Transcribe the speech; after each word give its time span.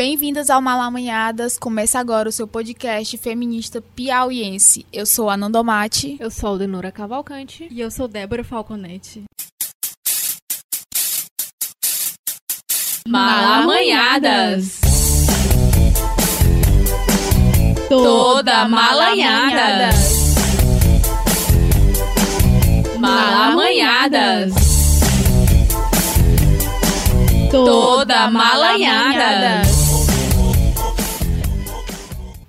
Bem-vindas 0.00 0.48
ao 0.48 0.62
Malamanhadas. 0.62 1.58
Começa 1.58 1.98
agora 1.98 2.26
o 2.26 2.32
seu 2.32 2.48
podcast 2.48 3.18
feminista 3.18 3.82
piauiense. 3.94 4.86
Eu 4.90 5.04
sou 5.04 5.28
a 5.28 5.36
Nandomate. 5.36 6.16
Eu 6.18 6.30
sou 6.30 6.46
a 6.46 6.52
Aldenora 6.52 6.90
Cavalcante. 6.90 7.68
E 7.70 7.78
eu 7.78 7.90
sou 7.90 8.08
Débora 8.08 8.42
Falconetti. 8.42 9.24
Malamanhadas. 13.06 14.80
Toda 17.86 18.66
malanhada. 18.70 19.90
Malamanhadas. 22.98 24.54
Toda 27.50 28.30
malanhada. 28.30 29.79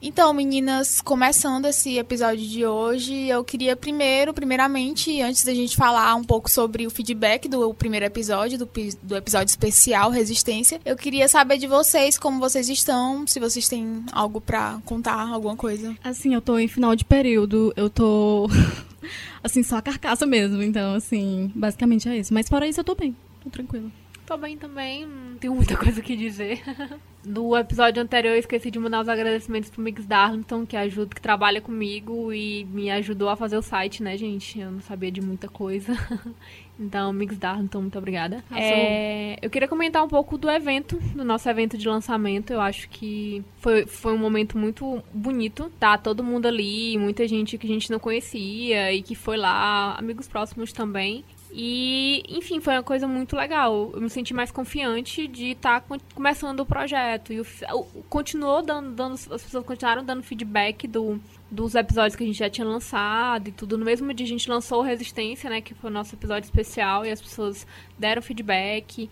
Então, 0.04 0.34
meninas, 0.34 1.00
começando 1.00 1.68
esse 1.68 2.00
episódio 2.00 2.48
de 2.48 2.66
hoje, 2.66 3.28
eu 3.28 3.44
queria 3.44 3.76
primeiro, 3.76 4.34
primeiramente, 4.34 5.22
antes 5.22 5.44
da 5.44 5.54
gente 5.54 5.78
falar 5.78 6.16
um 6.16 6.24
pouco 6.24 6.50
sobre 6.50 6.88
o 6.88 6.90
feedback 6.90 7.48
do 7.48 7.72
primeiro 7.72 8.08
episódio, 8.08 8.58
do, 8.58 8.68
do 9.04 9.16
episódio 9.16 9.52
especial 9.52 10.10
Resistência, 10.10 10.82
eu 10.84 10.96
queria 10.96 11.28
saber 11.28 11.60
de 11.60 11.68
vocês 11.68 12.18
como 12.18 12.40
vocês 12.40 12.68
estão, 12.68 13.28
se 13.28 13.40
vocês 13.40 13.70
têm 13.70 14.04
algo 14.12 14.42
pra 14.42 14.80
contar, 14.86 15.30
alguma 15.30 15.56
coisa. 15.56 15.96
Assim, 16.04 16.34
eu 16.34 16.42
tô 16.42 16.58
em 16.58 16.68
final 16.68 16.96
de 16.96 17.06
período, 17.06 17.72
eu 17.76 17.88
tô. 17.88 18.50
assim, 19.44 19.62
só 19.62 19.78
a 19.78 19.82
carcaça 19.84 20.26
mesmo, 20.26 20.64
então, 20.64 20.96
assim, 20.96 21.52
basicamente 21.54 22.10
é 22.10 22.18
isso. 22.18 22.34
Mas 22.34 22.50
fora 22.50 22.68
isso, 22.68 22.80
eu 22.80 22.84
tô 22.84 22.96
bem, 22.96 23.16
tô 23.44 23.52
tranquila. 23.52 23.92
Tô 24.32 24.38
bem 24.38 24.58
também, 24.58 25.06
não 25.06 25.38
tenho 25.38 25.54
muita 25.54 25.76
coisa 25.76 26.02
que 26.02 26.16
dizer. 26.16 26.62
No 27.24 27.56
episódio 27.56 28.02
anterior 28.02 28.32
eu 28.32 28.40
esqueci 28.40 28.72
de 28.72 28.80
mandar 28.80 29.02
os 29.02 29.08
agradecimentos 29.08 29.70
pro 29.70 29.80
Mix 29.80 30.08
Darlington, 30.08 30.66
que 30.66 30.76
ajuda, 30.76 31.14
que 31.14 31.22
trabalha 31.22 31.62
comigo 31.62 32.34
e 32.34 32.66
me 32.66 32.90
ajudou 32.90 33.30
a 33.30 33.36
fazer 33.36 33.58
o 33.58 33.62
site, 33.62 34.02
né, 34.02 34.18
gente? 34.18 34.60
Eu 34.60 34.72
não 34.72 34.82
sabia 34.82 35.12
de 35.12 35.22
muita 35.22 35.48
coisa. 35.48 35.94
Então, 36.80 37.14
Mix 37.14 37.38
Darlington, 37.38 37.82
muito 37.82 37.98
obrigada. 38.00 38.44
É, 38.50 39.38
eu 39.40 39.52
queria 39.52 39.68
comentar 39.68 40.04
um 40.04 40.08
pouco 40.08 40.36
do 40.36 40.50
evento, 40.50 40.98
do 41.16 41.24
nosso 41.24 41.48
evento 41.48 41.78
de 41.78 41.88
lançamento. 41.88 42.52
Eu 42.52 42.60
acho 42.60 42.90
que 42.90 43.44
foi, 43.58 43.86
foi 43.86 44.14
um 44.14 44.18
momento 44.18 44.58
muito 44.58 45.00
bonito. 45.14 45.72
Tá 45.80 45.96
todo 45.96 46.24
mundo 46.24 46.48
ali, 46.48 46.98
muita 46.98 47.28
gente 47.28 47.56
que 47.56 47.68
a 47.68 47.70
gente 47.70 47.92
não 47.92 48.00
conhecia 48.00 48.92
e 48.92 49.04
que 49.04 49.14
foi 49.14 49.38
lá, 49.38 49.94
amigos 49.96 50.28
próximos 50.28 50.74
também. 50.74 51.24
E, 51.54 52.24
enfim, 52.30 52.62
foi 52.62 52.74
uma 52.74 52.84
coisa 52.84 53.08
muito 53.08 53.36
legal. 53.36 53.92
Eu 53.94 54.02
me 54.02 54.10
senti 54.10 54.34
mais 54.34 54.52
confiante 54.52 55.28
de 55.28 55.48
estar 55.48 55.82
tá 55.82 55.98
começando 56.16 56.62
o 56.62 56.66
projeto. 56.66 57.34
E 57.34 57.42
o, 57.42 57.46
o, 57.74 58.04
continuou 58.10 58.62
dando, 58.62 58.92
dando, 58.92 59.14
as 59.14 59.44
pessoas 59.44 59.66
continuaram 59.66 60.04
dando 60.04 60.24
feedback 60.24 60.88
do, 60.88 61.20
dos 61.50 61.76
episódios 61.76 62.16
que 62.16 62.24
a 62.24 62.28
gente 62.28 62.40
já 62.40 62.50
tinha 62.50 62.66
lançado 62.66 63.50
e 63.50 63.52
tudo. 63.52 63.78
No 63.78 63.84
mesmo 63.84 64.14
dia 64.14 64.26
a 64.26 64.30
gente 64.30 64.50
lançou 64.50 64.82
Resistência, 64.82 65.50
né? 65.50 65.60
Que 65.60 65.74
foi 65.74 65.90
o 65.90 65.94
nosso 65.94 66.16
episódio 66.16 66.46
especial. 66.46 67.06
E 67.06 67.12
as 67.12 67.22
pessoas 67.22 67.68
deram 68.00 68.22
feedback. 68.22 69.10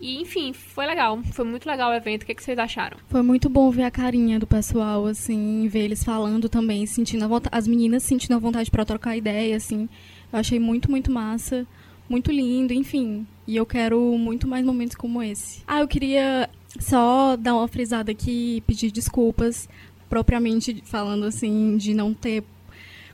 E, 0.00 0.20
enfim, 0.22 0.52
foi 0.52 0.86
legal. 0.86 1.22
Foi 1.32 1.44
muito 1.44 1.68
legal 1.68 1.90
o 1.90 1.94
evento. 1.94 2.22
O 2.22 2.26
que, 2.26 2.32
é 2.32 2.34
que 2.34 2.42
vocês 2.42 2.58
acharam? 2.58 2.96
Foi 3.08 3.22
muito 3.22 3.48
bom 3.48 3.70
ver 3.70 3.84
a 3.84 3.90
carinha 3.90 4.38
do 4.38 4.46
pessoal, 4.46 5.06
assim, 5.06 5.68
ver 5.68 5.80
eles 5.80 6.02
falando 6.02 6.48
também, 6.48 6.86
sentindo 6.86 7.24
a 7.24 7.28
vontade, 7.28 7.56
as 7.56 7.68
meninas 7.68 8.02
sentindo 8.02 8.34
a 8.34 8.38
vontade 8.38 8.70
para 8.70 8.84
trocar 8.84 9.16
ideia, 9.16 9.56
assim. 9.56 9.88
Eu 10.32 10.38
achei 10.40 10.58
muito, 10.58 10.90
muito 10.90 11.12
massa, 11.12 11.66
muito 12.08 12.30
lindo, 12.30 12.72
enfim. 12.72 13.26
E 13.46 13.56
eu 13.56 13.66
quero 13.66 14.00
muito 14.18 14.46
mais 14.48 14.64
momentos 14.64 14.96
como 14.96 15.22
esse. 15.22 15.62
Ah, 15.66 15.80
eu 15.80 15.88
queria 15.88 16.48
só 16.80 17.36
dar 17.36 17.54
uma 17.54 17.68
frisada 17.68 18.10
aqui 18.10 18.62
pedir 18.66 18.90
desculpas, 18.90 19.68
propriamente 20.08 20.82
falando 20.84 21.24
assim, 21.24 21.76
de 21.76 21.94
não 21.94 22.14
ter 22.14 22.42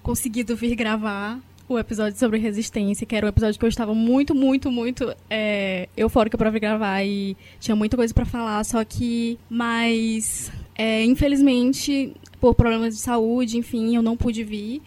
conseguido 0.02 0.56
vir 0.56 0.74
gravar 0.74 1.40
o 1.68 1.78
episódio 1.78 2.18
sobre 2.18 2.38
resistência, 2.38 3.06
que 3.06 3.14
era 3.14 3.24
um 3.24 3.28
episódio 3.28 3.58
que 3.58 3.64
eu 3.64 3.68
estava 3.68 3.94
muito, 3.94 4.34
muito, 4.34 4.72
muito 4.72 5.14
é, 5.28 5.88
eufórica 5.96 6.36
para 6.36 6.50
vir 6.50 6.58
gravar 6.58 7.04
e 7.04 7.36
tinha 7.60 7.76
muita 7.76 7.96
coisa 7.96 8.12
para 8.12 8.24
falar, 8.24 8.64
só 8.64 8.84
que, 8.84 9.38
mas, 9.48 10.50
é, 10.74 11.04
infelizmente, 11.04 12.12
por 12.40 12.56
problemas 12.56 12.96
de 12.96 13.00
saúde, 13.00 13.56
enfim, 13.56 13.94
eu 13.94 14.02
não 14.02 14.16
pude 14.16 14.42
vir 14.42 14.82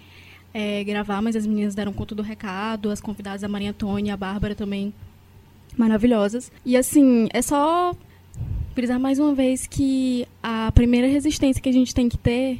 é, 0.54 0.84
gravar, 0.84 1.22
mas 1.22 1.36
as 1.36 1.46
meninas 1.48 1.74
deram 1.74 1.92
conta 1.92 2.14
do 2.14 2.22
recado, 2.22 2.92
as 2.92 3.02
convidadas, 3.02 3.44
a 3.44 3.48
Maria 3.48 3.72
Antônia 3.72 4.14
a 4.14 4.18
Bárbara 4.18 4.54
também, 4.54 4.94
maravilhosas. 5.78 6.52
E 6.66 6.78
assim, 6.78 7.28
é 7.34 7.42
só 7.42 7.96
frisar 8.76 9.00
mais 9.00 9.20
uma 9.20 9.34
vez 9.34 9.66
que 9.66 10.28
a 10.42 10.72
primeira 10.72 11.08
resistência 11.08 11.62
que 11.62 11.70
a 11.70 11.74
gente 11.74 11.94
tem 11.94 12.08
que 12.08 12.18
ter 12.18 12.60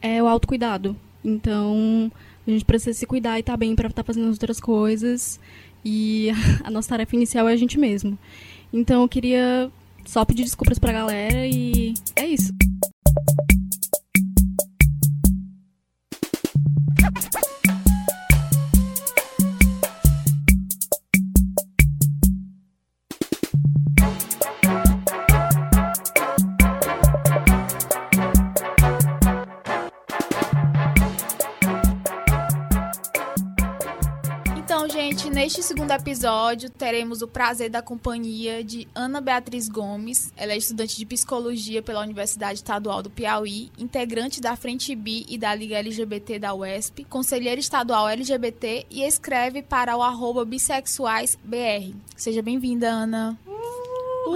é 0.00 0.22
o 0.22 0.26
autocuidado. 0.26 0.96
Então, 1.24 2.10
a 2.46 2.50
gente 2.50 2.64
precisa 2.64 2.96
se 2.98 3.06
cuidar 3.06 3.36
e 3.36 3.40
estar 3.40 3.52
tá 3.52 3.56
bem 3.56 3.74
para 3.74 3.88
estar 3.88 4.02
tá 4.02 4.06
fazendo 4.06 4.28
outras 4.28 4.60
coisas. 4.60 5.38
E 5.84 6.28
a 6.64 6.70
nossa 6.70 6.90
tarefa 6.90 7.16
inicial 7.16 7.48
é 7.48 7.52
a 7.52 7.56
gente 7.56 7.78
mesmo. 7.78 8.18
Então, 8.72 9.02
eu 9.02 9.08
queria 9.08 9.70
só 10.04 10.24
pedir 10.24 10.44
desculpas 10.44 10.78
pra 10.78 10.92
galera 10.92 11.46
e 11.46 11.94
é 12.16 12.26
isso. 12.26 12.52
Segundo 35.74 35.90
episódio, 35.90 36.70
teremos 36.70 37.20
o 37.20 37.26
prazer 37.26 37.68
da 37.68 37.82
companhia 37.82 38.62
de 38.62 38.86
Ana 38.94 39.20
Beatriz 39.20 39.68
Gomes. 39.68 40.32
Ela 40.36 40.52
é 40.52 40.56
estudante 40.56 40.96
de 40.96 41.04
psicologia 41.04 41.82
pela 41.82 42.00
Universidade 42.00 42.54
Estadual 42.54 43.02
do 43.02 43.10
Piauí, 43.10 43.72
integrante 43.76 44.40
da 44.40 44.54
Frente 44.54 44.94
B 44.94 45.24
e 45.28 45.36
da 45.36 45.52
Liga 45.52 45.76
LGBT 45.76 46.38
da 46.38 46.54
UESP, 46.54 47.02
conselheira 47.02 47.58
estadual 47.58 48.08
LGBT 48.08 48.86
e 48.88 49.02
escreve 49.02 49.62
para 49.62 49.96
o 49.96 50.02
arroba 50.02 50.44
bissexuaisbr. 50.44 51.92
Seja 52.14 52.40
bem-vinda, 52.40 52.88
Ana. 52.88 53.36
Uh! 53.44 54.34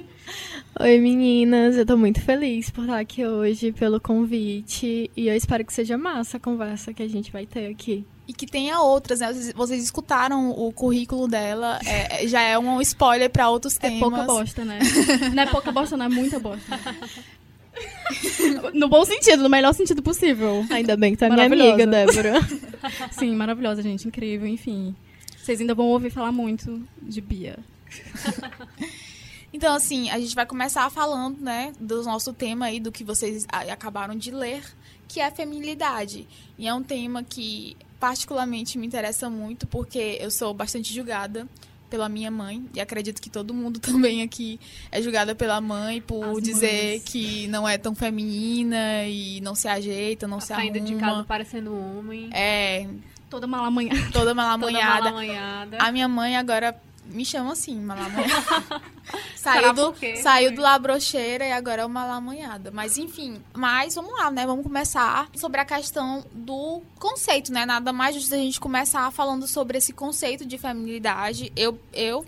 Oi 0.80 0.98
meninas, 0.98 1.76
eu 1.76 1.84
tô 1.84 1.98
muito 1.98 2.22
feliz 2.22 2.70
por 2.70 2.84
estar 2.84 2.98
aqui 2.98 3.26
hoje, 3.26 3.72
pelo 3.72 4.00
convite, 4.00 5.10
e 5.14 5.28
eu 5.28 5.36
espero 5.36 5.66
que 5.66 5.72
seja 5.74 5.98
massa 5.98 6.38
a 6.38 6.40
conversa 6.40 6.94
que 6.94 7.02
a 7.02 7.08
gente 7.08 7.30
vai 7.30 7.44
ter 7.44 7.66
aqui 7.66 8.06
e 8.28 8.32
que 8.32 8.46
tenha 8.46 8.80
outras, 8.80 9.20
né? 9.20 9.32
Vocês, 9.32 9.52
vocês 9.52 9.84
escutaram 9.84 10.50
o 10.50 10.72
currículo 10.72 11.28
dela, 11.28 11.78
é, 11.84 12.24
é 12.24 12.28
já 12.28 12.40
é 12.40 12.58
um 12.58 12.80
spoiler 12.80 13.30
para 13.30 13.48
outros 13.48 13.76
temas. 13.78 13.98
É 13.98 14.00
pouca 14.00 14.22
bosta, 14.22 14.64
né? 14.64 14.78
não 15.34 15.42
é 15.42 15.46
pouca 15.46 15.72
bosta, 15.72 15.96
não 15.96 16.06
é 16.06 16.08
muita 16.08 16.38
bosta. 16.40 16.80
no 18.74 18.88
bom 18.88 19.04
sentido, 19.04 19.42
no 19.42 19.48
melhor 19.48 19.72
sentido 19.74 20.02
possível. 20.02 20.64
Ainda 20.70 20.96
bem 20.96 21.12
que 21.12 21.18
tá 21.18 21.28
minha 21.28 21.46
amiga, 21.46 21.86
Débora. 21.86 22.40
Sim, 23.12 23.34
maravilhosa, 23.36 23.82
gente, 23.82 24.08
incrível, 24.08 24.46
enfim. 24.46 24.94
Vocês 25.36 25.60
ainda 25.60 25.74
vão 25.74 25.86
ouvir 25.86 26.10
falar 26.10 26.32
muito 26.32 26.82
de 27.00 27.20
Bia. 27.20 27.58
Então, 29.52 29.74
assim, 29.74 30.10
a 30.10 30.18
gente 30.18 30.34
vai 30.34 30.44
começar 30.44 30.90
falando, 30.90 31.40
né, 31.40 31.72
do 31.80 32.02
nosso 32.02 32.30
tema 32.34 32.66
aí, 32.66 32.78
do 32.78 32.92
que 32.92 33.02
vocês 33.02 33.46
acabaram 33.48 34.14
de 34.14 34.30
ler, 34.30 34.62
que 35.08 35.18
é 35.18 35.26
a 35.26 35.30
feminilidade. 35.30 36.28
E 36.58 36.68
é 36.68 36.74
um 36.74 36.82
tema 36.82 37.22
que 37.22 37.74
particularmente 37.98 38.78
me 38.78 38.86
interessa 38.86 39.28
muito 39.30 39.66
porque 39.66 40.18
eu 40.20 40.30
sou 40.30 40.52
bastante 40.52 40.92
julgada 40.92 41.46
pela 41.88 42.08
minha 42.08 42.30
mãe 42.30 42.64
e 42.74 42.80
acredito 42.80 43.22
que 43.22 43.30
todo 43.30 43.54
mundo 43.54 43.78
também 43.80 44.22
aqui 44.22 44.58
é 44.90 45.00
julgada 45.00 45.34
pela 45.34 45.60
mãe 45.60 46.00
por 46.00 46.36
As 46.36 46.42
dizer 46.42 46.90
mães. 46.90 47.04
que 47.04 47.46
não 47.48 47.68
é 47.68 47.78
tão 47.78 47.94
feminina 47.94 49.04
e 49.06 49.40
não 49.40 49.54
se 49.54 49.68
ajeita, 49.68 50.26
não 50.26 50.38
a 50.38 50.40
se 50.40 50.52
arruma. 50.52 50.72
Saindo 50.72 50.84
de 50.84 50.94
casa 50.96 51.24
parecendo 51.24 51.74
homem. 51.76 52.28
É. 52.32 52.86
Toda 53.30 53.46
malamanhada. 53.46 54.10
Toda 54.12 54.34
malamanhada. 54.34 54.96
Toda 54.98 55.10
malamanhada. 55.10 55.78
A 55.78 55.90
minha 55.90 56.08
mãe 56.08 56.36
agora 56.36 56.80
me 57.16 57.24
chama 57.24 57.52
assim, 57.52 57.80
malamanhada. 57.80 58.82
saiu 59.34 59.72
do, 59.72 59.94
saiu 60.22 60.54
do 60.54 60.60
labrocheira 60.60 61.46
e 61.46 61.52
agora 61.52 61.82
é 61.82 61.86
uma 61.86 62.00
malamanhada. 62.00 62.70
Mas 62.70 62.98
enfim, 62.98 63.42
mas 63.54 63.94
vamos 63.94 64.12
lá, 64.12 64.30
né? 64.30 64.46
Vamos 64.46 64.62
começar 64.62 65.28
sobre 65.34 65.60
a 65.60 65.64
questão 65.64 66.24
do 66.32 66.82
conceito, 66.98 67.52
né? 67.52 67.64
Nada 67.64 67.92
mais 67.92 68.14
justo 68.14 68.34
a 68.34 68.38
gente 68.38 68.60
começar 68.60 69.10
falando 69.10 69.46
sobre 69.46 69.78
esse 69.78 69.92
conceito 69.92 70.44
de 70.44 70.58
feminilidade. 70.58 71.50
Eu, 71.56 71.80
eu 71.92 72.26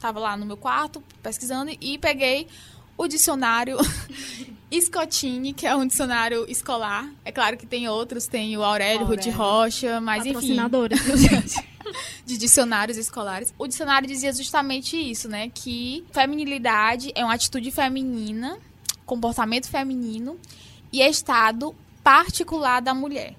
tava 0.00 0.18
lá 0.18 0.36
no 0.36 0.44
meu 0.44 0.56
quarto 0.56 1.02
pesquisando 1.22 1.70
e 1.80 1.96
peguei 1.98 2.48
o 2.96 3.06
dicionário 3.06 3.78
Scottini, 4.80 5.52
que 5.52 5.66
é 5.66 5.76
um 5.76 5.86
dicionário 5.86 6.44
escolar. 6.48 7.08
É 7.24 7.30
claro 7.30 7.56
que 7.56 7.66
tem 7.66 7.88
outros, 7.88 8.26
tem 8.26 8.56
o 8.56 8.62
Aurélio, 8.62 9.02
Aurélio. 9.02 9.24
Ruth 9.24 9.36
Rocha, 9.36 10.00
mas 10.00 10.26
enfim. 10.26 10.34
Patrocinadores, 10.34 11.00
gente. 11.16 11.73
de 12.24 12.36
dicionários 12.36 12.96
escolares. 12.96 13.54
O 13.58 13.66
dicionário 13.66 14.08
dizia 14.08 14.32
justamente 14.32 14.96
isso, 14.96 15.28
né? 15.28 15.50
Que 15.54 16.04
feminilidade 16.12 17.12
é 17.14 17.24
uma 17.24 17.34
atitude 17.34 17.70
feminina, 17.70 18.58
comportamento 19.06 19.68
feminino 19.68 20.38
e 20.92 21.02
estado 21.02 21.74
particular 22.02 22.80
da 22.80 22.94
mulher. 22.94 23.34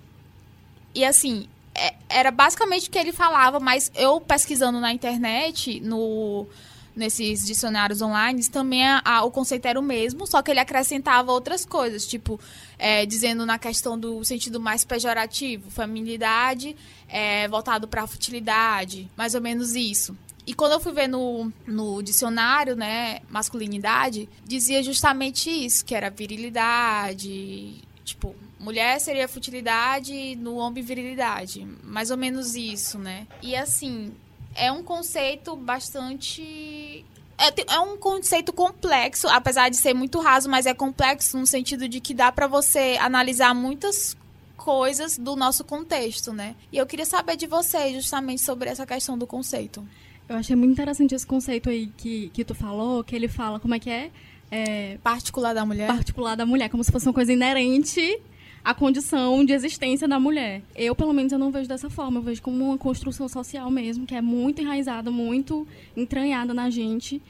E 0.93 1.03
assim, 1.03 1.47
é, 1.73 1.93
era 2.09 2.31
basicamente 2.31 2.87
o 2.87 2.91
que 2.91 2.97
ele 2.97 3.11
falava, 3.11 3.59
mas 3.59 3.91
eu 3.95 4.19
pesquisando 4.21 4.79
na 4.79 4.93
internet, 4.93 5.79
no 5.81 6.47
nesses 6.95 7.45
dicionários 7.45 8.01
online, 8.01 8.47
também 8.49 8.87
a, 8.87 9.01
a, 9.03 9.23
o 9.23 9.31
conceito 9.31 9.65
era 9.65 9.79
o 9.79 9.83
mesmo, 9.83 10.25
só 10.25 10.41
que 10.41 10.51
ele 10.51 10.59
acrescentava 10.59 11.31
outras 11.31 11.65
coisas, 11.65 12.05
tipo, 12.05 12.39
é, 12.77 13.05
dizendo 13.05 13.45
na 13.45 13.59
questão 13.59 13.99
do 13.99 14.23
sentido 14.23 14.59
mais 14.59 14.85
pejorativo, 14.85 15.69
feminilidade 15.69 16.75
é, 17.07 17.47
voltado 17.47 17.87
para 17.87 18.03
a 18.03 18.07
futilidade, 18.07 19.09
mais 19.15 19.35
ou 19.35 19.41
menos 19.41 19.75
isso. 19.75 20.17
E 20.47 20.53
quando 20.53 20.73
eu 20.73 20.79
fui 20.79 20.93
ver 20.93 21.07
no, 21.07 21.51
no 21.65 22.03
dicionário, 22.03 22.75
né, 22.75 23.19
masculinidade, 23.29 24.29
dizia 24.43 24.83
justamente 24.83 25.49
isso, 25.49 25.83
que 25.83 25.95
era 25.95 26.09
virilidade, 26.09 27.81
tipo, 28.03 28.35
mulher 28.59 28.99
seria 28.99 29.27
futilidade, 29.27 30.35
no 30.35 30.55
homem 30.55 30.83
virilidade, 30.83 31.67
mais 31.83 32.11
ou 32.11 32.17
menos 32.17 32.55
isso, 32.55 32.99
né? 32.99 33.27
E 33.41 33.55
assim, 33.55 34.13
é 34.55 34.71
um 34.71 34.83
conceito 34.83 35.55
bastante 35.55 37.05
é, 37.37 37.75
é, 37.75 37.79
um 37.79 37.97
conceito 37.97 38.53
complexo, 38.53 39.27
apesar 39.27 39.69
de 39.69 39.75
ser 39.75 39.93
muito 39.93 40.19
raso, 40.19 40.49
mas 40.49 40.65
é 40.65 40.73
complexo 40.73 41.37
no 41.37 41.45
sentido 41.45 41.87
de 41.87 41.99
que 41.99 42.13
dá 42.13 42.31
para 42.31 42.47
você 42.47 42.97
analisar 42.99 43.53
muitas 43.53 44.15
coisas 44.55 45.17
do 45.17 45.35
nosso 45.35 45.63
contexto, 45.63 46.31
né? 46.31 46.55
E 46.71 46.77
eu 46.77 46.85
queria 46.85 47.05
saber 47.05 47.35
de 47.35 47.45
você 47.45 47.93
justamente 47.93 48.41
sobre 48.41 48.69
essa 48.69 48.85
questão 48.85 49.17
do 49.17 49.27
conceito. 49.27 49.85
Eu 50.27 50.37
achei 50.37 50.55
muito 50.55 50.71
interessante 50.71 51.13
esse 51.13 51.27
conceito 51.27 51.69
aí 51.69 51.87
que, 51.97 52.29
que 52.29 52.43
tu 52.43 52.55
falou, 52.55 53.03
que 53.03 53.15
ele 53.15 53.27
fala 53.27 53.59
como 53.59 53.75
é 53.75 53.79
que 53.79 53.89
é, 53.89 54.09
é 54.49 54.97
particular 55.03 55.53
da 55.53 55.65
mulher. 55.65 55.87
Particular 55.87 56.35
da 56.35 56.45
mulher, 56.45 56.69
como 56.69 56.83
se 56.83 56.91
fosse 56.91 57.05
uma 57.05 57.13
coisa 57.13 57.31
inerente 57.31 58.19
a 58.65 58.73
condição 58.73 59.45
de 59.45 59.53
existência 59.53 60.07
da 60.07 60.19
mulher. 60.19 60.63
Eu, 60.75 60.95
pelo 60.95 61.13
menos, 61.13 61.31
eu 61.31 61.37
não 61.37 61.51
vejo 61.51 61.69
dessa 61.69 61.87
forma. 61.87 62.17
Eu 62.17 62.23
vejo 62.23 62.41
como 62.41 62.65
uma 62.65 62.77
construção 62.79 63.29
social 63.29 63.69
mesmo, 63.69 64.07
que 64.07 64.15
é 64.15 64.21
muito 64.21 64.59
enraizada, 64.59 65.11
muito 65.11 65.67
entranhada 65.95 66.51
na 66.51 66.67
gente. 66.71 67.21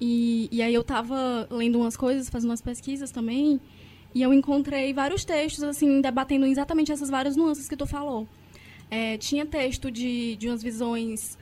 E, 0.00 0.48
e 0.52 0.62
aí 0.62 0.72
eu 0.72 0.82
estava 0.82 1.48
lendo 1.50 1.80
umas 1.80 1.96
coisas, 1.96 2.30
fazendo 2.30 2.50
umas 2.50 2.62
pesquisas 2.62 3.10
também, 3.10 3.60
e 4.14 4.22
eu 4.22 4.32
encontrei 4.32 4.92
vários 4.94 5.24
textos, 5.24 5.64
assim, 5.64 6.00
debatendo 6.00 6.46
exatamente 6.46 6.92
essas 6.92 7.10
várias 7.10 7.34
nuances 7.34 7.68
que 7.68 7.76
tu 7.76 7.86
falou. 7.86 8.28
É, 8.88 9.18
tinha 9.18 9.44
texto 9.44 9.90
de, 9.90 10.36
de 10.36 10.48
umas 10.48 10.62
visões 10.62 11.36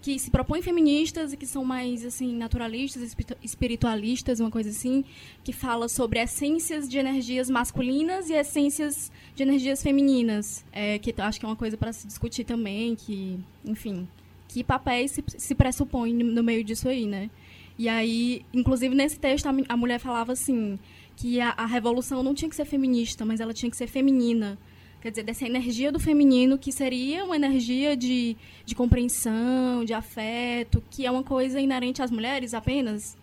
que 0.00 0.18
se 0.18 0.30
propõem 0.30 0.62
feministas 0.62 1.32
e 1.32 1.36
que 1.36 1.46
são 1.46 1.64
mais 1.64 2.04
assim 2.04 2.34
naturalistas, 2.34 3.16
espiritualistas, 3.42 4.40
uma 4.40 4.50
coisa 4.50 4.70
assim, 4.70 5.04
que 5.42 5.52
fala 5.52 5.88
sobre 5.88 6.20
essências 6.20 6.88
de 6.88 6.98
energias 6.98 7.48
masculinas 7.48 8.28
e 8.28 8.34
essências 8.34 9.10
de 9.34 9.42
energias 9.42 9.82
femininas, 9.82 10.64
é, 10.72 10.98
que 10.98 11.14
acho 11.18 11.40
que 11.40 11.46
é 11.46 11.48
uma 11.48 11.56
coisa 11.56 11.76
para 11.76 11.92
se 11.92 12.06
discutir 12.06 12.44
também, 12.44 12.94
que, 12.94 13.38
enfim, 13.64 14.06
que 14.48 14.62
papéis 14.62 15.12
se, 15.12 15.24
se 15.38 15.54
pressupõem 15.54 16.12
no 16.12 16.42
meio 16.42 16.62
disso 16.64 16.88
aí, 16.88 17.06
né? 17.06 17.30
E 17.78 17.88
aí, 17.88 18.44
inclusive 18.52 18.94
nesse 18.94 19.18
texto 19.18 19.46
a, 19.46 19.54
a 19.68 19.76
mulher 19.76 19.98
falava 19.98 20.32
assim 20.32 20.78
que 21.16 21.40
a, 21.40 21.50
a 21.50 21.66
revolução 21.66 22.22
não 22.22 22.34
tinha 22.34 22.48
que 22.48 22.56
ser 22.56 22.64
feminista, 22.64 23.24
mas 23.24 23.40
ela 23.40 23.52
tinha 23.52 23.70
que 23.70 23.76
ser 23.76 23.86
feminina 23.86 24.58
quer 25.00 25.10
dizer, 25.10 25.22
dessa 25.22 25.46
energia 25.46 25.90
do 25.90 25.98
feminino, 25.98 26.58
que 26.58 26.70
seria 26.70 27.24
uma 27.24 27.36
energia 27.36 27.96
de, 27.96 28.36
de 28.64 28.74
compreensão, 28.74 29.84
de 29.84 29.94
afeto, 29.94 30.82
que 30.90 31.06
é 31.06 31.10
uma 31.10 31.22
coisa 31.22 31.60
inerente 31.60 32.02
às 32.02 32.10
mulheres 32.10 32.54
apenas. 32.54 33.16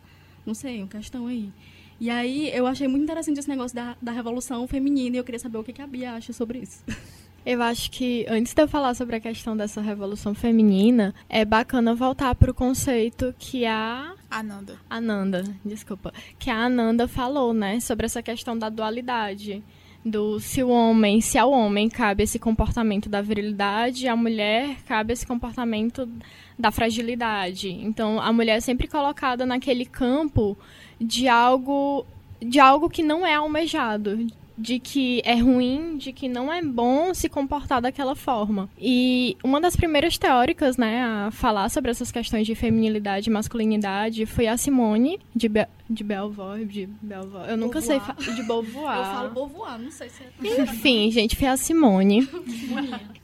Não 0.46 0.54
sei, 0.54 0.80
uma 0.80 0.88
questão 0.88 1.28
aí. 1.28 1.52
E 2.00 2.10
aí 2.10 2.50
eu 2.54 2.68
achei 2.68 2.88
muito 2.88 3.04
interessante 3.04 3.40
esse 3.40 3.50
negócio 3.50 3.76
da, 3.76 3.98
da 4.02 4.12
revolução 4.12 4.68
feminina 4.68 5.16
e 5.16 5.20
eu 5.20 5.24
queria 5.24 5.40
saber 5.40 5.58
o 5.58 5.64
que, 5.64 5.74
que 5.74 5.82
a 5.82 5.88
Bia 5.88 6.14
acha 6.14 6.32
sobre 6.34 6.60
isso. 6.60 6.84
Eu 7.46 7.62
acho 7.62 7.90
que 7.92 8.26
antes 8.28 8.54
de 8.54 8.62
eu 8.62 8.68
falar 8.68 8.94
sobre 8.94 9.16
a 9.16 9.22
questão 9.22 9.56
dessa 9.56 9.80
revolução 9.80 10.36
feminina, 10.36 11.16
é 11.30 11.46
bacana 11.46 11.96
voltar 11.96 12.36
para 12.36 12.52
o 12.52 12.54
conceito 12.54 13.34
que 13.40 13.66
a 13.66 14.16
Ananda. 14.30 14.78
Ananda, 14.90 15.46
desculpa, 15.64 16.14
que 16.38 16.50
a 16.50 16.66
Ananda 16.66 17.08
falou, 17.08 17.54
né, 17.54 17.80
sobre 17.80 18.06
essa 18.06 18.22
questão 18.22 18.60
da 18.60 18.68
dualidade 18.68 19.64
do 20.10 20.40
se 20.40 20.64
o 20.64 20.70
homem, 20.70 21.22
se 21.22 21.38
ao 21.38 21.52
homem 21.52 21.90
cabe 21.90 22.24
esse 22.24 22.40
comportamento 22.40 23.10
da 23.10 23.22
virilidade, 23.22 24.08
à 24.08 24.16
mulher 24.16 24.78
cabe 24.86 25.14
esse 25.14 25.26
comportamento 25.26 26.10
da 26.58 26.72
fragilidade. 26.72 27.70
Então, 27.70 28.20
a 28.20 28.32
mulher 28.32 28.58
é 28.58 28.62
sempre 28.62 28.88
colocada 28.88 29.46
naquele 29.46 29.86
campo 29.86 30.58
de 31.00 31.28
algo 31.28 32.06
de 32.40 32.60
algo 32.60 32.90
que 32.90 33.02
não 33.02 33.26
é 33.26 33.34
almejado, 33.34 34.28
de 34.58 34.80
que 34.80 35.22
é 35.24 35.36
ruim, 35.36 35.98
de 35.98 36.12
que 36.12 36.28
não 36.28 36.52
é 36.52 36.62
bom 36.62 37.14
se 37.14 37.30
comportar 37.30 37.82
daquela 37.82 38.16
forma. 38.16 38.70
E 38.80 39.38
uma 39.44 39.62
das 39.62 39.76
primeiras 39.76 40.18
teóricas, 40.18 40.78
né, 40.78 41.04
a 41.04 41.32
falar 41.32 41.70
sobre 41.70 41.92
essas 41.92 42.12
questões 42.12 42.48
de 42.48 42.56
feminilidade 42.56 43.30
e 43.30 43.34
masculinidade 43.34 44.26
foi 44.26 44.48
a 44.48 44.58
Simone 44.58 45.20
de, 45.36 45.48
Be 45.48 45.68
de 45.90 46.04
Belvoir, 46.04 46.66
de 46.66 46.88
Belvoir. 47.02 47.50
Eu 47.50 47.58
nunca 47.58 47.80
sei 47.82 48.00
de 48.00 48.44
Beauvoir. 48.44 48.98
Eu 48.98 49.04
falo 49.04 49.30
Beauvoir, 49.30 49.80
não 49.80 49.92
sei 49.92 50.10
se 50.10 50.24
é. 50.24 50.62
Enfim, 50.64 51.12
gente, 51.12 51.36
foi 51.36 51.48
a 51.48 51.58
Simone. 51.58 52.28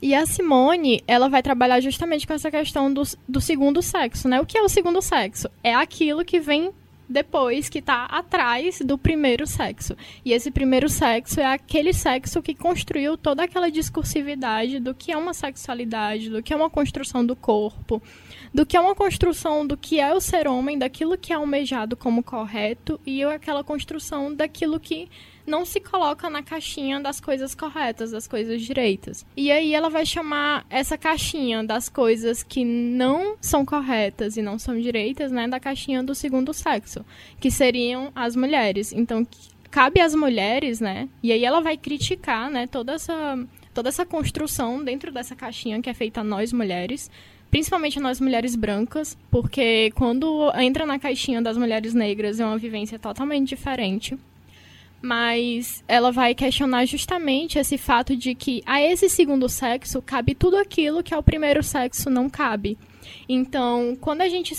e 0.00 0.14
a 0.14 0.24
Simone, 0.26 1.02
ela 1.06 1.28
vai 1.28 1.42
trabalhar 1.42 1.80
justamente 1.80 2.26
com 2.26 2.32
essa 2.32 2.50
questão 2.50 2.92
do, 2.92 3.02
do 3.28 3.40
segundo 3.40 3.82
sexo, 3.82 4.28
né? 4.28 4.40
O 4.40 4.46
que 4.46 4.56
é 4.56 4.62
o 4.62 4.68
segundo 4.68 5.02
sexo? 5.02 5.48
É 5.62 5.74
aquilo 5.74 6.24
que 6.24 6.38
vem 6.38 6.70
depois 7.14 7.68
que 7.68 7.78
está 7.78 8.06
atrás 8.06 8.80
do 8.80 8.98
primeiro 8.98 9.46
sexo. 9.46 9.96
E 10.24 10.32
esse 10.32 10.50
primeiro 10.50 10.88
sexo 10.88 11.40
é 11.40 11.46
aquele 11.46 11.92
sexo 11.92 12.42
que 12.42 12.56
construiu 12.56 13.16
toda 13.16 13.44
aquela 13.44 13.70
discursividade 13.70 14.80
do 14.80 14.92
que 14.92 15.12
é 15.12 15.16
uma 15.16 15.32
sexualidade, 15.32 16.28
do 16.28 16.42
que 16.42 16.52
é 16.52 16.56
uma 16.56 16.68
construção 16.68 17.24
do 17.24 17.36
corpo, 17.36 18.02
do 18.52 18.66
que 18.66 18.76
é 18.76 18.80
uma 18.80 18.96
construção 18.96 19.64
do 19.64 19.76
que 19.76 20.00
é 20.00 20.12
o 20.12 20.20
ser 20.20 20.48
homem, 20.48 20.76
daquilo 20.76 21.16
que 21.16 21.32
é 21.32 21.36
almejado 21.36 21.96
como 21.96 22.20
correto 22.20 23.00
e 23.06 23.22
aquela 23.22 23.62
construção 23.62 24.34
daquilo 24.34 24.80
que 24.80 25.08
não 25.46 25.64
se 25.64 25.80
coloca 25.80 26.30
na 26.30 26.42
caixinha 26.42 27.00
das 27.00 27.20
coisas 27.20 27.54
corretas, 27.54 28.10
das 28.10 28.26
coisas 28.26 28.62
direitas. 28.62 29.24
E 29.36 29.50
aí 29.50 29.74
ela 29.74 29.90
vai 29.90 30.06
chamar 30.06 30.64
essa 30.70 30.96
caixinha 30.96 31.62
das 31.62 31.88
coisas 31.88 32.42
que 32.42 32.64
não 32.64 33.36
são 33.40 33.64
corretas 33.64 34.36
e 34.36 34.42
não 34.42 34.58
são 34.58 34.78
direitas, 34.80 35.30
né, 35.30 35.46
da 35.46 35.60
caixinha 35.60 36.02
do 36.02 36.14
segundo 36.14 36.52
sexo, 36.52 37.04
que 37.40 37.50
seriam 37.50 38.10
as 38.14 38.34
mulheres. 38.34 38.92
Então, 38.92 39.26
cabe 39.70 40.00
às 40.00 40.14
mulheres, 40.14 40.80
né? 40.80 41.08
E 41.22 41.32
aí 41.32 41.44
ela 41.44 41.60
vai 41.60 41.76
criticar, 41.76 42.50
né, 42.50 42.66
toda 42.66 42.92
essa 42.94 43.38
toda 43.74 43.88
essa 43.88 44.06
construção 44.06 44.84
dentro 44.84 45.10
dessa 45.10 45.34
caixinha 45.34 45.82
que 45.82 45.90
é 45.90 45.94
feita 45.94 46.20
a 46.20 46.24
nós 46.24 46.52
mulheres, 46.52 47.10
principalmente 47.50 47.98
nós 47.98 48.20
mulheres 48.20 48.54
brancas, 48.54 49.18
porque 49.32 49.90
quando 49.96 50.52
entra 50.54 50.86
na 50.86 50.96
caixinha 50.96 51.42
das 51.42 51.56
mulheres 51.56 51.92
negras 51.92 52.38
é 52.38 52.46
uma 52.46 52.56
vivência 52.56 53.00
totalmente 53.00 53.48
diferente 53.48 54.16
mas 55.04 55.84
ela 55.86 56.10
vai 56.10 56.34
questionar 56.34 56.86
justamente 56.86 57.58
esse 57.58 57.76
fato 57.76 58.16
de 58.16 58.34
que 58.34 58.62
a 58.64 58.80
esse 58.80 59.06
segundo 59.10 59.50
sexo 59.50 60.00
cabe 60.00 60.34
tudo 60.34 60.56
aquilo 60.56 61.02
que 61.02 61.12
ao 61.12 61.22
primeiro 61.22 61.62
sexo 61.62 62.08
não 62.08 62.30
cabe. 62.30 62.78
Então, 63.28 63.94
quando 64.00 64.22
a 64.22 64.28
gente 64.30 64.54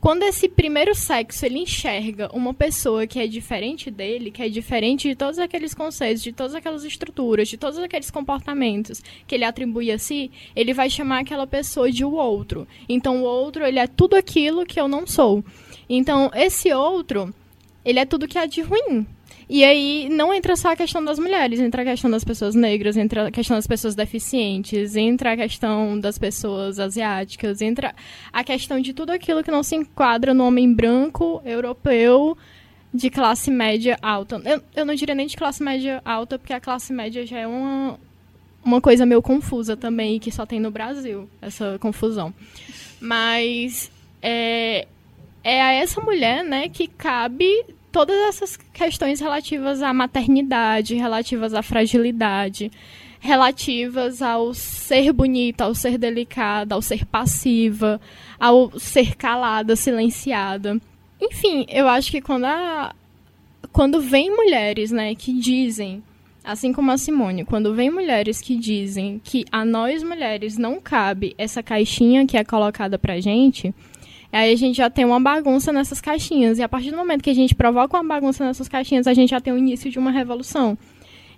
quando 0.00 0.22
esse 0.22 0.48
primeiro 0.48 0.94
sexo 0.94 1.44
ele 1.44 1.58
enxerga 1.58 2.30
uma 2.32 2.54
pessoa 2.54 3.08
que 3.08 3.18
é 3.18 3.26
diferente 3.26 3.90
dele, 3.90 4.30
que 4.30 4.40
é 4.40 4.48
diferente 4.48 5.08
de 5.08 5.16
todos 5.16 5.36
aqueles 5.36 5.74
conceitos, 5.74 6.22
de 6.22 6.30
todas 6.30 6.54
aquelas 6.54 6.84
estruturas, 6.84 7.48
de 7.48 7.56
todos 7.56 7.76
aqueles 7.80 8.08
comportamentos 8.08 9.02
que 9.26 9.34
ele 9.34 9.44
atribui 9.44 9.90
a 9.90 9.98
si, 9.98 10.30
ele 10.54 10.72
vai 10.72 10.88
chamar 10.88 11.22
aquela 11.22 11.46
pessoa 11.46 11.90
de 11.90 12.04
o 12.04 12.12
outro. 12.12 12.68
Então 12.88 13.22
o 13.22 13.24
outro, 13.24 13.66
ele 13.66 13.80
é 13.80 13.88
tudo 13.88 14.14
aquilo 14.14 14.64
que 14.64 14.80
eu 14.80 14.86
não 14.86 15.08
sou. 15.08 15.44
Então 15.88 16.30
esse 16.36 16.72
outro, 16.72 17.34
ele 17.84 17.98
é 17.98 18.04
tudo 18.04 18.28
que 18.28 18.38
é 18.38 18.46
de 18.46 18.62
ruim. 18.62 19.04
E 19.48 19.64
aí 19.64 20.08
não 20.10 20.34
entra 20.34 20.56
só 20.56 20.72
a 20.72 20.76
questão 20.76 21.04
das 21.04 21.20
mulheres, 21.20 21.60
entra 21.60 21.82
a 21.82 21.84
questão 21.84 22.10
das 22.10 22.24
pessoas 22.24 22.54
negras, 22.54 22.96
entra 22.96 23.28
a 23.28 23.30
questão 23.30 23.56
das 23.56 23.66
pessoas 23.66 23.94
deficientes, 23.94 24.96
entra 24.96 25.32
a 25.32 25.36
questão 25.36 25.98
das 26.00 26.18
pessoas 26.18 26.80
asiáticas, 26.80 27.62
entra 27.62 27.94
a 28.32 28.42
questão 28.42 28.80
de 28.80 28.92
tudo 28.92 29.10
aquilo 29.10 29.44
que 29.44 29.50
não 29.50 29.62
se 29.62 29.76
enquadra 29.76 30.34
no 30.34 30.44
homem 30.44 30.72
branco, 30.72 31.40
europeu, 31.44 32.36
de 32.92 33.08
classe 33.08 33.48
média 33.48 33.96
alta. 34.02 34.42
Eu, 34.44 34.60
eu 34.74 34.84
não 34.84 34.94
diria 34.94 35.14
nem 35.14 35.28
de 35.28 35.36
classe 35.36 35.62
média 35.62 36.02
alta, 36.04 36.38
porque 36.38 36.52
a 36.52 36.60
classe 36.60 36.92
média 36.92 37.24
já 37.24 37.38
é 37.38 37.46
uma, 37.46 38.00
uma 38.64 38.80
coisa 38.80 39.06
meio 39.06 39.22
confusa 39.22 39.76
também, 39.76 40.18
que 40.18 40.32
só 40.32 40.44
tem 40.44 40.58
no 40.58 40.72
Brasil, 40.72 41.30
essa 41.40 41.78
confusão. 41.78 42.34
Mas 43.00 43.92
é, 44.20 44.88
é 45.44 45.62
a 45.62 45.72
essa 45.72 46.00
mulher, 46.00 46.42
né, 46.42 46.68
que 46.68 46.88
cabe 46.88 47.64
todas 47.96 48.28
essas 48.28 48.58
questões 48.74 49.20
relativas 49.20 49.80
à 49.80 49.90
maternidade, 49.90 50.94
relativas 50.96 51.54
à 51.54 51.62
fragilidade, 51.62 52.70
relativas 53.18 54.20
ao 54.20 54.52
ser 54.52 55.14
bonita, 55.14 55.64
ao 55.64 55.74
ser 55.74 55.96
delicada, 55.96 56.74
ao 56.74 56.82
ser 56.82 57.06
passiva, 57.06 57.98
ao 58.38 58.78
ser 58.78 59.16
calada, 59.16 59.74
silenciada. 59.74 60.78
Enfim, 61.18 61.64
eu 61.70 61.88
acho 61.88 62.10
que 62.10 62.20
quando 62.20 62.44
a, 62.44 62.94
quando 63.72 63.98
vem 63.98 64.28
mulheres, 64.30 64.90
né, 64.90 65.14
que 65.14 65.32
dizem, 65.32 66.02
assim 66.44 66.74
como 66.74 66.90
a 66.90 66.98
Simone, 66.98 67.46
quando 67.46 67.74
vem 67.74 67.88
mulheres 67.90 68.42
que 68.42 68.56
dizem 68.56 69.22
que 69.24 69.46
a 69.50 69.64
nós 69.64 70.02
mulheres 70.02 70.58
não 70.58 70.82
cabe 70.82 71.34
essa 71.38 71.62
caixinha 71.62 72.26
que 72.26 72.36
é 72.36 72.44
colocada 72.44 72.98
pra 72.98 73.20
gente, 73.20 73.74
aí 74.36 74.52
a 74.52 74.56
gente 74.56 74.76
já 74.76 74.90
tem 74.90 75.04
uma 75.04 75.20
bagunça 75.20 75.72
nessas 75.72 76.00
caixinhas. 76.00 76.58
E 76.58 76.62
a 76.62 76.68
partir 76.68 76.90
do 76.90 76.96
momento 76.96 77.22
que 77.22 77.30
a 77.30 77.34
gente 77.34 77.54
provoca 77.54 77.96
uma 77.96 78.04
bagunça 78.04 78.44
nessas 78.44 78.68
caixinhas, 78.68 79.06
a 79.06 79.14
gente 79.14 79.30
já 79.30 79.40
tem 79.40 79.52
o 79.52 79.58
início 79.58 79.90
de 79.90 79.98
uma 79.98 80.10
revolução. 80.10 80.76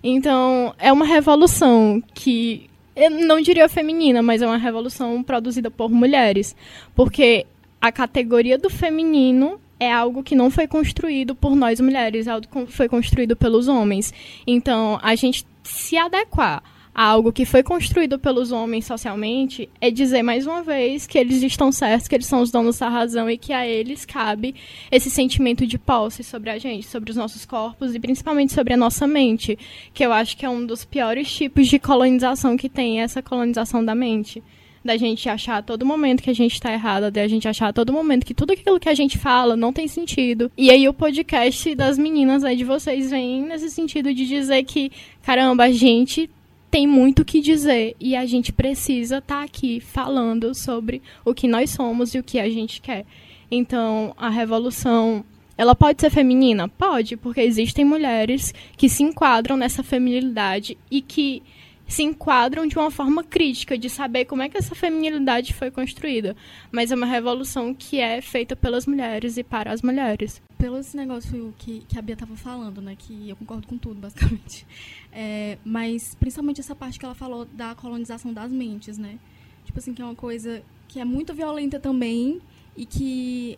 Então, 0.03 0.73
é 0.77 0.91
uma 0.91 1.05
revolução 1.05 2.01
que 2.13 2.69
eu 2.95 3.09
não 3.09 3.41
diria 3.41 3.69
feminina, 3.69 4.21
mas 4.21 4.41
é 4.41 4.47
uma 4.47 4.57
revolução 4.57 5.23
produzida 5.23 5.71
por 5.71 5.89
mulheres, 5.89 6.55
porque 6.95 7.45
a 7.79 7.91
categoria 7.91 8.57
do 8.57 8.69
feminino 8.69 9.59
é 9.79 9.91
algo 9.91 10.21
que 10.21 10.35
não 10.35 10.51
foi 10.51 10.67
construído 10.67 11.33
por 11.33 11.55
nós 11.55 11.79
mulheres, 11.79 12.27
é 12.27 12.31
algo 12.31 12.45
que 12.47 12.73
foi 12.73 12.89
construído 12.89 13.35
pelos 13.35 13.67
homens. 13.69 14.13
Então, 14.45 14.99
a 15.01 15.15
gente 15.15 15.45
se 15.63 15.97
adequar 15.97 16.61
algo 17.01 17.31
que 17.31 17.45
foi 17.45 17.63
construído 17.63 18.19
pelos 18.19 18.51
homens 18.51 18.85
socialmente 18.85 19.69
é 19.79 19.89
dizer 19.89 20.21
mais 20.21 20.45
uma 20.45 20.61
vez 20.61 21.07
que 21.07 21.17
eles 21.17 21.41
estão 21.41 21.71
certos, 21.71 22.09
que 22.09 22.15
eles 22.15 22.27
são 22.27 22.41
os 22.41 22.51
donos 22.51 22.77
da 22.77 22.89
razão 22.89 23.29
e 23.29 23.37
que 23.37 23.53
a 23.53 23.65
eles 23.65 24.03
cabe 24.03 24.53
esse 24.91 25.09
sentimento 25.09 25.65
de 25.65 25.79
posse 25.79 26.25
sobre 26.25 26.49
a 26.49 26.57
gente, 26.57 26.85
sobre 26.85 27.09
os 27.09 27.15
nossos 27.15 27.45
corpos 27.45 27.95
e 27.95 27.99
principalmente 28.01 28.51
sobre 28.51 28.73
a 28.73 28.77
nossa 28.77 29.07
mente, 29.07 29.57
que 29.93 30.05
eu 30.05 30.11
acho 30.11 30.35
que 30.35 30.45
é 30.45 30.49
um 30.49 30.65
dos 30.65 30.83
piores 30.83 31.33
tipos 31.33 31.69
de 31.69 31.79
colonização 31.79 32.57
que 32.57 32.67
tem 32.67 32.99
essa 32.99 33.21
colonização 33.21 33.83
da 33.85 33.95
mente 33.95 34.43
da 34.83 34.97
gente 34.97 35.27
achar 35.27 35.57
a 35.57 35.61
todo 35.61 35.85
momento 35.85 36.23
que 36.23 36.29
a 36.29 36.35
gente 36.35 36.53
está 36.53 36.73
errada, 36.73 37.11
da 37.11 37.27
gente 37.27 37.47
achar 37.47 37.67
a 37.67 37.73
todo 37.73 37.93
momento 37.93 38.25
que 38.25 38.33
tudo 38.33 38.53
aquilo 38.53 38.79
que 38.79 38.87
a 38.87 38.93
gente 38.93 39.17
fala 39.17 39.55
não 39.55 39.73
tem 39.73 39.87
sentido. 39.87 40.49
E 40.57 40.71
aí 40.71 40.87
o 40.87 40.93
podcast 40.93 41.75
das 41.75 41.97
meninas 41.97 42.45
aí 42.45 42.55
de 42.55 42.63
vocês 42.63 43.09
vem 43.09 43.43
nesse 43.43 43.69
sentido 43.69 44.13
de 44.13 44.25
dizer 44.25 44.63
que, 44.63 44.89
caramba, 45.21 45.65
a 45.65 45.71
gente 45.71 46.29
tem 46.69 46.85
muito 46.85 47.21
o 47.21 47.25
que 47.25 47.41
dizer 47.41 47.95
e 47.99 48.15
a 48.15 48.25
gente 48.25 48.53
precisa 48.53 49.17
estar 49.17 49.39
tá 49.39 49.43
aqui 49.43 49.79
falando 49.79 50.53
sobre 50.53 51.01
o 51.25 51.33
que 51.33 51.47
nós 51.47 51.71
somos 51.71 52.13
e 52.13 52.19
o 52.19 52.23
que 52.23 52.39
a 52.39 52.49
gente 52.49 52.81
quer. 52.81 53.05
Então, 53.49 54.13
a 54.17 54.29
revolução 54.29 55.25
ela 55.57 55.75
pode 55.75 55.99
ser 55.99 56.09
feminina? 56.09 56.69
Pode, 56.69 57.17
porque 57.17 57.41
existem 57.41 57.83
mulheres 57.83 58.53
que 58.77 58.87
se 58.87 59.03
enquadram 59.03 59.57
nessa 59.57 59.83
feminilidade 59.83 60.77
e 60.89 61.01
que 61.01 61.43
se 61.89 62.03
enquadram 62.03 62.67
de 62.67 62.77
uma 62.77 62.91
forma 62.91 63.23
crítica, 63.23 63.75
de 63.75 63.89
saber 63.89 64.25
como 64.25 64.43
é 64.43 64.47
que 64.47 64.55
essa 64.55 64.75
feminilidade 64.75 65.55
foi 65.55 65.71
construída. 65.71 66.35
Mas 66.71 66.91
é 66.91 66.95
uma 66.95 67.07
revolução 67.07 67.73
que 67.73 67.99
é 67.99 68.21
feita 68.21 68.55
pelas 68.55 68.85
mulheres 68.85 69.37
e 69.37 69.43
para 69.43 69.73
as 69.73 69.81
mulheres. 69.81 70.39
Pelo 70.55 70.77
esse 70.77 70.95
negócio 70.95 71.51
que, 71.57 71.83
que 71.89 71.97
a 71.97 72.01
Bia 72.01 72.13
estava 72.13 72.35
falando, 72.35 72.79
né? 72.79 72.95
Que 72.97 73.29
eu 73.29 73.35
concordo 73.35 73.67
com 73.67 73.75
tudo, 73.75 73.99
basicamente. 73.99 74.67
É, 75.11 75.57
mas 75.65 76.13
principalmente 76.13 76.61
essa 76.61 76.75
parte 76.75 76.99
que 76.99 77.05
ela 77.05 77.15
falou 77.15 77.45
da 77.45 77.73
colonização 77.73 78.31
das 78.31 78.51
mentes, 78.51 78.99
né? 78.99 79.17
Tipo 79.65 79.79
assim, 79.79 79.91
que 79.91 80.01
é 80.03 80.05
uma 80.05 80.15
coisa 80.15 80.61
que 80.87 80.99
é 80.99 81.05
muito 81.05 81.33
violenta 81.33 81.79
também 81.79 82.39
e 82.77 82.85
que 82.85 83.57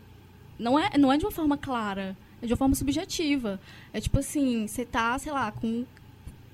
não 0.57 0.79
é, 0.79 0.97
não 0.97 1.11
é 1.11 1.17
de 1.17 1.25
uma 1.25 1.31
forma 1.31 1.57
clara, 1.57 2.15
é 2.41 2.45
de 2.45 2.53
uma 2.53 2.57
forma 2.57 2.75
subjetiva. 2.75 3.59
É 3.91 3.99
tipo 3.99 4.17
assim, 4.17 4.67
você 4.67 4.85
tá, 4.85 5.19
sei 5.19 5.33
lá, 5.33 5.51
com 5.51 5.85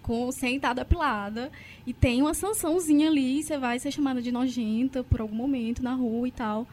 com 0.07 0.31
sentada 0.31 0.85
pilada 0.85 1.51
e 1.85 1.93
tem 1.93 2.21
uma 2.21 2.33
sançãozinha 2.33 3.09
ali, 3.09 3.43
você 3.43 3.57
vai 3.57 3.77
ser 3.77 3.91
chamada 3.91 4.21
de 4.21 4.31
nojenta 4.31 5.03
por 5.03 5.19
algum 5.19 5.35
momento 5.35 5.83
na 5.83 5.93
rua 5.93 6.29
e 6.29 6.31
tal. 6.31 6.65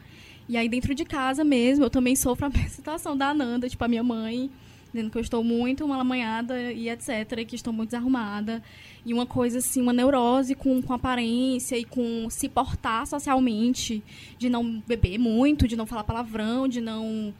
E 0.47 0.55
aí 0.55 0.69
dentro 0.69 0.95
de 0.95 1.03
casa 1.03 1.43
mesmo, 1.43 1.83
eu 1.83 1.89
também 1.89 2.15
sofro 2.15 2.45
a 2.45 2.49
mesma 2.49 2.69
situação 2.69 3.17
da 3.17 3.29
Ananda, 3.31 3.67
tipo 3.67 3.83
a 3.83 3.89
minha 3.89 4.03
mãe, 4.03 4.49
dizendo 4.93 5.11
que 5.11 5.17
eu 5.17 5.21
estou 5.21 5.43
muito 5.43 5.85
malamanhada 5.85 6.71
e 6.71 6.89
etc, 6.89 7.45
que 7.45 7.57
estou 7.57 7.73
muito 7.73 7.89
desarrumada. 7.89 8.63
E 9.05 9.13
uma 9.13 9.25
coisa 9.25 9.57
assim, 9.57 9.81
uma 9.81 9.91
neurose 9.91 10.55
com, 10.55 10.81
com 10.81 10.93
aparência 10.93 11.77
e 11.77 11.83
com 11.83 12.29
se 12.29 12.47
portar 12.47 13.05
socialmente, 13.05 14.01
de 14.37 14.47
não 14.47 14.81
beber 14.87 15.17
muito, 15.17 15.67
de 15.67 15.75
não 15.75 15.85
falar 15.85 16.05
palavrão, 16.05 16.69
de 16.69 16.79
não 16.79 17.33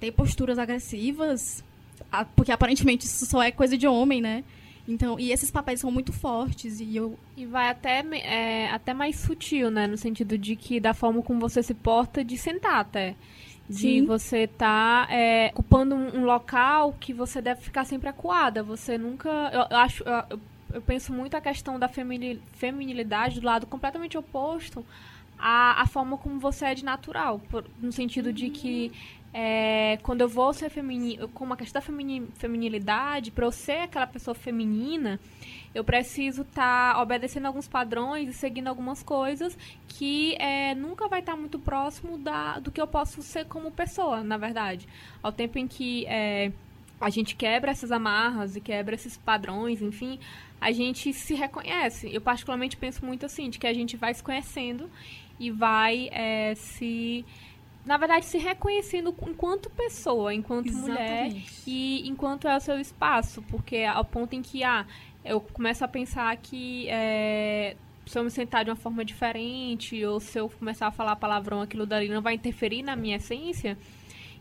ter 0.00 0.10
posturas 0.10 0.58
agressivas, 0.58 1.62
porque 2.34 2.50
aparentemente 2.50 3.04
isso 3.04 3.26
só 3.26 3.42
é 3.42 3.50
coisa 3.50 3.76
de 3.76 3.86
homem, 3.86 4.22
né? 4.22 4.42
Então, 4.86 5.18
e 5.18 5.32
esses 5.32 5.50
papéis 5.50 5.80
são 5.80 5.90
muito 5.90 6.12
fortes 6.12 6.78
e 6.78 6.94
eu 6.94 7.18
e 7.36 7.46
vai 7.46 7.70
até 7.70 8.04
é, 8.18 8.70
até 8.70 8.92
mais 8.92 9.16
sutil, 9.16 9.70
né, 9.70 9.86
no 9.86 9.96
sentido 9.96 10.36
de 10.36 10.54
que 10.56 10.78
da 10.78 10.92
forma 10.92 11.22
como 11.22 11.40
você 11.40 11.62
se 11.62 11.72
porta 11.72 12.22
de 12.22 12.36
sentar 12.36 12.80
até 12.80 13.16
de 13.68 13.76
Sim. 13.76 14.04
você 14.04 14.40
estar 14.40 15.06
tá, 15.06 15.12
é, 15.12 15.50
ocupando 15.54 15.94
um, 15.94 16.18
um, 16.18 16.24
local 16.24 16.94
que 17.00 17.12
você 17.12 17.40
deve 17.40 17.62
ficar 17.62 17.84
sempre 17.84 18.08
acuada. 18.08 18.62
Você 18.62 18.98
nunca, 18.98 19.30
eu, 19.52 19.66
eu 19.70 19.76
acho, 19.78 20.04
eu, 20.04 20.38
eu, 20.74 20.82
penso 20.82 21.12
muito 21.12 21.34
a 21.34 21.40
questão 21.40 21.78
da 21.78 21.88
feminilidade 21.88 23.40
do 23.40 23.46
lado 23.46 23.66
completamente 23.66 24.18
oposto 24.18 24.84
à, 25.38 25.80
à 25.80 25.86
forma 25.86 26.18
como 26.18 26.38
você 26.38 26.66
é 26.66 26.74
de 26.74 26.84
natural, 26.84 27.40
por, 27.50 27.64
no 27.80 27.90
sentido 27.90 28.32
de 28.32 28.50
que 28.50 28.92
é, 29.36 29.98
quando 30.04 30.20
eu 30.20 30.28
vou 30.28 30.52
ser 30.52 30.70
feminina, 30.70 31.26
com 31.26 31.42
uma 31.42 31.56
questão 31.56 31.80
da 31.80 31.84
femini, 31.84 32.24
feminilidade, 32.36 33.32
para 33.32 33.44
eu 33.44 33.50
ser 33.50 33.80
aquela 33.80 34.06
pessoa 34.06 34.32
feminina, 34.32 35.18
eu 35.74 35.82
preciso 35.82 36.42
estar 36.42 36.94
tá 36.94 37.02
obedecendo 37.02 37.46
alguns 37.46 37.66
padrões 37.66 38.28
e 38.28 38.32
seguindo 38.32 38.68
algumas 38.68 39.02
coisas 39.02 39.58
que 39.88 40.36
é, 40.36 40.72
nunca 40.76 41.08
vai 41.08 41.18
estar 41.18 41.32
tá 41.32 41.38
muito 41.38 41.58
próximo 41.58 42.16
da, 42.16 42.60
do 42.60 42.70
que 42.70 42.80
eu 42.80 42.86
posso 42.86 43.22
ser 43.22 43.44
como 43.46 43.72
pessoa, 43.72 44.22
na 44.22 44.36
verdade. 44.36 44.86
Ao 45.20 45.32
tempo 45.32 45.58
em 45.58 45.66
que 45.66 46.06
é, 46.06 46.52
a 47.00 47.10
gente 47.10 47.34
quebra 47.34 47.72
essas 47.72 47.90
amarras 47.90 48.54
e 48.54 48.60
quebra 48.60 48.94
esses 48.94 49.16
padrões, 49.16 49.82
enfim, 49.82 50.20
a 50.60 50.70
gente 50.70 51.12
se 51.12 51.34
reconhece. 51.34 52.08
Eu 52.14 52.20
particularmente 52.20 52.76
penso 52.76 53.04
muito 53.04 53.26
assim, 53.26 53.50
de 53.50 53.58
que 53.58 53.66
a 53.66 53.74
gente 53.74 53.96
vai 53.96 54.14
se 54.14 54.22
conhecendo 54.22 54.88
e 55.40 55.50
vai 55.50 56.08
é, 56.12 56.54
se 56.54 57.24
na 57.84 57.98
verdade, 57.98 58.24
se 58.24 58.38
reconhecendo 58.38 59.14
enquanto 59.28 59.68
pessoa, 59.70 60.32
enquanto 60.32 60.68
Exatamente. 60.68 60.90
mulher 60.90 61.42
e 61.66 62.08
enquanto 62.08 62.48
é 62.48 62.56
o 62.56 62.60
seu 62.60 62.80
espaço, 62.80 63.42
porque 63.42 63.84
ao 63.84 64.04
ponto 64.04 64.34
em 64.34 64.40
que 64.40 64.64
ah, 64.64 64.86
eu 65.24 65.40
começo 65.40 65.84
a 65.84 65.88
pensar 65.88 66.34
que 66.36 66.88
é, 66.88 67.76
se 68.06 68.18
eu 68.18 68.24
me 68.24 68.30
sentar 68.30 68.64
de 68.64 68.70
uma 68.70 68.76
forma 68.76 69.04
diferente 69.04 70.04
ou 70.04 70.18
se 70.18 70.38
eu 70.38 70.48
começar 70.48 70.86
a 70.86 70.90
falar 70.90 71.16
palavrão, 71.16 71.60
aquilo 71.60 71.84
dali 71.84 72.08
não 72.08 72.22
vai 72.22 72.34
interferir 72.34 72.82
na 72.82 72.96
minha 72.96 73.16
essência. 73.16 73.76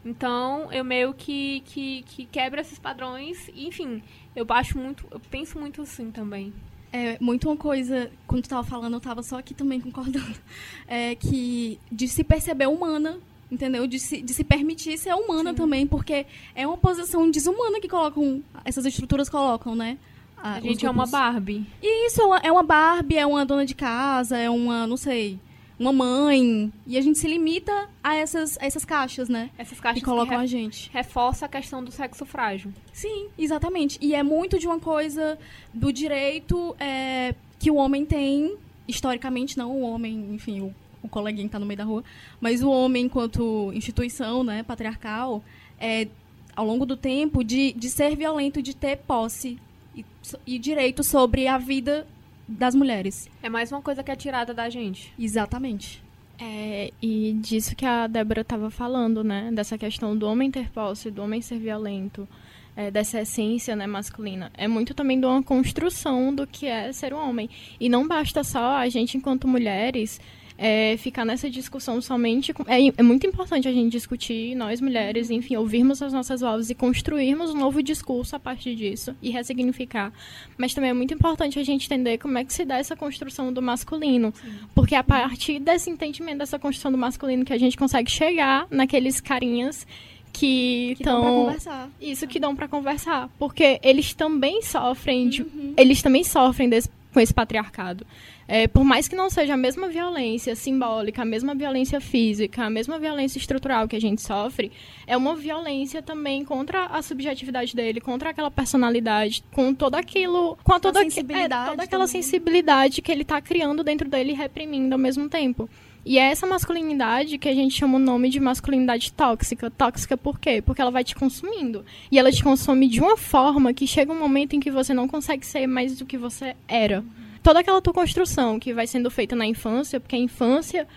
Então, 0.06 0.72
eu 0.72 0.84
meio 0.84 1.14
que, 1.14 1.62
que, 1.62 2.04
que 2.04 2.26
quebro 2.26 2.60
esses 2.60 2.80
padrões. 2.80 3.50
enfim, 3.56 4.02
eu 4.36 4.46
acho 4.50 4.78
muito, 4.78 5.06
eu 5.12 5.20
penso 5.20 5.60
muito 5.60 5.82
assim 5.82 6.12
também. 6.12 6.54
É 6.92 7.18
muito 7.20 7.50
uma 7.50 7.58
coisa, 7.58 8.12
quando 8.28 8.44
tu 8.44 8.50
tava 8.50 8.64
falando, 8.64 8.94
eu 8.94 9.00
tava 9.02 9.24
só 9.24 9.40
aqui 9.40 9.54
também 9.54 9.82
concordando, 9.82 10.36
é 10.88 11.16
que 11.16 11.80
de 11.92 12.08
se 12.08 12.24
perceber 12.24 12.68
humana 12.68 13.20
entendeu? 13.54 13.86
De 13.88 14.00
se, 14.00 14.22
de 14.22 14.34
se 14.34 14.44
permitir 14.44 14.98
ser 14.98 15.14
humana 15.14 15.52
Sim. 15.52 15.56
também, 15.56 15.88
porque 15.88 16.26
é 16.56 16.66
uma 16.66 16.78
posição 16.78 17.30
desumana 17.30 17.80
que 17.80 17.88
colocam, 17.88 18.44
essas 18.66 18.86
estruturas 18.86 19.30
colocam, 19.30 19.76
né? 19.76 19.98
A, 20.36 20.56
a 20.56 20.60
gente 20.60 20.86
é 20.86 20.90
uma 20.90 21.06
Barbie. 21.06 21.66
E 21.82 22.08
isso, 22.08 22.22
é 22.44 22.52
uma 22.52 22.64
Barbie, 22.64 23.18
é 23.18 23.26
uma 23.26 23.46
dona 23.46 23.66
de 23.66 23.76
casa, 23.76 24.38
é 24.38 24.50
uma, 24.50 24.86
não 24.86 24.98
sei, 24.98 25.40
uma 25.80 25.94
mãe. 25.94 26.74
E 26.86 26.98
a 26.98 27.02
gente 27.02 27.18
se 27.18 27.28
limita 27.28 27.90
a 28.04 28.16
essas, 28.16 28.58
a 28.60 28.66
essas 28.66 28.84
caixas, 28.84 29.30
né? 29.30 29.52
Essas 29.58 29.80
caixas 29.80 30.02
que 30.02 30.06
colocam 30.06 30.38
que 30.38 30.44
a 30.44 30.46
gente. 30.46 30.90
Reforça 30.92 31.46
a 31.46 31.50
questão 31.50 31.82
do 31.84 31.92
sexo 31.92 32.26
frágil. 32.26 32.74
Sim, 32.92 33.28
exatamente. 33.38 33.98
E 34.02 34.14
é 34.14 34.24
muito 34.24 34.60
de 34.60 34.68
uma 34.68 34.80
coisa 34.80 35.38
do 35.74 35.94
direito 35.94 36.76
é, 36.78 37.34
que 37.58 37.72
o 37.72 37.76
homem 37.76 38.06
tem, 38.06 38.58
historicamente, 38.86 39.58
não 39.58 39.72
o 39.72 39.82
homem, 39.82 40.34
enfim, 40.34 40.60
o 40.60 40.76
o 41.04 41.10
coleguinha 41.10 41.44
que 41.44 41.50
está 41.50 41.60
no 41.60 41.66
meio 41.66 41.78
da 41.78 41.84
rua, 41.84 42.04
mas 42.40 42.64
o 42.64 42.72
homem, 42.72 43.06
enquanto 43.06 43.72
instituição 43.74 44.44
né, 44.44 44.64
patriarcal, 44.64 45.44
é, 45.80 46.08
ao 46.56 46.66
longo 46.66 46.86
do 46.86 46.96
tempo, 46.96 47.44
de, 47.44 47.74
de 47.74 47.90
ser 47.90 48.16
violento, 48.16 48.62
de 48.62 48.76
ter 48.76 48.98
posse 48.98 49.60
e, 49.96 50.06
e 50.48 50.58
direito 50.58 51.04
sobre 51.04 51.48
a 51.48 51.58
vida 51.58 52.08
das 52.48 52.74
mulheres. 52.74 53.30
É 53.42 53.50
mais 53.50 53.72
uma 53.72 53.82
coisa 53.82 54.04
que 54.04 54.12
é 54.12 54.16
tirada 54.16 54.54
da 54.54 54.70
gente. 54.70 55.14
Exatamente. 55.20 56.02
É, 56.40 56.92
e 57.02 57.34
disso 57.34 57.76
que 57.76 57.86
a 57.86 58.08
Débora 58.08 58.42
estava 58.42 58.70
falando, 58.70 59.24
né? 59.24 59.52
Dessa 59.54 59.78
questão 59.78 60.18
do 60.18 60.28
homem 60.28 60.50
ter 60.50 60.70
posse, 60.70 61.12
do 61.12 61.22
homem 61.22 61.42
ser 61.42 61.60
violento, 61.60 62.28
é, 62.76 62.90
dessa 62.90 63.22
essência 63.22 63.76
né, 63.76 63.86
masculina. 63.88 64.52
É 64.56 64.68
muito 64.68 64.94
também 64.94 65.20
de 65.20 65.26
uma 65.26 65.44
construção 65.44 66.34
do 66.34 66.46
que 66.48 66.66
é 66.66 66.92
ser 66.92 67.14
um 67.14 67.30
homem. 67.30 67.50
E 67.80 67.88
não 67.88 68.08
basta 68.08 68.44
só 68.44 68.78
a 68.78 68.90
gente, 68.90 69.18
enquanto 69.18 69.48
mulheres, 69.48 70.20
é, 70.58 70.96
ficar 70.98 71.26
nessa 71.26 71.50
discussão 71.50 72.02
somente. 72.02 72.54
Com... 72.54 72.64
É, 72.68 72.88
é, 72.98 73.04
muito 73.04 73.26
importante 73.26 73.68
a 73.68 73.72
gente 73.72 73.92
discutir, 73.92 74.56
nós 74.56 74.82
mulheres, 74.82 75.30
enfim, 75.30 75.56
ouvirmos 75.56 76.02
as 76.02 76.14
nossas 76.14 76.42
vozes 76.42 76.70
e 76.70 76.76
construirmos 76.76 77.52
um 77.52 77.58
novo 77.58 77.82
discurso 77.82 78.36
a 78.36 78.40
partir 78.40 78.76
disso 78.76 79.16
e 79.22 79.30
ressignificar. 79.30 80.12
Mas 80.58 80.74
também 80.74 80.90
é 80.90 80.94
muito 80.94 81.14
importante 81.14 81.60
a 81.60 81.64
gente 81.64 81.86
entender 81.86 82.18
como 82.18 82.38
é 82.38 82.44
que 82.44 82.54
se 82.54 82.66
dá 82.66 82.78
essa 82.78 82.96
construção 82.96 83.52
do 83.52 83.62
masculino. 83.62 84.34
Sim. 84.36 84.54
Porque 84.74 84.96
é 84.96 84.98
a 84.98 85.04
partir 85.04 85.60
desse 85.60 85.90
entendimento 85.90 86.40
dessa 86.40 86.60
construção 86.60 86.92
do 86.92 86.98
masculino 86.98 87.46
que 87.46 87.54
a 87.54 87.58
gente 87.58 87.78
consegue 87.78 88.10
chegar 88.10 88.68
naqueles 88.70 89.20
carinhas 89.20 89.86
que 90.32 90.94
estão 90.94 91.56
isso 92.02 92.26
que 92.26 92.40
dão 92.40 92.56
para 92.56 92.68
conversar 92.68 93.30
porque 93.38 93.80
eles 93.84 94.16
também 94.16 94.64
sofrem 94.64 95.30
de, 95.30 95.44
uhum. 95.44 95.76
eles 95.78 96.02
também 96.02 96.24
sofrem 96.24 96.68
desse, 96.68 96.90
com 97.14 97.20
esse 97.20 97.32
patriarcado 97.32 98.04
é, 98.48 98.68
por 98.68 98.84
mais 98.84 99.08
que 99.08 99.16
não 99.16 99.30
seja 99.30 99.54
a 99.54 99.58
mesma 99.58 99.88
violência 99.88 100.56
simbólica, 100.56 101.22
a 101.22 101.26
mesma 101.26 101.56
violência 101.56 102.02
física, 102.02 102.66
a 102.66 102.70
mesma 102.70 103.00
violência 103.00 103.38
estrutural 103.38 103.88
que 103.88 103.96
a 103.96 104.02
gente 104.02 104.22
sofre, 104.22 104.72
é 105.08 105.16
uma 105.16 105.36
violência 105.36 106.02
também 106.02 106.44
contra 106.44 106.86
a 106.88 107.02
subjetividade 107.02 107.76
dele, 107.76 108.02
contra 108.02 108.30
aquela 108.30 108.52
personalidade, 108.52 109.44
com 109.52 109.74
todo 109.74 109.96
aquilo, 109.96 110.58
com 110.64 110.80
toda, 110.80 111.00
a 111.00 111.04
sensibilidade 111.04 111.68
é, 111.68 111.72
toda 111.72 111.84
aquela 111.84 112.06
também. 112.06 112.22
sensibilidade 112.22 113.02
que 113.02 113.12
ele 113.12 113.22
está 113.22 113.42
criando 113.42 113.84
dentro 113.84 114.10
dele 114.10 114.32
e 114.32 114.36
reprimindo 114.36 114.94
ao 114.94 115.00
mesmo 115.00 115.30
tempo. 115.30 115.70
E 116.06 116.20
é 116.20 116.24
essa 116.24 116.46
masculinidade 116.46 117.38
que 117.38 117.48
a 117.48 117.54
gente 117.54 117.74
chama 117.74 117.96
o 117.96 118.00
nome 118.00 118.30
de 118.30 118.38
masculinidade 118.38 119.14
tóxica. 119.14 119.72
Tóxica 119.72 120.18
por 120.18 120.38
quê? 120.38 120.62
Porque 120.62 120.82
ela 120.82 120.92
vai 120.92 121.02
te 121.02 121.16
consumindo. 121.16 121.86
E 122.12 122.20
ela 122.20 122.30
te 122.30 122.44
consome 122.44 122.90
de 122.90 123.00
uma 123.00 123.16
forma 123.16 123.74
que 123.74 123.88
chega 123.88 124.12
um 124.12 124.20
momento 124.20 124.54
em 124.54 124.60
que 124.60 124.70
você 124.70 124.94
não 124.94 125.08
consegue 125.08 125.46
ser 125.46 125.66
mais 125.66 125.98
do 125.98 126.06
que 126.06 126.18
você 126.18 126.58
era 126.68 127.06
toda 127.44 127.60
aquela 127.60 127.82
tua 127.82 127.94
construção 127.94 128.58
que 128.58 128.74
vai 128.74 128.88
sendo 128.88 129.12
feita 129.12 129.36
na 129.36 129.46
infância, 129.46 130.00
porque 130.00 130.16
a 130.16 130.20
infância 130.20 130.88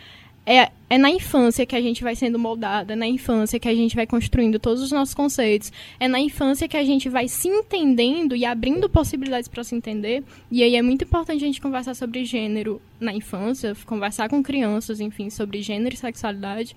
é, 0.47 0.71
é 0.89 0.97
na 0.97 1.11
infância 1.11 1.67
que 1.67 1.75
a 1.75 1.81
gente 1.81 2.05
vai 2.05 2.15
sendo 2.15 2.39
moldada, 2.39 2.93
é 2.93 2.97
na 2.97 3.07
infância 3.07 3.59
que 3.59 3.69
a 3.69 3.75
gente 3.75 3.97
vai 3.97 4.07
construindo 4.07 4.61
todos 4.61 4.81
os 4.81 4.93
nossos 4.93 5.13
conceitos, 5.13 5.73
é 5.99 6.07
na 6.07 6.21
infância 6.21 6.69
que 6.69 6.77
a 6.77 6.85
gente 6.85 7.09
vai 7.09 7.27
se 7.27 7.49
entendendo 7.49 8.37
e 8.37 8.45
abrindo 8.45 8.89
possibilidades 8.89 9.49
para 9.49 9.65
se 9.65 9.75
entender. 9.75 10.23
E 10.49 10.63
aí 10.63 10.77
é 10.77 10.83
muito 10.83 11.05
importante 11.05 11.43
a 11.43 11.47
gente 11.49 11.61
conversar 11.61 11.95
sobre 11.95 12.25
gênero 12.25 12.81
na 13.01 13.13
infância, 13.13 13.77
conversar 13.85 14.29
com 14.29 14.41
crianças, 14.41 15.01
enfim, 15.01 15.29
sobre 15.31 15.61
gênero 15.61 15.97
e 15.97 15.99
sexualidade. 15.99 16.77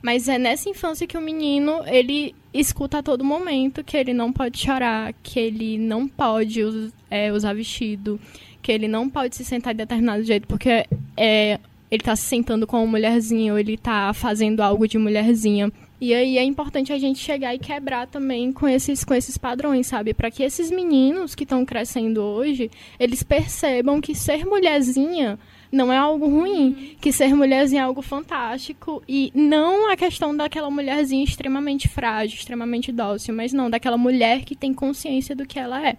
Mas 0.00 0.28
é 0.28 0.38
nessa 0.38 0.68
infância 0.68 1.06
que 1.06 1.16
o 1.16 1.20
menino, 1.20 1.80
ele 1.86 2.34
escuta 2.54 2.98
a 2.98 3.02
todo 3.02 3.24
momento 3.24 3.84
que 3.84 3.96
ele 3.96 4.12
não 4.12 4.32
pode 4.32 4.58
chorar, 4.58 5.12
que 5.22 5.38
ele 5.38 5.78
não 5.78 6.08
pode 6.08 6.60
é, 7.08 7.32
usar 7.32 7.54
vestido, 7.54 8.20
que 8.62 8.70
ele 8.70 8.88
não 8.88 9.10
pode 9.10 9.36
se 9.36 9.44
sentar 9.44 9.74
de 9.74 9.78
determinado 9.78 10.22
jeito 10.22 10.46
porque 10.46 10.86
é, 11.16 11.58
ele 11.90 12.00
está 12.00 12.16
se 12.16 12.22
sentando 12.22 12.66
com 12.66 12.78
uma 12.78 12.86
mulherzinha 12.86 13.52
ou 13.52 13.58
ele 13.58 13.74
está 13.74 14.14
fazendo 14.14 14.60
algo 14.60 14.88
de 14.88 14.96
mulherzinha. 14.96 15.70
E 16.00 16.14
aí 16.14 16.38
é 16.38 16.42
importante 16.42 16.92
a 16.92 16.98
gente 16.98 17.18
chegar 17.18 17.54
e 17.54 17.58
quebrar 17.58 18.06
também 18.06 18.52
com 18.52 18.66
esses, 18.66 19.04
com 19.04 19.14
esses 19.14 19.36
padrões, 19.36 19.86
sabe? 19.86 20.14
Para 20.14 20.30
que 20.30 20.42
esses 20.42 20.70
meninos 20.70 21.34
que 21.34 21.44
estão 21.44 21.64
crescendo 21.64 22.22
hoje, 22.22 22.70
eles 22.98 23.22
percebam 23.22 24.00
que 24.00 24.14
ser 24.14 24.44
mulherzinha 24.44 25.38
não 25.70 25.92
é 25.92 25.96
algo 25.96 26.26
ruim, 26.28 26.66
uhum. 26.66 26.96
que 27.00 27.12
ser 27.12 27.34
mulherzinha 27.34 27.82
é 27.82 27.84
algo 27.84 28.02
fantástico 28.02 29.02
e 29.08 29.30
não 29.34 29.90
a 29.90 29.96
questão 29.96 30.36
daquela 30.36 30.70
mulherzinha 30.70 31.24
extremamente 31.24 31.88
frágil, 31.88 32.36
extremamente 32.36 32.90
dócil, 32.90 33.34
mas 33.34 33.52
não 33.52 33.70
daquela 33.70 33.96
mulher 33.96 34.44
que 34.44 34.54
tem 34.54 34.74
consciência 34.74 35.36
do 35.36 35.46
que 35.46 35.58
ela 35.58 35.86
é. 35.86 35.96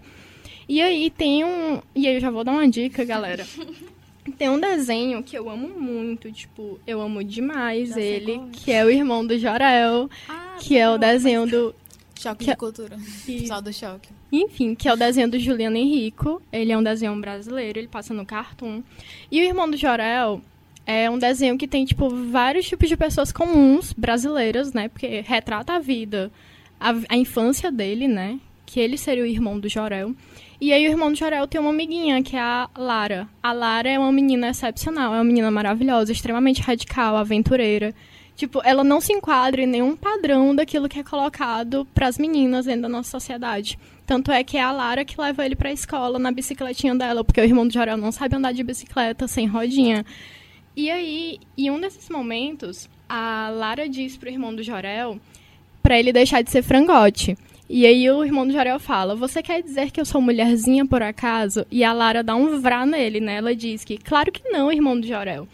E 0.68 0.80
aí 0.80 1.10
tem 1.10 1.44
um. 1.44 1.80
E 1.94 2.06
aí 2.06 2.14
eu 2.14 2.20
já 2.20 2.30
vou 2.30 2.44
dar 2.44 2.52
uma 2.52 2.68
dica, 2.68 3.04
galera. 3.04 3.46
Tem 4.38 4.48
um 4.48 4.58
desenho 4.58 5.22
que 5.22 5.36
eu 5.36 5.50
amo 5.50 5.68
muito, 5.68 6.32
tipo, 6.32 6.80
eu 6.86 6.98
amo 7.00 7.22
demais 7.22 7.90
já 7.90 8.00
ele, 8.00 8.40
que 8.52 8.72
é 8.72 8.82
o 8.82 8.90
irmão 8.90 9.24
do 9.24 9.38
Jorel, 9.38 10.08
ah, 10.26 10.56
que 10.58 10.78
é 10.78 10.88
o 10.88 10.96
desenho 10.96 11.46
do. 11.46 11.74
Choque 12.18 12.38
que... 12.38 12.44
de 12.46 12.50
é 12.52 12.56
cultura. 12.56 12.96
Pessoal 13.26 13.60
do 13.60 13.70
choque. 13.70 14.08
Enfim, 14.32 14.74
que 14.74 14.88
é 14.88 14.92
o 14.92 14.96
desenho 14.96 15.28
do 15.28 15.38
Juliano 15.38 15.76
Henrico. 15.76 16.40
Ele 16.50 16.72
é 16.72 16.78
um 16.78 16.82
desenho 16.82 17.14
brasileiro, 17.20 17.78
ele 17.78 17.88
passa 17.88 18.14
no 18.14 18.24
Cartoon. 18.24 18.82
E 19.30 19.40
o 19.40 19.44
irmão 19.44 19.70
do 19.70 19.76
Jorel 19.76 20.40
é 20.86 21.08
um 21.10 21.18
desenho 21.18 21.58
que 21.58 21.68
tem, 21.68 21.84
tipo, 21.84 22.08
vários 22.08 22.66
tipos 22.66 22.88
de 22.88 22.96
pessoas 22.96 23.30
comuns, 23.30 23.92
brasileiras, 23.92 24.72
né? 24.72 24.88
Porque 24.88 25.20
retrata 25.20 25.74
a 25.74 25.78
vida, 25.78 26.32
a, 26.80 26.94
a 27.10 27.16
infância 27.16 27.70
dele, 27.70 28.08
né? 28.08 28.40
Que 28.64 28.80
ele 28.80 28.96
seria 28.96 29.22
o 29.22 29.26
irmão 29.26 29.60
do 29.60 29.68
Jorel. 29.68 30.14
E 30.64 30.72
aí 30.72 30.88
o 30.88 30.90
irmão 30.90 31.12
do 31.12 31.18
Jorel 31.18 31.46
tem 31.46 31.60
uma 31.60 31.68
amiguinha, 31.68 32.22
que 32.22 32.36
é 32.36 32.40
a 32.40 32.70
Lara. 32.74 33.28
A 33.42 33.52
Lara 33.52 33.86
é 33.86 33.98
uma 33.98 34.10
menina 34.10 34.48
excepcional, 34.48 35.12
é 35.12 35.18
uma 35.18 35.24
menina 35.24 35.50
maravilhosa, 35.50 36.10
extremamente 36.10 36.62
radical, 36.62 37.18
aventureira. 37.18 37.94
Tipo, 38.34 38.62
ela 38.64 38.82
não 38.82 38.98
se 38.98 39.12
enquadra 39.12 39.60
em 39.60 39.66
nenhum 39.66 39.94
padrão 39.94 40.54
daquilo 40.54 40.88
que 40.88 40.98
é 40.98 41.04
colocado 41.04 41.86
para 41.92 42.08
as 42.08 42.16
meninas 42.16 42.64
dentro 42.64 42.80
da 42.80 42.88
nossa 42.88 43.10
sociedade. 43.10 43.78
Tanto 44.06 44.32
é 44.32 44.42
que 44.42 44.56
é 44.56 44.62
a 44.62 44.72
Lara 44.72 45.04
que 45.04 45.20
leva 45.20 45.44
ele 45.44 45.54
para 45.54 45.68
a 45.68 45.72
escola 45.72 46.18
na 46.18 46.32
bicicletinha 46.32 46.94
dela, 46.94 47.22
porque 47.22 47.42
o 47.42 47.44
irmão 47.44 47.68
do 47.68 47.74
Jorel 47.74 47.98
não 47.98 48.10
sabe 48.10 48.34
andar 48.34 48.52
de 48.52 48.64
bicicleta 48.64 49.28
sem 49.28 49.46
rodinha. 49.46 50.02
E 50.74 50.90
aí, 50.90 51.40
em 51.58 51.70
um 51.70 51.78
desses 51.78 52.08
momentos, 52.08 52.88
a 53.06 53.50
Lara 53.54 53.86
diz 53.86 54.16
pro 54.16 54.30
irmão 54.30 54.54
do 54.54 54.62
Jorel 54.62 55.20
para 55.82 55.98
ele 55.98 56.10
deixar 56.10 56.40
de 56.40 56.50
ser 56.50 56.62
frangote. 56.62 57.36
E 57.68 57.86
aí 57.86 58.10
o 58.10 58.24
irmão 58.24 58.46
do 58.46 58.52
Jorel 58.52 58.78
fala: 58.78 59.14
Você 59.14 59.42
quer 59.42 59.62
dizer 59.62 59.90
que 59.90 60.00
eu 60.00 60.04
sou 60.04 60.20
mulherzinha 60.20 60.84
por 60.86 61.02
acaso? 61.02 61.66
E 61.70 61.82
a 61.82 61.92
Lara 61.92 62.22
dá 62.22 62.34
um 62.34 62.60
vrá 62.60 62.84
nele, 62.84 63.20
né? 63.20 63.36
Ela 63.36 63.54
diz 63.54 63.84
que, 63.84 63.96
claro 63.96 64.30
que 64.30 64.48
não, 64.50 64.72
irmão 64.72 64.98
do 64.98 65.06
Jorel. 65.06 65.48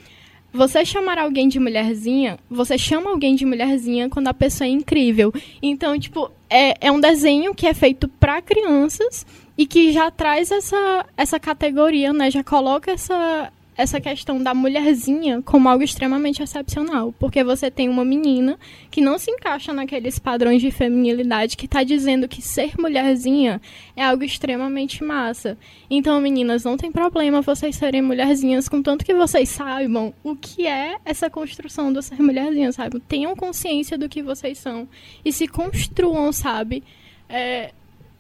Você 0.53 0.85
chamar 0.85 1.17
alguém 1.17 1.49
de 1.49 1.61
mulherzinha, 1.61 2.37
você 2.51 2.77
chama 2.77 3.11
alguém 3.11 3.37
de 3.37 3.47
mulherzinha 3.47 4.09
quando 4.09 4.27
a 4.27 4.35
pessoa 4.35 4.67
é 4.67 4.71
incrível. 4.71 5.33
Então, 5.63 5.97
tipo, 5.97 6.29
é, 6.49 6.89
é 6.89 6.91
um 6.91 7.01
desenho 7.01 7.55
que 7.55 7.69
é 7.69 7.73
feito 7.73 8.09
para 8.09 8.43
crianças 8.43 9.25
e 9.57 9.65
que 9.65 9.93
já 9.93 10.11
traz 10.11 10.51
essa, 10.51 11.07
essa 11.17 11.39
categoria, 11.39 12.13
né? 12.13 12.33
Já 12.33 12.43
coloca 12.43 12.91
essa, 12.91 13.53
essa 13.81 13.99
questão 13.99 14.43
da 14.43 14.53
mulherzinha 14.53 15.41
como 15.41 15.67
algo 15.67 15.83
extremamente 15.83 16.43
excepcional, 16.43 17.15
porque 17.19 17.43
você 17.43 17.71
tem 17.71 17.89
uma 17.89 18.05
menina 18.05 18.59
que 18.91 19.01
não 19.01 19.19
se 19.19 19.31
encaixa 19.31 19.73
naqueles 19.73 20.19
padrões 20.19 20.61
de 20.61 20.71
feminilidade 20.71 21.57
que 21.57 21.65
está 21.65 21.83
dizendo 21.83 22.29
que 22.29 22.43
ser 22.43 22.73
mulherzinha 22.79 23.59
é 23.97 24.05
algo 24.05 24.23
extremamente 24.23 25.03
massa. 25.03 25.57
Então, 25.89 26.21
meninas, 26.21 26.63
não 26.63 26.77
tem 26.77 26.93
problema 26.93 27.41
vocês 27.41 27.75
serem 27.75 28.03
mulherzinhas, 28.03 28.69
contanto 28.69 29.03
que 29.03 29.15
vocês 29.15 29.49
saibam 29.49 30.13
o 30.23 30.37
que 30.37 30.67
é 30.67 30.99
essa 31.03 31.31
construção 31.31 31.91
do 31.91 32.03
ser 32.03 32.21
mulherzinha, 32.21 32.73
sabe? 32.73 33.01
Tenham 33.01 33.35
consciência 33.35 33.97
do 33.97 34.11
que 34.11 34.23
vocês 34.23 34.59
são 34.59 34.87
e 35.25 35.33
se 35.33 35.49
construam, 35.49 36.31
sabe? 36.33 36.85
É, 37.31 37.73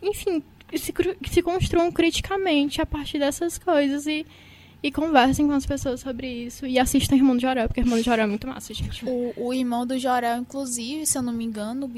enfim, 0.02 0.42
se, 0.74 0.94
se 1.30 1.42
construam 1.42 1.92
criticamente 1.92 2.80
a 2.80 2.86
partir 2.86 3.18
dessas 3.18 3.58
coisas 3.58 4.06
e 4.06 4.24
e 4.82 4.90
conversem 4.90 5.46
com 5.46 5.52
as 5.52 5.66
pessoas 5.66 6.00
sobre 6.00 6.26
isso. 6.26 6.66
E 6.66 6.78
assistam 6.78 7.16
Irmão 7.16 7.36
do 7.36 7.42
Jorel, 7.42 7.68
porque 7.68 7.80
Irmão 7.80 7.98
do 7.98 8.04
Jorel 8.04 8.24
é 8.24 8.28
muito 8.28 8.46
massa, 8.46 8.72
gente. 8.72 9.04
O, 9.04 9.32
o 9.36 9.54
Irmão 9.54 9.86
do 9.86 9.98
Jorel, 9.98 10.38
inclusive, 10.38 11.06
se 11.06 11.18
eu 11.18 11.22
não 11.22 11.32
me 11.32 11.44
engano, 11.44 11.90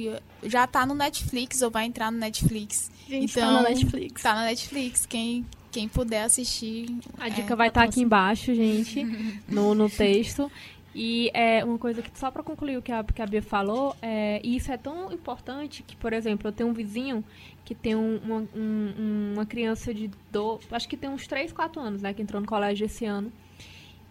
já 0.42 0.66
tá 0.66 0.84
no 0.84 0.94
Netflix 0.94 1.62
ou 1.62 1.70
vai 1.70 1.84
entrar 1.84 2.10
no 2.10 2.18
Netflix. 2.18 2.90
Gente, 3.08 3.32
então, 3.32 3.46
tá 3.46 3.62
na 3.62 3.68
Netflix. 3.68 4.22
Tá 4.22 4.34
na 4.34 4.44
Netflix. 4.44 5.06
Quem, 5.06 5.46
quem 5.70 5.88
puder 5.88 6.24
assistir. 6.24 6.94
A 7.18 7.28
dica 7.28 7.52
é, 7.52 7.56
vai 7.56 7.68
estar 7.68 7.82
tá 7.82 7.86
aqui 7.86 8.00
embaixo, 8.00 8.54
gente, 8.54 9.04
no, 9.48 9.74
no 9.74 9.88
texto. 9.88 10.50
E 10.94 11.30
é 11.32 11.64
uma 11.64 11.78
coisa 11.78 12.02
que, 12.02 12.10
só 12.18 12.30
para 12.30 12.42
concluir 12.42 12.76
o 12.76 12.82
que 12.82 12.92
a, 12.92 13.02
que 13.02 13.22
a 13.22 13.26
Bia 13.26 13.42
falou, 13.42 13.96
é, 14.02 14.40
e 14.44 14.56
isso 14.56 14.70
é 14.70 14.76
tão 14.76 15.10
importante 15.10 15.82
que, 15.82 15.96
por 15.96 16.12
exemplo, 16.12 16.48
eu 16.48 16.52
tenho 16.52 16.68
um 16.68 16.74
vizinho 16.74 17.24
que 17.64 17.74
tem 17.74 17.94
um, 17.94 18.18
uma, 18.18 18.48
um, 18.54 19.32
uma 19.34 19.46
criança 19.46 19.94
de. 19.94 20.10
Do, 20.30 20.60
acho 20.70 20.88
que 20.88 20.96
tem 20.96 21.08
uns 21.08 21.26
3, 21.26 21.52
4 21.52 21.80
anos, 21.80 22.02
né? 22.02 22.12
Que 22.12 22.20
entrou 22.20 22.40
no 22.40 22.46
colégio 22.46 22.84
esse 22.84 23.06
ano. 23.06 23.32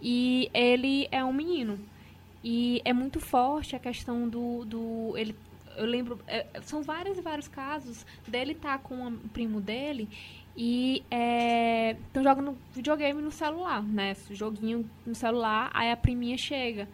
E 0.02 0.50
ele 0.54 1.08
é 1.12 1.24
um 1.24 1.34
menino. 1.34 1.80
E 2.44 2.82
é 2.84 2.94
muito 2.94 3.20
forte 3.20 3.76
a 3.76 3.80
questão 3.80 4.28
do. 4.28 4.66
do 4.66 5.14
ele, 5.16 5.36
eu 5.78 5.86
lembro. 5.86 6.20
É, 6.28 6.48
são 6.64 6.82
vários 6.82 7.20
e 7.20 7.22
vários 7.22 7.48
casos 7.48 8.06
dele 8.28 8.54
estar 8.54 8.80
tá 8.80 8.80
com 8.80 9.08
o 9.08 9.30
primo 9.30 9.62
dele 9.62 10.10
e 10.56 11.04
estão 11.10 12.22
é, 12.22 12.24
jogando 12.24 12.58
videogame 12.74 13.22
no 13.22 13.32
celular, 13.32 13.82
né? 13.84 14.16
Joguinho 14.32 14.90
no 15.06 15.16
celular, 15.16 15.70
aí 15.74 15.92
a 15.92 15.98
priminha 15.98 16.38
chega 16.38 16.88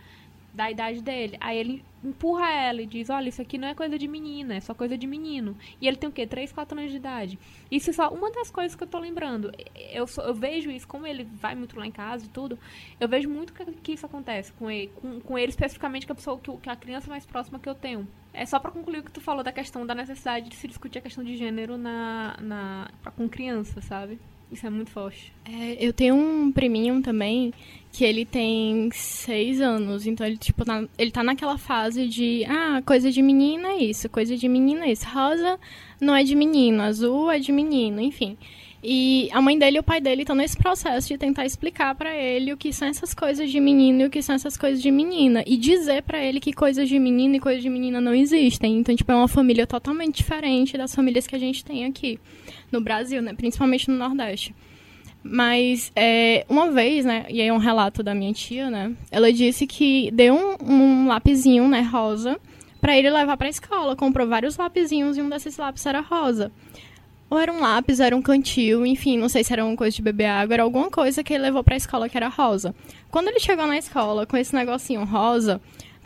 da 0.53 0.71
idade 0.71 1.01
dele. 1.01 1.37
Aí 1.39 1.57
ele 1.57 1.83
empurra 2.03 2.51
ela 2.51 2.81
e 2.81 2.85
diz, 2.85 3.09
olha, 3.09 3.29
isso 3.29 3.41
aqui 3.41 3.57
não 3.57 3.67
é 3.67 3.75
coisa 3.75 3.97
de 3.97 4.07
menina, 4.07 4.55
é 4.55 4.59
só 4.59 4.73
coisa 4.73 4.97
de 4.97 5.07
menino. 5.07 5.57
E 5.81 5.87
ele 5.87 5.97
tem 5.97 6.09
o 6.09 6.11
quê? 6.11 6.25
3, 6.25 6.51
4 6.51 6.77
anos 6.77 6.91
de 6.91 6.97
idade. 6.97 7.39
Isso 7.69 7.89
é 7.89 7.93
só 7.93 8.09
uma 8.09 8.31
das 8.31 8.51
coisas 8.51 8.75
que 8.75 8.83
eu 8.83 8.87
tô 8.87 8.99
lembrando. 8.99 9.51
Eu, 9.91 10.05
eu 10.23 10.33
vejo 10.33 10.69
isso, 10.69 10.87
como 10.87 11.07
ele 11.07 11.23
vai 11.23 11.55
muito 11.55 11.77
lá 11.77 11.85
em 11.85 11.91
casa 11.91 12.25
e 12.25 12.29
tudo, 12.29 12.57
eu 12.99 13.07
vejo 13.07 13.29
muito 13.29 13.53
que, 13.53 13.65
que 13.65 13.91
isso 13.93 14.05
acontece 14.05 14.51
com 14.53 14.69
ele, 14.69 14.91
com, 14.95 15.19
com 15.19 15.37
ele 15.37 15.49
especificamente, 15.49 16.05
que 16.05 16.11
a 16.11 16.15
pessoa, 16.15 16.39
que, 16.39 16.55
que 16.57 16.69
a 16.69 16.75
criança 16.75 17.09
mais 17.09 17.25
próxima 17.25 17.59
que 17.59 17.67
eu 17.67 17.75
tenho. 17.75 18.07
É 18.33 18.45
só 18.45 18.59
para 18.59 18.71
concluir 18.71 18.99
o 18.99 19.03
que 19.03 19.11
tu 19.11 19.21
falou 19.21 19.43
da 19.43 19.51
questão 19.51 19.85
da 19.85 19.95
necessidade 19.95 20.49
de 20.49 20.55
se 20.55 20.67
discutir 20.67 20.99
a 20.99 21.01
questão 21.01 21.23
de 21.23 21.35
gênero 21.35 21.77
na, 21.77 22.37
na, 22.39 22.91
com 23.15 23.27
criança, 23.27 23.81
sabe? 23.81 24.19
Isso 24.51 24.65
é 24.65 24.69
muito 24.69 24.91
forte. 24.91 25.33
É, 25.45 25.85
eu 25.85 25.91
tenho 25.91 26.15
um 26.15 26.51
priminho 26.51 27.01
também 27.01 27.53
que 27.91 28.05
ele 28.05 28.25
tem 28.25 28.89
seis 28.93 29.59
anos, 29.59 30.05
então 30.05 30.25
ele, 30.25 30.37
tipo, 30.37 30.63
tá, 30.63 30.85
ele 30.97 31.11
tá 31.11 31.23
naquela 31.23 31.57
fase 31.57 32.07
de, 32.07 32.45
ah, 32.45 32.81
coisa 32.85 33.11
de 33.11 33.21
menina 33.21 33.69
é 33.69 33.83
isso, 33.83 34.07
coisa 34.07 34.37
de 34.37 34.47
menina 34.47 34.85
é 34.85 34.91
isso. 34.91 35.05
Rosa 35.07 35.59
não 35.99 36.15
é 36.15 36.23
de 36.23 36.35
menino, 36.35 36.81
azul 36.81 37.31
é 37.31 37.39
de 37.39 37.51
menino, 37.51 37.99
enfim. 37.99 38.37
E 38.83 39.29
a 39.33 39.41
mãe 39.41 39.57
dele 39.57 39.77
e 39.77 39.79
o 39.79 39.83
pai 39.83 39.99
dele 39.99 40.21
estão 40.21 40.35
nesse 40.35 40.55
processo 40.55 41.07
de 41.07 41.17
tentar 41.17 41.45
explicar 41.45 41.95
para 41.95 42.15
ele 42.15 42.53
o 42.53 42.57
que 42.57 42.71
são 42.71 42.87
essas 42.87 43.13
coisas 43.13 43.49
de 43.49 43.59
menino 43.59 44.01
e 44.01 44.05
o 44.05 44.09
que 44.09 44.21
são 44.21 44.35
essas 44.35 44.55
coisas 44.55 44.81
de 44.81 44.91
menina. 44.91 45.43
E 45.47 45.57
dizer 45.57 46.03
para 46.03 46.23
ele 46.23 46.39
que 46.39 46.53
coisas 46.53 46.87
de 46.87 46.99
menino 46.99 47.35
e 47.35 47.39
coisas 47.39 47.63
de 47.63 47.69
menina 47.69 47.99
não 47.99 48.13
existem. 48.13 48.77
Então, 48.77 48.95
tipo, 48.95 49.11
é 49.11 49.15
uma 49.15 49.27
família 49.27 49.65
totalmente 49.65 50.17
diferente 50.17 50.77
das 50.77 50.93
famílias 50.93 51.25
que 51.25 51.35
a 51.35 51.39
gente 51.39 51.65
tem 51.65 51.85
aqui 51.85 52.19
no 52.71 52.79
Brasil, 52.79 53.21
né? 53.21 53.33
Principalmente 53.33 53.89
no 53.89 53.97
Nordeste. 53.97 54.53
Mas 55.23 55.91
é, 55.95 56.45
uma 56.47 56.71
vez, 56.71 57.03
né, 57.03 57.25
e 57.29 57.41
aí 57.41 57.47
é 57.47 57.53
um 57.53 57.57
relato 57.57 58.01
da 58.01 58.15
minha 58.15 58.31
tia, 58.31 58.69
né, 58.69 58.93
ela 59.11 59.33
disse 59.33 59.67
que 59.67 60.09
deu 60.11 60.33
um, 60.33 60.71
um 60.71 61.07
lapisinho, 61.07 61.67
né, 61.67 61.81
rosa, 61.81 62.39
para 62.79 62.97
ele 62.97 63.09
levar 63.09 63.35
para 63.35 63.47
a 63.47 63.49
escola. 63.49 63.95
Comprou 63.95 64.27
vários 64.27 64.55
lapisinhos 64.55 65.17
e 65.17 65.21
um 65.21 65.27
desses 65.27 65.57
lápis 65.57 65.85
era 65.85 65.99
rosa. 65.99 66.51
Ou 67.29 67.37
era 67.37 67.51
um 67.51 67.59
lápis, 67.59 67.99
era 67.99 68.15
um 68.15 68.21
cantil, 68.21 68.85
enfim, 68.85 69.17
não 69.17 69.27
sei 69.27 69.43
se 69.43 69.51
era 69.51 69.65
uma 69.65 69.75
coisa 69.75 69.95
de 69.95 70.01
beber 70.01 70.27
água, 70.27 70.53
era 70.53 70.63
alguma 70.63 70.89
coisa 70.89 71.23
que 71.23 71.33
ele 71.33 71.43
levou 71.43 71.63
para 71.63 71.75
a 71.75 71.77
escola 71.77 72.07
que 72.07 72.15
era 72.15 72.29
rosa. 72.29 72.73
Quando 73.11 73.27
ele 73.27 73.39
chegou 73.39 73.67
na 73.67 73.77
escola 73.77 74.25
com 74.25 74.37
esse 74.37 74.55
negocinho 74.55 75.03
rosa, 75.03 75.59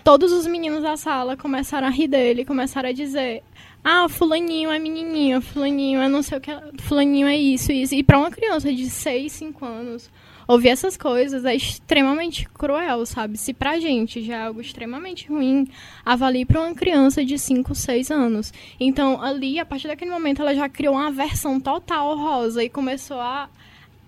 todos 0.03 0.31
os 0.31 0.47
meninos 0.47 0.81
da 0.81 0.97
sala 0.97 1.38
começaram 1.38 1.88
a 1.88 1.91
rir 1.91 2.07
dele, 2.07 2.43
começaram 2.43 2.89
a 2.89 2.91
dizer: 2.93 3.43
ah, 3.84 4.07
fulaninho 4.10 4.71
é 4.71 4.79
menininho, 4.79 5.41
fulaninho 5.41 6.01
é 6.01 6.07
não 6.07 6.23
sei 6.23 6.38
o 6.38 6.41
que, 6.41 6.51
fulaninho 6.81 7.27
é 7.27 7.38
isso, 7.38 7.71
isso. 7.71 7.93
E 7.93 8.03
para 8.03 8.17
uma 8.17 8.31
criança 8.31 8.73
de 8.73 8.89
6, 8.89 9.31
5 9.31 9.65
anos, 9.65 10.10
ouvir 10.51 10.67
essas 10.67 10.97
coisas 10.97 11.45
é 11.45 11.55
extremamente 11.55 12.47
cruel, 12.49 13.05
sabe? 13.05 13.37
Se 13.37 13.53
pra 13.53 13.79
gente 13.79 14.21
já 14.21 14.35
é 14.35 14.41
algo 14.43 14.59
extremamente 14.59 15.29
ruim, 15.29 15.65
avalie 16.03 16.45
para 16.45 16.59
uma 16.59 16.75
criança 16.75 17.23
de 17.23 17.39
5, 17.39 17.73
6 17.73 18.11
anos. 18.11 18.53
Então, 18.77 19.21
ali, 19.21 19.59
a 19.59 19.65
partir 19.65 19.87
daquele 19.87 20.11
momento, 20.11 20.41
ela 20.41 20.53
já 20.53 20.67
criou 20.67 20.95
uma 20.95 21.07
aversão 21.07 21.57
total 21.57 22.17
rosa 22.17 22.61
e 22.61 22.69
começou 22.69 23.17
a, 23.17 23.49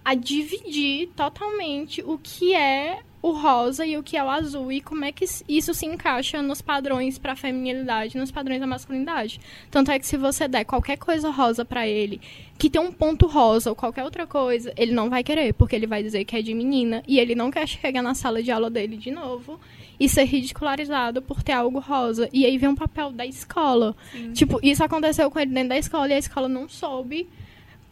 a 0.03 0.13
dividir 0.15 1.09
totalmente 1.15 2.03
o 2.03 2.19
que 2.21 2.53
é 2.53 2.99
o 3.23 3.31
rosa 3.31 3.85
e 3.85 3.97
o 3.97 4.03
que 4.03 4.17
é 4.17 4.23
o 4.23 4.29
azul 4.29 4.69
e 4.69 4.81
como 4.81 5.05
é 5.05 5.11
que 5.13 5.23
isso 5.47 5.73
se 5.73 5.85
encaixa 5.85 6.41
nos 6.41 6.61
padrões 6.61 7.17
para 7.17 7.31
a 7.31 7.35
feminilidade, 7.37 8.17
nos 8.17 8.31
padrões 8.31 8.59
da 8.59 8.67
masculinidade. 8.67 9.39
Tanto 9.71 9.91
é 9.91 9.97
que 9.97 10.05
se 10.05 10.17
você 10.17 10.45
der 10.45 10.65
qualquer 10.65 10.97
coisa 10.97 11.29
rosa 11.29 11.63
para 11.63 11.87
ele, 11.87 12.19
que 12.59 12.69
tem 12.69 12.81
um 12.81 12.91
ponto 12.91 13.25
rosa 13.25 13.69
ou 13.69 13.75
qualquer 13.77 14.03
outra 14.03 14.27
coisa, 14.27 14.73
ele 14.75 14.91
não 14.91 15.09
vai 15.09 15.23
querer, 15.23 15.53
porque 15.53 15.73
ele 15.73 15.87
vai 15.87 16.03
dizer 16.03 16.25
que 16.25 16.35
é 16.35 16.41
de 16.41 16.53
menina 16.53 17.01
e 17.07 17.17
ele 17.17 17.33
não 17.33 17.49
quer 17.49 17.65
chegar 17.65 18.01
na 18.01 18.13
sala 18.13 18.43
de 18.43 18.51
aula 18.51 18.69
dele 18.69 18.97
de 18.97 19.09
novo 19.09 19.57
e 19.97 20.09
ser 20.09 20.25
ridicularizado 20.25 21.21
por 21.21 21.41
ter 21.41 21.53
algo 21.53 21.79
rosa. 21.79 22.29
E 22.33 22.45
aí 22.45 22.57
vem 22.57 22.67
um 22.67 22.75
papel 22.75 23.09
da 23.09 23.25
escola. 23.25 23.95
Sim. 24.11 24.33
Tipo, 24.33 24.59
isso 24.61 24.83
aconteceu 24.83 25.31
com 25.31 25.39
ele 25.39 25.51
dentro 25.51 25.69
da 25.69 25.77
escola 25.77 26.09
e 26.09 26.13
a 26.13 26.17
escola 26.17 26.49
não 26.49 26.67
soube 26.67 27.29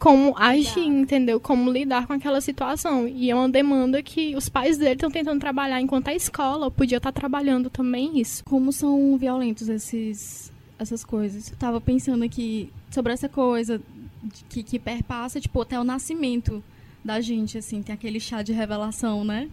como 0.02 0.34
agir, 0.36 0.84
entendeu? 0.84 1.38
Como 1.38 1.70
lidar 1.70 2.08
com 2.08 2.12
aquela 2.12 2.40
situação. 2.40 3.06
E 3.06 3.30
é 3.30 3.34
uma 3.36 3.48
demanda 3.48 4.02
que 4.02 4.34
os 4.34 4.48
pais 4.48 4.76
dele 4.76 4.94
estão 4.94 5.08
tentando 5.08 5.38
trabalhar, 5.38 5.80
enquanto 5.80 6.08
a 6.08 6.14
escola 6.14 6.68
podia 6.72 6.96
estar 6.96 7.12
tá 7.12 7.20
trabalhando 7.20 7.70
também 7.70 8.18
isso. 8.18 8.42
Como 8.44 8.72
são 8.72 9.16
violentos 9.16 9.68
esses, 9.68 10.50
essas 10.76 11.04
coisas? 11.04 11.52
Eu 11.52 11.56
tava 11.56 11.80
pensando 11.80 12.24
aqui 12.24 12.68
sobre 12.90 13.12
essa 13.12 13.28
coisa 13.28 13.80
que, 14.48 14.64
que 14.64 14.76
perpassa, 14.76 15.40
tipo, 15.40 15.62
até 15.62 15.78
o 15.78 15.84
nascimento 15.84 16.64
da 17.04 17.20
gente, 17.20 17.56
assim, 17.56 17.80
tem 17.80 17.94
aquele 17.94 18.18
chá 18.18 18.42
de 18.42 18.52
revelação, 18.52 19.22
né? 19.22 19.48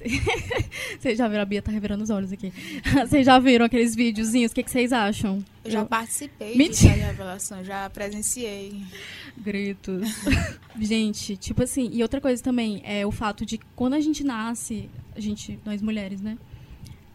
Vocês 1.00 1.18
já 1.18 1.26
viram? 1.28 1.42
A 1.42 1.46
Bia 1.46 1.62
tá 1.62 1.72
revirando 1.72 2.04
os 2.04 2.10
olhos 2.10 2.32
aqui. 2.32 2.52
Vocês 3.08 3.24
já 3.24 3.38
viram 3.38 3.66
aqueles 3.66 3.94
videozinhos? 3.94 4.52
O 4.52 4.54
que, 4.54 4.62
que 4.62 4.70
vocês 4.70 4.92
acham? 4.92 5.42
Eu 5.64 5.70
já 5.70 5.84
participei 5.84 6.56
Mentira. 6.56 6.94
de 6.94 7.00
revelação, 7.00 7.64
já 7.64 7.88
presenciei. 7.90 8.82
Gritos. 9.42 10.08
gente, 10.80 11.36
tipo 11.36 11.62
assim, 11.62 11.90
e 11.92 12.02
outra 12.02 12.20
coisa 12.20 12.42
também 12.42 12.80
é 12.84 13.06
o 13.06 13.10
fato 13.10 13.44
de 13.46 13.58
quando 13.74 13.94
a 13.94 14.00
gente 14.00 14.24
nasce, 14.24 14.88
a 15.16 15.20
gente, 15.20 15.58
nós 15.64 15.80
mulheres, 15.82 16.20
né? 16.20 16.36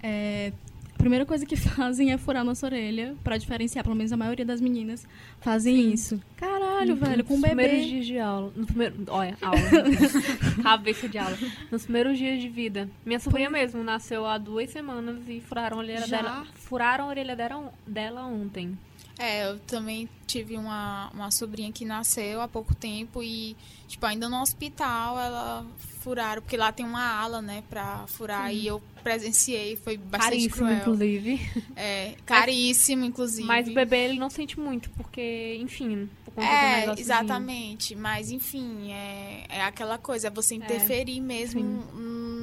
É, 0.01 0.51
primeira 0.97 1.25
coisa 1.25 1.45
que 1.45 1.55
fazem 1.57 2.11
é 2.11 2.17
furar 2.17 2.43
nossa 2.43 2.65
orelha 2.65 3.15
para 3.23 3.37
diferenciar, 3.37 3.83
pelo 3.83 3.95
menos 3.95 4.11
a 4.13 4.17
maioria 4.17 4.45
das 4.45 4.61
meninas 4.61 5.05
fazem 5.41 5.75
Sim. 5.75 5.91
isso. 5.91 6.21
Caralho, 6.37 6.95
velho, 6.95 7.23
com 7.23 7.33
Nos 7.33 7.41
bebê. 7.41 7.55
primeiros 7.55 7.87
dias 7.87 8.05
de 8.05 8.19
aula. 8.19 8.53
No 8.55 8.65
primeiro, 8.65 8.95
olha, 9.07 9.37
aula. 9.41 9.59
Cabeça 10.63 11.07
de 11.07 11.17
aula. 11.17 11.37
Nos 11.69 11.83
primeiros 11.83 12.17
dias 12.17 12.41
de 12.41 12.47
vida. 12.47 12.89
Minha 13.05 13.19
sobrinha 13.19 13.49
mesmo 13.49 13.83
nasceu 13.83 14.25
há 14.25 14.37
duas 14.37 14.69
semanas 14.69 15.27
e 15.27 15.41
furaram 15.41 15.77
a 15.77 15.79
orelha 15.81 16.07
Já? 16.07 16.21
dela. 16.21 16.47
Furaram 16.55 17.05
a 17.05 17.07
orelha 17.07 17.35
dela, 17.35 17.73
dela 17.85 18.25
ontem. 18.25 18.77
É, 19.17 19.47
eu 19.47 19.59
também 19.59 20.09
tive 20.25 20.57
uma, 20.57 21.09
uma 21.13 21.29
sobrinha 21.29 21.71
que 21.71 21.85
nasceu 21.85 22.41
há 22.41 22.47
pouco 22.47 22.73
tempo 22.73 23.21
e, 23.21 23.55
tipo, 23.87 24.05
ainda 24.05 24.27
no 24.27 24.41
hospital 24.41 25.19
ela 25.19 25.65
furaram, 26.01 26.41
porque 26.41 26.57
lá 26.57 26.71
tem 26.71 26.85
uma 26.85 27.03
ala, 27.03 27.41
né, 27.41 27.63
pra 27.69 28.05
furar, 28.07 28.49
Sim. 28.49 28.55
e 28.55 28.67
eu 28.67 28.81
presenciei, 29.03 29.75
foi 29.75 29.97
bastante 29.97 30.31
caríssimo, 30.31 30.55
cruel. 30.55 30.77
inclusive. 30.77 31.41
É, 31.75 32.15
caríssimo, 32.25 33.05
inclusive. 33.05 33.47
Mas 33.47 33.67
o 33.67 33.73
bebê, 33.73 34.05
ele 34.05 34.19
não 34.19 34.29
sente 34.29 34.59
muito, 34.59 34.89
porque, 34.91 35.57
enfim, 35.59 36.09
é, 36.37 36.99
exatamente. 36.99 37.95
Mas, 37.95 38.31
enfim, 38.31 38.91
é, 38.91 39.45
é 39.49 39.61
aquela 39.61 39.97
coisa, 39.97 40.27
é 40.27 40.31
você 40.31 40.55
é. 40.55 40.57
interferir 40.57 41.19
é, 41.19 41.21
mesmo 41.21 41.61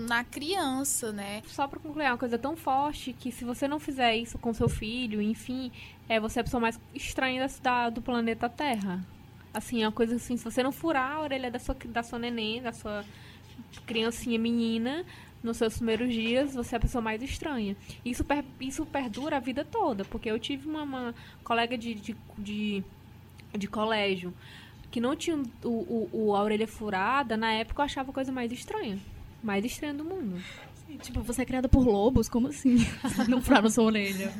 na 0.08 0.22
criança, 0.22 1.12
né? 1.12 1.42
Só 1.46 1.66
pra 1.66 1.80
concluir, 1.80 2.04
é 2.04 2.10
uma 2.10 2.18
coisa 2.18 2.38
tão 2.38 2.56
forte 2.56 3.12
que 3.12 3.32
se 3.32 3.44
você 3.44 3.66
não 3.66 3.80
fizer 3.80 4.16
isso 4.16 4.38
com 4.38 4.52
seu 4.52 4.68
filho, 4.68 5.20
enfim, 5.20 5.72
é 6.08 6.20
você 6.20 6.38
é 6.38 6.42
a 6.42 6.44
pessoa 6.44 6.60
mais 6.60 6.78
estranha 6.94 7.46
da, 7.62 7.90
do 7.90 8.00
planeta 8.00 8.48
Terra. 8.48 9.04
Assim, 9.52 9.82
é 9.82 9.86
uma 9.86 9.92
coisa 9.92 10.14
assim, 10.16 10.36
se 10.36 10.44
você 10.44 10.62
não 10.62 10.70
furar 10.70 11.16
a 11.16 11.20
orelha 11.22 11.50
da 11.50 11.58
sua, 11.58 11.76
da 11.86 12.02
sua 12.02 12.18
neném, 12.18 12.62
da 12.62 12.72
sua 12.72 13.04
criancinha 13.86 14.38
menina, 14.38 15.04
nos 15.42 15.56
seus 15.56 15.76
primeiros 15.76 16.12
dias, 16.12 16.54
você 16.54 16.74
é 16.74 16.78
a 16.78 16.80
pessoa 16.80 17.00
mais 17.00 17.22
estranha. 17.22 17.76
Isso, 18.04 18.24
per, 18.24 18.44
isso 18.60 18.84
perdura 18.84 19.36
a 19.36 19.40
vida 19.40 19.64
toda, 19.64 20.04
porque 20.04 20.30
eu 20.30 20.38
tive 20.38 20.68
uma, 20.68 20.82
uma 20.82 21.14
colega 21.42 21.78
de, 21.78 21.94
de, 21.94 22.16
de 22.38 22.84
de 23.58 23.66
colégio 23.66 24.32
que 24.90 25.00
não 25.00 25.14
tinha 25.14 25.36
o, 25.36 25.68
o, 25.68 26.10
o, 26.12 26.36
a 26.36 26.42
orelha 26.42 26.66
furada, 26.66 27.36
na 27.36 27.52
época 27.52 27.80
eu 27.80 27.84
achava 27.84 28.10
a 28.10 28.14
coisa 28.14 28.32
mais 28.32 28.50
estranha. 28.50 28.98
Mais 29.42 29.64
estranha 29.64 29.94
do 29.94 30.04
mundo. 30.04 30.42
Tipo, 31.00 31.22
você 31.22 31.42
é 31.42 31.44
criada 31.44 31.68
por 31.68 31.86
lobos? 31.86 32.28
Como 32.28 32.48
assim? 32.48 32.78
não 33.28 33.40
furaram 33.40 33.70
sua 33.70 33.84
orelha. 33.84 34.32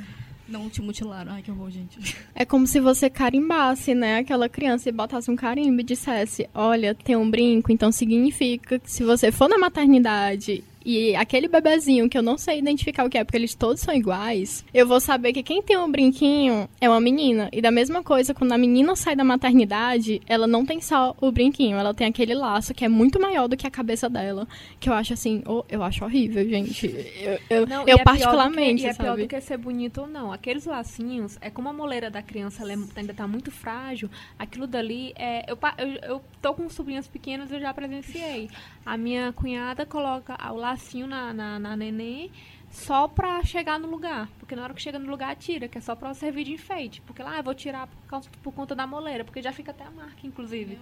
Não 0.47 0.69
te 0.69 0.81
mutilaram. 0.81 1.31
Ai, 1.31 1.41
que 1.41 1.49
horror, 1.49 1.71
gente. 1.71 2.17
É 2.35 2.43
como 2.43 2.67
se 2.67 2.81
você 2.81 3.09
carimbasse, 3.09 3.95
né? 3.95 4.17
Aquela 4.17 4.49
criança 4.49 4.89
e 4.89 4.91
botasse 4.91 5.31
um 5.31 5.35
carimbo 5.37 5.79
e 5.79 5.83
dissesse: 5.83 6.49
Olha, 6.53 6.93
tem 6.93 7.15
um 7.15 7.31
brinco, 7.31 7.71
então 7.71 7.89
significa 7.89 8.77
que 8.77 8.91
se 8.91 9.05
você 9.05 9.31
for 9.31 9.47
na 9.47 9.57
maternidade 9.57 10.61
e 10.85 11.15
aquele 11.15 11.47
bebezinho 11.47 12.09
que 12.09 12.17
eu 12.17 12.21
não 12.21 12.37
sei 12.37 12.59
identificar 12.59 13.05
o 13.05 13.09
que 13.09 13.17
é, 13.17 13.23
porque 13.23 13.37
eles 13.37 13.55
todos 13.55 13.81
são 13.81 13.93
iguais, 13.93 14.65
eu 14.73 14.87
vou 14.87 14.99
saber 14.99 15.33
que 15.33 15.43
quem 15.43 15.61
tem 15.61 15.77
um 15.77 15.91
brinquinho 15.91 16.69
é 16.79 16.89
uma 16.89 16.99
menina. 16.99 17.49
E 17.51 17.61
da 17.61 17.71
mesma 17.71 18.03
coisa, 18.03 18.33
quando 18.33 18.51
a 18.51 18.57
menina 18.57 18.95
sai 18.95 19.15
da 19.15 19.23
maternidade, 19.23 20.21
ela 20.27 20.47
não 20.47 20.65
tem 20.65 20.81
só 20.81 21.15
o 21.21 21.31
brinquinho, 21.31 21.77
ela 21.77 21.93
tem 21.93 22.07
aquele 22.07 22.33
laço 22.33 22.73
que 22.73 22.85
é 22.85 22.89
muito 22.89 23.19
maior 23.19 23.47
do 23.47 23.57
que 23.57 23.67
a 23.67 23.71
cabeça 23.71 24.09
dela. 24.09 24.47
Que 24.79 24.89
eu 24.89 24.93
acho 24.93 25.13
assim, 25.13 25.43
oh, 25.45 25.63
eu 25.69 25.83
acho 25.83 26.03
horrível, 26.03 26.47
gente. 26.47 26.87
Eu, 27.21 27.39
eu, 27.49 27.67
não, 27.67 27.87
eu 27.87 27.97
é 27.97 28.03
particularmente. 28.03 28.81
Que, 28.81 28.87
e 28.87 28.89
é 28.89 28.93
pior 28.93 29.17
do 29.17 29.27
que 29.27 29.41
ser 29.41 29.57
bonito 29.57 30.01
ou 30.01 30.07
não. 30.07 30.31
Aqueles 30.31 30.65
lacinhos, 30.65 31.37
é 31.41 31.49
como 31.49 31.69
a 31.69 31.73
moleira 31.73 32.09
da 32.09 32.21
criança 32.21 32.63
ela 32.63 32.73
é, 32.73 32.77
ainda 32.95 33.13
tá 33.13 33.27
muito 33.27 33.51
frágil, 33.51 34.09
aquilo 34.37 34.67
dali 34.67 35.13
é. 35.15 35.45
Eu, 35.51 35.57
eu, 35.77 36.15
eu 36.15 36.21
tô 36.41 36.53
com 36.53 36.69
sobrinhas 36.69 37.07
pequenas, 37.07 37.51
eu 37.51 37.59
já 37.59 37.73
presenciei. 37.73 38.49
A 38.85 38.97
minha 38.97 39.31
cunhada 39.33 39.85
coloca 39.85 40.35
o 40.51 40.57
lacinho 40.71 41.07
na, 41.07 41.33
na, 41.33 41.59
na 41.59 41.75
neném 41.75 42.31
só 42.69 43.07
pra 43.07 43.43
chegar 43.43 43.79
no 43.79 43.89
lugar. 43.89 44.29
Porque 44.39 44.55
na 44.55 44.63
hora 44.63 44.73
que 44.73 44.81
chega 44.81 44.97
no 44.97 45.09
lugar, 45.09 45.35
tira, 45.35 45.67
que 45.67 45.77
é 45.77 45.81
só 45.81 45.95
pra 45.95 46.13
servir 46.13 46.45
de 46.45 46.53
enfeite. 46.53 47.01
Porque 47.01 47.21
lá, 47.21 47.35
ah, 47.35 47.39
eu 47.39 47.43
vou 47.43 47.53
tirar 47.53 47.87
por, 47.87 48.07
causa, 48.07 48.29
por 48.41 48.53
conta 48.53 48.73
da 48.73 48.87
moleira, 48.87 49.23
porque 49.23 49.41
já 49.41 49.51
fica 49.51 49.71
até 49.71 49.83
a 49.83 49.91
marca, 49.91 50.25
inclusive. 50.25 50.79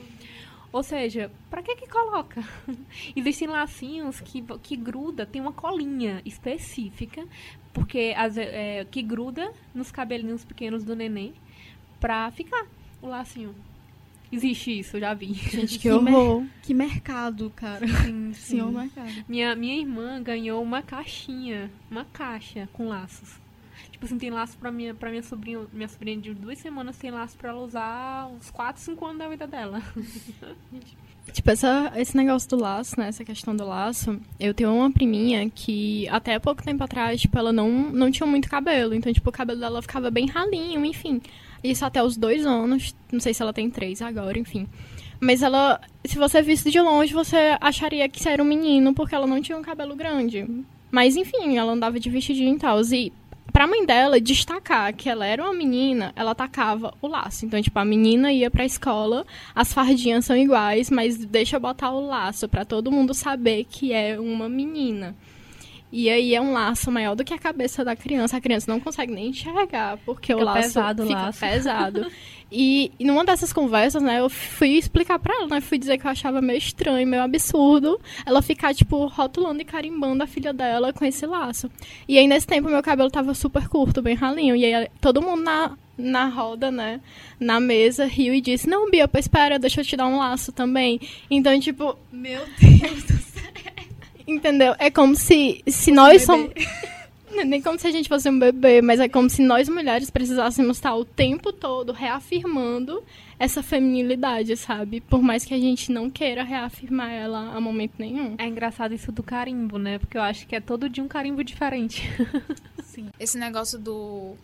Ou 0.71 0.83
seja, 0.83 1.31
pra 1.49 1.63
que 1.63 1.75
que 1.75 1.87
coloca? 1.87 2.43
Existem 3.15 3.47
lacinhos 3.47 4.21
que, 4.21 4.43
que 4.61 4.75
gruda, 4.75 5.25
tem 5.25 5.41
uma 5.41 5.51
colinha 5.51 6.21
específica, 6.23 7.25
porque 7.73 8.13
as, 8.15 8.37
é, 8.37 8.85
que 8.85 9.01
gruda 9.01 9.51
nos 9.73 9.91
cabelinhos 9.91 10.45
pequenos 10.45 10.83
do 10.83 10.95
neném 10.95 11.33
pra 11.99 12.29
ficar 12.31 12.67
o 13.01 13.07
lacinho. 13.07 13.55
Existe 14.31 14.79
isso, 14.79 14.97
eu 14.97 15.01
já 15.01 15.13
vi. 15.13 15.33
Gente, 15.33 15.73
que, 15.77 15.79
que 15.79 15.91
horror. 15.91 16.41
Mer 16.41 16.49
que 16.61 16.73
mercado, 16.73 17.51
cara. 17.55 17.87
Sim, 17.87 18.31
sim. 18.33 18.33
Senhor 18.57 18.71
mercado. 18.71 19.25
Minha, 19.27 19.55
minha 19.55 19.75
irmã 19.79 20.21
ganhou 20.21 20.61
uma 20.61 20.81
caixinha, 20.81 21.71
uma 21.89 22.05
caixa 22.05 22.69
com 22.73 22.87
laços. 22.87 23.39
Tipo 23.91 24.05
assim, 24.05 24.17
tem 24.17 24.29
laço 24.29 24.57
pra 24.57 24.71
minha, 24.71 24.93
pra 24.93 25.09
minha 25.09 25.23
sobrinha. 25.23 25.59
Minha 25.73 25.87
sobrinha 25.87 26.17
de 26.17 26.33
duas 26.33 26.59
semanas 26.59 26.97
tem 26.97 27.11
laço 27.11 27.37
pra 27.37 27.49
ela 27.49 27.59
usar 27.61 28.27
uns 28.27 28.49
4, 28.51 28.81
5 28.81 29.05
anos 29.05 29.19
da 29.19 29.27
vida 29.27 29.47
dela. 29.47 29.81
Tipo, 31.31 31.51
essa, 31.51 31.93
esse 31.95 32.17
negócio 32.17 32.49
do 32.49 32.55
laço, 32.55 32.99
né? 32.99 33.07
Essa 33.07 33.23
questão 33.23 33.55
do 33.55 33.63
laço. 33.63 34.19
Eu 34.39 34.51
tenho 34.51 34.73
uma 34.73 34.91
priminha 34.91 35.47
que 35.47 36.07
até 36.09 36.39
pouco 36.39 36.63
tempo 36.63 36.83
atrás, 36.83 37.21
tipo, 37.21 37.37
ela 37.37 37.53
não, 37.53 37.69
não 37.91 38.09
tinha 38.09 38.25
muito 38.25 38.49
cabelo. 38.49 38.95
Então, 38.95 39.13
tipo, 39.13 39.29
o 39.29 39.33
cabelo 39.33 39.59
dela 39.59 39.81
ficava 39.81 40.09
bem 40.09 40.25
ralinho, 40.27 40.83
enfim. 40.83 41.21
Isso 41.63 41.85
até 41.85 42.03
os 42.03 42.17
dois 42.17 42.45
anos. 42.45 42.95
Não 43.11 43.19
sei 43.19 43.33
se 43.33 43.41
ela 43.41 43.53
tem 43.53 43.69
três 43.69 44.01
agora, 44.01 44.37
enfim. 44.37 44.67
Mas 45.19 45.43
ela, 45.43 45.81
se 46.05 46.17
você 46.17 46.41
visse 46.41 46.71
de 46.71 46.79
longe, 46.79 47.13
você 47.13 47.57
acharia 47.59 48.07
que 48.07 48.27
era 48.27 48.41
um 48.41 48.45
menino, 48.45 48.93
porque 48.93 49.13
ela 49.13 49.27
não 49.27 49.41
tinha 49.41 49.57
um 49.57 49.61
cabelo 49.61 49.95
grande. 49.95 50.47
Mas 50.89 51.15
enfim, 51.15 51.57
ela 51.57 51.73
andava 51.73 51.99
de 51.99 52.09
vestidinho 52.09 52.55
e 52.55 52.59
tal. 52.59 52.79
E 52.81 53.11
pra 53.51 53.67
mãe 53.67 53.85
dela 53.85 54.21
destacar 54.21 54.93
que 54.93 55.09
ela 55.09 55.25
era 55.25 55.43
uma 55.43 55.53
menina, 55.53 56.13
ela 56.15 56.33
tacava 56.33 56.93
o 57.01 57.07
laço. 57.07 57.45
Então, 57.45 57.61
tipo, 57.61 57.77
a 57.77 57.85
menina 57.85 58.31
ia 58.31 58.49
pra 58.49 58.65
escola, 58.65 59.25
as 59.53 59.73
fardinhas 59.73 60.25
são 60.25 60.37
iguais, 60.37 60.89
mas 60.89 61.17
deixa 61.17 61.57
eu 61.57 61.59
botar 61.59 61.91
o 61.91 62.05
laço 62.05 62.47
para 62.47 62.63
todo 62.63 62.91
mundo 62.91 63.13
saber 63.13 63.65
que 63.65 63.91
é 63.91 64.17
uma 64.19 64.47
menina. 64.47 65.15
E 65.91 66.09
aí 66.09 66.35
é 66.35 66.41
um 66.41 66.53
laço 66.53 66.91
maior 66.91 67.15
do 67.15 67.23
que 67.23 67.33
a 67.33 67.39
cabeça 67.39 67.83
da 67.83 67.95
criança. 67.95 68.37
A 68.37 68.41
criança 68.41 68.71
não 68.71 68.79
consegue 68.79 69.13
nem 69.13 69.29
enxergar, 69.29 69.97
porque 70.05 70.33
fica 70.33 70.39
o 70.39 70.45
laço 70.45 70.61
pesado, 70.61 71.03
fica 71.03 71.21
laço. 71.21 71.39
pesado. 71.39 72.11
E, 72.51 72.91
e 72.99 73.05
numa 73.05 73.23
dessas 73.23 73.53
conversas, 73.53 74.01
né, 74.01 74.19
eu 74.19 74.29
fui 74.29 74.69
explicar 74.69 75.19
pra 75.19 75.35
ela, 75.35 75.47
né, 75.47 75.61
fui 75.61 75.77
dizer 75.77 75.99
que 75.99 76.07
eu 76.07 76.11
achava 76.11 76.41
meio 76.41 76.57
estranho, 76.57 77.07
meio 77.07 77.21
absurdo 77.21 77.99
ela 78.25 78.41
ficar, 78.41 78.73
tipo, 78.73 79.05
rotulando 79.05 79.61
e 79.61 79.65
carimbando 79.65 80.23
a 80.23 80.27
filha 80.27 80.51
dela 80.51 80.91
com 80.91 81.05
esse 81.05 81.25
laço. 81.25 81.69
E 82.07 82.17
aí, 82.17 82.27
nesse 82.27 82.47
tempo, 82.47 82.67
meu 82.67 82.81
cabelo 82.81 83.11
tava 83.11 83.33
super 83.35 83.67
curto, 83.67 84.01
bem 84.01 84.15
ralinho. 84.15 84.55
E 84.55 84.65
aí, 84.65 84.87
todo 84.99 85.21
mundo 85.21 85.43
na, 85.43 85.77
na 85.95 86.25
roda, 86.25 86.71
né, 86.71 86.99
na 87.39 87.59
mesa, 87.59 88.05
riu 88.05 88.33
e 88.33 88.41
disse, 88.41 88.67
não, 88.67 88.89
Bia, 88.89 89.07
espera, 89.15 89.59
deixa 89.59 89.81
eu 89.81 89.85
te 89.85 89.95
dar 89.95 90.07
um 90.07 90.17
laço 90.17 90.51
também. 90.51 90.99
Então, 91.29 91.59
tipo, 91.59 91.97
meu 92.11 92.41
Deus 92.59 93.03
do 93.03 93.13
céu. 93.13 93.28
Entendeu? 94.29 94.75
É 94.77 94.89
como 94.91 95.15
se, 95.15 95.63
se 95.67 95.91
nós 95.91 96.23
somos. 96.23 96.51
Nem 97.45 97.61
como 97.61 97.79
se 97.79 97.87
a 97.87 97.91
gente 97.91 98.09
fosse 98.09 98.27
um 98.27 98.37
bebê, 98.37 98.81
mas 98.81 98.99
é 98.99 99.07
como 99.07 99.29
se 99.29 99.41
nós 99.41 99.69
mulheres 99.69 100.09
precisássemos 100.09 100.77
estar 100.77 100.95
o 100.95 101.05
tempo 101.05 101.53
todo 101.53 101.93
reafirmando 101.93 103.01
essa 103.37 103.63
feminilidade, 103.63 104.57
sabe? 104.57 104.99
Por 104.99 105.21
mais 105.21 105.45
que 105.45 105.53
a 105.53 105.59
gente 105.59 105.91
não 105.91 106.09
queira 106.09 106.43
reafirmar 106.43 107.11
ela 107.11 107.55
a 107.55 107.61
momento 107.61 107.93
nenhum. 107.97 108.35
É 108.37 108.45
engraçado 108.45 108.93
isso 108.93 109.11
do 109.11 109.23
carimbo, 109.23 109.77
né? 109.77 109.99
Porque 109.99 110.17
eu 110.17 110.21
acho 110.21 110.45
que 110.45 110.55
é 110.55 110.59
todo 110.59 110.89
de 110.89 110.99
um 110.99 111.07
carimbo 111.07 111.43
diferente. 111.43 112.03
Sim. 112.83 113.07
Esse 113.17 113.37
negócio 113.37 113.79
do 113.79 114.35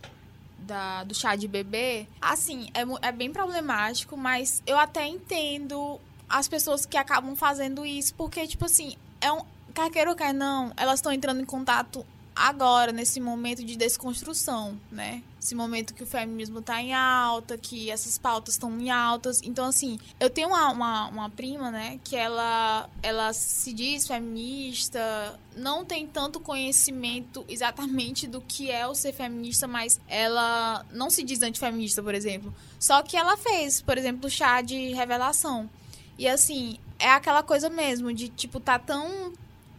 da, 0.58 1.04
do 1.04 1.14
chá 1.14 1.36
de 1.36 1.46
bebê, 1.46 2.06
assim, 2.20 2.68
é, 2.72 3.08
é 3.08 3.12
bem 3.12 3.30
problemático, 3.30 4.16
mas 4.16 4.62
eu 4.66 4.78
até 4.78 5.06
entendo 5.06 6.00
as 6.28 6.48
pessoas 6.48 6.84
que 6.84 6.96
acabam 6.96 7.36
fazendo 7.36 7.86
isso, 7.86 8.14
porque, 8.14 8.46
tipo 8.46 8.64
assim, 8.64 8.96
é 9.20 9.30
um, 9.30 9.42
quer 9.76 9.90
queira 9.90 10.10
ou 10.10 10.16
quer 10.16 10.32
não, 10.32 10.72
elas 10.76 11.00
estão 11.00 11.12
entrando 11.12 11.40
em 11.40 11.44
contato 11.44 12.04
agora, 12.34 12.92
nesse 12.92 13.18
momento 13.18 13.64
de 13.64 13.76
desconstrução, 13.76 14.78
né? 14.90 15.22
Esse 15.40 15.54
momento 15.54 15.94
que 15.94 16.02
o 16.02 16.06
feminismo 16.06 16.58
está 16.58 16.82
em 16.82 16.92
alta, 16.92 17.56
que 17.56 17.90
essas 17.90 18.18
pautas 18.18 18.54
estão 18.54 18.78
em 18.78 18.90
altas. 18.90 19.40
Então, 19.42 19.64
assim, 19.64 19.98
eu 20.20 20.28
tenho 20.28 20.48
uma, 20.48 20.70
uma, 20.70 21.08
uma, 21.08 21.30
prima, 21.30 21.70
né, 21.70 21.98
que 22.04 22.14
ela, 22.14 22.90
ela 23.02 23.32
se 23.32 23.72
diz 23.72 24.06
feminista, 24.06 25.38
não 25.56 25.84
tem 25.84 26.06
tanto 26.06 26.38
conhecimento 26.38 27.44
exatamente 27.48 28.26
do 28.26 28.42
que 28.42 28.70
é 28.70 28.86
o 28.86 28.94
ser 28.94 29.12
feminista, 29.12 29.66
mas 29.66 29.98
ela 30.06 30.84
não 30.92 31.08
se 31.08 31.22
diz 31.22 31.42
antifeminista, 31.42 32.02
por 32.02 32.14
exemplo. 32.14 32.54
Só 32.78 33.02
que 33.02 33.16
ela 33.16 33.36
fez, 33.36 33.80
por 33.80 33.96
exemplo, 33.96 34.28
chá 34.28 34.60
de 34.60 34.92
revelação. 34.92 35.70
E, 36.18 36.28
assim, 36.28 36.78
é 36.98 37.10
aquela 37.10 37.42
coisa 37.42 37.70
mesmo 37.70 38.12
de, 38.12 38.28
tipo, 38.28 38.60
tá 38.60 38.78
tão 38.78 39.32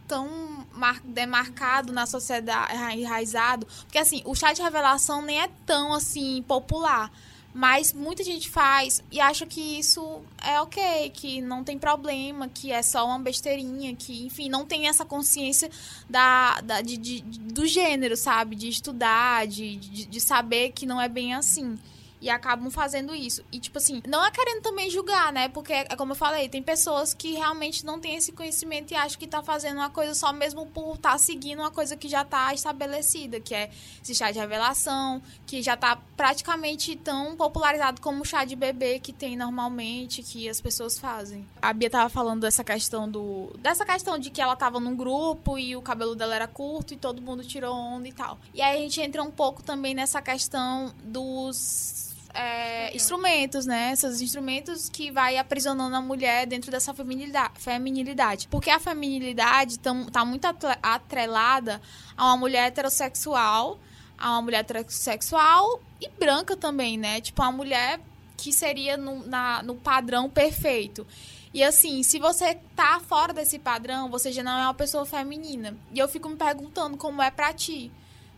tão 0.08 0.66
demarcado 1.04 1.92
na 1.92 2.06
sociedade, 2.06 2.72
enraizado. 2.98 3.66
Porque, 3.84 3.98
assim, 3.98 4.22
o 4.24 4.34
chá 4.34 4.52
de 4.52 4.62
revelação 4.62 5.22
nem 5.22 5.42
é 5.42 5.50
tão, 5.66 5.92
assim, 5.92 6.42
popular. 6.48 7.12
Mas 7.54 7.92
muita 7.92 8.22
gente 8.22 8.48
faz 8.48 9.02
e 9.10 9.20
acha 9.20 9.46
que 9.46 9.78
isso 9.78 10.20
é 10.42 10.60
ok, 10.60 11.10
que 11.10 11.40
não 11.40 11.64
tem 11.64 11.78
problema, 11.78 12.46
que 12.46 12.70
é 12.70 12.82
só 12.82 13.06
uma 13.06 13.18
besteirinha, 13.18 13.96
que, 13.96 14.26
enfim, 14.26 14.48
não 14.48 14.64
tem 14.64 14.86
essa 14.86 15.04
consciência 15.04 15.70
da, 16.08 16.60
da 16.60 16.80
de, 16.82 16.96
de, 16.96 17.20
do 17.22 17.66
gênero, 17.66 18.16
sabe? 18.16 18.54
De 18.54 18.68
estudar, 18.68 19.46
de, 19.46 19.76
de, 19.76 20.04
de 20.06 20.20
saber 20.20 20.72
que 20.72 20.86
não 20.86 21.00
é 21.00 21.08
bem 21.08 21.34
assim 21.34 21.78
e 22.20 22.28
acabam 22.28 22.70
fazendo 22.70 23.14
isso. 23.14 23.44
E, 23.52 23.58
tipo 23.60 23.78
assim, 23.78 24.02
não 24.06 24.24
é 24.24 24.30
querendo 24.30 24.62
também 24.62 24.90
julgar, 24.90 25.32
né? 25.32 25.48
Porque, 25.48 25.72
é 25.72 25.96
como 25.96 26.12
eu 26.12 26.16
falei, 26.16 26.48
tem 26.48 26.62
pessoas 26.62 27.14
que 27.14 27.32
realmente 27.32 27.84
não 27.84 27.98
têm 28.00 28.16
esse 28.16 28.32
conhecimento 28.32 28.92
e 28.92 28.96
acham 28.96 29.18
que 29.18 29.26
tá 29.26 29.42
fazendo 29.42 29.76
uma 29.76 29.90
coisa 29.90 30.14
só 30.14 30.32
mesmo 30.32 30.66
por 30.66 30.96
estar 30.96 31.12
tá 31.12 31.18
seguindo 31.18 31.60
uma 31.60 31.70
coisa 31.70 31.96
que 31.96 32.08
já 32.08 32.24
tá 32.24 32.52
estabelecida, 32.52 33.40
que 33.40 33.54
é 33.54 33.70
esse 34.02 34.14
chá 34.14 34.30
de 34.30 34.38
revelação, 34.38 35.22
que 35.46 35.62
já 35.62 35.76
tá 35.76 35.96
praticamente 36.16 36.96
tão 36.96 37.36
popularizado 37.36 38.00
como 38.00 38.22
o 38.22 38.24
chá 38.24 38.44
de 38.44 38.56
bebê 38.56 38.98
que 38.98 39.12
tem 39.12 39.36
normalmente, 39.36 40.22
que 40.22 40.48
as 40.48 40.60
pessoas 40.60 40.98
fazem. 40.98 41.46
A 41.62 41.72
Bia 41.72 41.90
tava 41.90 42.08
falando 42.08 42.40
dessa 42.40 42.64
questão 42.64 43.08
do. 43.08 43.52
dessa 43.58 43.84
questão 43.84 44.18
de 44.18 44.30
que 44.30 44.40
ela 44.40 44.56
tava 44.56 44.80
num 44.80 44.96
grupo 44.96 45.58
e 45.58 45.76
o 45.76 45.82
cabelo 45.82 46.14
dela 46.14 46.34
era 46.34 46.48
curto 46.48 46.94
e 46.94 46.96
todo 46.96 47.22
mundo 47.22 47.44
tirou 47.44 47.74
onda 47.74 48.08
e 48.08 48.12
tal. 48.12 48.38
E 48.52 48.60
aí 48.60 48.78
a 48.78 48.80
gente 48.80 49.00
entra 49.00 49.22
um 49.22 49.30
pouco 49.30 49.62
também 49.62 49.94
nessa 49.94 50.20
questão 50.20 50.92
dos 51.04 52.07
é, 52.38 52.94
instrumentos, 52.94 53.66
né? 53.66 53.92
Esses 53.92 54.20
instrumentos 54.20 54.88
que 54.88 55.10
vai 55.10 55.36
aprisionando 55.36 55.96
a 55.96 56.00
mulher 56.00 56.46
dentro 56.46 56.70
dessa 56.70 56.94
feminilidade. 56.94 58.46
Porque 58.46 58.70
a 58.70 58.78
feminilidade 58.78 59.74
está 59.74 60.24
muito 60.24 60.46
atrelada 60.80 61.82
a 62.16 62.26
uma 62.26 62.36
mulher 62.36 62.68
heterossexual, 62.68 63.80
a 64.16 64.30
uma 64.30 64.42
mulher 64.42 64.60
heterossexual 64.60 65.80
e 66.00 66.08
branca 66.10 66.56
também, 66.56 66.96
né? 66.96 67.20
Tipo, 67.20 67.42
uma 67.42 67.50
mulher 67.50 68.00
que 68.36 68.52
seria 68.52 68.96
no, 68.96 69.26
na, 69.26 69.60
no 69.64 69.74
padrão 69.74 70.30
perfeito. 70.30 71.04
E 71.52 71.64
assim, 71.64 72.04
se 72.04 72.20
você 72.20 72.54
tá 72.76 73.00
fora 73.00 73.32
desse 73.32 73.58
padrão, 73.58 74.08
você 74.08 74.30
já 74.30 74.44
não 74.44 74.52
é 74.52 74.62
uma 74.62 74.74
pessoa 74.74 75.04
feminina. 75.04 75.76
E 75.92 75.98
eu 75.98 76.06
fico 76.06 76.28
me 76.28 76.36
perguntando 76.36 76.96
como 76.96 77.20
é 77.20 77.32
pra 77.32 77.52
ti, 77.52 77.90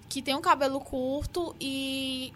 que 0.08 0.22
tem 0.22 0.34
um 0.34 0.40
cabelo 0.40 0.80
curto 0.80 1.54
e 1.60 2.32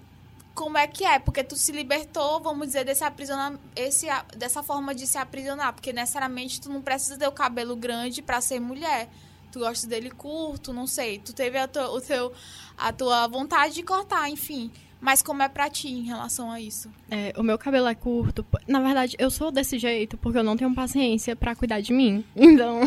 como 0.54 0.78
é 0.78 0.86
que 0.86 1.04
é? 1.04 1.18
Porque 1.18 1.42
tu 1.42 1.56
se 1.56 1.72
libertou, 1.72 2.40
vamos 2.40 2.68
dizer, 2.68 2.84
desse 2.84 3.02
aprisionar, 3.02 3.58
esse, 3.74 4.06
dessa 4.36 4.62
forma 4.62 4.94
de 4.94 5.06
se 5.06 5.18
aprisionar. 5.18 5.72
Porque 5.72 5.92
necessariamente 5.92 6.60
tu 6.60 6.68
não 6.68 6.80
precisa 6.80 7.18
ter 7.18 7.26
o 7.26 7.32
cabelo 7.32 7.74
grande 7.74 8.22
para 8.22 8.40
ser 8.40 8.60
mulher. 8.60 9.08
Tu 9.50 9.58
gosta 9.58 9.86
dele 9.86 10.10
curto, 10.10 10.72
não 10.72 10.86
sei. 10.86 11.18
Tu 11.18 11.32
teve 11.32 11.58
a 11.58 11.66
tua, 11.66 11.90
o 11.90 12.00
teu, 12.00 12.32
a 12.78 12.92
tua 12.92 13.26
vontade 13.26 13.74
de 13.74 13.82
cortar, 13.82 14.30
enfim. 14.30 14.70
Mas 15.00 15.22
como 15.22 15.42
é 15.42 15.48
pra 15.48 15.68
ti 15.68 15.88
em 15.88 16.02
relação 16.02 16.50
a 16.50 16.60
isso? 16.60 16.90
É, 17.10 17.34
o 17.36 17.42
meu 17.42 17.58
cabelo 17.58 17.86
é 17.88 17.94
curto. 17.94 18.46
Na 18.66 18.80
verdade, 18.80 19.16
eu 19.18 19.30
sou 19.30 19.50
desse 19.50 19.78
jeito 19.78 20.16
porque 20.16 20.38
eu 20.38 20.42
não 20.42 20.56
tenho 20.56 20.74
paciência 20.74 21.36
para 21.36 21.54
cuidar 21.54 21.80
de 21.80 21.92
mim. 21.92 22.24
Então, 22.34 22.80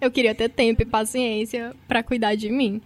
eu 0.00 0.10
queria 0.10 0.34
ter 0.34 0.48
tempo 0.48 0.82
e 0.82 0.86
paciência 0.86 1.76
para 1.86 2.02
cuidar 2.02 2.34
de 2.34 2.50
mim. 2.50 2.80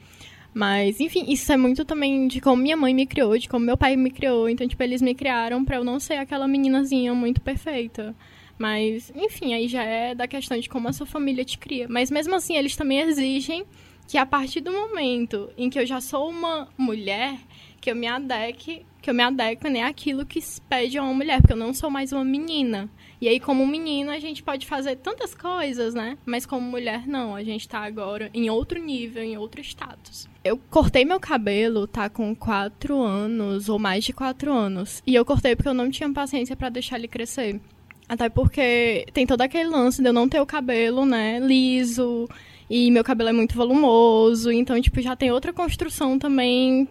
Mas, 0.54 1.00
enfim, 1.00 1.24
isso 1.26 1.52
é 1.52 1.56
muito 1.56 1.84
também 1.84 2.28
de 2.28 2.40
como 2.40 2.62
minha 2.62 2.76
mãe 2.76 2.94
me 2.94 3.04
criou, 3.04 3.36
de 3.36 3.48
como 3.48 3.66
meu 3.66 3.76
pai 3.76 3.96
me 3.96 4.10
criou. 4.10 4.48
Então, 4.48 4.68
tipo, 4.68 4.80
eles 4.82 5.02
me 5.02 5.12
criaram 5.12 5.64
pra 5.64 5.76
eu 5.76 5.84
não 5.84 5.98
ser 5.98 6.14
aquela 6.14 6.46
meninazinha 6.46 7.12
muito 7.12 7.40
perfeita. 7.40 8.14
Mas, 8.56 9.12
enfim, 9.16 9.52
aí 9.52 9.66
já 9.66 9.82
é 9.82 10.14
da 10.14 10.28
questão 10.28 10.56
de 10.58 10.68
como 10.68 10.86
a 10.86 10.92
sua 10.92 11.06
família 11.06 11.44
te 11.44 11.58
cria. 11.58 11.88
Mas 11.88 12.08
mesmo 12.08 12.36
assim, 12.36 12.56
eles 12.56 12.76
também 12.76 13.00
exigem 13.00 13.64
que 14.06 14.16
a 14.16 14.24
partir 14.24 14.60
do 14.60 14.70
momento 14.70 15.50
em 15.56 15.68
que 15.68 15.78
eu 15.78 15.84
já 15.84 16.00
sou 16.00 16.30
uma 16.30 16.68
mulher, 16.78 17.36
que 17.84 17.90
eu 17.90 17.94
me 17.94 18.06
adeque, 18.06 18.86
que 19.02 19.10
eu 19.10 19.14
me 19.14 19.22
adeque 19.22 19.68
né, 19.68 19.82
àquilo 19.82 20.24
que 20.24 20.40
se 20.40 20.58
pede 20.58 20.96
a 20.96 21.02
uma 21.02 21.12
mulher, 21.12 21.42
porque 21.42 21.52
eu 21.52 21.56
não 21.56 21.74
sou 21.74 21.90
mais 21.90 22.12
uma 22.12 22.24
menina. 22.24 22.88
E 23.20 23.28
aí, 23.28 23.38
como 23.38 23.66
menina, 23.66 24.14
a 24.14 24.18
gente 24.18 24.42
pode 24.42 24.66
fazer 24.66 24.96
tantas 24.96 25.34
coisas, 25.34 25.92
né? 25.92 26.16
Mas 26.24 26.46
como 26.46 26.66
mulher, 26.66 27.06
não. 27.06 27.36
A 27.36 27.44
gente 27.44 27.68
tá 27.68 27.80
agora 27.80 28.30
em 28.32 28.48
outro 28.48 28.82
nível, 28.82 29.22
em 29.22 29.36
outro 29.36 29.60
status. 29.60 30.26
Eu 30.42 30.56
cortei 30.70 31.04
meu 31.04 31.20
cabelo, 31.20 31.86
tá 31.86 32.08
com 32.08 32.34
quatro 32.34 33.02
anos, 33.02 33.68
ou 33.68 33.78
mais 33.78 34.02
de 34.02 34.14
quatro 34.14 34.50
anos. 34.50 35.02
E 35.06 35.14
eu 35.14 35.22
cortei 35.22 35.54
porque 35.54 35.68
eu 35.68 35.74
não 35.74 35.90
tinha 35.90 36.10
paciência 36.10 36.56
para 36.56 36.70
deixar 36.70 36.98
ele 36.98 37.06
crescer. 37.06 37.60
Até 38.08 38.30
porque 38.30 39.04
tem 39.12 39.26
todo 39.26 39.42
aquele 39.42 39.68
lance 39.68 40.00
de 40.00 40.08
eu 40.08 40.12
não 40.14 40.26
ter 40.26 40.40
o 40.40 40.46
cabelo, 40.46 41.04
né, 41.04 41.38
liso. 41.38 42.26
E 42.70 42.90
meu 42.90 43.04
cabelo 43.04 43.28
é 43.28 43.32
muito 43.34 43.54
volumoso. 43.54 44.50
Então, 44.50 44.80
tipo, 44.80 45.02
já 45.02 45.14
tem 45.14 45.30
outra 45.30 45.52
construção 45.52 46.18
também 46.18 46.88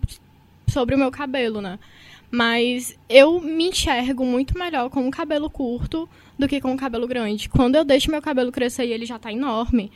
sobre 0.67 0.95
o 0.95 0.97
meu 0.97 1.11
cabelo, 1.11 1.61
né? 1.61 1.79
Mas 2.31 2.97
eu 3.07 3.39
me 3.39 3.69
enxergo 3.69 4.25
muito 4.25 4.57
melhor 4.57 4.89
com 4.89 5.07
o 5.07 5.11
cabelo 5.11 5.49
curto 5.49 6.09
do 6.37 6.47
que 6.47 6.59
com 6.59 6.73
o 6.73 6.77
cabelo 6.77 7.07
grande. 7.07 7.47
Quando 7.47 7.75
eu 7.75 7.85
deixo 7.85 8.09
meu 8.09 8.21
cabelo 8.21 8.51
crescer 8.51 8.85
e 8.85 8.91
ele 8.91 9.05
já 9.05 9.19
tá 9.19 9.31
enorme, 9.31 9.91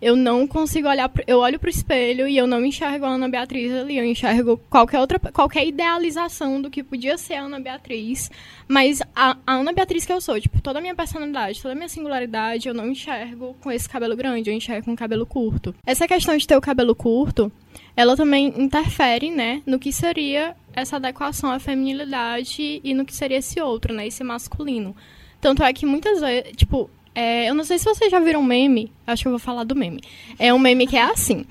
eu 0.00 0.16
não 0.16 0.46
consigo 0.46 0.88
olhar, 0.88 1.08
pro, 1.08 1.22
eu 1.26 1.38
olho 1.38 1.58
pro 1.58 1.68
espelho 1.68 2.26
e 2.26 2.36
eu 2.36 2.46
não 2.46 2.64
enxergo 2.64 3.04
a 3.04 3.10
Ana 3.10 3.28
Beatriz 3.28 3.70
ali, 3.72 3.98
eu 3.98 4.04
enxergo 4.04 4.58
qualquer 4.70 4.98
outra, 4.98 5.18
qualquer 5.18 5.66
idealização 5.66 6.60
do 6.60 6.70
que 6.70 6.82
podia 6.82 7.18
ser 7.18 7.34
a 7.34 7.42
Ana 7.42 7.60
Beatriz, 7.60 8.30
mas 8.66 9.02
a, 9.14 9.36
a 9.46 9.54
Ana 9.54 9.72
Beatriz 9.72 10.06
que 10.06 10.12
eu 10.12 10.20
sou, 10.20 10.40
tipo, 10.40 10.60
toda 10.62 10.78
a 10.78 10.82
minha 10.82 10.94
personalidade, 10.94 11.60
toda 11.60 11.72
a 11.72 11.76
minha 11.76 11.88
singularidade, 11.88 12.66
eu 12.66 12.74
não 12.74 12.88
enxergo 12.88 13.54
com 13.60 13.70
esse 13.70 13.88
cabelo 13.88 14.16
grande, 14.16 14.48
eu 14.48 14.54
enxergo 14.54 14.86
com 14.86 14.96
cabelo 14.96 15.26
curto. 15.26 15.74
Essa 15.84 16.08
questão 16.08 16.36
de 16.36 16.46
ter 16.46 16.56
o 16.56 16.60
cabelo 16.60 16.94
curto, 16.94 17.52
ela 17.94 18.16
também 18.16 18.54
interfere, 18.56 19.30
né, 19.30 19.62
no 19.66 19.78
que 19.78 19.92
seria 19.92 20.56
essa 20.72 20.96
adequação 20.96 21.50
à 21.50 21.58
feminilidade 21.58 22.80
e 22.82 22.94
no 22.94 23.04
que 23.04 23.14
seria 23.14 23.38
esse 23.38 23.60
outro, 23.60 23.92
né, 23.92 24.06
esse 24.06 24.24
masculino. 24.24 24.96
Tanto 25.40 25.62
é 25.62 25.72
que 25.72 25.86
muitas 25.86 26.20
vezes, 26.20 26.52
tipo, 26.54 26.90
é, 27.14 27.48
eu 27.48 27.54
não 27.54 27.64
sei 27.64 27.78
se 27.78 27.84
vocês 27.84 28.10
já 28.10 28.20
viram 28.20 28.40
um 28.40 28.44
meme, 28.44 28.92
acho 29.06 29.22
que 29.22 29.28
eu 29.28 29.32
vou 29.32 29.38
falar 29.38 29.64
do 29.64 29.74
meme. 29.74 30.00
É 30.38 30.52
um 30.54 30.58
meme 30.58 30.86
que 30.86 30.96
é 30.96 31.02
assim. 31.02 31.44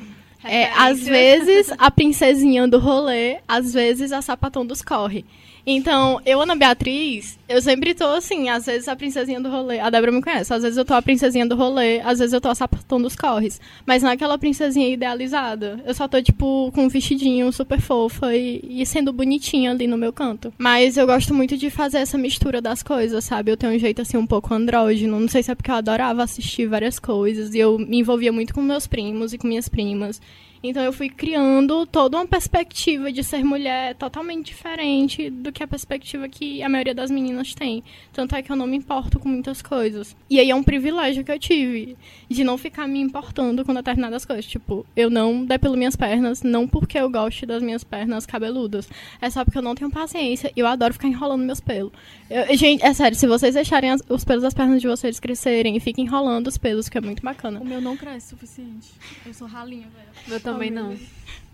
É, 0.44 0.70
às 0.72 1.04
vezes 1.06 1.72
a 1.78 1.92
princesinha 1.92 2.68
do 2.68 2.80
rolê, 2.80 3.40
às 3.48 3.74
vezes 3.74 4.12
a 4.12 4.22
sapatão 4.22 4.66
dos 4.66 4.82
corre. 4.82 5.26
Então, 5.66 6.22
eu, 6.26 6.42
Ana 6.42 6.56
Beatriz, 6.56 7.38
eu 7.48 7.62
sempre 7.62 7.94
tô 7.94 8.06
assim, 8.06 8.50
às 8.50 8.66
vezes 8.66 8.88
a 8.88 8.96
princesinha 8.96 9.40
do 9.40 9.50
rolê. 9.50 9.80
A 9.80 9.90
Débora 9.90 10.12
me 10.12 10.22
conhece, 10.22 10.54
às 10.54 10.64
vezes 10.64 10.78
eu 10.78 10.86
tô 10.86 10.94
a 10.94 11.02
princesinha 11.02 11.46
do 11.46 11.56
rolê, 11.56 12.00
às 12.02 12.20
vezes 12.20 12.34
eu 12.34 12.42
tô 12.42 12.50
a 12.50 12.56
sapatão 12.56 13.02
dos 13.02 13.16
corres. 13.16 13.60
Mas 13.86 14.04
não 14.04 14.10
é 14.10 14.14
aquela 14.14 14.38
princesinha 14.38 14.88
idealizada. 14.88 15.80
Eu 15.86 15.94
só 15.94 16.08
tô, 16.08 16.22
tipo, 16.22 16.72
com 16.74 16.86
um 16.86 16.90
vestidinho 16.90 17.52
super 17.52 17.82
fofa 17.82 18.36
e, 18.36 18.62
e 18.64 18.86
sendo 18.86 19.12
bonitinha 19.12 19.72
ali 19.72 19.88
no 19.88 19.98
meu 19.98 20.14
canto. 20.14 20.54
Mas 20.58 20.98
eu 20.98 21.06
gosto 21.06 21.34
muito 21.34 21.58
de 21.58 21.70
fazer 21.70 22.00
essa 22.00 22.18
mistura 22.18 22.62
das 22.62 22.82
coisas, 22.84 23.24
sabe? 23.24 23.52
Eu 23.52 23.58
tenho 23.58 23.74
um 23.74 23.80
jeito 23.80 24.02
assim 24.02 24.18
um 24.18 24.28
pouco 24.28 24.54
andrógeno. 24.54 25.20
Não 25.20 25.28
sei 25.28 25.44
se 25.44 25.52
é 25.52 25.56
porque 25.56 25.72
eu 25.72 25.76
adorava 25.76 26.24
assistir 26.24 26.68
várias 26.68 27.00
coisas. 27.00 27.54
E 27.54 27.60
eu 27.60 27.78
me 27.78 28.00
envolvia 28.00 28.32
muito 28.32 28.54
com 28.54 28.62
meus 28.62 28.88
primos 28.88 29.34
e 29.34 29.38
com 29.38 29.48
minhas 29.48 29.70
primas. 29.70 30.22
Então 30.62 30.84
eu 30.84 30.92
fui 30.92 31.10
criando 31.10 31.86
toda 31.86 32.18
uma 32.18 32.28
perspectiva 32.28 33.12
de 33.12 33.24
ser 33.24 33.44
mulher 33.44 33.96
totalmente 33.96 34.48
diferente 34.48 35.30
do 35.30 35.52
que 35.52 35.64
a 35.64 35.68
perspectiva 35.68 36.28
que 36.28 36.62
a 36.62 36.68
maioria 36.68 36.94
das 36.94 37.10
meninas 37.10 37.54
tem. 37.54 37.82
Tanto 38.12 38.36
é 38.36 38.42
que 38.42 38.52
eu 38.52 38.56
não 38.56 38.68
me 38.68 38.76
importo 38.76 39.20
com 39.20 39.30
muitas 39.30 39.62
coisas. 39.62 40.16
E 40.30 40.40
aí 40.40 40.50
é 40.50 40.56
um 40.56 40.64
privilégio 40.64 41.24
que 41.24 41.32
eu 41.32 41.40
tive 41.40 41.96
de 42.30 42.44
não 42.44 42.58
ficar 42.58 42.88
me 42.88 43.00
importando 43.00 43.64
com 43.64 43.74
determinadas 43.74 44.26
coisas. 44.26 44.46
Tipo, 44.46 44.86
eu 44.96 45.10
não 45.10 45.46
depilo 45.46 45.78
minhas 45.78 45.96
pernas, 45.96 46.44
não 46.44 46.68
porque 46.68 47.00
eu 47.00 47.10
gosto 47.10 47.46
das 47.46 47.64
minhas 47.64 47.84
pernas 47.84 48.26
cabeludas. 48.26 48.90
É 49.22 49.30
só 49.30 49.46
porque 49.46 49.58
eu 49.58 49.64
não 49.64 49.76
tenho 49.76 49.90
paciência 49.90 50.52
e 50.56 50.60
eu 50.60 50.68
adoro 50.68 50.94
ficar 50.94 51.08
enrolando 51.08 51.44
meus 51.44 51.62
pelos. 51.62 51.94
Eu, 52.30 52.56
gente, 52.58 52.84
é 52.84 52.94
sério, 52.94 53.18
se 53.18 53.26
vocês 53.26 53.56
deixarem 53.56 53.92
as, 53.92 54.04
os 54.10 54.26
pelos 54.26 54.44
das 54.44 54.54
pernas 54.54 54.82
de 54.82 54.88
vocês 54.88 55.20
crescerem 55.20 55.78
e 55.78 55.80
fiquem 55.80 56.04
enrolando 56.04 56.48
os 56.48 56.58
pelos, 56.58 56.90
que 56.90 56.98
é 56.98 57.02
muito 57.02 57.24
bacana. 57.24 57.62
O 57.62 57.66
meu 57.66 57.80
não 57.80 57.96
cresce 57.96 58.28
o 58.28 58.30
suficiente. 58.38 58.90
Eu 59.26 59.34
sou 59.34 59.48
ralinha, 59.48 59.88
velho 60.28 60.49
também 60.54 60.72
não. 60.72 60.96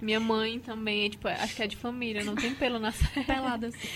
Minha 0.02 0.20
mãe 0.20 0.60
também, 0.60 1.10
tipo, 1.10 1.28
acho 1.28 1.56
que 1.56 1.64
é 1.64 1.68
de 1.68 1.76
família, 1.78 2.24
não 2.24 2.36
tem 2.36 2.54
pelo 2.54 2.78
na 2.78 2.94
Pelada. 3.26 3.68
Assim. 3.68 3.88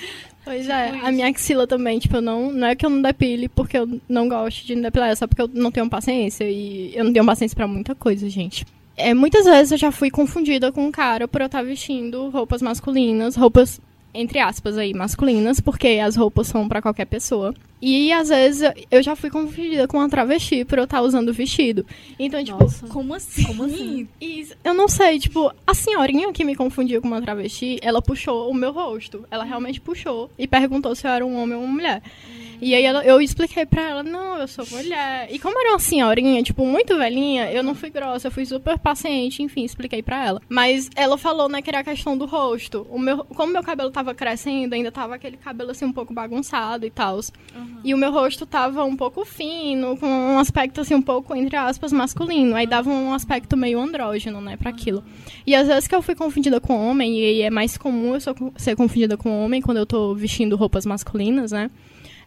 Pois 0.44 0.62
tipo 0.62 0.72
é, 0.72 0.96
isso. 0.96 1.06
a 1.06 1.12
minha 1.12 1.28
axila 1.28 1.68
também, 1.68 2.00
tipo, 2.00 2.16
eu 2.16 2.22
não, 2.22 2.52
não 2.52 2.68
é 2.68 2.76
que 2.76 2.86
eu 2.86 2.90
não 2.90 3.02
depile 3.02 3.50
porque 3.50 3.78
eu 3.78 4.00
não 4.08 4.28
gosto 4.28 4.66
de 4.66 4.76
depilar, 4.76 5.10
é 5.10 5.16
só 5.16 5.28
porque 5.28 5.42
eu 5.42 5.50
não 5.54 5.72
tenho 5.72 5.90
paciência 5.90 6.50
e 6.50 6.96
eu 6.96 7.04
não 7.04 7.14
tenho 7.14 7.26
paciência 7.26 7.56
para 7.56 7.68
muita 7.68 7.94
coisa, 7.94 8.30
gente. 8.30 8.66
É, 8.96 9.14
muitas 9.14 9.46
vezes 9.46 9.72
eu 9.72 9.78
já 9.78 9.92
fui 9.92 10.10
confundida 10.10 10.72
com 10.72 10.86
um 10.86 10.92
cara 10.92 11.28
por 11.28 11.42
eu 11.42 11.46
estar 11.46 11.64
vestindo 11.64 12.30
roupas 12.30 12.62
masculinas, 12.62 13.36
roupas 13.36 13.80
entre 14.14 14.40
aspas 14.40 14.78
aí, 14.78 14.94
masculinas, 14.94 15.60
porque 15.60 16.00
as 16.04 16.16
roupas 16.16 16.48
são 16.48 16.68
para 16.68 16.82
qualquer 16.82 17.06
pessoa. 17.06 17.54
E 17.82 18.12
às 18.12 18.28
vezes 18.30 18.70
eu 18.92 19.02
já 19.02 19.16
fui 19.16 19.30
confundida 19.30 19.88
com 19.88 19.98
uma 19.98 20.10
travesti 20.10 20.66
por 20.66 20.78
eu 20.78 20.84
estar 20.84 21.02
usando 21.02 21.34
vestido. 21.34 21.86
Então, 22.18 22.44
tipo, 22.44 22.62
Nossa, 22.62 22.88
como 22.88 23.14
assim? 23.14 23.44
Como 23.48 23.64
assim? 23.64 24.08
E, 24.20 24.48
eu 24.64 24.74
não 24.74 24.88
sei, 24.88 25.18
tipo, 25.20 25.52
a 25.66 25.74
senhorinha 25.74 26.32
que 26.34 26.44
me 26.44 26.56
confundiu 26.56 27.02
com 27.02 27.08
uma 27.08 27.22
travesti, 27.22 27.80
ela 27.82 28.02
puxou 28.02 28.50
o 28.50 28.54
meu 28.54 28.72
rosto. 28.72 29.26
Ela 29.32 29.46
realmente 29.46 29.80
puxou 29.80 30.30
e 30.38 30.46
perguntou 30.46 30.94
se 30.94 31.08
eu 31.08 31.12
era 31.12 31.26
um 31.26 31.42
homem 31.42 31.56
ou 31.56 31.64
uma 31.64 31.74
mulher. 31.74 32.02
Hum. 32.30 32.39
E 32.62 32.76
aí 32.76 32.84
ela, 32.84 33.04
eu 33.04 33.22
expliquei 33.22 33.66
pra 33.66 33.82
ela, 33.82 34.04
não, 34.04 34.38
eu 34.38 34.48
sou 34.48 34.66
mulher. 34.72 35.28
E 35.32 35.40
como 35.40 35.60
era 35.60 35.72
uma 35.72 35.80
senhorinha, 35.80 36.44
tipo, 36.44 36.66
muito 36.66 36.98
velhinha, 36.98 37.52
eu 37.52 37.64
não 37.64 37.74
fui 37.74 37.90
grossa, 37.90 38.28
eu 38.28 38.32
fui 38.32 38.46
super 38.46 38.78
paciente, 38.78 39.42
enfim, 39.42 39.64
expliquei 39.64 40.02
pra 40.02 40.26
ela. 40.26 40.42
Mas 40.50 40.90
ela 40.96 41.18
falou, 41.18 41.48
né, 41.48 41.62
que 41.62 41.70
era 41.70 41.80
a 41.80 41.84
questão 41.84 42.18
do 42.18 42.26
rosto. 42.26 42.86
O 42.90 43.00
meu, 43.00 43.24
como 43.26 43.54
meu 43.54 43.64
cabelo 43.64 43.92
tava 43.92 44.14
crescendo, 44.14 44.74
ainda 44.74 44.92
tava 44.92 45.16
aquele 45.16 45.38
cabelo 45.38 45.72
assim 45.72 45.86
um 45.86 45.94
pouco 45.94 46.14
bagunçado 46.14 46.86
e 46.86 46.90
tal. 46.90 47.16
Uhum. 47.18 47.80
E 47.84 47.94
o 47.94 47.98
meu 47.98 48.12
rosto 48.12 48.46
tava 48.46 48.84
um 48.84 48.96
pouco 48.96 49.26
fino, 49.26 49.98
com 49.98 50.08
um 50.08 50.40
aspecto 50.40 50.82
assim 50.82 50.96
um 50.96 51.02
pouco, 51.02 51.36
entre 51.36 51.56
aspas, 51.56 51.92
masculino. 51.92 52.56
Aí 52.56 52.68
dava 52.68 52.90
um 52.90 53.14
aspecto 53.14 53.56
meio 53.56 53.80
andrógeno, 53.80 54.42
né, 54.42 54.58
pra 54.58 54.70
aquilo. 54.70 55.04
E 55.46 55.56
às 55.56 55.68
vezes 55.68 55.88
que 55.88 55.96
eu 55.96 56.02
fui 56.02 56.16
confundida 56.16 56.60
com 56.60 56.90
homem, 56.90 57.20
e 57.20 57.42
é 57.42 57.50
mais 57.50 57.78
comum 57.78 58.16
eu 58.16 58.22
ser 58.58 58.76
confundida 58.76 59.18
com 59.18 59.44
homem 59.44 59.62
quando 59.62 59.78
eu 59.78 59.86
tô 59.86 60.14
vestindo 60.14 60.56
roupas 60.56 60.86
masculinas, 60.86 61.52
né? 61.52 61.70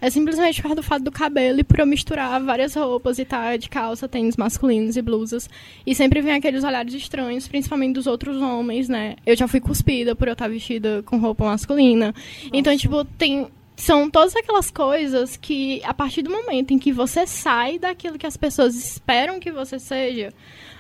É 0.03 0.11
simplesmente 0.11 0.57
por 0.57 0.63
causa 0.63 0.75
do 0.75 0.83
fato 0.83 1.05
do 1.05 1.13
cabelo 1.13 1.61
e 1.61 1.65
por 1.65 1.79
eu 1.79 1.87
misturar 1.87 2.43
várias 2.43 2.75
roupas 2.75 3.21
e 3.21 3.25
tal, 3.25 3.57
de 3.57 3.69
calça, 3.69 4.09
tênis 4.09 4.37
masculinos 4.37 4.97
e 4.97 5.03
blusas. 5.03 5.49
E 5.87 5.95
sempre 5.95 6.21
vem 6.21 6.35
aqueles 6.35 6.65
olhares 6.65 6.93
estranhos, 6.93 7.47
principalmente 7.47 7.95
dos 7.95 8.09
outros 8.09 8.43
homens, 8.43 8.89
né? 8.89 9.15
Eu 9.25 9.37
já 9.37 9.47
fui 9.47 9.61
cuspida 9.61 10.17
por 10.17 10.27
eu 10.27 10.33
estar 10.33 10.49
vestida 10.49 11.05
com 11.05 11.19
roupa 11.19 11.45
masculina. 11.45 12.07
Nossa. 12.07 12.51
Então, 12.53 12.77
tipo, 12.77 13.05
tem 13.05 13.47
são 13.77 14.11
todas 14.11 14.35
aquelas 14.35 14.73
coisas 14.73 15.37
que, 15.37 15.81
a 15.85 15.95
partir 15.95 16.23
do 16.23 16.31
momento 16.31 16.75
em 16.75 16.79
que 16.81 16.93
você 16.93 17.25
sai 17.25 17.79
daquilo 17.79 18.19
que 18.19 18.27
as 18.27 18.37
pessoas 18.37 18.75
esperam 18.75 19.39
que 19.39 19.53
você 19.53 19.79
seja, 19.79 20.33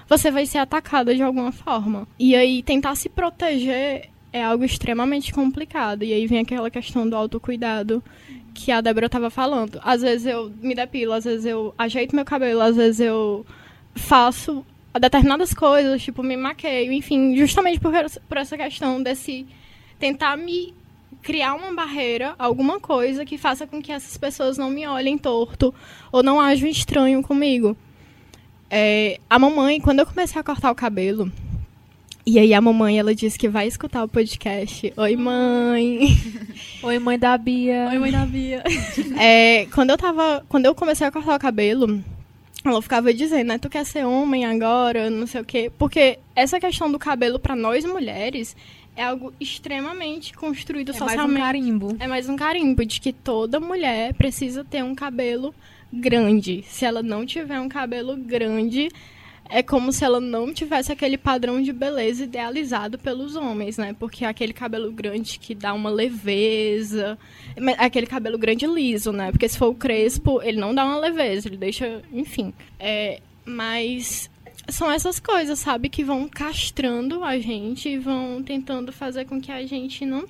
você 0.09 0.33
vai 0.33 0.47
ser 0.47 0.59
atacada 0.59 1.15
de 1.15 1.23
alguma 1.23 1.53
forma. 1.53 2.09
E 2.19 2.35
aí, 2.35 2.61
tentar 2.61 2.97
se 2.97 3.09
proteger 3.09 4.11
é 4.33 4.43
algo 4.43 4.65
extremamente 4.65 5.33
complicado. 5.33 6.03
E 6.03 6.13
aí 6.13 6.27
vem 6.27 6.41
aquela 6.41 6.71
questão 6.71 7.09
do 7.09 7.15
autocuidado 7.15 8.03
que 8.55 8.71
a 8.71 8.81
Débora 8.81 9.07
estava 9.07 9.31
falando. 9.31 9.81
Às 9.83 10.03
vezes 10.03 10.27
eu 10.27 10.53
me 10.61 10.75
depilo, 10.75 11.13
às 11.13 11.25
vezes 11.25 11.47
eu 11.47 11.75
ajeito 11.77 12.15
meu 12.15 12.25
cabelo, 12.25 12.61
às 12.61 12.77
vezes 12.77 13.01
eu 13.01 13.45
faço 13.95 14.65
determinadas 15.01 15.55
coisas, 15.55 16.03
tipo, 16.03 16.23
me 16.23 16.37
maqueio, 16.37 16.93
enfim, 16.93 17.37
justamente 17.37 17.81
por, 17.81 17.93
por 18.29 18.37
essa 18.37 18.57
questão 18.57 19.03
desse 19.03 19.47
tentar 19.99 20.37
me 20.37 20.75
criar 21.23 21.55
uma 21.55 21.73
barreira, 21.73 22.35
alguma 22.39 22.81
coisa 22.81 23.25
que 23.25 23.39
faça 23.39 23.67
com 23.67 23.81
que 23.81 23.93
essas 23.93 24.17
pessoas 24.17 24.59
não 24.59 24.69
me 24.69 24.87
olhem 24.87 25.17
torto 25.17 25.73
ou 26.11 26.23
não 26.23 26.41
ajam 26.41 26.69
estranho 26.69 27.23
comigo. 27.23 27.77
É, 28.69 29.21
a 29.29 29.39
mamãe, 29.39 29.81
quando 29.81 30.01
eu 30.01 30.07
comecei 30.07 30.41
a 30.41 30.45
cortar 30.45 30.71
o 30.71 30.75
cabelo, 30.75 31.31
e 32.25 32.39
aí 32.39 32.55
a 32.55 32.61
mamãe, 32.61 32.99
ela 32.99 33.15
disse 33.15 33.39
que 33.39 33.49
vai 33.49 33.67
escutar 33.67 34.05
o 34.05 34.09
podcast. 34.09 34.93
Oi, 34.97 35.17
mãe. 35.17 36.17
Oi, 36.83 36.99
mãe 36.99 37.19
da 37.19 37.37
Bia. 37.37 37.89
Oi, 37.91 37.99
mãe 37.99 38.13
da 38.13 38.25
Bia. 38.25 38.63
É, 39.19 39.67
quando 39.67 39.91
eu 39.91 39.99
tava, 39.99 40.45
quando 40.49 40.67
eu 40.67 40.75
comecei 40.75 41.07
a 41.07 41.11
cortar 41.11 41.37
o 41.37 41.41
cabelo, 41.41 42.03
ela 42.65 42.81
ficava 42.81 43.13
dizendo, 43.13 43.49
né, 43.49 43.59
tu 43.59 43.69
quer 43.69 43.85
ser 43.85 44.05
homem 44.05 44.45
agora, 44.45 45.11
não 45.11 45.27
sei 45.27 45.41
o 45.41 45.45
quê, 45.45 45.71
porque 45.79 46.19
essa 46.35 46.61
questão 46.61 46.91
do 46.91 46.99
cabelo 46.99 47.39
para 47.39 47.57
nós 47.57 47.85
mulheres 47.85 48.57
é 48.97 49.05
algo 49.05 49.33
extremamente 49.41 50.33
construído 50.35 50.91
é 50.91 50.93
socialmente. 50.93 51.19
É 51.19 51.27
mais 51.27 51.33
um 51.33 51.45
carimbo. 51.45 51.97
É 51.99 52.07
mais 52.07 52.29
um 52.29 52.37
carimbo 52.37 52.85
de 52.85 53.01
que 53.01 53.13
toda 53.13 53.59
mulher 53.59 54.15
precisa 54.15 54.65
ter 54.65 54.85
um 54.85 54.95
cabelo 54.95 55.55
grande. 55.93 56.65
Se 56.69 56.85
ela 56.85 57.03
não 57.03 57.27
tiver 57.27 57.61
um 57.61 57.69
cabelo 57.69 58.17
grande, 58.17 58.89
é 59.53 59.63
como 59.63 59.93
se 59.93 60.03
ela 60.03 60.19
não 60.19 60.53
tivesse 60.53 60.91
aquele 60.91 61.19
padrão 61.19 61.61
de 61.61 61.75
beleza 61.75 62.25
idealizado 62.25 62.99
pelos 62.99 63.37
homens, 63.37 63.77
né? 63.77 63.95
Porque 63.99 64.25
aquele 64.25 64.55
cabelo 64.55 64.91
grande 64.91 65.39
que 65.39 65.55
dá 65.55 65.75
uma 65.75 65.91
leveza, 65.91 67.19
aquele 67.77 68.07
cabelo 68.07 68.39
grande 68.39 68.67
liso, 68.67 69.13
né? 69.13 69.31
Porque 69.31 69.47
se 69.47 69.59
for 69.59 69.69
o 69.69 69.75
crespo, 69.75 70.41
ele 70.43 70.59
não 70.59 70.75
dá 70.75 70.87
uma 70.87 70.99
leveza, 70.99 71.49
ele 71.49 71.59
deixa, 71.59 72.01
enfim. 72.11 72.55
É, 72.81 73.21
mas 73.45 74.31
são 74.69 74.91
essas 74.91 75.21
coisas, 75.21 75.59
sabe, 75.59 75.91
que 75.91 76.03
vão 76.03 76.27
castrando 76.31 77.23
a 77.23 77.39
gente 77.39 77.91
e 77.91 77.99
vão 77.99 78.43
tentando 78.43 78.91
fazer 78.91 79.27
com 79.27 79.39
que 79.39 79.53
a 79.53 79.67
gente 79.67 80.07
não 80.07 80.25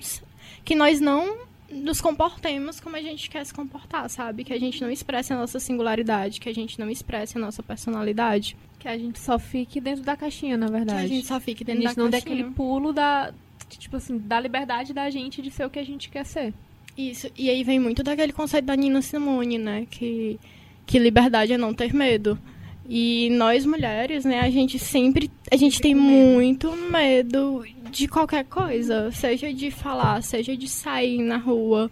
que 0.65 0.75
nós 0.75 0.99
não 0.99 1.43
nos 1.73 1.99
comportemos 1.99 2.79
como 2.79 2.95
a 2.95 3.01
gente 3.01 3.29
quer 3.29 3.45
se 3.45 3.53
comportar, 3.53 4.09
sabe? 4.09 4.43
Que 4.43 4.53
a 4.53 4.59
gente 4.59 4.81
não 4.81 4.91
expresse 4.91 5.33
a 5.33 5.37
nossa 5.37 5.59
singularidade, 5.59 6.39
que 6.39 6.49
a 6.49 6.53
gente 6.53 6.79
não 6.79 6.89
expresse 6.89 7.37
a 7.37 7.41
nossa 7.41 7.63
personalidade. 7.63 8.55
Que 8.83 8.89
a 8.89 8.97
gente 8.97 9.17
só 9.17 9.39
fique 9.39 9.79
dentro 9.79 10.03
da 10.03 10.17
caixinha, 10.17 10.57
na 10.57 10.67
verdade. 10.67 10.99
Que 10.99 11.05
a 11.05 11.07
gente 11.07 11.25
só 11.25 11.39
fique 11.39 11.63
dentro 11.63 11.83
da 11.83 11.95
caixinha. 11.95 12.05
A 12.05 12.09
gente 12.09 12.13
não 12.13 12.33
dê 12.33 12.41
aquele 12.41 12.53
pulo 12.53 12.91
da, 12.91 13.33
tipo 13.69 13.95
assim, 13.95 14.17
da 14.17 14.37
liberdade 14.37 14.93
da 14.93 15.09
gente 15.09 15.41
de 15.41 15.49
ser 15.49 15.65
o 15.65 15.69
que 15.69 15.79
a 15.79 15.85
gente 15.85 16.09
quer 16.09 16.25
ser. 16.25 16.53
Isso, 16.97 17.31
e 17.37 17.49
aí 17.49 17.63
vem 17.63 17.79
muito 17.79 18.03
daquele 18.03 18.33
conceito 18.33 18.65
da 18.65 18.75
Nina 18.75 19.01
Simone, 19.01 19.57
né? 19.57 19.87
Que, 19.89 20.37
que 20.85 20.99
liberdade 20.99 21.53
é 21.53 21.57
não 21.57 21.73
ter 21.73 21.93
medo. 21.93 22.37
E 22.85 23.29
nós 23.29 23.65
mulheres, 23.65 24.25
né, 24.25 24.41
a 24.41 24.49
gente 24.49 24.77
sempre, 24.77 25.31
a 25.49 25.55
gente 25.55 25.79
tem 25.79 25.95
muito 25.95 26.75
medo 26.75 27.65
de 27.89 28.05
qualquer 28.09 28.43
coisa, 28.43 29.09
seja 29.11 29.53
de 29.53 29.71
falar, 29.71 30.21
seja 30.21 30.57
de 30.57 30.67
sair 30.67 31.19
na 31.19 31.37
rua, 31.37 31.89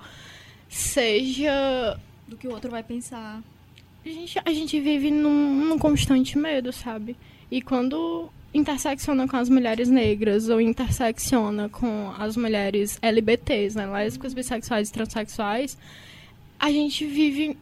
seja 0.68 1.98
do 2.28 2.36
que 2.36 2.50
o 2.50 2.52
outro 2.52 2.70
vai 2.70 2.84
pensar. 2.84 3.42
A 4.04 4.10
gente, 4.10 4.42
a 4.44 4.54
gente 4.54 4.80
vive 4.80 5.12
num, 5.12 5.66
num 5.66 5.78
constante 5.78 6.38
medo, 6.38 6.74
sabe? 6.74 7.16
E 7.52 7.62
quando 7.62 8.30
intersecciona 8.54 9.28
com 9.28 9.38
as 9.38 9.50
mulheres 9.50 9.90
negras 9.90 10.50
ou 10.50 10.60
intersecciona 10.60 11.70
com 11.70 12.12
as 12.18 12.36
mulheres 12.36 12.98
LBTs, 13.02 13.78
né, 13.78 13.86
lésbicas, 13.86 14.34
bissexuais 14.34 14.90
e 14.90 14.94
transexuais, 14.94 15.78
a 16.60 16.72
gente 16.72 17.06
vive 17.06 17.58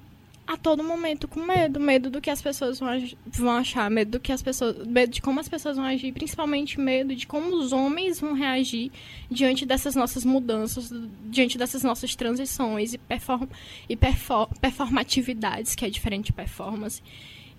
a 0.49 0.57
todo 0.57 0.83
momento 0.83 1.27
com 1.27 1.45
medo, 1.45 1.79
medo 1.79 2.09
do 2.09 2.19
que 2.19 2.27
as 2.27 2.41
pessoas 2.41 2.79
vão, 2.79 2.89
vão 3.27 3.51
achar, 3.51 3.87
medo 3.91 4.13
do 4.13 4.19
que 4.19 4.31
as 4.31 4.41
pessoas, 4.41 4.83
medo 4.87 5.11
de 5.11 5.21
como 5.21 5.39
as 5.39 5.47
pessoas 5.47 5.77
vão 5.77 5.85
agir, 5.85 6.11
principalmente 6.11 6.79
medo 6.79 7.15
de 7.15 7.27
como 7.27 7.55
os 7.55 7.71
homens 7.71 8.19
vão 8.19 8.33
reagir 8.33 8.91
diante 9.29 9.63
dessas 9.63 9.93
nossas 9.93 10.25
mudanças, 10.25 10.91
diante 11.25 11.55
dessas 11.55 11.83
nossas 11.83 12.15
transições 12.15 12.95
e, 12.95 12.97
perform, 12.97 13.47
e 13.87 13.95
perfor, 13.95 14.49
performatividades, 14.59 15.75
que 15.75 15.85
é 15.85 15.89
diferente 15.89 16.25
de 16.25 16.33
performance. 16.33 17.03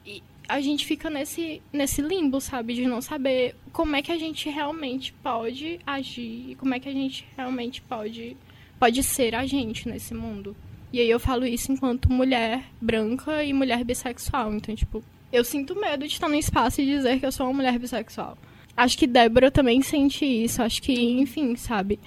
E 0.05 0.21
a 0.49 0.61
gente 0.61 0.85
fica 0.85 1.09
nesse, 1.09 1.63
nesse 1.73 2.03
limbo, 2.03 2.41
sabe, 2.41 2.75
de 2.75 2.89
não 2.89 3.01
saber 3.01 3.55
como 3.73 3.95
é 3.95 4.03
que 4.03 4.11
a 4.11 4.19
gente 4.19 4.51
realmente 4.51 5.13
pode 5.23 5.79
agir, 5.87 6.57
como 6.57 6.75
é 6.75 6.81
que 6.81 6.89
a 6.89 6.93
gente 6.93 7.25
realmente 7.37 7.81
pode, 7.83 8.37
pode 8.81 9.01
ser 9.05 9.37
a 9.37 9.47
gente 9.47 9.89
nesse 9.89 10.13
mundo. 10.13 10.57
E 10.93 11.01
aí 11.01 11.09
eu 11.09 11.21
falo 11.21 11.47
isso 11.47 11.71
enquanto 11.71 12.11
mulher 12.11 12.65
branca 12.81 13.45
e 13.45 13.53
mulher 13.53 13.85
bissexual. 13.85 14.53
Então, 14.53 14.75
tipo, 14.75 15.03
eu 15.33 15.45
sinto 15.45 15.79
medo 15.79 16.07
de 16.07 16.13
estar 16.13 16.29
no 16.29 16.35
espaço 16.35 16.81
e 16.81 16.87
dizer 16.87 17.21
que 17.21 17.27
eu 17.27 17.33
sou 17.33 17.47
uma 17.47 17.55
mulher 17.55 17.79
bissexual. 17.79 18.37
Acho 18.77 18.99
que 18.99 19.07
Débora 19.07 19.51
também 19.51 19.83
sente 19.83 20.25
isso. 20.25 20.63
Acho 20.63 20.83
que, 20.83 20.93
enfim, 20.93 21.55
sabe? 21.57 22.01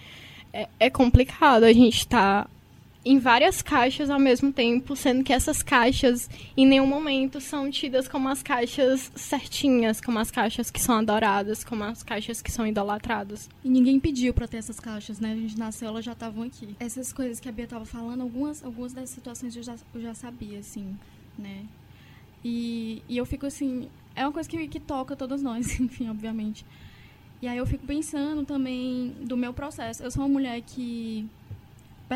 É, 0.51 0.67
é 0.79 0.89
complicado 0.89 1.63
a 1.63 1.73
gente 1.73 1.99
estar 1.99 2.43
tá 2.43 2.49
em 3.05 3.19
várias 3.19 3.61
caixas 3.61 4.09
ao 4.09 4.19
mesmo 4.19 4.51
tempo, 4.51 4.95
sendo 4.95 5.23
que 5.23 5.33
essas 5.33 5.61
caixas 5.61 6.29
em 6.55 6.65
nenhum 6.65 6.87
momento 6.87 7.41
são 7.41 7.69
tidas 7.69 8.07
como 8.07 8.29
as 8.29 8.41
caixas 8.41 9.11
certinhas, 9.15 9.99
como 9.99 10.19
as 10.19 10.31
caixas 10.31 10.71
que 10.71 10.81
são 10.81 10.95
adoradas, 10.95 11.63
como 11.63 11.83
as 11.83 12.01
caixas 12.01 12.41
que 12.41 12.51
são 12.51 12.65
idolatradas. 12.65 13.49
E 13.63 13.69
ninguém 13.69 13.99
pediu 13.99 14.33
para 14.33 14.47
ter 14.47 14.57
essas 14.57 14.79
caixas, 14.79 15.19
né? 15.19 15.33
A 15.33 15.35
gente 15.35 15.57
nasceu, 15.57 15.89
elas 15.89 16.05
já 16.05 16.13
estavam 16.13 16.43
aqui. 16.43 16.75
Essas 16.79 17.11
coisas 17.11 17.39
que 17.39 17.49
a 17.49 17.51
Bia 17.51 17.67
tava 17.67 17.85
falando, 17.85 18.21
algumas, 18.21 18.63
algumas 18.63 18.93
dessas 18.93 19.09
situações 19.09 19.55
eu 19.55 19.63
já, 19.63 19.75
eu 19.93 20.01
já 20.01 20.13
sabia, 20.13 20.59
assim, 20.59 20.97
né? 21.37 21.65
E, 22.43 23.01
e 23.07 23.17
eu 23.17 23.25
fico 23.25 23.45
assim, 23.45 23.89
é 24.15 24.25
uma 24.25 24.31
coisa 24.33 24.49
que, 24.49 24.67
que 24.67 24.79
toca 24.79 25.15
todos 25.15 25.41
nós, 25.41 25.77
enfim, 25.79 26.09
obviamente. 26.09 26.65
E 27.41 27.47
aí 27.47 27.57
eu 27.57 27.65
fico 27.65 27.85
pensando 27.85 28.45
também 28.45 29.13
do 29.21 29.35
meu 29.35 29.53
processo. 29.53 30.01
Eu 30.01 30.09
sou 30.09 30.23
uma 30.23 30.29
mulher 30.29 30.61
que 30.61 31.27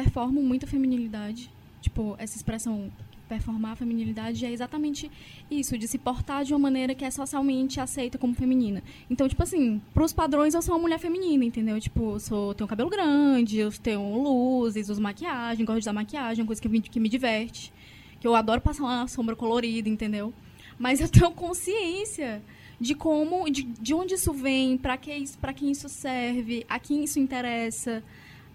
performo 0.03 0.41
muita 0.43 0.67
feminilidade. 0.67 1.49
Tipo, 1.81 2.15
essa 2.19 2.35
expressão 2.35 2.91
performar 3.27 3.73
a 3.73 3.75
feminilidade 3.75 4.45
é 4.45 4.51
exatamente 4.51 5.11
isso, 5.51 5.77
de 5.77 5.85
se 5.85 5.97
portar 5.97 6.45
de 6.45 6.53
uma 6.53 6.59
maneira 6.59 6.95
que 6.95 7.03
é 7.03 7.11
socialmente 7.11 7.79
aceita 7.79 8.17
como 8.17 8.33
feminina. 8.33 8.81
Então, 9.09 9.27
tipo 9.27 9.43
assim, 9.43 9.81
pros 9.93 10.13
padrões 10.13 10.53
eu 10.53 10.61
sou 10.61 10.75
uma 10.75 10.81
mulher 10.81 10.97
feminina, 10.97 11.43
entendeu? 11.43 11.77
Tipo, 11.79 12.13
eu 12.13 12.19
sou, 12.19 12.53
tenho 12.53 12.67
cabelo 12.67 12.89
grande, 12.89 13.57
eu 13.57 13.71
tenho 13.71 14.21
luzes, 14.21 14.87
uso 14.87 15.01
maquiagem, 15.01 15.65
gosto 15.65 15.79
de 15.79 15.83
usar 15.83 15.93
maquiagem, 15.93 16.45
coisa 16.45 16.61
que 16.61 16.69
me, 16.69 16.79
que 16.79 16.99
me 16.99 17.09
diverte. 17.09 17.73
Que 18.21 18.27
eu 18.27 18.33
adoro 18.33 18.61
passar 18.61 18.83
uma 18.83 19.07
sombra 19.07 19.35
colorida, 19.35 19.89
entendeu? 19.89 20.33
Mas 20.79 21.01
eu 21.01 21.09
tenho 21.09 21.31
consciência 21.31 22.41
de 22.79 22.95
como, 22.95 23.49
de, 23.49 23.63
de 23.63 23.93
onde 23.93 24.13
isso 24.13 24.31
vem, 24.31 24.77
para 24.77 24.95
que 24.97 25.65
isso 25.65 25.89
serve, 25.89 26.65
a 26.69 26.79
quem 26.79 27.03
isso 27.03 27.19
interessa 27.19 28.03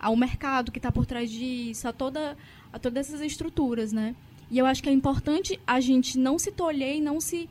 ao 0.03 0.17
mercado 0.17 0.73
que 0.73 0.79
está 0.79 0.91
por 0.91 1.07
trás 1.07 1.31
disso, 1.31 1.87
a, 1.87 1.93
toda, 1.93 2.37
a 2.73 2.79
todas 2.79 3.09
essas 3.09 3.21
estruturas, 3.21 3.93
né? 3.93 4.15
E 4.51 4.59
eu 4.59 4.67
acho 4.67 4.83
que 4.83 4.89
é 4.89 4.93
importante 4.93 5.59
a 5.67 5.81
gente 5.81 6.19
não 6.19 6.39
se 6.39 6.51
tolher 6.51 6.97
e 6.97 7.01
não 7.01 7.21
se 7.21 7.49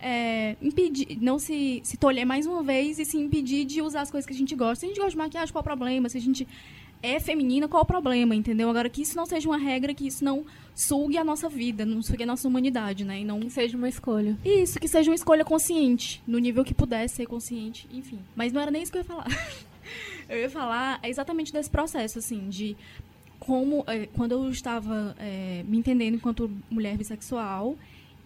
é, 0.00 0.54
impedir, 0.60 1.18
não 1.20 1.38
se, 1.38 1.80
se 1.82 1.96
tolher 1.96 2.26
mais 2.26 2.46
uma 2.46 2.62
vez 2.62 2.98
e 2.98 3.04
se 3.04 3.16
impedir 3.16 3.64
de 3.64 3.80
usar 3.80 4.02
as 4.02 4.10
coisas 4.10 4.26
que 4.26 4.34
a 4.34 4.36
gente 4.36 4.54
gosta. 4.54 4.80
Se 4.80 4.86
a 4.86 4.88
gente 4.88 4.98
gosta 4.98 5.12
de 5.12 5.16
maquiagem, 5.16 5.52
qual 5.52 5.62
é 5.62 5.64
o 5.64 5.64
problema? 5.64 6.08
Se 6.08 6.18
a 6.18 6.20
gente 6.20 6.46
é 7.02 7.18
feminina, 7.18 7.66
qual 7.66 7.80
é 7.80 7.84
o 7.84 7.86
problema, 7.86 8.34
entendeu? 8.34 8.68
Agora, 8.70 8.88
que 8.88 9.02
isso 9.02 9.16
não 9.16 9.26
seja 9.26 9.48
uma 9.48 9.58
regra, 9.58 9.92
que 9.94 10.06
isso 10.06 10.24
não 10.24 10.44
sugue 10.74 11.18
a 11.18 11.24
nossa 11.24 11.48
vida, 11.48 11.84
não 11.84 12.02
sugue 12.02 12.22
a 12.22 12.26
nossa 12.26 12.46
humanidade, 12.46 13.04
né? 13.04 13.20
E 13.20 13.24
não... 13.24 13.40
Que 13.40 13.50
seja 13.50 13.76
uma 13.76 13.88
escolha. 13.88 14.38
Isso, 14.44 14.78
que 14.78 14.88
seja 14.88 15.10
uma 15.10 15.14
escolha 15.14 15.44
consciente, 15.44 16.22
no 16.26 16.38
nível 16.38 16.64
que 16.64 16.72
puder 16.72 17.08
ser 17.08 17.26
consciente, 17.26 17.88
enfim. 17.92 18.18
Mas 18.36 18.52
não 18.52 18.60
era 18.60 18.70
nem 18.70 18.82
isso 18.82 18.92
que 18.92 18.98
eu 18.98 19.02
ia 19.02 19.06
falar. 19.06 19.26
eu 20.28 20.38
ia 20.38 20.50
falar 20.50 21.00
exatamente 21.02 21.52
desse 21.52 21.70
processo, 21.70 22.18
assim, 22.18 22.48
de 22.48 22.76
como, 23.38 23.84
é, 23.86 24.06
quando 24.06 24.32
eu 24.32 24.50
estava 24.50 25.14
é, 25.18 25.62
me 25.66 25.78
entendendo 25.78 26.14
enquanto 26.14 26.50
mulher 26.70 26.96
bissexual 26.96 27.76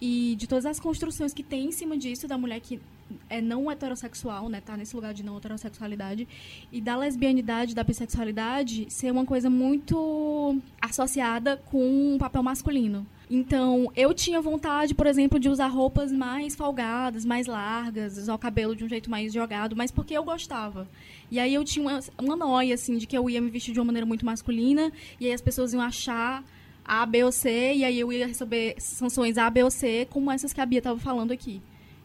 e 0.00 0.36
de 0.36 0.46
todas 0.46 0.64
as 0.64 0.78
construções 0.78 1.34
que 1.34 1.42
tem 1.42 1.66
em 1.66 1.72
cima 1.72 1.96
disso, 1.96 2.28
da 2.28 2.38
mulher 2.38 2.60
que 2.60 2.80
é 3.28 3.40
não 3.40 3.70
heterossexual, 3.70 4.48
né, 4.48 4.60
tá 4.60 4.76
nesse 4.76 4.94
lugar 4.94 5.14
de 5.14 5.22
não 5.22 5.36
heterossexualidade, 5.36 6.28
e 6.70 6.80
da 6.80 6.96
lesbianidade, 6.96 7.74
da 7.74 7.82
bissexualidade 7.82 8.86
ser 8.90 9.10
uma 9.10 9.24
coisa 9.24 9.48
muito 9.48 10.58
associada 10.80 11.56
com 11.56 12.14
um 12.14 12.18
papel 12.18 12.42
masculino. 12.42 13.06
Então, 13.30 13.92
eu 13.94 14.14
tinha 14.14 14.40
vontade, 14.40 14.94
por 14.94 15.06
exemplo, 15.06 15.38
de 15.38 15.50
usar 15.50 15.66
roupas 15.68 16.10
mais 16.10 16.54
folgadas, 16.56 17.24
mais 17.24 17.46
largas, 17.46 18.16
usar 18.16 18.34
o 18.34 18.38
cabelo 18.38 18.74
de 18.74 18.84
um 18.84 18.88
jeito 18.88 19.10
mais 19.10 19.32
jogado, 19.32 19.76
mas 19.76 19.90
porque 19.90 20.14
eu 20.14 20.24
gostava. 20.24 20.88
E 21.30 21.38
aí 21.38 21.54
eu 21.54 21.64
tinha 21.64 21.86
uma, 21.86 22.00
uma 22.18 22.36
noia, 22.36 22.74
assim, 22.74 22.96
de 22.96 23.06
que 23.06 23.16
eu 23.16 23.28
ia 23.28 23.40
me 23.40 23.50
vestir 23.50 23.72
de 23.72 23.80
uma 23.80 23.86
maneira 23.86 24.06
muito 24.06 24.24
masculina, 24.24 24.92
e 25.20 25.26
aí 25.26 25.32
as 25.32 25.40
pessoas 25.40 25.72
iam 25.72 25.82
achar 25.82 26.44
A, 26.84 27.04
B 27.04 27.24
ou 27.24 27.32
C, 27.32 27.74
e 27.74 27.84
aí 27.84 27.98
eu 27.98 28.12
ia 28.12 28.26
receber 28.26 28.74
sanções 28.78 29.36
A, 29.36 29.48
B 29.50 29.62
ou 29.62 29.70
C, 29.70 30.06
como 30.10 30.30
essas 30.30 30.52
que 30.52 30.60
a 30.60 30.66
Bia 30.66 30.78
estava 30.78 30.98
falando 30.98 31.32
aqui. 31.32 31.60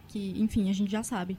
Que, 0.08 0.36
enfim, 0.38 0.70
a 0.70 0.74
gente 0.74 0.92
já 0.92 1.04
sabe. 1.04 1.38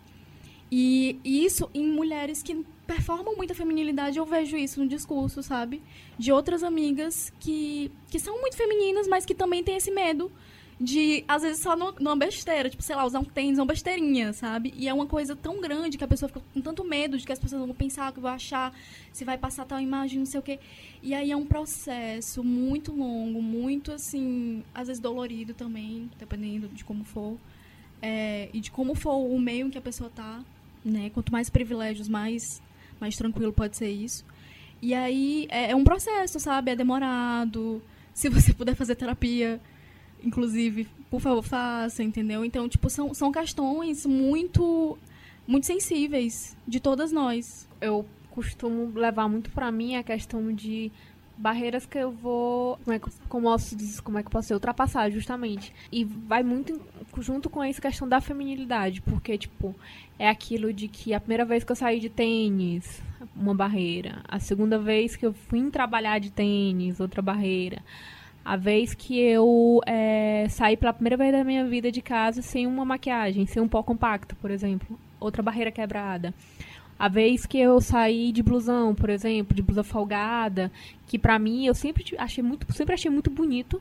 E 0.70 1.20
isso 1.24 1.70
em 1.74 1.86
mulheres 1.86 2.42
que 2.42 2.64
performam 2.86 3.36
muita 3.36 3.54
feminilidade, 3.54 4.18
eu 4.18 4.26
vejo 4.26 4.56
isso 4.56 4.80
no 4.80 4.88
discurso, 4.88 5.42
sabe? 5.42 5.82
De 6.18 6.32
outras 6.32 6.62
amigas 6.62 7.32
que, 7.38 7.90
que 8.10 8.18
são 8.18 8.40
muito 8.40 8.56
femininas, 8.56 9.06
mas 9.06 9.24
que 9.24 9.34
também 9.34 9.62
têm 9.62 9.76
esse 9.76 9.90
medo 9.90 10.32
de, 10.80 11.24
às 11.28 11.42
vezes, 11.42 11.62
só 11.62 11.76
numa 11.76 12.16
besteira, 12.16 12.68
tipo, 12.68 12.82
sei 12.82 12.96
lá, 12.96 13.04
usar 13.04 13.20
um 13.20 13.24
tênis, 13.24 13.58
uma 13.58 13.66
besteirinha, 13.66 14.32
sabe? 14.32 14.74
E 14.76 14.88
é 14.88 14.94
uma 14.94 15.06
coisa 15.06 15.36
tão 15.36 15.60
grande 15.60 15.96
que 15.96 16.04
a 16.04 16.08
pessoa 16.08 16.28
fica 16.28 16.42
com 16.52 16.60
tanto 16.60 16.84
medo 16.84 17.16
de 17.16 17.24
que 17.24 17.32
as 17.32 17.38
pessoas 17.38 17.64
vão 17.64 17.74
pensar, 17.74 18.12
que 18.12 18.20
vão 18.20 18.32
achar, 18.32 18.74
se 19.12 19.24
vai 19.24 19.38
passar 19.38 19.64
tal 19.64 19.80
imagem, 19.80 20.18
não 20.18 20.26
sei 20.26 20.40
o 20.40 20.42
quê. 20.42 20.58
E 21.02 21.14
aí 21.14 21.30
é 21.30 21.36
um 21.36 21.46
processo 21.46 22.42
muito 22.42 22.92
longo, 22.92 23.40
muito, 23.40 23.92
assim, 23.92 24.64
às 24.74 24.88
vezes 24.88 25.00
dolorido 25.00 25.54
também, 25.54 26.10
dependendo 26.18 26.68
de 26.68 26.84
como 26.84 27.04
for. 27.04 27.36
É, 28.02 28.50
e 28.52 28.60
de 28.60 28.70
como 28.70 28.94
for 28.94 29.14
o 29.14 29.38
meio 29.38 29.68
em 29.68 29.70
que 29.70 29.78
a 29.78 29.82
pessoa 29.82 30.10
tá, 30.10 30.42
né? 30.84 31.10
Quanto 31.10 31.32
mais 31.32 31.48
privilégios, 31.48 32.08
mais, 32.08 32.60
mais 33.00 33.16
tranquilo 33.16 33.52
pode 33.52 33.76
ser 33.76 33.90
isso. 33.90 34.24
E 34.82 34.92
aí 34.92 35.46
é, 35.50 35.70
é 35.70 35.76
um 35.76 35.84
processo, 35.84 36.38
sabe? 36.40 36.72
É 36.72 36.76
demorado. 36.76 37.80
Se 38.12 38.28
você 38.28 38.52
puder 38.52 38.74
fazer 38.74 38.94
terapia, 38.96 39.60
inclusive, 40.24 40.88
por 41.10 41.20
favor, 41.20 41.42
faça, 41.42 42.02
entendeu? 42.02 42.44
Então, 42.44 42.68
tipo, 42.68 42.88
são, 42.90 43.12
são 43.14 43.30
questões 43.30 44.06
muito 44.06 44.98
muito 45.46 45.66
sensíveis 45.66 46.56
de 46.66 46.80
todas 46.80 47.12
nós. 47.12 47.68
Eu 47.80 48.06
costumo 48.30 48.90
levar 48.98 49.28
muito 49.28 49.50
para 49.50 49.70
mim 49.70 49.96
a 49.96 50.02
questão 50.02 50.52
de 50.52 50.90
barreiras 51.36 51.84
que 51.84 51.98
eu 51.98 52.12
vou, 52.12 52.78
como 52.84 52.96
é 52.96 52.98
que, 52.98 53.10
como, 53.28 53.46
posso, 53.48 54.02
como 54.02 54.18
é 54.18 54.22
que 54.22 54.30
posso 54.30 54.54
ultrapassar, 54.54 55.10
justamente. 55.10 55.72
E 55.90 56.04
vai 56.04 56.42
muito 56.42 56.80
junto 57.18 57.50
com 57.50 57.62
essa 57.62 57.80
questão 57.80 58.08
da 58.08 58.20
feminilidade, 58.20 59.00
porque, 59.02 59.36
tipo, 59.36 59.74
é 60.18 60.28
aquilo 60.28 60.72
de 60.72 60.88
que 60.88 61.12
a 61.12 61.20
primeira 61.20 61.44
vez 61.44 61.64
que 61.64 61.72
eu 61.72 61.76
saí 61.76 62.00
de 62.00 62.08
tênis, 62.08 63.02
uma 63.34 63.54
barreira. 63.54 64.22
A 64.28 64.38
segunda 64.38 64.78
vez 64.78 65.16
que 65.16 65.26
eu 65.26 65.32
fui 65.32 65.68
trabalhar 65.70 66.18
de 66.18 66.30
tênis, 66.30 67.00
outra 67.00 67.20
barreira. 67.20 67.82
A 68.44 68.56
vez 68.56 68.92
que 68.92 69.18
eu 69.18 69.80
é, 69.86 70.46
saí 70.50 70.76
pela 70.76 70.92
primeira 70.92 71.16
vez 71.16 71.32
da 71.32 71.42
minha 71.42 71.64
vida 71.64 71.90
de 71.90 72.02
casa 72.02 72.42
sem 72.42 72.66
uma 72.66 72.84
maquiagem, 72.84 73.46
sem 73.46 73.62
um 73.62 73.68
pó 73.68 73.82
compacto, 73.82 74.36
por 74.36 74.50
exemplo. 74.50 74.98
Outra 75.18 75.42
barreira 75.42 75.70
quebrada. 75.70 76.34
A 76.98 77.08
vez 77.08 77.46
que 77.46 77.58
eu 77.58 77.80
saí 77.80 78.30
de 78.32 78.42
blusão, 78.42 78.94
por 78.94 79.10
exemplo, 79.10 79.56
de 79.56 79.62
blusa 79.62 79.82
folgada, 79.82 80.70
que 81.06 81.18
para 81.18 81.38
mim 81.38 81.66
eu 81.66 81.74
sempre 81.74 82.04
achei 82.18 82.44
muito, 82.44 82.70
sempre 82.72 82.94
achei 82.94 83.10
muito 83.10 83.30
bonito 83.30 83.80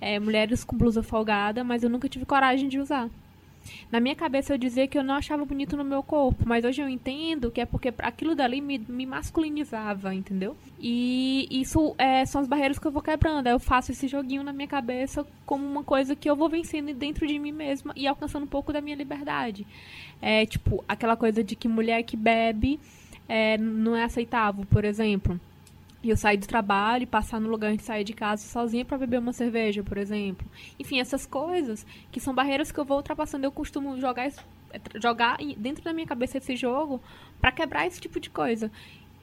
é, 0.00 0.18
mulheres 0.18 0.64
com 0.64 0.76
blusa 0.76 1.02
folgada, 1.02 1.64
mas 1.64 1.82
eu 1.82 1.88
nunca 1.88 2.08
tive 2.08 2.26
coragem 2.26 2.68
de 2.68 2.78
usar. 2.78 3.08
Na 3.90 4.00
minha 4.00 4.14
cabeça 4.14 4.52
eu 4.52 4.58
dizia 4.58 4.86
que 4.86 4.98
eu 4.98 5.04
não 5.04 5.14
achava 5.14 5.44
bonito 5.44 5.76
no 5.76 5.84
meu 5.84 6.02
corpo, 6.02 6.44
mas 6.46 6.64
hoje 6.64 6.80
eu 6.80 6.88
entendo 6.88 7.50
que 7.50 7.60
é 7.60 7.66
porque 7.66 7.92
aquilo 7.98 8.34
dali 8.34 8.60
me, 8.60 8.78
me 8.78 9.06
masculinizava, 9.06 10.14
entendeu? 10.14 10.56
E 10.80 11.46
isso 11.50 11.94
é, 11.98 12.24
são 12.24 12.40
as 12.40 12.48
barreiras 12.48 12.78
que 12.78 12.86
eu 12.86 12.90
vou 12.90 13.02
quebrando. 13.02 13.46
Eu 13.46 13.58
faço 13.58 13.92
esse 13.92 14.08
joguinho 14.08 14.42
na 14.42 14.52
minha 14.52 14.68
cabeça 14.68 15.26
como 15.46 15.64
uma 15.64 15.84
coisa 15.84 16.16
que 16.16 16.28
eu 16.28 16.34
vou 16.34 16.48
vencendo 16.48 16.92
dentro 16.94 17.26
de 17.26 17.38
mim 17.38 17.52
mesma 17.52 17.92
e 17.96 18.06
alcançando 18.06 18.44
um 18.44 18.48
pouco 18.48 18.72
da 18.72 18.80
minha 18.80 18.96
liberdade. 18.96 19.66
É 20.20 20.46
tipo, 20.46 20.84
aquela 20.88 21.16
coisa 21.16 21.42
de 21.42 21.54
que 21.54 21.68
mulher 21.68 22.02
que 22.02 22.16
bebe 22.16 22.80
é, 23.28 23.56
não 23.58 23.94
é 23.94 24.04
aceitável, 24.04 24.64
por 24.66 24.84
exemplo. 24.84 25.40
E 26.02 26.10
eu 26.10 26.16
sair 26.16 26.36
do 26.36 26.48
trabalho 26.48 27.04
e 27.04 27.06
passar 27.06 27.40
no 27.40 27.48
lugar 27.48 27.76
de 27.76 27.82
sair 27.82 28.02
de 28.02 28.12
casa 28.12 28.42
sozinha 28.42 28.84
para 28.84 28.98
beber 28.98 29.20
uma 29.20 29.32
cerveja, 29.32 29.82
por 29.82 29.96
exemplo. 29.96 30.46
Enfim, 30.78 30.98
essas 30.98 31.24
coisas 31.24 31.86
que 32.10 32.18
são 32.18 32.34
barreiras 32.34 32.72
que 32.72 32.80
eu 32.80 32.84
vou 32.84 32.96
ultrapassando. 32.96 33.46
Eu 33.46 33.52
costumo 33.52 34.00
jogar 34.00 34.32
jogar 35.00 35.38
dentro 35.56 35.84
da 35.84 35.92
minha 35.92 36.06
cabeça 36.06 36.38
esse 36.38 36.56
jogo 36.56 37.00
para 37.40 37.52
quebrar 37.52 37.86
esse 37.86 38.00
tipo 38.00 38.18
de 38.18 38.30
coisa. 38.30 38.70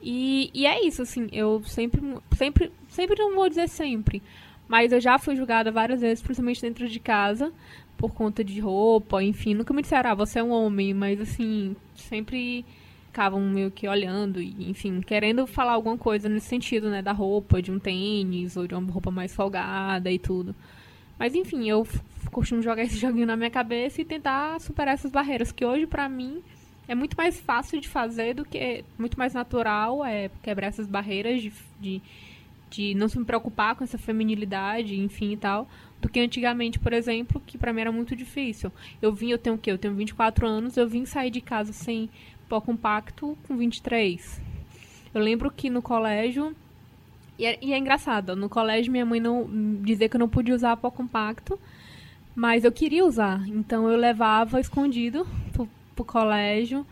E, 0.02 0.50
e 0.54 0.66
é 0.66 0.84
isso, 0.86 1.02
assim, 1.02 1.28
eu 1.30 1.62
sempre, 1.64 2.00
sempre, 2.36 2.72
sempre 2.88 3.18
não 3.18 3.34
vou 3.34 3.48
dizer 3.48 3.68
sempre, 3.68 4.22
mas 4.66 4.92
eu 4.92 5.00
já 5.00 5.18
fui 5.18 5.36
julgada 5.36 5.70
várias 5.70 6.00
vezes, 6.00 6.22
principalmente 6.22 6.62
dentro 6.62 6.88
de 6.88 6.98
casa, 6.98 7.52
por 7.98 8.12
conta 8.12 8.42
de 8.42 8.58
roupa, 8.60 9.22
enfim, 9.22 9.52
nunca 9.52 9.74
me 9.74 9.82
disseram, 9.82 10.10
ah, 10.10 10.14
você 10.14 10.38
é 10.38 10.42
um 10.42 10.52
homem, 10.52 10.94
mas 10.94 11.20
assim, 11.20 11.76
sempre 11.94 12.64
ficavam 13.10 13.40
meio 13.40 13.72
que 13.72 13.88
olhando 13.88 14.40
e, 14.40 14.70
enfim, 14.70 15.00
querendo 15.00 15.44
falar 15.44 15.72
alguma 15.72 15.98
coisa 15.98 16.28
nesse 16.28 16.46
sentido, 16.46 16.88
né, 16.88 17.02
da 17.02 17.10
roupa, 17.10 17.60
de 17.60 17.72
um 17.72 17.78
tênis 17.78 18.56
ou 18.56 18.68
de 18.68 18.74
uma 18.74 18.90
roupa 18.90 19.10
mais 19.10 19.34
folgada 19.34 20.10
e 20.10 20.18
tudo. 20.18 20.54
Mas 21.18 21.34
enfim, 21.34 21.68
eu 21.68 21.86
costumo 22.30 22.62
jogar 22.62 22.84
esse 22.84 22.96
joguinho 22.98 23.26
na 23.26 23.36
minha 23.36 23.50
cabeça 23.50 24.00
e 24.00 24.04
tentar 24.04 24.60
superar 24.60 24.94
essas 24.94 25.10
barreiras, 25.10 25.50
que 25.50 25.64
hoje 25.64 25.86
para 25.86 26.08
mim 26.08 26.40
é 26.86 26.94
muito 26.94 27.16
mais 27.16 27.38
fácil 27.40 27.80
de 27.80 27.88
fazer 27.88 28.34
do 28.34 28.44
que 28.44 28.84
muito 28.96 29.18
mais 29.18 29.34
natural 29.34 30.04
é 30.04 30.30
quebrar 30.40 30.68
essas 30.68 30.86
barreiras 30.86 31.42
de, 31.42 31.52
de, 31.80 32.02
de 32.70 32.94
não 32.94 33.08
se 33.08 33.22
preocupar 33.24 33.74
com 33.74 33.82
essa 33.82 33.98
feminilidade, 33.98 34.98
enfim 34.98 35.32
e 35.32 35.36
tal, 35.36 35.68
do 36.00 36.08
que 36.08 36.20
antigamente, 36.20 36.78
por 36.78 36.92
exemplo, 36.92 37.42
que 37.44 37.58
para 37.58 37.72
mim 37.72 37.80
era 37.80 37.92
muito 37.92 38.14
difícil. 38.14 38.72
Eu 39.02 39.12
vim, 39.12 39.30
eu 39.30 39.38
tenho 39.38 39.56
o 39.56 39.58
quê? 39.58 39.72
Eu 39.72 39.78
tenho 39.78 39.94
24 39.94 40.46
anos, 40.46 40.76
eu 40.76 40.88
vim 40.88 41.04
sair 41.04 41.30
de 41.30 41.40
casa 41.40 41.72
sem 41.72 42.08
pó 42.50 42.60
compacto 42.60 43.38
com 43.46 43.56
23. 43.56 44.42
Eu 45.14 45.22
lembro 45.22 45.52
que 45.52 45.70
no 45.70 45.80
colégio 45.80 46.54
e 47.38 47.46
é, 47.46 47.58
e 47.62 47.72
é, 47.72 47.78
engraçado, 47.78 48.34
no 48.34 48.48
colégio 48.48 48.92
minha 48.92 49.06
mãe 49.06 49.20
não 49.20 49.48
dizia 49.80 50.08
que 50.08 50.16
eu 50.16 50.20
não 50.20 50.28
podia 50.28 50.54
usar 50.54 50.76
pó 50.76 50.90
compacto, 50.90 51.58
mas 52.34 52.64
eu 52.64 52.72
queria 52.72 53.06
usar, 53.06 53.48
então 53.48 53.88
eu 53.88 53.96
levava 53.96 54.60
escondido 54.60 55.26
pro, 55.52 55.68
pro 55.94 56.04
colégio 56.04 56.84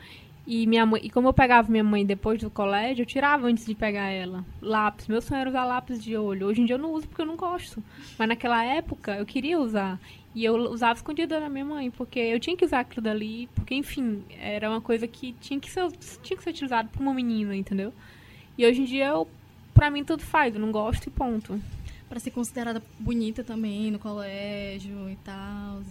e 0.47 0.67
minha 0.67 0.87
mãe, 0.87 1.03
e 1.05 1.11
como 1.11 1.29
eu 1.29 1.35
pegava 1.35 1.71
minha 1.71 1.85
mãe 1.85 2.07
depois 2.07 2.41
do 2.41 2.49
colégio, 2.49 3.03
eu 3.03 3.07
tirava 3.07 3.49
antes 3.49 3.67
de 3.67 3.75
pegar 3.75 4.09
ela. 4.09 4.43
Lápis, 4.63 5.07
meu 5.07 5.21
sonho 5.21 5.41
era 5.41 5.51
usar 5.51 5.65
lápis 5.67 6.03
de 6.03 6.17
olho. 6.17 6.47
Hoje 6.47 6.63
em 6.63 6.65
dia 6.65 6.77
eu 6.77 6.81
não 6.81 6.93
uso 6.95 7.07
porque 7.07 7.21
eu 7.21 7.27
não 7.27 7.37
gosto. 7.37 7.83
Mas 8.19 8.29
naquela 8.29 8.65
época 8.65 9.17
eu 9.17 9.27
queria 9.27 9.61
usar. 9.61 10.01
E 10.35 10.45
eu 10.45 10.57
usava 10.71 10.99
escondida 10.99 11.41
da 11.41 11.49
minha 11.49 11.65
mãe, 11.65 11.91
porque 11.91 12.19
eu 12.19 12.39
tinha 12.39 12.57
que 12.57 12.65
usar 12.65 12.81
aquilo 12.81 13.03
dali, 13.03 13.49
porque 13.55 13.75
enfim, 13.75 14.23
era 14.39 14.71
uma 14.71 14.81
coisa 14.81 15.07
que 15.09 15.33
tinha 15.41 15.59
que 15.59 15.71
ser, 15.71 15.91
tinha 16.23 16.37
que 16.37 16.43
ser 16.43 16.51
utilizado 16.51 16.89
por 16.91 17.01
uma 17.01 17.15
menina, 17.15 17.57
entendeu? 17.57 17.93
E 18.57 18.67
hoje 18.67 18.83
em 18.83 18.85
dia 18.85 19.07
eu, 19.07 19.29
pra 19.75 19.91
mim 19.91 20.05
tudo 20.05 20.23
faz, 20.23 20.55
eu 20.55 20.61
não 20.61 20.71
gosto 20.71 21.07
e 21.07 21.11
ponto 21.11 21.61
para 22.09 22.19
ser 22.19 22.31
considerada 22.31 22.83
bonita 22.99 23.45
também 23.45 23.91
no 23.91 23.99
colégio 23.99 25.11
e 25.11 25.17
tal. 25.17 25.83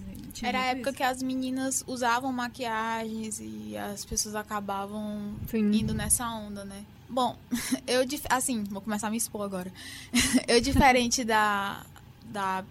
Era 0.41 0.59
a 0.59 0.65
época 0.65 0.89
isso. 0.89 0.97
que 0.97 1.03
as 1.03 1.21
meninas 1.21 1.83
usavam 1.85 2.33
maquiagens 2.33 3.39
e 3.39 3.77
as 3.77 4.03
pessoas 4.03 4.35
acabavam 4.35 5.35
Sim. 5.47 5.71
indo 5.71 5.93
nessa 5.93 6.27
onda, 6.29 6.65
né? 6.65 6.83
Bom, 7.07 7.37
eu 7.85 8.03
assim, 8.29 8.63
vou 8.63 8.81
começar 8.81 9.07
a 9.07 9.11
me 9.11 9.17
expor 9.17 9.43
agora. 9.43 9.71
eu 10.47 10.59
diferente 10.59 11.23
da 11.23 11.85
da 12.25 12.65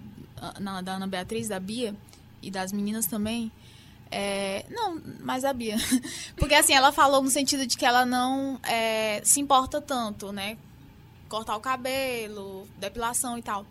na, 0.61 0.81
da 0.81 0.95
Ana 0.95 1.07
Beatriz, 1.07 1.49
da 1.49 1.61
Bia 1.61 1.95
e 2.43 2.51
das 2.51 2.73
meninas 2.73 3.07
também, 3.07 3.51
é, 4.11 4.65
não, 4.71 5.01
mas 5.21 5.45
a 5.45 5.53
Bia. 5.53 5.77
Porque 6.37 6.55
assim, 6.55 6.75
ela 6.75 6.93
falou 6.93 7.23
no 7.23 7.31
sentido 7.31 7.67
de 7.67 7.77
que 7.77 7.85
ela 7.85 8.07
não 8.07 8.61
é, 8.63 9.21
se 9.25 9.41
importa 9.41 9.81
tanto, 9.81 10.33
né? 10.33 10.57
cortar 11.29 11.57
o 11.57 11.61
cabelo, 11.61 12.67
depilação 12.79 13.39
e 13.39 13.43
tal. 13.43 13.67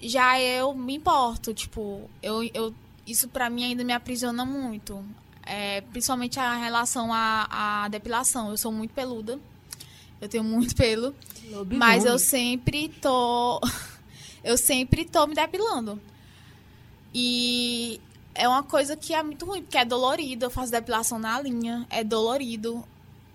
Já 0.00 0.40
eu 0.40 0.74
me 0.74 0.94
importo, 0.94 1.52
tipo, 1.52 2.08
eu, 2.22 2.42
eu, 2.54 2.74
isso 3.06 3.28
pra 3.28 3.50
mim 3.50 3.64
ainda 3.64 3.82
me 3.82 3.92
aprisiona 3.92 4.44
muito. 4.44 5.04
É, 5.44 5.80
principalmente 5.80 6.38
a 6.38 6.56
relação 6.56 7.12
à, 7.12 7.84
à 7.84 7.88
depilação. 7.88 8.50
Eu 8.50 8.56
sou 8.56 8.70
muito 8.70 8.92
peluda. 8.92 9.40
Eu 10.20 10.28
tenho 10.28 10.44
muito 10.44 10.74
pelo. 10.76 11.14
Mas 11.72 12.04
eu 12.04 12.18
sempre 12.18 12.88
tô. 12.88 13.60
eu 14.48 14.56
sempre 14.56 15.04
tô 15.04 15.26
me 15.26 15.34
depilando. 15.34 16.00
E 17.14 18.00
é 18.34 18.48
uma 18.48 18.62
coisa 18.62 18.96
que 18.96 19.12
é 19.12 19.22
muito 19.22 19.44
ruim, 19.44 19.62
porque 19.62 19.76
é 19.76 19.84
dolorido. 19.84 20.46
Eu 20.46 20.50
faço 20.50 20.72
depilação 20.72 21.18
na 21.18 21.40
linha, 21.40 21.86
é 21.90 22.02
dolorido. 22.02 22.82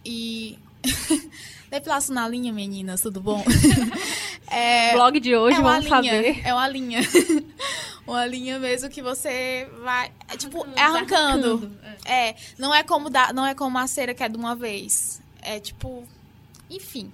E 0.04 0.58
Depilação 1.70 2.16
na 2.16 2.28
linha, 2.28 2.52
meninas, 2.52 3.02
tudo 3.02 3.20
bom? 3.20 3.44
é, 4.48 4.94
Blog 4.94 5.20
de 5.20 5.36
hoje, 5.36 5.58
é 5.58 5.62
vamos 5.62 5.86
linha, 5.86 5.96
saber. 5.96 6.42
É 6.44 6.54
uma 6.54 6.68
linha. 6.68 7.00
uma 8.06 8.26
linha 8.26 8.60
mesmo 8.60 8.90
que 8.90 9.02
você 9.02 9.68
vai. 9.84 10.12
É, 10.28 10.38
tipo, 10.38 10.66
é 10.76 10.82
arrancando. 10.82 11.54
arrancando. 11.54 11.80
É. 12.06 12.30
é. 12.30 12.36
não 12.58 12.74
é 12.74 12.84
como 12.84 13.10
da, 13.10 13.34
não 13.34 13.46
é 13.46 13.56
como 13.56 13.78
a 13.78 13.88
cera 13.88 14.14
que 14.14 14.24
é 14.24 14.30
de 14.30 14.38
uma 14.38 14.56
vez. 14.56 15.22
É 15.42 15.60
tipo. 15.60 16.04
Enfim. 16.70 17.12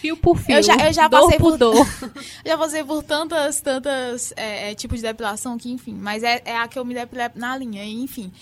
Fio 0.00 0.16
por 0.16 0.38
fio. 0.38 0.56
Eu 0.56 0.62
já, 0.62 0.76
eu 0.76 0.92
já 0.92 1.08
dor 1.08 1.22
passei 1.22 1.38
por, 1.38 1.58
dor. 1.58 1.86
já 2.44 2.56
passei 2.56 2.84
por 2.84 3.02
tantas, 3.02 3.60
tantas 3.60 4.32
é, 4.34 4.70
é, 4.70 4.74
tipos 4.74 5.00
de 5.00 5.06
depilação 5.06 5.58
que, 5.58 5.70
enfim. 5.70 5.94
Mas 5.94 6.22
é, 6.22 6.40
é 6.44 6.56
a 6.56 6.66
que 6.66 6.78
eu 6.78 6.84
me 6.84 6.94
depilei 6.94 7.28
na 7.34 7.56
linha, 7.56 7.84
enfim. 7.84 8.32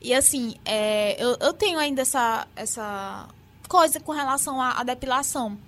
E 0.00 0.14
assim, 0.14 0.54
é, 0.64 1.20
eu, 1.22 1.36
eu 1.40 1.52
tenho 1.52 1.78
ainda 1.78 2.02
essa, 2.02 2.46
essa 2.54 3.28
coisa 3.68 3.98
com 3.98 4.12
relação 4.12 4.60
à, 4.60 4.80
à 4.80 4.84
depilação. 4.84 5.58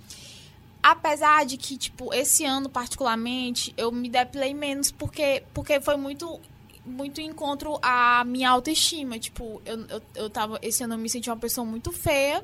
Apesar 0.81 1.45
de 1.45 1.57
que, 1.57 1.77
tipo, 1.77 2.13
esse 2.13 2.45
ano 2.45 2.69
particularmente, 2.69 3.73
eu 3.75 3.91
me 3.91 4.07
depilei 4.07 4.53
menos 4.53 4.91
porque, 4.91 5.43
porque 5.53 5.81
foi 5.81 5.97
muito 5.97 6.39
muito 6.85 7.19
encontro 7.19 7.79
à 7.81 8.23
minha 8.23 8.49
autoestima. 8.51 9.17
Tipo, 9.17 9.61
eu, 9.65 9.85
eu, 9.87 10.01
eu 10.15 10.29
tava. 10.29 10.59
Esse 10.61 10.83
ano 10.83 10.93
eu 10.93 10.97
me 10.99 11.09
senti 11.09 11.29
uma 11.29 11.37
pessoa 11.37 11.65
muito 11.65 11.91
feia. 11.91 12.43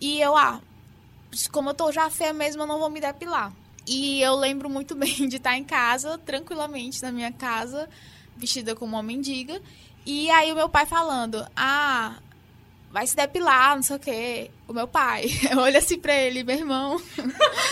E 0.00 0.20
eu, 0.20 0.36
ah, 0.36 0.60
como 1.50 1.70
eu 1.70 1.74
tô 1.74 1.92
já 1.92 2.08
feia 2.10 2.32
mesmo, 2.32 2.62
eu 2.62 2.66
não 2.66 2.78
vou 2.78 2.90
me 2.90 3.00
depilar. 3.00 3.52
E 3.86 4.20
eu 4.20 4.34
lembro 4.36 4.68
muito 4.68 4.94
bem 4.96 5.28
de 5.28 5.36
estar 5.36 5.56
em 5.56 5.64
casa, 5.64 6.18
tranquilamente, 6.18 7.02
na 7.02 7.10
minha 7.10 7.32
casa, 7.32 7.88
vestida 8.36 8.74
como 8.74 8.96
uma 8.96 9.02
mendiga. 9.02 9.60
E 10.04 10.30
aí 10.30 10.52
o 10.52 10.56
meu 10.56 10.68
pai 10.68 10.86
falando, 10.86 11.46
ah, 11.56 12.16
vai 12.90 13.06
se 13.06 13.14
depilar, 13.14 13.76
não 13.76 13.82
sei 13.82 13.96
o 13.96 13.98
quê. 13.98 14.50
O 14.66 14.72
meu 14.72 14.88
pai. 14.88 15.26
Eu 15.50 15.58
olho 15.58 15.78
assim 15.78 15.98
pra 15.98 16.14
ele, 16.14 16.42
meu 16.42 16.56
irmão. 16.56 17.00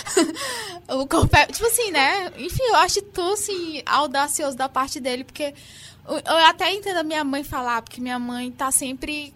o 0.88 1.06
corpo 1.06 1.36
é, 1.36 1.46
tipo 1.46 1.66
assim, 1.66 1.90
né? 1.90 2.32
Enfim, 2.38 2.62
eu 2.62 2.76
acho 2.76 3.02
tudo 3.02 3.32
assim, 3.32 3.82
audacioso 3.84 4.56
da 4.56 4.68
parte 4.68 5.00
dele, 5.00 5.24
porque 5.24 5.54
eu 6.06 6.36
até 6.46 6.72
entendo 6.72 6.98
a 6.98 7.02
minha 7.02 7.24
mãe 7.24 7.42
falar, 7.42 7.82
porque 7.82 8.00
minha 8.00 8.18
mãe 8.18 8.50
tá 8.50 8.70
sempre 8.70 9.34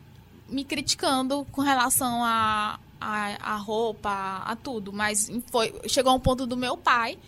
me 0.49 0.65
criticando 0.65 1.47
com 1.51 1.61
relação 1.61 2.23
a, 2.25 2.79
a, 3.01 3.55
a 3.55 3.57
roupa, 3.57 4.11
a, 4.45 4.55
tudo. 4.57 4.93
Mas 4.93 5.31
foi, 5.51 5.75
chegou 5.89 6.15
um 6.15 6.21
ponto 6.21 6.47
do 6.47 6.57
meu 6.57 6.77
pai. 6.77 7.19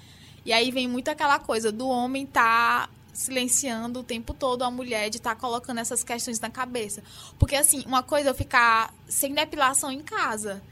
E 0.44 0.52
aí 0.52 0.70
vem 0.70 0.88
muito 0.88 1.08
aquela 1.08 1.38
coisa 1.38 1.70
do 1.70 1.88
homem 1.88 2.26
tá 2.26 2.88
silenciando 3.12 4.00
o 4.00 4.02
tempo 4.02 4.32
todo 4.32 4.62
a 4.62 4.70
mulher 4.70 5.10
de 5.10 5.18
estar 5.18 5.34
tá 5.34 5.40
colocando 5.40 5.78
essas 5.78 6.02
questões 6.02 6.40
na 6.40 6.50
cabeça. 6.50 7.02
Porque, 7.38 7.54
assim, 7.54 7.82
uma 7.86 8.02
coisa 8.02 8.28
é 8.28 8.30
eu 8.30 8.34
ficar 8.34 8.92
sem 9.06 9.34
depilação 9.34 9.90
em 9.90 10.02
casa. 10.02 10.62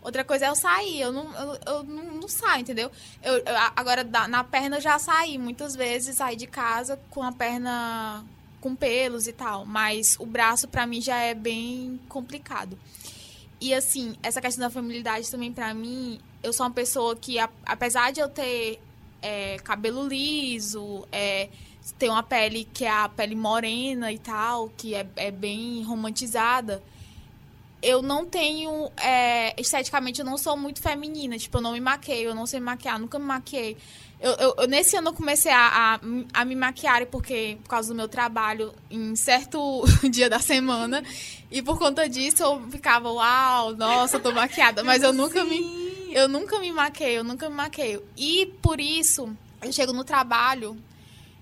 Outra 0.00 0.24
coisa 0.24 0.46
é 0.46 0.48
eu 0.48 0.54
sair. 0.54 1.00
Eu 1.00 1.12
não, 1.12 1.34
eu, 1.34 1.58
eu 1.66 1.84
não, 1.84 2.04
não, 2.14 2.28
saio, 2.28 2.62
entendeu? 2.62 2.90
Eu, 3.22 3.38
eu, 3.38 3.56
agora, 3.76 4.04
na 4.28 4.44
perna 4.44 4.76
eu 4.76 4.80
já 4.80 4.98
saí. 4.98 5.36
Muitas 5.36 5.74
vezes 5.74 6.16
saí 6.16 6.36
de 6.36 6.46
casa 6.46 6.98
com 7.10 7.22
a 7.22 7.32
perna 7.32 8.24
com 8.60 8.74
pelos 8.74 9.26
e 9.26 9.32
tal. 9.32 9.66
Mas 9.66 10.16
o 10.18 10.26
braço, 10.26 10.68
para 10.68 10.86
mim, 10.86 11.00
já 11.00 11.16
é 11.16 11.34
bem 11.34 12.00
complicado. 12.08 12.78
E, 13.60 13.74
assim, 13.74 14.14
essa 14.22 14.40
questão 14.40 14.62
da 14.62 14.70
familiaridade 14.70 15.30
também, 15.30 15.52
para 15.52 15.74
mim, 15.74 16.20
eu 16.42 16.52
sou 16.52 16.64
uma 16.66 16.72
pessoa 16.72 17.16
que, 17.16 17.36
apesar 17.66 18.12
de 18.12 18.20
eu 18.20 18.28
ter 18.28 18.80
é, 19.20 19.58
cabelo 19.58 20.06
liso, 20.06 21.06
é, 21.10 21.48
tem 21.98 22.08
uma 22.08 22.22
pele 22.22 22.68
que 22.72 22.84
é 22.84 22.90
a 22.90 23.08
pele 23.08 23.34
morena 23.34 24.12
e 24.12 24.18
tal, 24.18 24.70
que 24.76 24.94
é, 24.94 25.06
é 25.16 25.30
bem 25.30 25.82
romantizada. 25.82 26.82
Eu 27.80 28.02
não 28.02 28.26
tenho. 28.26 28.90
É, 28.96 29.60
esteticamente, 29.60 30.20
eu 30.20 30.26
não 30.26 30.36
sou 30.36 30.56
muito 30.56 30.80
feminina. 30.80 31.38
Tipo, 31.38 31.58
eu 31.58 31.62
não 31.62 31.72
me 31.72 31.80
maqueio, 31.80 32.30
eu 32.30 32.34
não 32.34 32.46
sei 32.46 32.60
maquiar, 32.60 32.98
nunca 32.98 33.18
me 33.18 33.24
maquiei. 33.24 33.76
Eu, 34.20 34.32
eu, 34.32 34.54
eu, 34.58 34.68
nesse 34.68 34.96
ano 34.96 35.10
eu 35.10 35.12
comecei 35.12 35.52
a, 35.52 35.94
a, 35.94 36.00
a, 36.40 36.44
me 36.44 36.56
maquiar 36.56 37.06
porque 37.06 37.56
por 37.62 37.70
causa 37.70 37.88
do 37.88 37.94
meu 37.94 38.08
trabalho 38.08 38.74
em 38.90 39.14
certo 39.14 39.84
dia 40.10 40.28
da 40.28 40.40
semana 40.40 41.04
e 41.50 41.62
por 41.62 41.78
conta 41.78 42.08
disso 42.08 42.42
eu 42.42 42.60
ficava 42.68 43.08
uau 43.12 43.76
nossa 43.76 44.16
eu 44.16 44.20
tô 44.20 44.32
maquiada 44.32 44.82
mas 44.82 45.04
eu 45.04 45.12
nunca 45.12 45.44
me 45.44 46.10
eu 46.12 46.26
nunca 46.26 46.58
me 46.58 46.72
maquei 46.72 47.16
eu 47.16 47.22
nunca 47.22 47.48
me 47.48 47.54
maqueio 47.54 48.04
e 48.16 48.46
por 48.60 48.80
isso 48.80 49.30
eu 49.62 49.72
chego 49.72 49.92
no 49.92 50.02
trabalho 50.02 50.76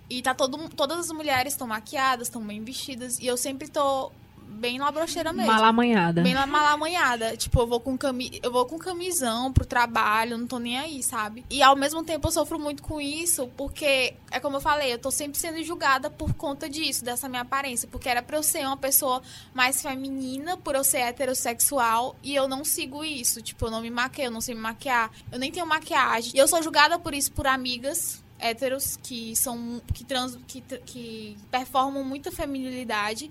e 0.09 0.23
tá 0.23 0.35
todo, 0.35 0.69
todas 0.71 0.99
as 0.99 1.11
mulheres 1.11 1.53
estão 1.53 1.67
maquiadas, 1.67 2.29
estão 2.29 2.43
bem 2.43 2.63
vestidas. 2.63 3.19
E 3.19 3.27
eu 3.27 3.37
sempre 3.37 3.69
tô 3.69 4.13
bem 4.57 4.79
labrocheira 4.79 5.33
mesmo. 5.33 5.53
Malamanhada. 5.53 6.23
Bem 6.23 6.35
malamanhada. 6.35 7.37
Tipo, 7.37 7.61
eu 7.61 7.67
vou 7.67 7.81
com 7.81 7.97
cami... 7.97 8.41
eu 8.43 8.51
vou 8.51 8.67
com 8.67 8.79
camisão 8.79 9.53
pro 9.53 9.65
trabalho, 9.65 10.39
não 10.39 10.47
tô 10.47 10.59
nem 10.59 10.79
aí, 10.79 11.03
sabe? 11.03 11.45
E 11.51 11.63
ao 11.63 11.77
mesmo 11.77 12.03
tempo 12.03 12.27
eu 12.27 12.33
sofro 12.33 12.59
muito 12.59 12.83
com 12.83 13.01
isso, 13.01 13.49
porque 13.57 14.15
é 14.31 14.41
como 14.41 14.57
eu 14.57 14.61
falei, 14.61 14.93
eu 14.93 14.99
tô 14.99 15.11
sempre 15.11 15.39
sendo 15.39 15.63
julgada 15.63 16.11
por 16.11 16.35
conta 16.35 16.69
disso, 16.69 17.05
dessa 17.05 17.29
minha 17.29 17.43
aparência, 17.43 17.89
porque 17.91 18.09
era 18.09 18.23
pra 18.23 18.37
eu 18.37 18.43
ser 18.43 18.67
uma 18.67 18.77
pessoa 18.77 19.23
mais 19.55 19.83
feminina, 19.83 20.57
por 20.57 20.75
eu 20.75 20.85
ser 20.85 20.99
heterossexual, 20.99 22.17
e 22.23 22.35
eu 22.35 22.49
não 22.49 22.65
sigo 22.65 23.05
isso. 23.05 23.43
Tipo, 23.43 23.67
eu 23.67 23.71
não 23.71 23.81
me 23.81 23.91
maqueio, 23.91 24.27
eu 24.27 24.31
não 24.33 24.41
sei 24.41 24.55
me 24.55 24.61
maquiar, 24.61 25.11
eu 25.31 25.39
nem 25.39 25.53
tenho 25.53 25.67
maquiagem. 25.67 26.33
E 26.35 26.39
eu 26.39 26.49
sou 26.49 26.63
julgada 26.63 26.99
por 26.99 27.15
isso 27.15 27.31
por 27.33 27.47
amigas 27.47 28.25
héteros 28.39 28.99
que 29.03 29.35
são 29.35 29.81
que 29.93 30.05
trans 30.05 30.39
que, 30.47 30.61
que 30.61 31.37
performam 31.51 32.05
muita 32.05 32.31
feminilidade 32.31 33.31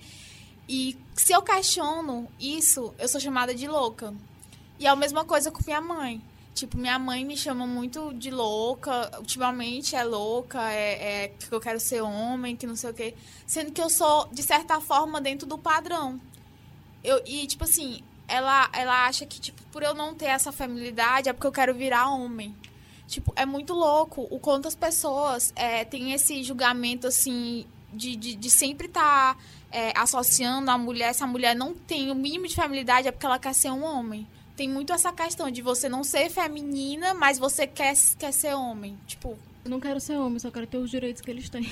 e 0.67 0.97
se 1.13 1.33
eu 1.33 1.41
questiono 1.41 2.27
isso 2.39 2.93
eu 2.97 3.07
sou 3.07 3.19
chamada 3.19 3.53
de 3.53 3.67
louca. 3.67 4.13
E 4.79 4.85
é 4.85 4.89
a 4.89 4.95
mesma 4.95 5.23
coisa 5.23 5.51
com 5.51 5.61
minha 5.65 5.81
mãe. 5.81 6.21
Tipo 6.53 6.77
minha 6.77 6.97
mãe 6.97 7.23
me 7.25 7.37
chama 7.37 7.65
muito 7.65 8.13
de 8.13 8.31
louca. 8.31 9.11
Ultimamente 9.19 9.95
é 9.95 10.03
louca 10.03 10.71
é, 10.71 11.23
é 11.23 11.27
que 11.27 11.51
eu 11.51 11.59
quero 11.59 11.79
ser 11.79 12.01
homem 12.01 12.55
que 12.55 12.67
não 12.67 12.75
sei 12.75 12.89
o 12.89 12.93
quê. 12.93 13.15
Sendo 13.45 13.71
que 13.71 13.81
eu 13.81 13.89
sou 13.89 14.27
de 14.31 14.43
certa 14.43 14.79
forma 14.81 15.21
dentro 15.21 15.47
do 15.47 15.57
padrão. 15.57 16.19
Eu 17.03 17.21
e 17.25 17.45
tipo 17.47 17.63
assim 17.63 18.01
ela 18.27 18.69
ela 18.73 19.05
acha 19.05 19.25
que 19.25 19.39
tipo 19.39 19.61
por 19.71 19.83
eu 19.83 19.93
não 19.93 20.15
ter 20.15 20.25
essa 20.27 20.51
feminilidade 20.51 21.29
é 21.29 21.33
porque 21.33 21.47
eu 21.47 21.51
quero 21.51 21.73
virar 21.73 22.09
homem. 22.09 22.55
Tipo, 23.07 23.31
é 23.35 23.45
muito 23.45 23.73
louco 23.73 24.27
o 24.31 24.39
quanto 24.39 24.67
as 24.67 24.75
pessoas 24.75 25.53
é, 25.55 25.85
têm 25.85 26.13
esse 26.13 26.41
julgamento, 26.43 27.07
assim, 27.07 27.65
de, 27.93 28.15
de, 28.15 28.35
de 28.35 28.49
sempre 28.49 28.87
estar 28.87 29.35
tá, 29.35 29.41
é, 29.75 29.91
associando 29.93 30.71
a 30.71 30.77
mulher. 30.77 31.13
Se 31.13 31.21
a 31.21 31.27
mulher 31.27 31.53
não 31.53 31.73
tem 31.73 32.09
o 32.09 32.15
mínimo 32.15 32.47
de 32.47 32.55
feminilidade, 32.55 33.09
é 33.09 33.11
porque 33.11 33.25
ela 33.25 33.37
quer 33.37 33.53
ser 33.53 33.71
um 33.71 33.83
homem. 33.83 34.25
Tem 34.55 34.69
muito 34.69 34.93
essa 34.93 35.11
questão 35.11 35.51
de 35.51 35.61
você 35.61 35.89
não 35.89 36.01
ser 36.01 36.29
feminina, 36.29 37.13
mas 37.13 37.37
você 37.37 37.67
quer, 37.67 37.93
quer 38.17 38.31
ser 38.31 38.53
homem. 38.55 38.97
Tipo. 39.05 39.37
Eu 39.65 39.71
não 39.71 39.79
quero 39.79 39.99
ser 39.99 40.15
homem, 40.15 40.39
só 40.39 40.49
quero 40.49 40.67
ter 40.67 40.77
os 40.77 40.89
direitos 40.89 41.21
que 41.21 41.29
eles 41.29 41.49
têm. 41.49 41.67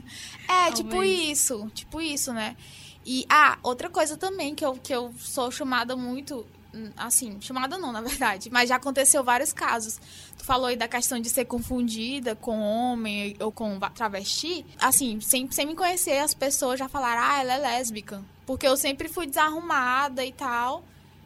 é, 0.46 0.70
tipo 0.72 1.02
isso. 1.02 1.70
Tipo 1.72 2.00
isso, 2.02 2.32
né? 2.32 2.56
E, 3.06 3.24
ah, 3.28 3.56
outra 3.62 3.88
coisa 3.88 4.16
também 4.16 4.54
que 4.54 4.64
eu, 4.64 4.74
que 4.74 4.92
eu 4.92 5.14
sou 5.16 5.50
chamada 5.50 5.96
muito, 5.96 6.44
assim, 6.96 7.40
chamada 7.40 7.78
não, 7.78 7.92
na 7.92 8.00
verdade, 8.00 8.50
mas 8.50 8.68
já 8.68 8.76
aconteceu 8.76 9.22
vários 9.24 9.52
casos. 9.52 9.98
Tu 10.36 10.44
falou 10.44 10.66
aí 10.66 10.76
da 10.76 10.88
questão 10.88 11.20
de 11.20 11.28
ser 11.28 11.44
confundida 11.44 12.34
com 12.34 12.60
homem 12.60 13.36
ou 13.40 13.50
com 13.50 13.78
travesti. 13.94 14.64
Assim, 14.78 15.20
sem, 15.20 15.50
sem 15.50 15.66
me 15.66 15.74
conhecer, 15.74 16.18
as 16.18 16.34
pessoas 16.34 16.78
já 16.78 16.88
falaram, 16.88 17.22
ah, 17.22 17.40
ela 17.40 17.54
é 17.54 17.58
lésbica. 17.58 18.22
Porque 18.44 18.66
eu 18.66 18.76
sempre 18.76 19.08
fui 19.08 19.26
desarrumada 19.26 20.24
e 20.24 20.32
tal. 20.32 20.84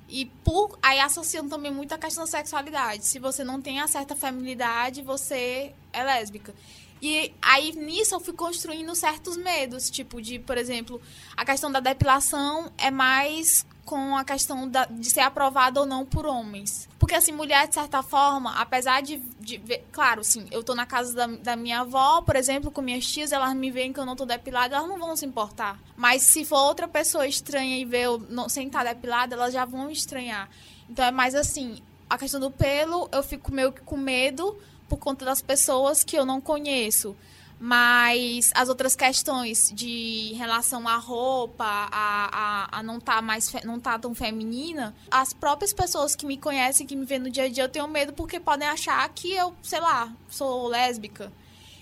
E 0.08 0.26
por 0.26 0.78
aí 0.82 0.98
associando 0.98 1.50
também 1.50 1.72
muito 1.72 1.92
a 1.92 1.98
questão 1.98 2.24
da 2.24 2.30
sexualidade. 2.30 3.06
Se 3.06 3.18
você 3.18 3.44
não 3.44 3.60
tem 3.60 3.80
a 3.80 3.86
certa 3.86 4.16
feminilidade, 4.16 5.02
você 5.02 5.72
é 5.92 6.02
lésbica. 6.02 6.54
E 7.02 7.32
aí 7.40 7.72
nisso 7.72 8.14
eu 8.14 8.20
fui 8.20 8.34
construindo 8.34 8.94
certos 8.94 9.36
medos, 9.36 9.88
tipo 9.88 10.20
de, 10.20 10.38
por 10.38 10.58
exemplo, 10.58 11.00
a 11.34 11.44
questão 11.44 11.72
da 11.72 11.80
depilação 11.80 12.70
é 12.76 12.90
mais 12.90 13.64
com 13.90 14.16
a 14.16 14.22
questão 14.22 14.68
da, 14.68 14.84
de 14.84 15.10
ser 15.10 15.18
aprovada 15.18 15.80
ou 15.80 15.84
não 15.84 16.06
por 16.06 16.24
homens. 16.24 16.88
Porque, 16.96 17.16
assim, 17.16 17.32
mulher, 17.32 17.66
de 17.66 17.74
certa 17.74 18.04
forma, 18.04 18.54
apesar 18.54 19.02
de, 19.02 19.16
de 19.40 19.58
ver, 19.58 19.84
Claro, 19.90 20.22
sim, 20.22 20.46
eu 20.52 20.62
tô 20.62 20.76
na 20.76 20.86
casa 20.86 21.12
da, 21.12 21.26
da, 21.26 21.56
minha 21.56 21.80
avó, 21.80 22.22
por 22.22 22.36
exemplo, 22.36 22.70
com 22.70 22.80
minhas 22.80 23.04
tias, 23.04 23.32
elas 23.32 23.52
me 23.52 23.68
veem 23.68 23.92
que 23.92 23.98
eu 23.98 24.06
não 24.06 24.14
tô 24.14 24.24
depilada, 24.24 24.76
elas 24.76 24.88
não 24.88 24.96
vão 24.96 25.16
se 25.16 25.26
importar. 25.26 25.76
Mas 25.96 26.22
se 26.22 26.44
for 26.44 26.60
outra 26.60 26.86
pessoa 26.86 27.26
estranha 27.26 27.78
e 27.78 27.84
ver 27.84 28.02
eu 28.02 28.24
não, 28.30 28.48
sem 28.48 28.68
estar 28.68 28.84
depilada, 28.84 29.34
elas 29.34 29.52
já 29.52 29.64
vão 29.64 29.90
estranhar. 29.90 30.48
Então 30.88 31.04
é 31.04 31.10
mais 31.10 31.34
assim, 31.34 31.82
a 32.08 32.16
questão 32.16 32.38
do 32.38 32.48
pelo, 32.48 33.08
eu 33.10 33.24
fico 33.24 33.52
meio 33.52 33.72
que 33.72 33.80
com 33.80 33.96
medo 33.96 34.56
por 34.88 34.98
conta 34.98 35.24
das 35.24 35.42
pessoas 35.42 36.04
que 36.04 36.14
eu 36.14 36.24
não 36.24 36.40
conheço. 36.40 37.16
Mas 37.62 38.50
as 38.54 38.70
outras 38.70 38.96
questões 38.96 39.70
de 39.74 40.32
relação 40.32 40.88
à 40.88 40.96
roupa, 40.96 41.62
a, 41.64 42.68
a, 42.72 42.78
a 42.78 42.82
não 42.82 42.96
estar 42.96 43.16
tá 43.16 43.22
mais 43.22 43.52
não 43.64 43.78
tá 43.78 43.98
tão 43.98 44.14
feminina, 44.14 44.94
as 45.10 45.34
próprias 45.34 45.70
pessoas 45.70 46.16
que 46.16 46.24
me 46.24 46.38
conhecem, 46.38 46.86
que 46.86 46.96
me 46.96 47.04
vêem 47.04 47.20
no 47.20 47.30
dia 47.30 47.44
a 47.44 47.48
dia, 47.50 47.64
eu 47.64 47.68
tenho 47.68 47.86
medo 47.86 48.14
porque 48.14 48.40
podem 48.40 48.66
achar 48.66 49.06
que 49.10 49.34
eu, 49.34 49.54
sei 49.62 49.78
lá, 49.78 50.10
sou 50.30 50.68
lésbica. 50.68 51.30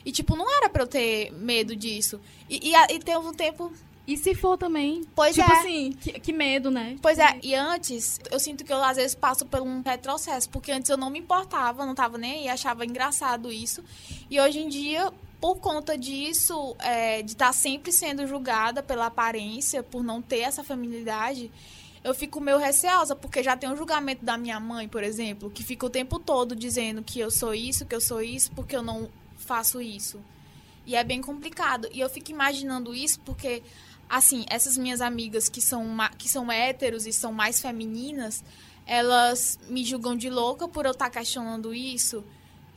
E, 0.04 0.10
tipo, 0.10 0.34
não 0.34 0.50
era 0.56 0.68
pra 0.68 0.82
eu 0.82 0.86
ter 0.88 1.30
medo 1.32 1.76
disso. 1.76 2.20
E, 2.50 2.70
e, 2.70 2.74
e 2.74 2.98
teve 2.98 3.18
um 3.18 3.32
tempo 3.32 3.72
e 4.04 4.16
se 4.16 4.34
for 4.34 4.56
também. 4.56 5.04
Pois 5.14 5.36
tipo 5.36 5.52
é. 5.52 5.58
assim, 5.58 5.92
que, 5.92 6.18
que, 6.18 6.32
medo, 6.32 6.70
né? 6.70 6.96
Pois 7.02 7.18
é. 7.18 7.38
E 7.42 7.54
antes, 7.54 8.18
eu 8.32 8.40
sinto 8.40 8.64
que 8.64 8.72
eu 8.72 8.82
às 8.82 8.96
vezes 8.96 9.14
passo 9.14 9.44
por 9.44 9.60
um 9.60 9.82
retrocesso. 9.82 10.48
Porque 10.48 10.72
antes 10.72 10.88
eu 10.88 10.96
não 10.96 11.10
me 11.10 11.18
importava, 11.18 11.84
não 11.84 11.94
tava 11.94 12.16
nem 12.16 12.40
aí, 12.40 12.48
achava 12.48 12.86
engraçado 12.86 13.52
isso. 13.52 13.84
E 14.30 14.40
hoje 14.40 14.60
em 14.60 14.68
dia, 14.68 15.12
por 15.40 15.56
conta 15.58 15.96
disso, 15.96 16.74
é, 16.80 17.22
de 17.22 17.32
estar 17.32 17.46
tá 17.48 17.52
sempre 17.52 17.92
sendo 17.92 18.26
julgada 18.26 18.82
pela 18.82 19.06
aparência, 19.06 19.82
por 19.82 20.02
não 20.02 20.20
ter 20.20 20.40
essa 20.40 20.64
feminilidade, 20.64 21.50
eu 22.02 22.14
fico 22.14 22.40
meio 22.40 22.58
receosa, 22.58 23.14
porque 23.14 23.42
já 23.42 23.56
tem 23.56 23.70
um 23.70 23.76
julgamento 23.76 24.24
da 24.24 24.36
minha 24.36 24.58
mãe, 24.58 24.88
por 24.88 25.02
exemplo, 25.02 25.50
que 25.50 25.62
fica 25.62 25.86
o 25.86 25.90
tempo 25.90 26.18
todo 26.18 26.56
dizendo 26.56 27.02
que 27.02 27.20
eu 27.20 27.30
sou 27.30 27.54
isso, 27.54 27.86
que 27.86 27.94
eu 27.94 28.00
sou 28.00 28.20
isso, 28.22 28.50
porque 28.52 28.74
eu 28.74 28.82
não 28.82 29.08
faço 29.36 29.80
isso. 29.80 30.20
E 30.86 30.96
é 30.96 31.04
bem 31.04 31.20
complicado. 31.20 31.88
E 31.92 32.00
eu 32.00 32.08
fico 32.08 32.30
imaginando 32.30 32.94
isso 32.94 33.20
porque, 33.20 33.62
assim, 34.08 34.44
essas 34.48 34.76
minhas 34.76 35.00
amigas 35.00 35.48
que 35.48 35.60
são, 35.60 35.84
que 36.16 36.28
são 36.28 36.50
héteros 36.50 37.06
e 37.06 37.12
são 37.12 37.32
mais 37.32 37.60
femininas, 37.60 38.42
elas 38.86 39.58
me 39.68 39.84
julgam 39.84 40.16
de 40.16 40.30
louca 40.30 40.66
por 40.66 40.86
eu 40.86 40.92
estar 40.92 41.10
tá 41.10 41.18
questionando 41.18 41.74
isso 41.74 42.24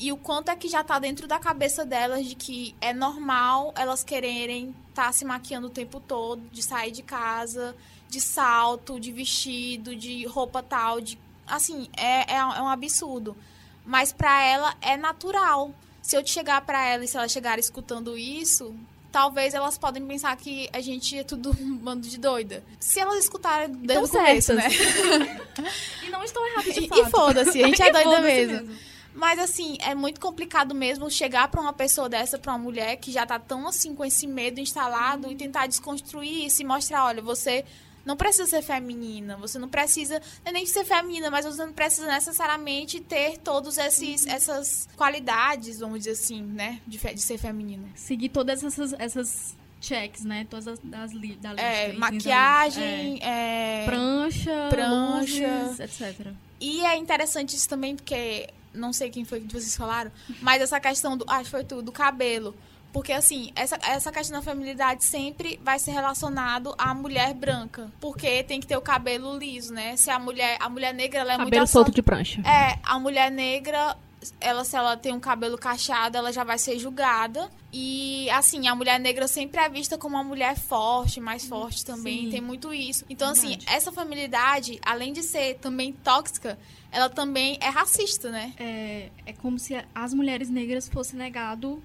e 0.02 0.12
o 0.12 0.18
quanto 0.18 0.50
é 0.50 0.56
que 0.56 0.68
já 0.68 0.84
tá 0.84 0.98
dentro 0.98 1.28
da 1.28 1.38
cabeça 1.38 1.86
delas 1.86 2.26
de 2.26 2.34
que 2.34 2.76
é 2.82 2.92
normal 2.92 3.72
elas 3.78 4.04
quererem 4.04 4.74
estar 4.90 5.06
tá 5.06 5.12
se 5.12 5.24
maquiando 5.24 5.68
o 5.68 5.70
tempo 5.70 6.00
todo, 6.00 6.42
de 6.52 6.64
sair 6.64 6.90
de 6.90 7.04
casa, 7.04 7.76
de 8.10 8.20
salto, 8.20 9.00
de 9.00 9.12
vestido, 9.12 9.96
de 9.96 10.26
roupa 10.26 10.64
tal, 10.64 11.00
de 11.00 11.20
assim, 11.46 11.88
é, 11.96 12.34
é, 12.34 12.38
é 12.38 12.44
um 12.44 12.68
absurdo. 12.68 13.38
Mas 13.86 14.12
para 14.12 14.44
ela 14.44 14.76
é 14.82 14.98
natural. 14.98 15.72
Se 16.02 16.18
eu 16.18 16.26
chegar 16.26 16.62
para 16.62 16.84
ela 16.84 17.06
e 17.06 17.08
se 17.08 17.16
ela 17.16 17.28
chegar 17.28 17.60
escutando 17.60 18.18
isso, 18.18 18.76
talvez 19.12 19.54
elas 19.54 19.78
podem 19.78 20.04
pensar 20.04 20.36
que 20.36 20.68
a 20.74 20.82
gente 20.82 21.16
é 21.16 21.24
tudo 21.24 21.52
um 21.62 21.78
bando 21.78 22.08
de 22.08 22.18
doida. 22.18 22.64
Se 22.80 23.00
elas 23.00 23.20
escutarem 23.20 23.70
desde 23.70 24.04
então, 24.04 24.04
o 24.04 24.10
começo, 24.10 24.54
né? 24.56 24.68
e 26.04 26.10
não 26.10 26.24
estão 26.24 26.44
erradas 26.48 26.74
de 26.74 26.88
fato. 26.88 27.02
E, 27.02 27.08
e 27.08 27.12
foda-se, 27.12 27.64
a 27.64 27.68
gente 27.68 27.84
é 27.84 27.92
doida 27.94 28.20
mesmo. 28.22 28.54
mesmo. 28.54 28.92
Mas 29.14 29.40
assim, 29.40 29.78
é 29.82 29.94
muito 29.94 30.20
complicado 30.20 30.74
mesmo 30.74 31.10
chegar 31.10 31.50
para 31.50 31.62
uma 31.62 31.74
pessoa 31.74 32.08
dessa, 32.08 32.38
para 32.38 32.54
uma 32.54 32.60
mulher 32.60 32.96
que 32.98 33.12
já 33.12 33.26
tá 33.26 33.38
tão 33.38 33.68
assim 33.68 33.94
com 33.94 34.06
esse 34.06 34.26
medo 34.26 34.60
instalado 34.60 35.28
uhum. 35.28 35.34
e 35.34 35.36
tentar 35.36 35.68
desconstruir 35.68 36.46
isso 36.46 36.62
e 36.62 36.66
mostrar, 36.66 37.06
olha, 37.06 37.22
você 37.22 37.66
não 38.06 38.16
precisa 38.16 38.48
ser 38.48 38.62
feminina, 38.62 39.38
você 39.38 39.60
não 39.60 39.70
precisa 39.70 40.22
é 40.44 40.52
nem 40.52 40.66
ser 40.66 40.86
feminina, 40.86 41.30
mas 41.30 41.46
você 41.46 41.66
não 41.66 41.74
precisa 41.74 42.08
necessariamente 42.08 43.00
ter 43.00 43.38
todas 43.38 43.78
esses 43.78 44.26
uhum. 44.26 44.32
essas 44.32 44.88
qualidades, 44.96 45.80
vamos 45.80 46.00
dizer 46.00 46.12
assim, 46.12 46.42
né, 46.42 46.80
de, 46.88 46.98
de 46.98 47.22
ser 47.22 47.38
feminina. 47.38 47.88
Seguir 47.96 48.30
todas 48.30 48.64
essas 48.64 48.94
essas 48.94 49.56
checks, 49.82 50.24
né? 50.24 50.46
Todas 50.50 50.68
as 50.68 50.80
das 50.80 51.12
li, 51.12 51.36
da 51.36 51.54
lista. 51.54 51.68
É, 51.68 51.94
maquiagem, 51.94 53.20
é, 53.22 53.82
é, 53.82 53.86
prancha, 53.86 54.68
prancha, 54.70 55.64
luzes, 55.64 55.80
etc. 55.80 56.28
E 56.60 56.86
é 56.86 56.96
interessante 56.96 57.56
isso 57.56 57.68
também 57.68 57.96
porque 57.96 58.48
não 58.74 58.94
sei 58.94 59.10
quem 59.10 59.26
foi 59.26 59.42
que 59.42 59.52
vocês 59.52 59.76
falaram, 59.76 60.12
mas 60.42 60.62
essa 60.62 60.80
questão 60.80 61.18
do. 61.18 61.26
Acho 61.28 61.46
que 61.46 61.50
foi 61.52 61.64
tudo, 61.64 61.84
do 61.84 61.92
cabelo. 61.92 62.56
Porque, 62.94 63.14
assim, 63.14 63.52
essa, 63.56 63.80
essa 63.84 64.12
questão 64.12 64.38
da 64.38 64.44
feminilidade 64.44 65.06
sempre 65.06 65.58
vai 65.64 65.80
ser 65.80 65.92
relacionado 65.92 66.76
à 66.78 66.94
mulher 66.94 67.34
branca. 67.34 67.90
Porque 68.02 68.44
tem 68.44 68.60
que 68.60 68.68
ter 68.68 68.76
o 68.76 68.82
cabelo 68.82 69.38
liso, 69.38 69.74
né? 69.74 69.96
Se 69.96 70.10
a 70.10 70.20
mulher, 70.20 70.58
a 70.60 70.68
mulher 70.68 70.94
negra, 70.94 71.22
ela 71.22 71.30
é 71.30 71.38
cabelo 71.38 71.44
muito... 71.44 71.54
Cabelo 71.54 71.68
solto 71.68 71.92
de 71.92 72.02
prancha. 72.02 72.42
É, 72.42 72.78
a 72.84 73.00
mulher 73.00 73.32
negra, 73.32 73.96
ela, 74.40 74.64
se 74.64 74.76
ela 74.76 74.96
tem 74.96 75.14
um 75.14 75.20
cabelo 75.20 75.58
cacheado, 75.58 76.18
ela 76.18 76.32
já 76.32 76.44
vai 76.44 76.58
ser 76.58 76.78
julgada. 76.78 77.50
E, 77.74 78.30
assim, 78.32 78.68
a 78.68 78.76
mulher 78.76 79.00
negra 79.00 79.28
sempre 79.28 79.60
é 79.62 79.70
vista 79.70 79.98
como 79.98 80.16
uma 80.16 80.24
mulher 80.24 80.58
forte, 80.58 81.20
mais 81.20 81.46
forte 81.46 81.86
também. 81.86 82.26
Sim. 82.26 82.30
Tem 82.30 82.42
muito 82.42 82.74
isso. 82.74 83.06
Então, 83.10 83.30
assim, 83.30 83.50
Verdade. 83.50 83.66
assim, 83.68 83.78
essa 83.78 83.92
feminilidade, 83.92 84.80
além 84.84 85.14
de 85.14 85.24
ser 85.24 85.56
também 85.56 85.94
tóxica, 85.94 86.60
ela 86.92 87.10
também 87.10 87.58
é 87.62 87.70
racista, 87.70 88.30
né? 88.30 88.54
É, 88.58 89.10
é 89.26 89.34
como 89.34 89.58
se 89.58 89.74
as 89.96 90.14
mulheres 90.14 90.50
negras 90.50 90.90
fosse 90.90 91.16
negado 91.16 91.82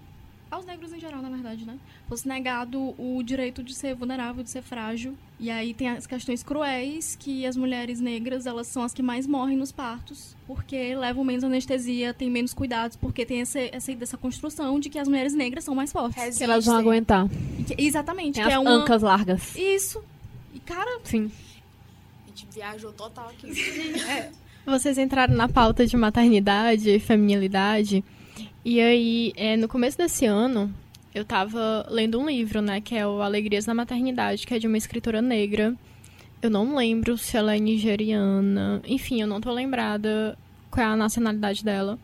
aos 0.57 0.67
negros 0.67 0.93
em 0.93 0.99
geral, 0.99 1.23
na 1.23 1.29
verdade, 1.29 1.65
né? 1.65 1.79
Fosse 2.09 2.27
negado 2.27 2.95
o 2.99 3.23
direito 3.23 3.63
de 3.63 3.75
ser 3.75 3.95
vulnerável, 3.95 4.43
de 4.43 4.51
ser 4.51 4.63
frágil. 4.63 5.17
E 5.39 5.51
aí 5.51 5.75
tem 5.75 5.89
as 5.89 6.07
questões 6.07 6.43
cruéis 6.43 7.17
que 7.19 7.47
as 7.47 7.57
mulheres 7.57 8.01
negras, 8.01 8.47
elas 8.47 8.67
são 8.67 8.83
as 8.83 8.93
que 8.93 9.03
mais 9.03 9.27
morrem 9.27 9.57
nos 9.57 9.71
partos, 9.71 10.35
porque 10.47 10.95
levam 10.95 11.25
menos 11.25 11.45
anestesia, 11.45 12.15
têm 12.15 12.31
menos 12.31 12.55
cuidados, 12.55 12.97
porque 12.97 13.25
tem 13.25 13.41
essa, 13.41 13.61
essa, 13.61 13.93
essa 13.93 14.17
construção 14.17 14.81
de 14.81 14.89
que 14.89 14.99
as 14.99 15.07
mulheres 15.07 15.35
negras 15.35 15.65
são 15.65 15.75
mais 15.75 15.93
fortes. 15.93 16.39
Que 16.39 16.45
elas 16.45 16.65
vão 16.65 16.77
aguentar. 16.77 17.29
Que, 17.67 17.75
exatamente. 17.79 18.35
Tem 18.35 18.45
que 18.45 18.49
as 18.49 18.55
é 18.55 18.59
uma... 18.59 18.71
ancas 18.71 19.03
largas. 19.03 19.55
Isso. 19.57 20.03
E, 20.55 20.61
cara... 20.61 21.01
Sim. 21.05 21.31
A 22.25 22.29
gente 22.29 22.47
viajou 22.53 22.93
total 22.93 23.29
aqui. 23.29 23.51
é. 24.09 24.31
Vocês 24.65 24.99
entraram 24.99 25.35
na 25.35 25.49
pauta 25.49 25.87
de 25.87 25.97
maternidade 25.97 26.91
e 26.91 26.99
feminilidade. 26.99 28.03
E 28.67 28.81
aí, 28.81 29.33
é, 29.37 29.57
no 29.57 29.69
começo 29.69 29.97
desse 29.97 30.27
ano, 30.27 30.75
eu 31.15 31.25
tava 31.25 31.87
lendo 31.89 32.19
um 32.19 32.29
livro, 32.29 32.61
né? 32.61 32.81
Que 32.81 32.97
é 32.97 33.07
o 33.07 33.23
Alegrias 33.23 33.65
na 33.65 33.73
Maternidade, 33.73 34.45
que 34.45 34.53
é 34.53 34.59
de 34.59 34.67
uma 34.67 34.77
escritora 34.77 35.23
negra. 35.23 35.73
Eu 36.43 36.51
não 36.51 36.75
lembro 36.75 37.17
se 37.17 37.37
ela 37.37 37.55
é 37.55 37.61
nigeriana. 37.61 38.83
Enfim, 38.85 39.21
eu 39.21 39.29
não 39.29 39.41
tô 39.41 39.53
lembrada 39.53 40.37
qual 40.69 40.85
é 40.85 40.91
a 40.91 40.97
nacionalidade 40.97 41.63
dela. 41.63 41.97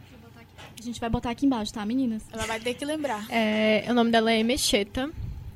A 0.79 0.81
gente 0.81 1.01
vai 1.01 1.11
botar 1.11 1.31
aqui 1.31 1.47
embaixo, 1.47 1.75
tá, 1.75 1.85
meninas? 1.85 2.23
Ela 2.33 2.47
vai 2.47 2.61
ter 2.61 2.75
que 2.75 2.85
lembrar. 2.85 3.27
É, 3.29 3.85
o 3.89 3.93
nome 3.93 4.13
dela 4.13 4.31
é 4.31 4.39
Emecheta. 4.39 5.11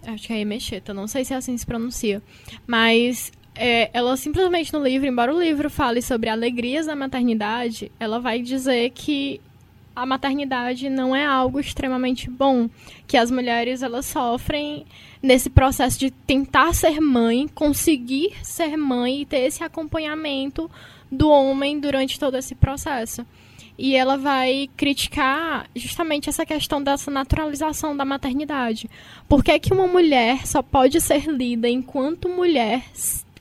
Acho 0.05 0.27
que 0.27 0.33
é 0.33 0.41
Emecheta, 0.41 0.93
não 0.93 1.07
sei 1.07 1.25
se 1.25 1.33
é 1.33 1.37
assim 1.37 1.57
se 1.57 1.65
pronuncia. 1.65 2.21
Mas 2.67 3.31
é, 3.55 3.91
ela 3.93 4.17
simplesmente 4.17 4.73
no 4.73 4.83
livro, 4.83 5.07
embora 5.07 5.33
o 5.33 5.41
livro 5.41 5.71
fale 5.71 6.03
sobre 6.03 6.29
alegrias 6.29 6.87
da 6.87 6.97
maternidade, 6.97 7.93
ela 8.01 8.19
vai 8.19 8.43
dizer 8.43 8.91
que 8.91 9.41
a 9.97 10.05
maternidade 10.05 10.91
não 10.91 11.17
é 11.17 11.25
algo 11.25 11.59
extremamente 11.59 12.29
bom, 12.29 12.69
que 13.07 13.17
as 13.17 13.31
mulheres 13.31 13.83
elas 13.83 14.05
sofrem 14.05 14.85
nesse 15.23 15.49
processo 15.49 15.99
de 15.99 16.11
tentar 16.11 16.75
ser 16.75 17.01
mãe, 17.01 17.49
conseguir 17.49 18.35
ser 18.43 18.77
mãe 18.77 19.23
e 19.23 19.27
ter 19.27 19.39
esse 19.39 19.65
acompanhamento 19.65 20.71
do 21.11 21.31
homem 21.31 21.81
durante 21.81 22.21
todo 22.21 22.37
esse 22.37 22.55
processo. 22.55 23.25
E 23.79 23.95
ela 23.95 24.17
vai 24.17 24.69
criticar 24.77 25.69
justamente 25.75 26.29
essa 26.29 26.45
questão 26.45 26.83
dessa 26.83 27.11
naturalização 27.11 27.97
da 27.97 28.05
maternidade. 28.05 28.91
Por 29.27 29.43
que, 29.43 29.59
que 29.59 29.73
uma 29.73 29.87
mulher 29.87 30.47
só 30.47 30.63
pode 30.63 31.01
ser 31.01 31.27
lida 31.27 31.69
enquanto 31.69 32.29
mulher 32.29 32.83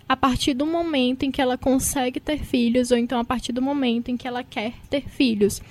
a 0.08 0.16
partir 0.16 0.54
do 0.54 0.66
momento 0.66 1.24
em 1.24 1.32
que 1.32 1.42
ela 1.42 1.58
consegue 1.58 2.20
ter 2.20 2.40
filhos, 2.40 2.92
ou 2.92 2.98
então 2.98 3.20
a 3.20 3.24
partir 3.24 3.52
do 3.52 3.62
momento 3.62 4.10
em 4.10 4.18
que 4.18 4.28
ela 4.28 4.44
quer 4.44 4.74
ter 4.90 5.02
filhos. 5.10 5.62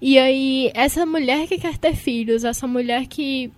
E 0.00 0.18
aí, 0.18 0.70
essa 0.74 1.06
mulher 1.06 1.46
que 1.46 1.58
quer 1.58 1.78
ter 1.78 1.94
filhos, 1.94 2.44
essa 2.44 2.66
mulher 2.66 3.06
que, 3.06 3.50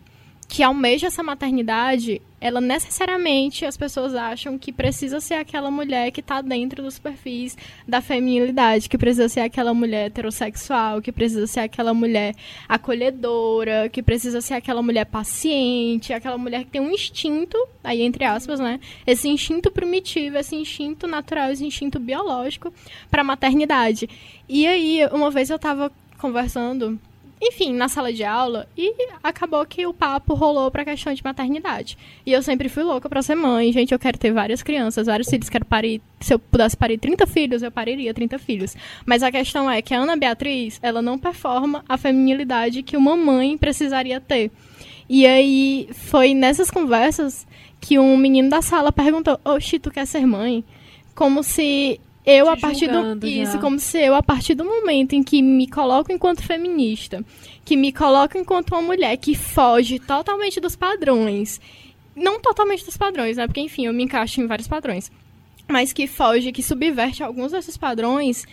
que 0.48 0.62
almeja 0.62 1.08
essa 1.08 1.22
maternidade, 1.22 2.20
ela 2.40 2.60
necessariamente 2.60 3.64
as 3.64 3.76
pessoas 3.76 4.14
acham 4.14 4.58
que 4.58 4.70
precisa 4.70 5.20
ser 5.20 5.34
aquela 5.34 5.70
mulher 5.70 6.10
que 6.10 6.20
está 6.20 6.42
dentro 6.42 6.82
dos 6.82 6.98
perfis 6.98 7.56
da 7.88 8.00
feminilidade, 8.00 8.88
que 8.88 8.98
precisa 8.98 9.28
ser 9.28 9.40
aquela 9.40 9.72
mulher 9.72 10.06
heterossexual, 10.06 11.00
que 11.00 11.10
precisa 11.10 11.46
ser 11.46 11.60
aquela 11.60 11.94
mulher 11.94 12.34
acolhedora, 12.68 13.88
que 13.88 14.02
precisa 14.02 14.40
ser 14.40 14.54
aquela 14.54 14.82
mulher 14.82 15.06
paciente, 15.06 16.12
aquela 16.12 16.36
mulher 16.36 16.64
que 16.64 16.70
tem 16.70 16.80
um 16.80 16.90
instinto, 16.90 17.58
aí 17.82 18.02
entre 18.02 18.24
aspas, 18.24 18.60
né? 18.60 18.78
Esse 19.06 19.28
instinto 19.28 19.70
primitivo, 19.70 20.36
esse 20.36 20.54
instinto 20.54 21.06
natural, 21.06 21.50
esse 21.50 21.64
instinto 21.64 21.98
biológico 21.98 22.72
para 23.10 23.22
a 23.22 23.24
maternidade. 23.24 24.08
E 24.48 24.66
aí, 24.66 25.00
uma 25.10 25.30
vez 25.30 25.50
eu 25.50 25.56
estava 25.56 25.90
conversando 26.16 26.98
enfim, 27.40 27.72
na 27.72 27.88
sala 27.88 28.12
de 28.12 28.24
aula 28.24 28.66
e 28.76 28.94
acabou 29.22 29.64
que 29.66 29.86
o 29.86 29.92
papo 29.92 30.34
rolou 30.34 30.70
pra 30.70 30.84
questão 30.84 31.12
de 31.12 31.22
maternidade. 31.22 31.96
E 32.24 32.32
eu 32.32 32.42
sempre 32.42 32.68
fui 32.68 32.82
louca 32.82 33.08
pra 33.08 33.22
ser 33.22 33.34
mãe. 33.34 33.70
Gente, 33.72 33.92
eu 33.92 33.98
quero 33.98 34.16
ter 34.16 34.32
várias 34.32 34.62
crianças, 34.62 35.06
vários 35.06 35.28
filhos, 35.28 35.50
quero 35.50 35.64
parir. 35.64 36.00
Se 36.20 36.32
eu 36.32 36.38
pudesse 36.38 36.76
parir 36.76 36.98
30 36.98 37.26
filhos, 37.26 37.62
eu 37.62 37.70
pariria 37.70 38.14
30 38.14 38.38
filhos. 38.38 38.74
Mas 39.04 39.22
a 39.22 39.30
questão 39.30 39.70
é 39.70 39.82
que 39.82 39.92
a 39.92 39.98
Ana 39.98 40.16
Beatriz, 40.16 40.78
ela 40.82 41.02
não 41.02 41.18
performa 41.18 41.84
a 41.86 41.98
feminilidade 41.98 42.82
que 42.82 42.96
uma 42.96 43.16
mãe 43.16 43.58
precisaria 43.58 44.20
ter. 44.20 44.50
E 45.08 45.26
aí 45.26 45.88
foi 45.92 46.32
nessas 46.32 46.70
conversas 46.70 47.46
que 47.80 47.98
um 47.98 48.16
menino 48.16 48.48
da 48.48 48.62
sala 48.62 48.90
perguntou: 48.90 49.38
Oxi, 49.44 49.78
tu 49.78 49.90
quer 49.90 50.06
ser 50.06 50.26
mãe? 50.26 50.64
Como 51.14 51.42
se 51.42 52.00
eu 52.26 52.50
a 52.50 52.56
partir 52.56 52.88
do 52.88 53.24
isso 53.24 53.52
já. 53.52 53.58
como 53.58 53.78
se 53.78 54.04
eu 54.04 54.12
a 54.12 54.22
partir 54.22 54.54
do 54.54 54.64
momento 54.64 55.12
em 55.12 55.22
que 55.22 55.40
me 55.40 55.68
coloco 55.68 56.10
enquanto 56.10 56.42
feminista, 56.42 57.24
que 57.64 57.76
me 57.76 57.92
coloco 57.92 58.36
enquanto 58.36 58.72
uma 58.72 58.82
mulher 58.82 59.16
que 59.16 59.36
foge 59.36 60.00
totalmente 60.00 60.58
dos 60.58 60.74
padrões, 60.74 61.60
não 62.16 62.40
totalmente 62.40 62.84
dos 62.84 62.96
padrões, 62.96 63.36
né? 63.36 63.46
Porque 63.46 63.60
enfim, 63.60 63.86
eu 63.86 63.94
me 63.94 64.02
encaixo 64.02 64.40
em 64.40 64.46
vários 64.48 64.66
padrões, 64.66 65.10
mas 65.68 65.92
que 65.92 66.08
foge, 66.08 66.50
que 66.50 66.64
subverte 66.64 67.22
alguns 67.22 67.52
desses 67.52 67.76
padrões. 67.76 68.44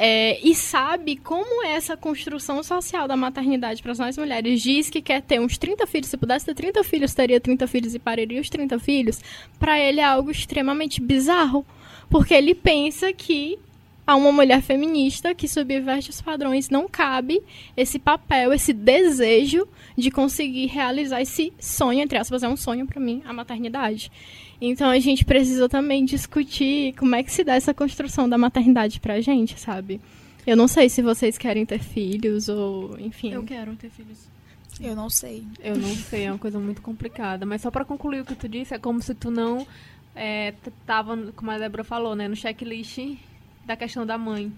É, 0.00 0.38
e 0.46 0.54
sabe 0.54 1.16
como 1.16 1.64
é 1.64 1.72
essa 1.72 1.96
construção 1.96 2.62
social 2.62 3.08
da 3.08 3.16
maternidade 3.16 3.82
para 3.82 3.92
nós 3.94 4.16
mulheres. 4.16 4.62
Diz 4.62 4.88
que 4.88 5.02
quer 5.02 5.20
ter 5.20 5.40
uns 5.40 5.58
30 5.58 5.88
filhos, 5.88 6.08
se 6.08 6.16
pudesse 6.16 6.46
ter 6.46 6.54
30 6.54 6.84
filhos, 6.84 7.12
teria 7.12 7.40
30 7.40 7.66
filhos 7.66 7.94
e 7.96 7.98
pariria 7.98 8.40
os 8.40 8.48
30 8.48 8.78
filhos. 8.78 9.20
Para 9.58 9.76
ele 9.80 9.98
é 9.98 10.04
algo 10.04 10.30
extremamente 10.30 11.00
bizarro 11.00 11.66
porque 12.08 12.34
ele 12.34 12.54
pensa 12.54 13.12
que 13.12 13.58
a 14.06 14.16
uma 14.16 14.32
mulher 14.32 14.62
feminista 14.62 15.34
que 15.34 15.46
subverte 15.46 16.08
os 16.08 16.22
padrões 16.22 16.70
não 16.70 16.88
cabe 16.88 17.42
esse 17.76 17.98
papel, 17.98 18.54
esse 18.54 18.72
desejo 18.72 19.68
de 19.96 20.10
conseguir 20.10 20.64
realizar 20.66 21.20
esse 21.20 21.52
sonho, 21.58 22.00
entre 22.00 22.16
aspas, 22.16 22.42
é 22.42 22.48
um 22.48 22.56
sonho 22.56 22.86
para 22.86 22.98
mim, 22.98 23.20
a 23.26 23.34
maternidade. 23.34 24.10
Então 24.60 24.88
a 24.88 24.98
gente 24.98 25.26
precisa 25.26 25.68
também 25.68 26.06
discutir 26.06 26.94
como 26.94 27.14
é 27.14 27.22
que 27.22 27.30
se 27.30 27.44
dá 27.44 27.54
essa 27.54 27.74
construção 27.74 28.26
da 28.26 28.38
maternidade 28.38 28.98
pra 28.98 29.20
gente, 29.20 29.60
sabe? 29.60 30.00
Eu 30.46 30.56
não 30.56 30.66
sei 30.66 30.88
se 30.88 31.02
vocês 31.02 31.36
querem 31.36 31.66
ter 31.66 31.80
filhos 31.80 32.48
ou, 32.48 32.98
enfim. 32.98 33.32
Eu 33.32 33.42
quero 33.42 33.76
ter 33.76 33.90
filhos. 33.90 34.26
Eu 34.80 34.96
não 34.96 35.10
sei. 35.10 35.44
Eu 35.62 35.76
não 35.76 35.94
sei, 35.94 36.24
é 36.24 36.32
uma 36.32 36.38
coisa 36.38 36.58
muito 36.58 36.80
complicada. 36.80 37.44
Mas 37.44 37.60
só 37.60 37.70
para 37.70 37.84
concluir 37.84 38.20
o 38.22 38.24
que 38.24 38.34
tu 38.34 38.48
disse, 38.48 38.74
é 38.74 38.78
como 38.78 39.02
se 39.02 39.14
tu 39.14 39.30
não 39.30 39.66
é, 40.18 40.52
tava, 40.84 41.32
como 41.36 41.50
a 41.50 41.58
Débora 41.58 41.84
falou, 41.84 42.16
né, 42.16 42.26
no 42.26 42.34
checklist 42.34 42.98
da 43.64 43.76
questão 43.76 44.04
da 44.04 44.18
mãe. 44.18 44.52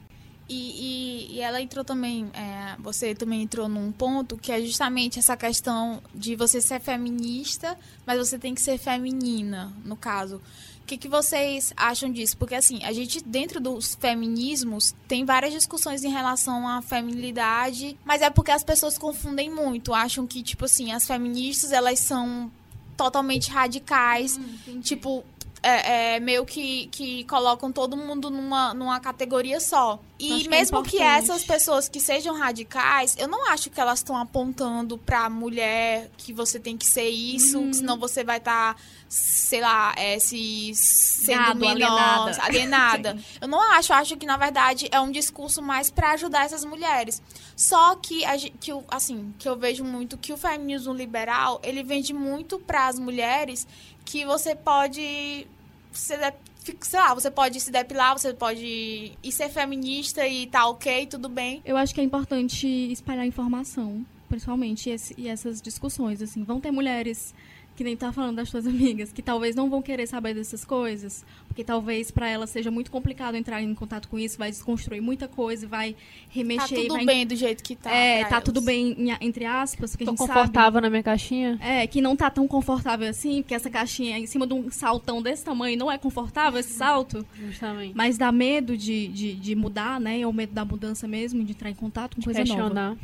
E, 0.48 1.28
e, 1.32 1.36
e 1.36 1.40
ela 1.40 1.61
entrou 1.61 1.84
também, 1.84 2.28
é, 2.34 2.74
você 2.80 3.14
também 3.14 3.42
entrou 3.42 3.68
num 3.68 3.92
ponto 3.92 4.36
que 4.36 4.50
é 4.50 4.61
justamente 4.61 5.18
essa 5.18 5.36
questão 5.36 6.02
de 6.12 6.34
você 6.34 6.61
ser 6.61 6.80
feminista, 6.80 7.78
mas 8.04 8.18
você 8.18 8.36
tem 8.36 8.54
que 8.54 8.61
ser 8.61 8.78
feminina, 8.78 9.72
no 9.84 9.94
caso. 9.94 10.40
O 10.82 10.86
que, 10.86 10.96
que 10.96 11.06
vocês 11.06 11.72
acham 11.76 12.11
disso? 12.11 12.36
Porque, 12.36 12.56
assim, 12.56 12.82
a 12.82 12.92
gente, 12.92 13.22
dentro 13.22 13.61
dos 13.61 13.94
feminismos, 13.94 14.92
tem 15.06 15.24
várias 15.24 15.52
discussões 15.52 16.02
em 16.02 16.11
relação 16.11 16.66
à 16.66 16.82
feminilidade, 16.82 17.96
mas 18.04 18.22
é 18.22 18.30
porque 18.30 18.50
as 18.50 18.64
pessoas 18.64 18.98
confundem 18.98 19.48
muito. 19.48 19.94
Acham 19.94 20.26
que, 20.26 20.42
tipo 20.42 20.64
assim, 20.64 20.90
as 20.90 21.06
feministas, 21.06 21.70
elas 21.70 22.00
são 22.00 22.50
totalmente 22.96 23.50
radicais. 23.50 24.36
Hum, 24.66 24.80
tipo, 24.80 25.24
é, 25.62 26.14
é, 26.14 26.20
meio 26.20 26.44
que, 26.44 26.86
que 26.86 27.24
colocam 27.24 27.70
todo 27.70 27.96
mundo 27.96 28.30
numa, 28.30 28.72
numa 28.72 28.98
categoria 29.00 29.61
só. 29.61 30.00
E 30.18 30.46
é 30.46 30.48
mesmo 30.48 30.82
que, 30.82 30.98
que, 30.98 31.02
essas 31.02 31.44
pessoas 31.44 31.88
que 31.88 32.00
sejam 32.00 32.36
radicais, 32.36 33.16
eu 33.18 33.28
não 33.28 33.50
acho 33.50 33.70
que 33.70 33.80
elas 33.80 33.98
estão 33.98 34.16
apontando 34.16 34.96
pra 34.98 35.28
mulher 35.28 36.11
que 36.16 36.32
você 36.32 36.58
tem 36.58 36.76
que 36.76 36.86
ser 36.86 37.08
isso, 37.08 37.58
uhum. 37.58 37.72
senão 37.72 37.98
você 37.98 38.24
vai 38.24 38.38
estar, 38.38 38.74
tá, 38.74 38.80
sei 39.11 39.61
lá, 39.61 39.92
é, 39.96 40.20
se 40.20 40.72
sendo 40.72 41.36
Gado, 41.36 41.66
alienada. 41.66 42.42
alienada. 42.42 43.18
eu 43.42 43.48
não 43.48 43.61
acho, 43.72 43.92
eu 43.92 43.96
acho 43.96 44.16
que 44.16 44.24
na 44.24 44.36
verdade 44.36 44.88
é 44.92 45.00
um 45.00 45.11
discurso 45.11 45.61
mais 45.61 45.90
para 45.90 46.12
ajudar 46.12 46.44
essas 46.44 46.64
mulheres. 46.64 47.20
Só 47.56 47.96
que, 47.96 48.24
a, 48.24 48.38
que 48.38 48.70
assim, 48.88 49.34
que 49.36 49.48
eu 49.48 49.56
vejo 49.58 49.82
muito 49.82 50.16
que 50.16 50.32
o 50.32 50.36
feminismo 50.36 50.94
liberal, 50.94 51.61
ele 51.64 51.82
vende 51.82 52.14
muito 52.14 52.61
para 52.61 52.86
as 52.86 53.00
mulheres 53.00 53.66
que 54.04 54.24
você 54.24 54.54
pode 54.54 55.44
sei 55.92 57.00
lá, 57.00 57.12
você 57.12 57.32
pode 57.32 57.61
se 57.61 57.72
depilar, 57.72 58.16
você 58.16 58.32
pode 58.32 59.12
ir 59.20 59.32
ser 59.32 59.48
feminista 59.48 60.24
e 60.28 60.46
tá 60.46 60.68
ok, 60.68 61.06
tudo 61.06 61.28
bem. 61.28 61.61
Eu 61.64 61.76
acho 61.76 61.92
que 61.92 62.00
é 62.00 62.04
importante 62.04 62.68
espalhar 62.92 63.26
informação, 63.26 64.06
principalmente, 64.28 64.94
e 65.18 65.26
essas 65.26 65.61
discussões, 65.61 66.22
assim. 66.22 66.44
Vão 66.44 66.61
ter 66.61 66.70
mulheres 66.70 67.34
que 67.81 67.85
nem 67.85 67.97
tá 67.97 68.12
falando 68.12 68.37
das 68.37 68.51
suas 68.51 68.66
amigas, 68.66 69.11
que 69.11 69.22
talvez 69.22 69.57
não 69.57 69.70
vão 69.70 69.81
querer 69.81 70.07
saber 70.07 70.35
dessas 70.35 70.66
coisas, 70.66 71.24
porque 71.49 71.64
talvez 71.64 72.11
para 72.11 72.28
elas 72.28 72.51
seja 72.51 72.70
muito 72.70 72.91
complicado 72.91 73.37
entrar 73.37 73.62
em 73.62 73.74
contato 73.74 74.07
com 74.07 74.18
isso, 74.18 74.37
vai 74.37 74.51
desconstruir 74.51 75.01
muita 75.01 75.26
coisa, 75.26 75.66
vai 75.66 75.97
remexer. 76.28 76.76
Tá 76.76 76.83
tudo 76.83 76.95
vai... 76.97 77.07
bem 77.07 77.26
do 77.26 77.35
jeito 77.35 77.62
que 77.64 77.74
tá. 77.74 77.91
É, 77.91 78.24
tá 78.24 78.33
elas. 78.33 78.45
tudo 78.45 78.61
bem, 78.61 78.95
entre 79.18 79.47
aspas, 79.47 79.93
porque 79.93 80.05
Tô 80.05 80.11
a 80.11 80.12
gente 80.12 80.18
confortável 80.18 80.72
sabe, 80.72 80.81
na 80.83 80.91
minha 80.91 81.03
caixinha? 81.03 81.59
É, 81.59 81.87
que 81.87 82.03
não 82.03 82.14
tá 82.14 82.28
tão 82.28 82.47
confortável 82.47 83.09
assim, 83.09 83.41
porque 83.41 83.55
essa 83.55 83.70
caixinha 83.70 84.18
em 84.18 84.26
cima 84.26 84.47
de 84.47 84.53
um 84.53 84.70
saltão 84.70 85.22
desse 85.22 85.43
tamanho 85.43 85.78
não 85.78 85.91
é 85.91 85.97
confortável 85.97 86.61
esse 86.61 86.74
salto. 86.74 87.24
Justamente. 87.35 87.95
Mas 87.97 88.18
dá 88.18 88.31
medo 88.31 88.76
de, 88.76 89.09
de, 89.09 89.35
de 89.37 89.55
mudar, 89.55 89.99
né? 89.99 90.26
Ou 90.26 90.35
medo 90.35 90.53
da 90.53 90.66
mudança 90.66 91.09
mesmo, 91.09 91.43
de 91.43 91.53
entrar 91.53 91.70
em 91.70 91.74
contato 91.74 92.16
com 92.16 92.20
de 92.20 92.26
coisa 92.26 92.41
questionar. 92.41 92.91
nova. 92.91 92.99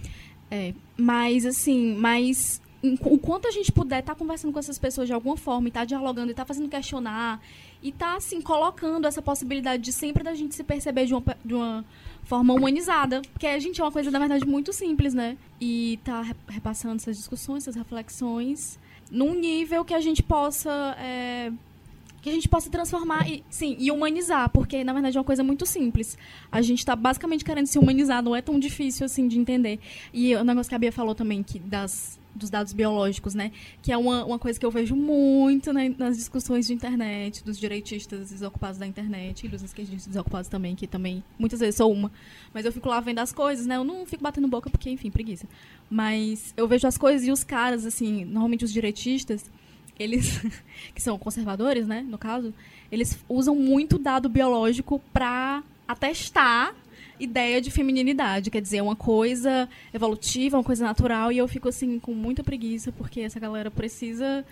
É, 0.51 0.75
mas 0.99 1.47
assim, 1.47 1.97
mas 1.97 2.61
o 3.03 3.19
quanto 3.19 3.49
a 3.49 3.51
gente 3.51 3.73
puder 3.73 4.01
estar 4.01 4.15
tá 4.15 4.19
conversando 4.19 4.53
com 4.53 4.59
essas 4.59 4.79
pessoas 4.79 5.07
de 5.07 5.13
alguma 5.13 5.37
forma, 5.37 5.67
e 5.67 5.71
estar 5.71 5.81
tá 5.81 5.87
dialogando, 5.87 6.29
e 6.29 6.31
estar 6.31 6.45
tá 6.45 6.47
fazendo 6.47 6.69
questionar, 6.69 7.41
e 7.83 7.89
estar, 7.89 8.13
tá, 8.13 8.17
assim, 8.17 8.41
colocando 8.41 9.07
essa 9.07 9.23
possibilidade 9.23 9.83
de 9.83 9.93
sempre 9.93 10.23
da 10.23 10.35
gente 10.35 10.55
se 10.55 10.65
perceber 10.65 11.07
de 11.07 11.15
uma, 11.15 11.23
de 11.45 11.55
uma 11.55 11.85
forma 12.25 12.55
humanizada. 12.55 13.23
Porque 13.33 13.47
a 13.47 13.59
gente 13.59 13.81
é 13.81 13.85
uma 13.85 13.93
coisa, 13.93 14.11
na 14.11 14.19
verdade, 14.19 14.47
muito 14.47 14.73
simples, 14.73 15.15
né? 15.15 15.37
E 15.61 15.99
tá 16.05 16.23
repassando 16.49 16.97
essas 16.97 17.17
discussões, 17.17 17.65
essas 17.65 17.77
reflexões, 17.77 18.79
num 19.11 19.35
nível 19.35 19.85
que 19.85 19.95
a 19.95 20.01
gente 20.01 20.23
possa. 20.23 20.97
É, 20.99 21.53
que 22.27 22.31
a 22.31 22.33
gente 22.33 22.49
possa 22.49 22.69
transformar 22.69 23.29
e, 23.31 23.45
sim, 23.49 23.77
e 23.79 23.89
humanizar, 23.89 24.51
porque 24.51 24.83
na 24.83 24.93
verdade 24.93 25.17
é 25.17 25.21
uma 25.21 25.25
coisa 25.25 25.45
muito 25.45 25.65
simples. 25.65 26.19
A 26.51 26.61
gente 26.61 26.81
está 26.81 26.97
basicamente 26.97 27.45
querendo 27.45 27.67
se 27.67 27.79
humanizar, 27.79 28.21
não 28.21 28.35
é 28.35 28.43
tão 28.43 28.59
difícil 28.59 29.07
assim 29.07 29.29
de 29.29 29.39
entender. 29.39 29.79
E 30.13 30.35
o 30.35 30.43
negócio 30.43 30.69
que 30.69 30.75
a 30.75 30.79
Bia 30.79 30.91
falou 30.91 31.15
também, 31.15 31.41
que 31.45 31.61
das, 31.61 32.19
dos 32.37 32.51
dados 32.51 32.73
biológicos, 32.73 33.35
né? 33.35 33.51
Que 33.83 33.93
é 33.93 33.97
uma, 33.97 34.25
uma 34.25 34.39
coisa 34.39 34.59
que 34.59 34.65
eu 34.65 34.71
vejo 34.71 34.95
muito 34.95 35.73
né, 35.73 35.95
nas 35.99 36.17
discussões 36.17 36.67
de 36.67 36.75
internet, 36.75 37.43
dos 37.43 37.59
direitistas 37.59 38.31
desocupados 38.31 38.79
da 38.79 38.87
internet 38.87 39.47
e 39.47 39.49
dos 39.49 39.63
esquerdistas 39.63 40.07
desocupados 40.07 40.49
também, 40.49 40.75
que 40.75 40.87
também 40.87 41.25
muitas 41.39 41.61
vezes 41.61 41.77
sou 41.77 41.93
uma. 41.93 42.13
Mas 42.53 42.65
eu 42.65 42.73
fico 42.73 42.89
lá 42.89 43.01
vendo 43.01 43.19
as 43.19 43.33
coisas, 43.33 43.67
né? 43.67 43.77
Eu 43.77 43.85
não 43.85 44.07
fico 44.07 44.23
batendo 44.23 44.47
boca 44.49 44.71
porque, 44.71 44.91
enfim, 44.91 45.11
preguiça. 45.11 45.47
Mas 45.91 46.53
eu 46.57 46.69
vejo 46.69 46.87
as 46.87 46.99
coisas 46.99 47.27
e 47.27 47.31
os 47.31 47.43
caras, 47.43 47.85
assim, 47.87 48.25
normalmente 48.25 48.65
os 48.65 48.73
direitistas 48.73 49.51
eles 49.99 50.41
que 50.95 51.03
são 51.03 51.19
conservadores, 51.19 51.87
né, 51.87 52.03
no 52.03 52.19
caso, 52.19 52.53
eles 52.93 53.19
usam 53.29 53.55
muito 53.55 53.99
dado 53.99 54.29
biológico 54.29 55.01
para 55.13 55.63
atestar 55.89 56.75
ideia 57.19 57.61
de 57.61 57.71
feminilidade, 57.71 58.51
quer 58.51 58.61
dizer, 58.61 58.83
uma 58.83 58.97
coisa 58.97 59.69
evolutiva, 59.93 60.57
uma 60.57 60.65
coisa 60.65 60.85
natural, 60.85 61.33
e 61.33 61.39
eu 61.39 61.49
fico 61.49 61.69
assim 61.69 61.99
com 61.99 62.13
muita 62.13 62.45
preguiça 62.45 62.93
porque 62.93 63.21
essa 63.21 63.41
galera 63.41 63.71
precisa 63.71 64.45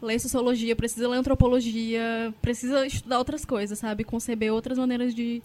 ler 0.00 0.18
sociologia, 0.18 0.76
precisa 0.76 1.08
ler 1.08 1.18
antropologia, 1.18 2.32
precisa 2.40 2.86
estudar 2.86 3.18
outras 3.18 3.44
coisas, 3.44 3.78
sabe, 3.78 4.04
conceber 4.04 4.52
outras 4.52 4.78
maneiras 4.78 5.14
de, 5.14 5.42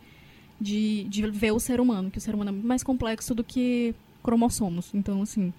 de, 0.59 1.05
de 1.05 1.27
ver 1.29 1.51
o 1.51 1.59
ser 1.59 1.79
humano, 1.79 2.11
que 2.11 2.17
o 2.17 2.21
ser 2.21 2.35
humano 2.35 2.49
é 2.49 2.53
muito 2.53 2.67
mais 2.67 2.83
complexo 2.83 3.33
do 3.33 3.43
que 3.43 3.95
cromossomos. 4.21 4.93
Então, 4.93 5.21
assim, 5.21 5.51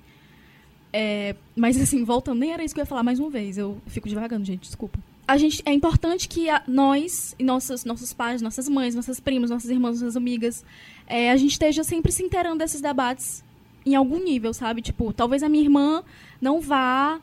é, 0.93 1.35
mas 1.57 1.81
assim, 1.81 2.05
voltando, 2.05 2.39
nem 2.39 2.53
era 2.53 2.63
isso 2.63 2.73
que 2.73 2.81
eu 2.81 2.83
ia 2.83 2.87
falar 2.87 3.03
mais 3.03 3.19
uma 3.19 3.29
vez. 3.29 3.59
Eu 3.59 3.77
fico 3.87 4.09
devagando, 4.09 4.45
gente, 4.45 4.63
desculpa. 4.63 4.99
A 5.27 5.39
gente, 5.39 5.63
é 5.65 5.73
importante 5.73 6.29
que 6.29 6.51
a, 6.51 6.63
nós, 6.67 7.35
e 7.39 7.45
nossos, 7.45 7.85
nossos 7.85 8.13
pais, 8.13 8.43
nossas 8.43 8.69
mães, 8.69 8.95
nossas 8.95 9.19
primas, 9.19 9.51
nossas 9.51 9.71
irmãs, 9.71 10.01
nossas 10.01 10.17
amigas, 10.17 10.65
é, 11.07 11.31
a 11.31 11.37
gente 11.37 11.53
esteja 11.53 11.83
sempre 11.83 12.13
se 12.13 12.23
inteirando 12.23 12.59
desses 12.59 12.81
debates 12.81 13.43
em 13.87 13.95
algum 13.95 14.23
nível, 14.23 14.53
sabe? 14.53 14.83
Tipo, 14.83 15.13
talvez 15.13 15.43
a 15.43 15.49
minha 15.49 15.65
irmã 15.65 16.03
não 16.41 16.61
vá, 16.61 17.21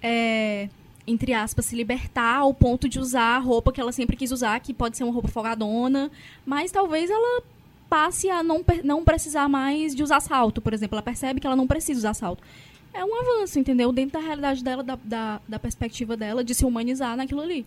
é, 0.00 0.68
entre 1.06 1.32
aspas, 1.32 1.66
se 1.66 1.74
libertar 1.74 2.38
ao 2.38 2.54
ponto 2.54 2.88
de 2.88 3.00
usar 3.00 3.36
a 3.36 3.38
roupa 3.38 3.72
que 3.72 3.80
ela 3.80 3.92
sempre 3.92 4.16
quis 4.16 4.30
usar, 4.30 4.58
que 4.60 4.72
pode 4.72 4.96
ser 4.96 5.02
uma 5.02 5.12
roupa 5.12 5.28
folgadona, 5.28 6.10
mas 6.46 6.70
talvez 6.70 7.10
ela 7.10 7.42
passe 7.88 8.30
a 8.30 8.42
não, 8.42 8.64
não 8.82 9.04
precisar 9.04 9.48
mais 9.48 9.94
de 9.94 10.02
usar 10.02 10.20
salto, 10.20 10.60
por 10.60 10.72
exemplo. 10.72 10.94
Ela 10.94 11.02
percebe 11.02 11.40
que 11.40 11.46
ela 11.46 11.56
não 11.56 11.66
precisa 11.66 11.98
usar 11.98 12.14
salto 12.14 12.42
é 12.94 13.04
um 13.04 13.14
avanço, 13.20 13.58
entendeu? 13.58 13.92
Dentro 13.92 14.20
da 14.20 14.24
realidade 14.24 14.62
dela, 14.62 14.82
da, 14.82 14.96
da, 15.02 15.40
da 15.46 15.58
perspectiva 15.58 16.16
dela, 16.16 16.44
de 16.44 16.54
se 16.54 16.64
humanizar 16.64 17.16
naquilo 17.16 17.40
ali. 17.40 17.66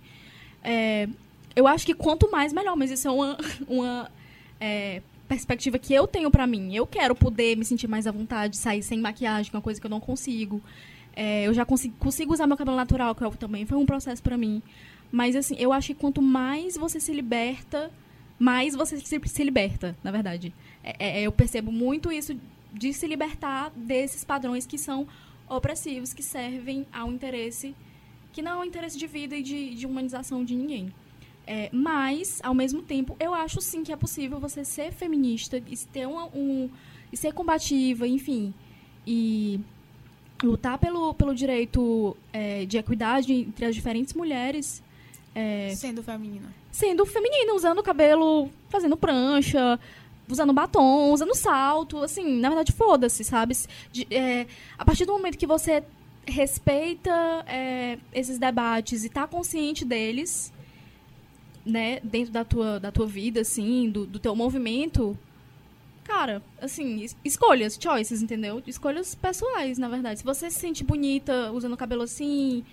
É, 0.64 1.08
eu 1.56 1.68
acho 1.68 1.86
que 1.86 1.94
quanto 1.94 2.32
mais, 2.32 2.54
melhor, 2.54 2.76
mas 2.76 2.90
isso 2.90 3.08
é 3.08 3.12
uma, 3.12 3.38
uma 3.68 4.12
é, 4.60 5.02
perspectiva 5.28 5.78
que 5.78 5.94
eu 5.94 6.08
tenho 6.08 6.32
para 6.32 6.48
mim. 6.48 6.74
Eu 6.74 6.88
quero 6.88 7.14
poder 7.14 7.58
me 7.58 7.66
sentir 7.66 7.88
mais 7.88 8.08
à 8.08 8.12
vontade, 8.12 8.56
sair 8.56 8.82
sem 8.82 9.00
maquiagem, 9.00 9.52
que 9.52 9.56
é 9.56 9.58
uma 9.58 9.64
coisa 9.64 9.80
que 9.80 9.86
eu 9.86 9.92
não 9.92 10.00
consigo. 10.00 10.62
É, 11.16 11.46
eu 11.46 11.54
já 11.54 11.66
consigo, 11.66 11.96
consigo 12.00 12.34
usar 12.34 12.48
meu 12.48 12.56
cabelo 12.56 12.78
natural, 12.78 13.14
que 13.14 13.38
também 13.38 13.66
foi 13.66 13.78
um 13.78 13.86
processo 13.86 14.24
para 14.24 14.38
mim. 14.38 14.62
Mas, 15.12 15.36
assim, 15.36 15.56
eu 15.60 15.74
acho 15.74 15.88
que 15.88 15.96
quanto 15.96 16.22
mais 16.22 16.78
você 16.78 17.00
se 17.00 17.12
liberta, 17.12 17.92
mais 18.40 18.76
você 18.76 18.98
se, 19.00 19.20
se 19.26 19.44
liberta, 19.44 19.96
na 20.04 20.12
verdade. 20.12 20.54
É, 20.84 21.20
é 21.20 21.22
eu 21.22 21.32
percebo 21.32 21.72
muito 21.72 22.12
isso 22.12 22.36
de 22.78 22.94
se 22.94 23.08
libertar 23.08 23.72
desses 23.76 24.24
padrões 24.24 24.66
que 24.66 24.78
são 24.78 25.08
opressivos, 25.50 26.14
que 26.14 26.24
servem 26.24 26.86
ao 26.92 27.12
interesse, 27.12 27.76
que 28.32 28.42
não 28.42 28.54
é 28.54 28.58
o 28.58 28.66
interesse 28.66 28.98
de 28.98 29.08
vida 29.08 29.36
e 29.36 29.42
de, 29.42 29.76
de 29.76 29.86
humanização 29.86 30.44
de 30.44 30.56
ninguém. 30.56 30.94
É, 31.46 31.70
mas, 31.72 32.42
ao 32.44 32.54
mesmo 32.54 32.82
tempo, 32.82 33.16
eu 33.20 33.34
acho 33.34 33.62
sim 33.62 33.82
que 33.82 33.94
é 33.94 33.96
possível 33.96 34.38
você 34.40 34.66
ser 34.66 34.92
feminista 34.92 35.58
e 35.58 35.78
ter 35.78 36.06
uma, 36.06 36.26
um, 36.36 36.70
e 37.12 37.16
ser 37.16 37.34
combativa, 37.34 38.06
enfim, 38.06 38.54
e 39.06 39.60
lutar 40.44 40.78
pelo, 40.78 41.14
pelo 41.14 41.34
direito 41.34 42.18
é, 42.34 42.66
de 42.66 42.78
equidade 42.78 43.32
entre 43.34 43.66
as 43.66 43.74
diferentes 43.74 44.14
mulheres. 44.14 44.84
É, 45.34 45.74
sendo 45.74 46.04
feminina. 46.04 46.54
Sendo 46.70 47.06
feminina, 47.06 47.54
usando 47.54 47.80
o 47.80 47.84
cabelo, 47.84 48.50
fazendo 48.70 48.98
prancha, 48.98 49.80
usando 50.30 50.54
batom, 50.54 51.12
usando 51.12 51.34
salto, 51.36 52.04
assim, 52.04 52.40
na 52.40 52.50
verdade, 52.50 52.72
foda-se, 52.72 53.24
sabe? 53.24 53.56
De, 53.92 54.08
é, 54.12 54.46
a 54.78 54.84
partir 54.84 55.06
do 55.06 55.14
momento 55.14 55.38
que 55.38 55.48
você 55.48 55.84
respeita 56.26 57.12
é, 57.48 57.98
esses 58.14 58.38
debates 58.38 59.06
e 59.06 59.10
tá 59.10 59.26
consciente 59.26 59.86
deles, 59.86 60.52
né, 61.66 62.00
dentro 62.02 62.32
da 62.32 62.44
tua, 62.44 62.80
da 62.80 62.92
tua 62.92 63.08
vida, 63.08 63.42
assim, 63.42 63.90
do, 63.90 64.06
do 64.06 64.20
teu 64.20 64.36
movimento, 64.36 65.18
cara, 66.04 66.42
assim, 66.62 67.06
escolhas, 67.24 67.78
choices, 67.82 68.22
entendeu? 68.22 68.62
Escolhas 68.66 69.14
pessoais, 69.14 69.78
na 69.78 69.90
verdade. 69.90 70.20
Se 70.20 70.26
você 70.26 70.50
se 70.50 70.60
sente 70.60 70.84
bonita 70.84 71.52
usando 71.52 71.74
o 71.74 71.78
cabelo 71.78 72.04
assim, 72.04 72.64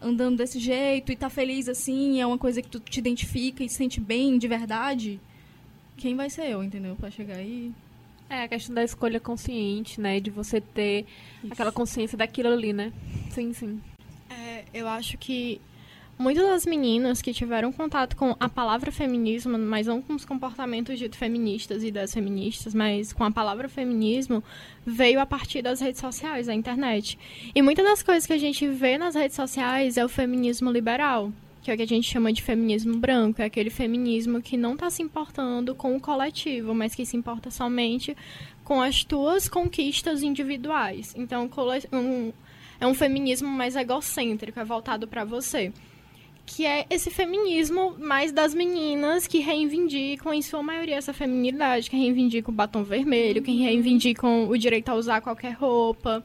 andando 0.00 0.38
desse 0.38 0.58
jeito 0.58 1.12
e 1.12 1.16
tá 1.16 1.28
feliz 1.28 1.68
assim, 1.68 2.20
é 2.20 2.26
uma 2.26 2.38
coisa 2.38 2.62
que 2.62 2.68
tu 2.68 2.80
te 2.80 2.98
identifica 2.98 3.62
e 3.62 3.68
se 3.68 3.76
sente 3.76 4.00
bem 4.00 4.38
de 4.38 4.48
verdade, 4.48 5.20
quem 6.00 6.16
vai 6.16 6.28
ser 6.28 6.46
eu, 6.46 6.64
entendeu? 6.64 6.96
Pra 6.96 7.10
chegar 7.10 7.36
aí. 7.36 7.72
É, 8.28 8.44
a 8.44 8.48
questão 8.48 8.74
da 8.74 8.84
escolha 8.84 9.18
consciente, 9.20 10.00
né? 10.00 10.20
De 10.20 10.30
você 10.30 10.60
ter 10.60 11.04
Isso. 11.42 11.52
aquela 11.52 11.72
consciência 11.72 12.16
daquilo 12.16 12.48
ali, 12.48 12.72
né? 12.72 12.92
Sim, 13.30 13.52
sim. 13.52 13.80
É, 14.30 14.64
eu 14.72 14.88
acho 14.88 15.18
que 15.18 15.60
muitas 16.16 16.44
das 16.44 16.66
meninas 16.66 17.20
que 17.20 17.32
tiveram 17.32 17.72
contato 17.72 18.14
com 18.14 18.36
a 18.38 18.48
palavra 18.48 18.92
feminismo, 18.92 19.58
mas 19.58 19.86
não 19.86 20.00
com 20.00 20.14
os 20.14 20.24
comportamentos 20.24 20.98
dito 20.98 21.16
feministas 21.16 21.82
e 21.82 21.90
das 21.90 22.14
feministas, 22.14 22.74
mas 22.74 23.12
com 23.12 23.24
a 23.24 23.30
palavra 23.30 23.68
feminismo, 23.68 24.44
veio 24.86 25.18
a 25.18 25.26
partir 25.26 25.60
das 25.60 25.80
redes 25.80 26.00
sociais, 26.00 26.46
da 26.46 26.54
internet. 26.54 27.18
E 27.54 27.60
muitas 27.62 27.84
das 27.84 28.02
coisas 28.02 28.26
que 28.26 28.32
a 28.32 28.38
gente 28.38 28.68
vê 28.68 28.96
nas 28.96 29.14
redes 29.14 29.34
sociais 29.34 29.96
é 29.96 30.04
o 30.04 30.08
feminismo 30.08 30.70
liberal 30.70 31.32
que 31.62 31.70
é 31.70 31.74
o 31.74 31.76
que 31.76 31.82
a 31.82 31.86
gente 31.86 32.08
chama 32.08 32.32
de 32.32 32.42
feminismo 32.42 32.96
branco, 32.96 33.42
é 33.42 33.44
aquele 33.44 33.70
feminismo 33.70 34.40
que 34.40 34.56
não 34.56 34.74
está 34.74 34.88
se 34.88 35.02
importando 35.02 35.74
com 35.74 35.94
o 35.94 36.00
coletivo, 36.00 36.74
mas 36.74 36.94
que 36.94 37.04
se 37.04 37.16
importa 37.16 37.50
somente 37.50 38.16
com 38.64 38.80
as 38.80 39.04
tuas 39.04 39.48
conquistas 39.48 40.22
individuais. 40.22 41.14
Então, 41.16 41.50
um, 41.92 42.32
é 42.80 42.86
um 42.86 42.94
feminismo 42.94 43.48
mais 43.48 43.76
egocêntrico, 43.76 44.58
é 44.58 44.64
voltado 44.64 45.06
para 45.06 45.24
você. 45.24 45.72
Que 46.46 46.64
é 46.64 46.86
esse 46.88 47.10
feminismo 47.10 47.94
mais 47.98 48.32
das 48.32 48.54
meninas 48.54 49.26
que 49.26 49.38
reivindicam, 49.38 50.32
em 50.32 50.42
sua 50.42 50.62
maioria, 50.62 50.96
essa 50.96 51.12
feminilidade, 51.12 51.90
que 51.90 51.96
reivindicam 51.96 52.52
o 52.52 52.56
batom 52.56 52.82
vermelho, 52.82 53.42
que 53.42 53.52
reivindicam 53.52 54.48
o 54.48 54.56
direito 54.56 54.88
a 54.88 54.94
usar 54.94 55.20
qualquer 55.20 55.52
roupa, 55.52 56.24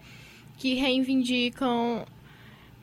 que 0.58 0.76
reivindicam 0.76 2.06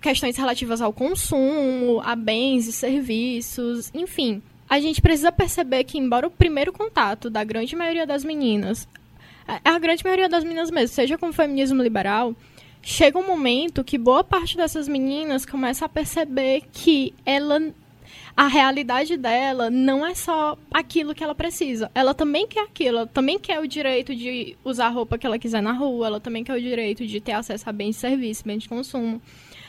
questões 0.03 0.37
relativas 0.37 0.83
ao 0.83 0.93
consumo, 0.93 2.03
a 2.05 2.15
bens 2.17 2.67
e 2.67 2.73
serviços, 2.73 3.91
enfim. 3.95 4.43
A 4.69 4.81
gente 4.81 5.01
precisa 5.01 5.31
perceber 5.31 5.85
que, 5.85 5.99
embora 5.99 6.27
o 6.27 6.31
primeiro 6.31 6.73
contato 6.73 7.31
da 7.31 7.45
grande 7.45 7.77
maioria 7.77 8.07
das 8.07 8.25
meninas, 8.25 8.89
a 9.47 9.79
grande 9.79 10.03
maioria 10.05 10.29
das 10.29 10.45
meninas 10.45 10.71
mesmo, 10.71 10.95
seja 10.95 11.17
com 11.17 11.29
o 11.29 11.33
feminismo 11.33 11.83
liberal, 11.83 12.35
chega 12.83 13.19
um 13.19 13.27
momento 13.27 13.85
que 13.85 13.97
boa 13.97 14.25
parte 14.25 14.57
dessas 14.57 14.89
meninas 14.89 15.47
começa 15.47 15.85
a 15.85 15.89
perceber 15.89 16.63
que 16.73 17.15
ela 17.25 17.61
a 18.35 18.47
realidade 18.47 19.17
dela 19.17 19.71
não 19.71 20.07
é 20.07 20.15
só 20.15 20.57
aquilo 20.71 21.15
que 21.15 21.23
ela 21.23 21.35
precisa. 21.35 21.91
Ela 21.95 22.15
também 22.15 22.47
quer 22.47 22.61
aquilo, 22.61 22.99
ela 22.99 23.07
também 23.07 23.39
quer 23.39 23.61
o 23.61 23.69
direito 23.69 24.15
de 24.17 24.57
usar 24.65 24.87
a 24.87 24.91
roupa 24.91 25.19
que 25.19 25.27
ela 25.27 25.39
quiser 25.39 25.63
na 25.63 25.73
rua, 25.73 26.07
ela 26.07 26.21
também 26.21 26.43
quer 26.43 26.55
o 26.55 26.61
direito 26.61 27.07
de 27.07 27.21
ter 27.21 27.33
acesso 27.33 27.69
a 27.69 27.73
bens 27.73 27.97
de 27.97 28.01
serviço, 28.01 28.45
bens 28.45 28.63
de 28.63 28.69
consumo. 28.71 29.21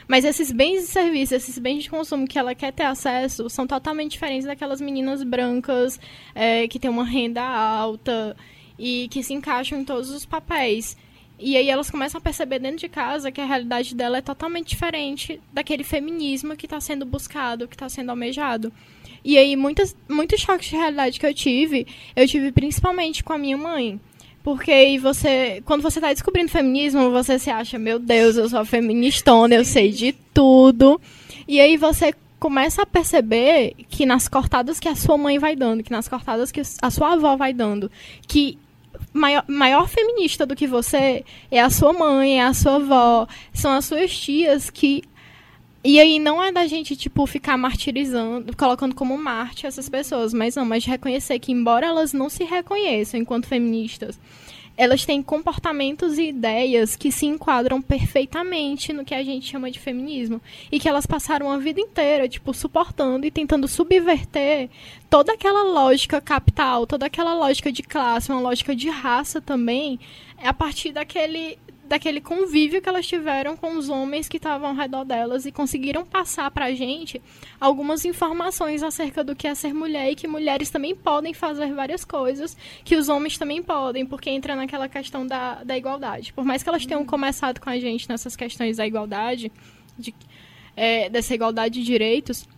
Mas 0.08 0.26
esses 0.26 0.52
bens 0.52 0.84
e 0.84 0.88
serviços, 0.88 1.32
esses 1.34 1.58
bens 1.58 1.84
de 1.84 1.90
consumo 1.90 2.28
que 2.28 2.38
ela 2.38 2.54
quer 2.54 2.72
ter 2.74 2.84
acesso, 2.84 3.50
são 3.50 3.66
totalmente 3.66 4.12
diferentes 4.12 4.46
daquelas 4.46 4.82
meninas 4.82 5.24
brancas 5.24 6.00
é, 6.36 6.68
que 6.68 6.80
têm 6.80 6.90
uma 6.90 7.06
renda 7.06 7.42
alta 7.42 8.36
e 8.78 9.08
que 9.10 9.24
se 9.24 9.34
encaixam 9.34 9.80
em 9.80 9.86
todos 9.86 10.10
os 10.10 10.26
papéis. 10.26 10.98
E 11.40 11.58
aí 11.58 11.70
elas 11.70 11.90
começam 11.90 12.20
a 12.20 12.22
perceber 12.22 12.60
dentro 12.60 12.78
de 12.78 12.90
casa 12.90 13.32
que 13.32 13.42
a 13.42 13.46
realidade 13.46 13.96
dela 13.96 14.18
é 14.18 14.22
totalmente 14.22 14.70
diferente 14.70 15.42
daquele 15.52 15.84
feminismo 15.84 16.56
que 16.56 16.66
está 16.66 16.80
sendo 16.80 17.06
buscado, 17.06 17.68
que 17.68 17.76
está 17.76 17.90
sendo 17.90 18.12
almejado. 18.12 18.72
E 19.24 19.38
aí 19.38 19.56
muitas, 19.56 19.96
muitos 20.08 20.42
choques 20.42 20.70
de 20.70 20.76
realidade 20.76 21.20
que 21.20 21.26
eu 21.26 21.34
tive, 21.34 21.88
eu 22.16 22.28
tive 22.28 22.52
principalmente 22.52 23.24
com 23.24 23.34
a 23.34 23.38
minha 23.38 23.58
mãe. 23.58 24.00
Porque 24.44 25.00
você, 25.02 25.64
quando 25.66 25.82
você 25.82 26.00
está 26.00 26.12
descobrindo 26.12 26.52
feminismo, 26.52 27.12
você 27.12 27.40
se 27.40 27.50
acha, 27.50 27.80
meu 27.80 27.98
Deus, 27.98 28.36
eu 28.36 28.50
sou 28.50 28.66
feministona, 28.66 29.56
eu 29.56 29.64
sei 29.64 29.90
de 29.90 30.12
tudo. 30.34 31.00
E 31.48 31.62
aí 31.62 31.78
você 31.78 32.14
começa 32.40 32.82
a 32.82 32.86
perceber 32.86 33.74
que 33.90 34.06
nas 34.06 34.28
cortadas 34.28 34.82
que 34.82 34.90
a 34.90 34.96
sua 34.96 35.18
mãe 35.18 35.40
vai 35.40 35.56
dando, 35.56 35.82
que 35.82 35.92
nas 35.92 36.10
cortadas 36.10 36.52
que 36.52 36.62
a 36.82 36.92
sua 36.92 37.14
avó 37.14 37.38
vai 37.38 37.54
dando, 37.54 37.90
que 38.28 38.58
maior, 39.14 39.46
maior 39.48 39.88
feminista 39.88 40.46
do 40.46 40.56
que 40.56 40.68
você 40.68 41.24
é 41.50 41.62
a 41.62 41.70
sua 41.70 41.94
mãe, 41.94 42.42
é 42.42 42.44
a 42.44 42.54
sua 42.54 42.76
avó, 42.76 43.28
são 43.54 43.72
as 43.72 43.86
suas 43.86 44.12
tias 44.18 44.70
que 44.70 45.04
E 45.86 46.00
aí 46.00 46.18
não 46.18 46.42
é 46.42 46.50
da 46.50 46.66
gente, 46.66 46.96
tipo, 46.96 47.26
ficar 47.28 47.58
martirizando, 47.58 48.56
colocando 48.56 48.96
como 48.96 49.18
Marte 49.18 49.68
essas 49.68 49.90
pessoas, 49.90 50.34
mas 50.34 50.56
não, 50.56 50.64
mas 50.64 50.86
reconhecer 50.86 51.38
que, 51.40 51.52
embora 51.52 51.88
elas 51.88 52.14
não 52.14 52.30
se 52.30 52.46
reconheçam 52.46 53.20
enquanto 53.20 53.48
feministas, 53.48 54.18
elas 54.78 55.06
têm 55.06 55.22
comportamentos 55.22 56.18
e 56.18 56.30
ideias 56.30 56.96
que 56.96 57.12
se 57.12 57.26
enquadram 57.26 57.82
perfeitamente 57.82 58.94
no 58.94 59.04
que 59.04 59.14
a 59.14 59.24
gente 59.24 59.46
chama 59.46 59.70
de 59.70 59.78
feminismo. 59.78 60.42
E 60.72 60.80
que 60.80 60.88
elas 60.88 61.06
passaram 61.06 61.52
a 61.52 61.58
vida 61.58 61.82
inteira, 61.82 62.30
tipo, 62.30 62.54
suportando 62.54 63.26
e 63.26 63.32
tentando 63.32 63.68
subverter 63.68 64.70
toda 65.10 65.34
aquela 65.34 65.64
lógica 65.64 66.22
capital, 66.22 66.88
toda 66.88 67.06
aquela 67.06 67.34
lógica 67.34 67.72
de 67.72 67.84
classe, 67.84 68.32
uma 68.32 68.40
lógica 68.40 68.74
de 68.74 68.90
raça 68.90 69.42
também, 69.42 70.00
a 70.42 70.54
partir 70.54 70.92
daquele 70.92 71.58
daquele 71.94 72.20
convívio 72.20 72.82
que 72.82 72.90
elas 72.90 73.06
tiveram 73.06 73.56
com 73.56 73.78
os 73.78 73.88
homens 73.88 74.28
que 74.28 74.38
estavam 74.38 74.70
ao 74.70 74.76
redor 74.76 75.04
delas 75.04 75.46
e 75.46 75.52
conseguiram 75.52 76.04
passar 76.04 76.50
pra 76.50 76.74
gente 76.74 77.22
algumas 77.62 78.04
informações 78.04 78.82
acerca 78.82 79.24
do 79.24 79.36
que 79.36 79.48
é 79.48 79.54
ser 79.54 79.76
mulher 79.76 80.10
e 80.10 80.16
que 80.16 80.28
mulheres 80.28 80.72
também 80.72 80.96
podem 80.96 81.36
fazer 81.36 81.72
várias 81.72 82.04
coisas, 82.04 82.58
que 82.84 82.96
os 82.96 83.10
homens 83.10 83.38
também 83.38 83.62
podem, 83.62 84.08
porque 84.08 84.32
entra 84.32 84.56
naquela 84.56 84.90
questão 84.90 85.28
da, 85.28 85.64
da 85.64 85.78
igualdade. 85.78 86.34
Por 86.34 86.44
mais 86.44 86.64
que 86.64 86.70
elas 86.70 86.84
tenham 86.84 87.06
começado 87.06 87.62
com 87.62 87.70
a 87.70 87.78
gente 87.78 88.10
nessas 88.10 88.36
questões 88.36 88.78
da 88.78 88.88
igualdade, 88.88 89.52
de, 89.96 90.16
é, 90.76 91.12
dessa 91.12 91.36
igualdade 91.36 91.76
de 91.76 91.86
direitos, 91.86 92.50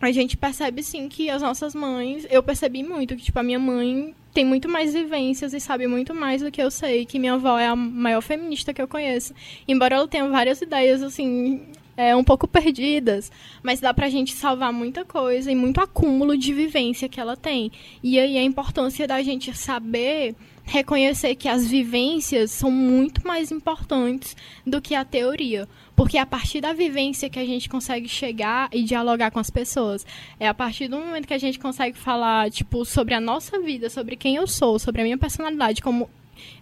a 0.00 0.10
gente 0.10 0.34
percebe 0.34 0.82
sim 0.82 1.10
que 1.10 1.28
as 1.28 1.42
nossas 1.42 1.74
mães, 1.74 2.26
eu 2.30 2.42
percebi 2.42 2.82
muito 2.82 3.14
que 3.16 3.22
tipo 3.24 3.38
a 3.38 3.42
minha 3.42 3.58
mãe 3.58 4.14
tem 4.38 4.44
muito 4.44 4.68
mais 4.68 4.94
vivências 4.94 5.52
e 5.52 5.58
sabe 5.58 5.88
muito 5.88 6.14
mais 6.14 6.40
do 6.40 6.48
que 6.48 6.62
eu 6.62 6.70
sei, 6.70 7.04
que 7.04 7.18
minha 7.18 7.34
avó 7.34 7.58
é 7.58 7.66
a 7.66 7.74
maior 7.74 8.20
feminista 8.20 8.72
que 8.72 8.80
eu 8.80 8.86
conheço. 8.86 9.34
Embora 9.66 9.96
ela 9.96 10.06
tenha 10.06 10.28
várias 10.28 10.62
ideias 10.62 11.02
assim, 11.02 11.62
é, 11.96 12.14
um 12.14 12.22
pouco 12.22 12.46
perdidas, 12.46 13.32
mas 13.64 13.80
dá 13.80 13.92
pra 13.92 14.08
gente 14.08 14.36
salvar 14.36 14.72
muita 14.72 15.04
coisa 15.04 15.50
e 15.50 15.56
muito 15.56 15.80
acúmulo 15.80 16.38
de 16.38 16.52
vivência 16.54 17.08
que 17.08 17.18
ela 17.18 17.36
tem. 17.36 17.72
E 18.00 18.16
aí 18.16 18.38
a 18.38 18.42
importância 18.44 19.08
da 19.08 19.20
gente 19.22 19.52
saber 19.52 20.36
reconhecer 20.62 21.34
que 21.34 21.48
as 21.48 21.66
vivências 21.66 22.52
são 22.52 22.70
muito 22.70 23.26
mais 23.26 23.50
importantes 23.50 24.36
do 24.64 24.80
que 24.80 24.94
a 24.94 25.04
teoria. 25.04 25.68
Porque 25.98 26.16
é 26.16 26.20
a 26.20 26.26
partir 26.26 26.60
da 26.60 26.72
vivência 26.72 27.28
que 27.28 27.40
a 27.40 27.44
gente 27.44 27.68
consegue 27.68 28.08
chegar 28.08 28.68
e 28.72 28.84
dialogar 28.84 29.32
com 29.32 29.40
as 29.40 29.50
pessoas. 29.50 30.06
É 30.38 30.46
a 30.46 30.54
partir 30.54 30.86
do 30.86 30.96
momento 30.96 31.26
que 31.26 31.34
a 31.34 31.38
gente 31.38 31.58
consegue 31.58 31.98
falar, 31.98 32.52
tipo, 32.52 32.84
sobre 32.84 33.14
a 33.14 33.20
nossa 33.20 33.58
vida, 33.58 33.90
sobre 33.90 34.14
quem 34.14 34.36
eu 34.36 34.46
sou, 34.46 34.78
sobre 34.78 35.00
a 35.00 35.04
minha 35.04 35.18
personalidade, 35.18 35.82
como 35.82 36.08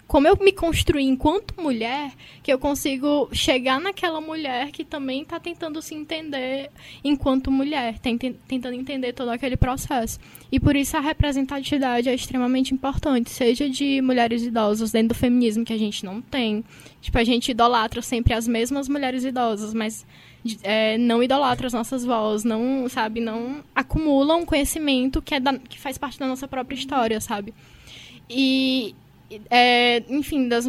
como 0.06 0.28
eu 0.28 0.36
me 0.40 0.52
construí 0.52 1.04
enquanto 1.04 1.60
mulher, 1.60 2.12
que 2.42 2.52
eu 2.52 2.58
consigo 2.58 3.28
chegar 3.32 3.80
naquela 3.80 4.20
mulher 4.20 4.70
que 4.70 4.84
também 4.84 5.22
está 5.22 5.40
tentando 5.40 5.82
se 5.82 5.94
entender 5.94 6.70
enquanto 7.02 7.50
mulher, 7.50 7.98
tentando 7.98 8.74
entender 8.74 9.12
todo 9.12 9.30
aquele 9.30 9.56
processo. 9.56 10.20
E 10.50 10.60
por 10.60 10.76
isso 10.76 10.96
a 10.96 11.00
representatividade 11.00 12.08
é 12.08 12.14
extremamente 12.14 12.72
importante, 12.72 13.30
seja 13.30 13.68
de 13.68 14.00
mulheres 14.00 14.42
idosas 14.42 14.92
dentro 14.92 15.08
do 15.08 15.14
feminismo, 15.14 15.64
que 15.64 15.72
a 15.72 15.78
gente 15.78 16.04
não 16.04 16.20
tem. 16.20 16.64
Tipo, 17.00 17.18
a 17.18 17.24
gente 17.24 17.50
idolatra 17.50 18.00
sempre 18.00 18.32
as 18.32 18.46
mesmas 18.46 18.88
mulheres 18.88 19.24
idosas, 19.24 19.74
mas 19.74 20.06
é, 20.62 20.96
não 20.98 21.20
idolatra 21.20 21.66
as 21.66 21.72
nossas 21.72 22.04
vozes, 22.04 22.44
não, 22.44 22.88
sabe, 22.88 23.20
não 23.20 23.64
acumulam 23.74 24.46
conhecimento 24.46 25.20
que, 25.20 25.34
é 25.34 25.40
da, 25.40 25.58
que 25.58 25.80
faz 25.80 25.98
parte 25.98 26.16
da 26.16 26.28
nossa 26.28 26.46
própria 26.46 26.76
história, 26.76 27.20
sabe? 27.20 27.52
E 28.30 28.94
é, 29.50 30.04
enfim, 30.08 30.48
das, 30.48 30.66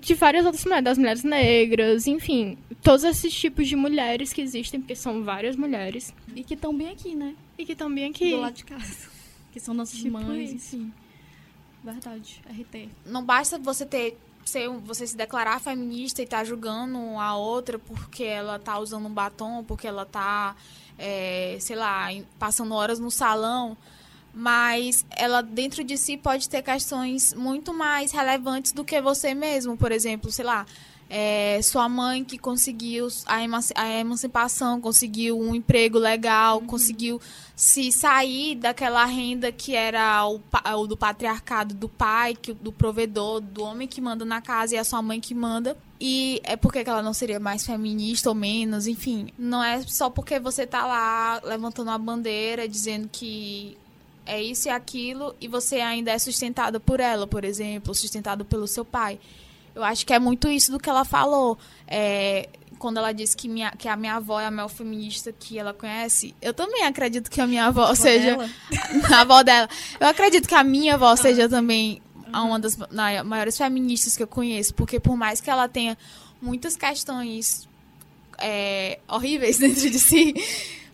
de 0.00 0.14
várias 0.14 0.44
outras 0.44 0.64
mulheres, 0.64 0.84
das 0.84 0.98
mulheres 0.98 1.24
negras, 1.24 2.06
enfim, 2.06 2.58
todos 2.82 3.04
esses 3.04 3.32
tipos 3.32 3.68
de 3.68 3.76
mulheres 3.76 4.32
que 4.32 4.40
existem, 4.40 4.80
porque 4.80 4.94
são 4.94 5.22
várias 5.22 5.56
mulheres. 5.56 6.14
E 6.34 6.42
que 6.42 6.54
estão 6.54 6.76
bem 6.76 6.88
aqui, 6.88 7.14
né? 7.14 7.34
E 7.58 7.64
que 7.64 7.72
estão 7.72 7.92
bem 7.92 8.06
aqui. 8.10 8.30
Do 8.30 8.40
lado 8.40 8.54
de 8.54 8.64
casa. 8.64 9.10
Que 9.52 9.60
são 9.60 9.74
nossas 9.74 9.98
tipo 9.98 10.12
mães, 10.12 10.50
isso. 10.50 10.76
enfim. 10.76 10.92
Verdade, 11.84 12.40
RT. 12.48 12.88
Não 13.04 13.24
basta 13.24 13.58
você 13.58 13.84
ter 13.84 14.16
ser, 14.44 14.68
você 14.68 15.06
se 15.06 15.16
declarar 15.16 15.60
feminista 15.60 16.20
e 16.20 16.24
estar 16.24 16.38
tá 16.38 16.44
julgando 16.44 16.98
a 17.18 17.36
outra 17.36 17.78
porque 17.78 18.24
ela 18.24 18.58
tá 18.58 18.78
usando 18.78 19.06
um 19.06 19.12
batom, 19.12 19.64
porque 19.64 19.86
ela 19.86 20.04
tá, 20.04 20.56
é, 20.98 21.56
sei 21.60 21.76
lá, 21.76 22.08
passando 22.38 22.74
horas 22.74 22.98
no 22.98 23.10
salão 23.10 23.76
mas 24.34 25.04
ela 25.10 25.42
dentro 25.42 25.84
de 25.84 25.96
si 25.96 26.16
pode 26.16 26.48
ter 26.48 26.62
questões 26.62 27.34
muito 27.34 27.74
mais 27.74 28.12
relevantes 28.12 28.72
do 28.72 28.84
que 28.84 29.00
você 29.00 29.34
mesmo, 29.34 29.76
por 29.76 29.92
exemplo, 29.92 30.30
sei 30.30 30.44
lá, 30.44 30.66
é, 31.14 31.60
sua 31.60 31.90
mãe 31.90 32.24
que 32.24 32.38
conseguiu 32.38 33.06
a, 33.26 34.00
emancipação, 34.00 34.80
conseguiu 34.80 35.38
um 35.38 35.54
emprego 35.54 35.98
legal, 35.98 36.60
uhum. 36.60 36.66
conseguiu 36.66 37.20
se 37.54 37.92
sair 37.92 38.54
daquela 38.54 39.04
renda 39.04 39.52
que 39.52 39.76
era 39.76 40.26
o, 40.26 40.40
o, 40.74 40.86
do 40.86 40.96
patriarcado 40.96 41.74
do 41.74 41.86
pai, 41.86 42.34
que, 42.34 42.54
do 42.54 42.72
provedor, 42.72 43.42
do 43.42 43.62
homem 43.62 43.86
que 43.86 44.00
manda 44.00 44.24
na 44.24 44.40
casa 44.40 44.74
e 44.74 44.78
a 44.78 44.84
sua 44.84 45.02
mãe 45.02 45.20
que 45.20 45.34
manda. 45.34 45.76
E 46.00 46.40
é 46.44 46.56
porque 46.56 46.78
ela 46.78 47.02
não 47.02 47.12
seria 47.12 47.38
mais 47.38 47.66
feminista 47.66 48.30
ou 48.30 48.34
menos, 48.34 48.86
enfim. 48.86 49.28
Não 49.38 49.62
é 49.62 49.82
só 49.82 50.08
porque 50.08 50.40
você 50.40 50.66
tá 50.66 50.86
lá 50.86 51.42
levantando 51.44 51.90
a 51.90 51.98
bandeira, 51.98 52.66
dizendo 52.66 53.06
que 53.12 53.76
é 54.24 54.42
isso 54.42 54.68
e 54.68 54.70
aquilo 54.70 55.34
e 55.40 55.48
você 55.48 55.76
ainda 55.76 56.10
é 56.10 56.18
sustentado 56.18 56.80
por 56.80 57.00
ela, 57.00 57.26
por 57.26 57.44
exemplo, 57.44 57.94
sustentado 57.94 58.44
pelo 58.44 58.66
seu 58.66 58.84
pai. 58.84 59.18
Eu 59.74 59.82
acho 59.82 60.04
que 60.04 60.12
é 60.12 60.18
muito 60.18 60.48
isso 60.48 60.70
do 60.70 60.78
que 60.78 60.88
ela 60.88 61.04
falou. 61.04 61.58
É, 61.88 62.48
quando 62.78 62.98
ela 62.98 63.12
disse 63.12 63.36
que, 63.36 63.48
minha, 63.48 63.70
que 63.70 63.88
a 63.88 63.96
minha 63.96 64.16
avó 64.16 64.40
é 64.40 64.46
a 64.46 64.50
maior 64.50 64.68
feminista 64.68 65.32
que 65.32 65.58
ela 65.58 65.72
conhece, 65.72 66.34
eu 66.42 66.52
também 66.52 66.84
acredito 66.84 67.30
que 67.30 67.40
a 67.40 67.46
minha 67.46 67.66
avó, 67.66 67.84
a 67.84 67.94
seja. 67.94 68.36
Dela? 68.36 68.50
a 69.08 69.20
avó 69.20 69.42
dela. 69.42 69.68
Eu 70.00 70.08
acredito 70.08 70.48
que 70.48 70.54
a 70.54 70.64
minha 70.64 70.94
avó 70.94 71.10
ah. 71.10 71.16
seja 71.16 71.48
também 71.48 72.02
uhum. 72.34 72.46
uma 72.46 72.58
das 72.58 72.76
maiores 73.24 73.56
feministas 73.56 74.16
que 74.16 74.22
eu 74.22 74.26
conheço, 74.26 74.74
porque 74.74 74.98
por 74.98 75.16
mais 75.16 75.40
que 75.40 75.48
ela 75.48 75.68
tenha 75.68 75.96
muitas 76.40 76.76
questões 76.76 77.68
é, 78.38 78.98
horríveis 79.08 79.58
dentro 79.62 79.88
de 79.88 79.98
si, 79.98 80.34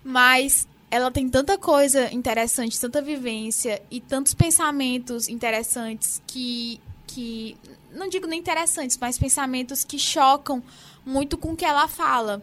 mas 0.05 0.68
ela 0.91 1.11
tem 1.11 1.28
tanta 1.28 1.59
coisa 1.59 2.12
interessante, 2.12 2.80
tanta 2.80 3.03
vivência 3.03 3.82
e 3.91 4.01
tantos 4.01 4.34
pensamentos 4.34 5.28
interessantes 5.28 6.22
que, 6.26 6.80
que 7.07 7.57
não 7.93 8.09
digo 8.09 8.26
nem 8.26 8.39
interessantes, 8.41 8.97
mas 8.99 9.18
pensamentos 9.18 9.84
que 9.84 9.99
chocam 9.99 10.62
muito 11.05 11.36
com 11.36 11.53
o 11.53 11.57
que 11.57 11.64
ela 11.64 11.89
fala. 11.89 12.43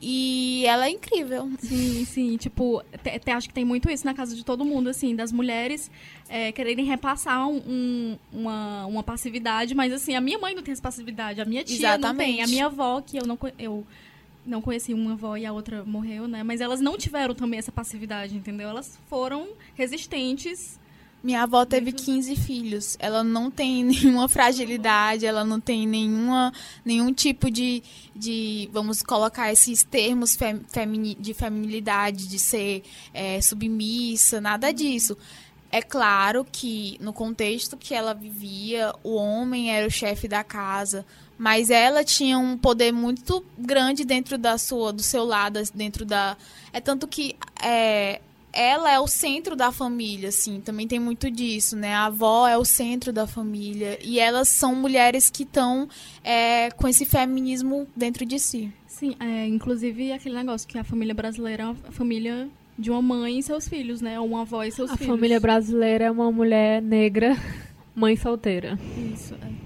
E 0.00 0.64
ela 0.66 0.86
é 0.86 0.90
incrível. 0.90 1.50
Sim, 1.58 2.04
sim. 2.04 2.36
Tipo, 2.36 2.82
te, 3.02 3.30
acho 3.30 3.48
que 3.48 3.54
tem 3.54 3.64
muito 3.64 3.90
isso 3.90 4.04
na 4.04 4.12
casa 4.12 4.36
de 4.36 4.44
todo 4.44 4.64
mundo, 4.64 4.90
assim, 4.90 5.16
das 5.16 5.32
mulheres 5.32 5.90
é, 6.28 6.52
quererem 6.52 6.84
repassar 6.84 7.48
um, 7.48 8.18
uma, 8.30 8.86
uma 8.86 9.02
passividade, 9.02 9.74
mas 9.74 9.92
assim, 9.92 10.14
a 10.14 10.20
minha 10.20 10.38
mãe 10.38 10.54
não 10.54 10.62
tem 10.62 10.72
essa 10.72 10.82
passividade, 10.82 11.40
a 11.40 11.46
minha 11.46 11.64
tia 11.64 11.76
Exatamente. 11.76 12.06
não 12.06 12.16
tem, 12.16 12.42
a 12.42 12.46
minha 12.46 12.66
avó, 12.66 13.00
que 13.00 13.16
eu 13.16 13.26
não 13.26 13.38
eu 13.58 13.86
não 14.46 14.62
conheci 14.62 14.94
uma 14.94 15.12
avó 15.12 15.36
e 15.36 15.44
a 15.44 15.52
outra 15.52 15.84
morreu, 15.84 16.28
né? 16.28 16.42
Mas 16.42 16.60
elas 16.60 16.80
não 16.80 16.96
tiveram 16.96 17.34
também 17.34 17.58
essa 17.58 17.72
passividade, 17.72 18.36
entendeu? 18.36 18.68
Elas 18.68 18.98
foram 19.08 19.48
resistentes. 19.74 20.78
Minha 21.22 21.42
avó 21.42 21.64
teve 21.64 21.90
15 21.90 22.36
filhos. 22.36 22.96
Ela 23.00 23.24
não 23.24 23.50
tem 23.50 23.82
nenhuma 23.84 24.28
fragilidade, 24.28 25.26
ela 25.26 25.44
não 25.44 25.60
tem 25.60 25.86
nenhuma, 25.86 26.52
nenhum 26.84 27.12
tipo 27.12 27.50
de, 27.50 27.82
de 28.14 28.70
vamos 28.72 29.02
colocar 29.02 29.52
esses 29.52 29.82
termos 29.82 30.36
femini, 30.68 31.16
de 31.18 31.34
feminilidade, 31.34 32.28
de 32.28 32.38
ser 32.38 32.84
é, 33.12 33.40
submissa, 33.40 34.40
nada 34.40 34.72
disso. 34.72 35.16
É 35.72 35.82
claro 35.82 36.46
que 36.50 36.96
no 37.00 37.12
contexto 37.12 37.76
que 37.76 37.92
ela 37.92 38.14
vivia, 38.14 38.94
o 39.02 39.16
homem 39.16 39.70
era 39.74 39.86
o 39.86 39.90
chefe 39.90 40.28
da 40.28 40.44
casa, 40.44 41.04
mas 41.38 41.70
ela 41.70 42.02
tinha 42.04 42.38
um 42.38 42.56
poder 42.56 42.92
muito 42.92 43.44
grande 43.58 44.04
dentro 44.04 44.38
da 44.38 44.56
sua, 44.58 44.92
do 44.92 45.02
seu 45.02 45.24
lado, 45.24 45.60
dentro 45.74 46.04
da. 46.04 46.36
É 46.72 46.80
tanto 46.80 47.06
que 47.06 47.36
é, 47.62 48.20
ela 48.52 48.90
é 48.90 48.98
o 48.98 49.06
centro 49.06 49.54
da 49.54 49.70
família, 49.70 50.30
assim, 50.30 50.60
também 50.60 50.88
tem 50.88 50.98
muito 50.98 51.30
disso, 51.30 51.76
né? 51.76 51.92
A 51.92 52.06
avó 52.06 52.48
é 52.48 52.56
o 52.56 52.64
centro 52.64 53.12
da 53.12 53.26
família. 53.26 53.98
E 54.02 54.18
elas 54.18 54.48
são 54.48 54.74
mulheres 54.74 55.28
que 55.28 55.42
estão 55.42 55.86
é, 56.24 56.70
com 56.70 56.88
esse 56.88 57.04
feminismo 57.04 57.86
dentro 57.94 58.24
de 58.24 58.38
si. 58.38 58.72
Sim, 58.86 59.14
é, 59.20 59.46
inclusive 59.46 60.10
aquele 60.10 60.36
negócio 60.36 60.66
que 60.66 60.78
a 60.78 60.84
família 60.84 61.14
brasileira 61.14 61.64
é 61.64 61.66
uma 61.66 61.74
família 61.92 62.48
de 62.78 62.90
uma 62.90 63.02
mãe 63.02 63.38
e 63.38 63.42
seus 63.42 63.68
filhos, 63.68 64.00
né? 64.00 64.18
Ou 64.18 64.26
uma 64.26 64.40
avó 64.40 64.64
e 64.64 64.72
seus 64.72 64.90
a 64.90 64.96
filhos. 64.96 65.12
A 65.12 65.16
família 65.16 65.38
brasileira 65.38 66.06
é 66.06 66.10
uma 66.10 66.32
mulher 66.32 66.80
negra, 66.80 67.36
mãe 67.94 68.16
solteira. 68.16 68.78
Isso, 69.12 69.34
é. 69.34 69.65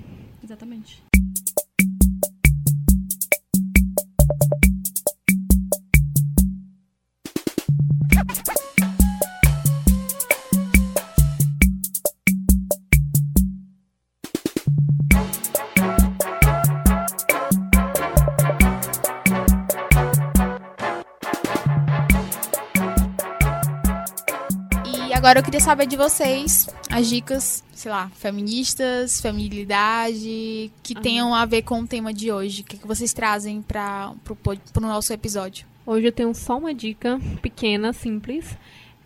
Agora 25.20 25.40
eu 25.40 25.42
queria 25.42 25.60
saber 25.60 25.86
de 25.86 25.98
vocês 25.98 26.66
as 26.90 27.06
dicas, 27.06 27.62
sei 27.74 27.90
lá, 27.90 28.08
feministas, 28.14 29.20
feminilidade, 29.20 30.72
que 30.82 30.94
uhum. 30.96 31.02
tenham 31.02 31.34
a 31.34 31.44
ver 31.44 31.60
com 31.60 31.78
o 31.80 31.86
tema 31.86 32.10
de 32.10 32.32
hoje. 32.32 32.62
O 32.62 32.64
que, 32.64 32.78
que 32.78 32.86
vocês 32.86 33.12
trazem 33.12 33.60
para 33.60 34.14
o 34.26 34.80
nosso 34.80 35.12
episódio? 35.12 35.66
Hoje 35.84 36.06
eu 36.06 36.12
tenho 36.12 36.34
só 36.34 36.56
uma 36.56 36.72
dica 36.72 37.20
pequena, 37.42 37.92
simples. 37.92 38.56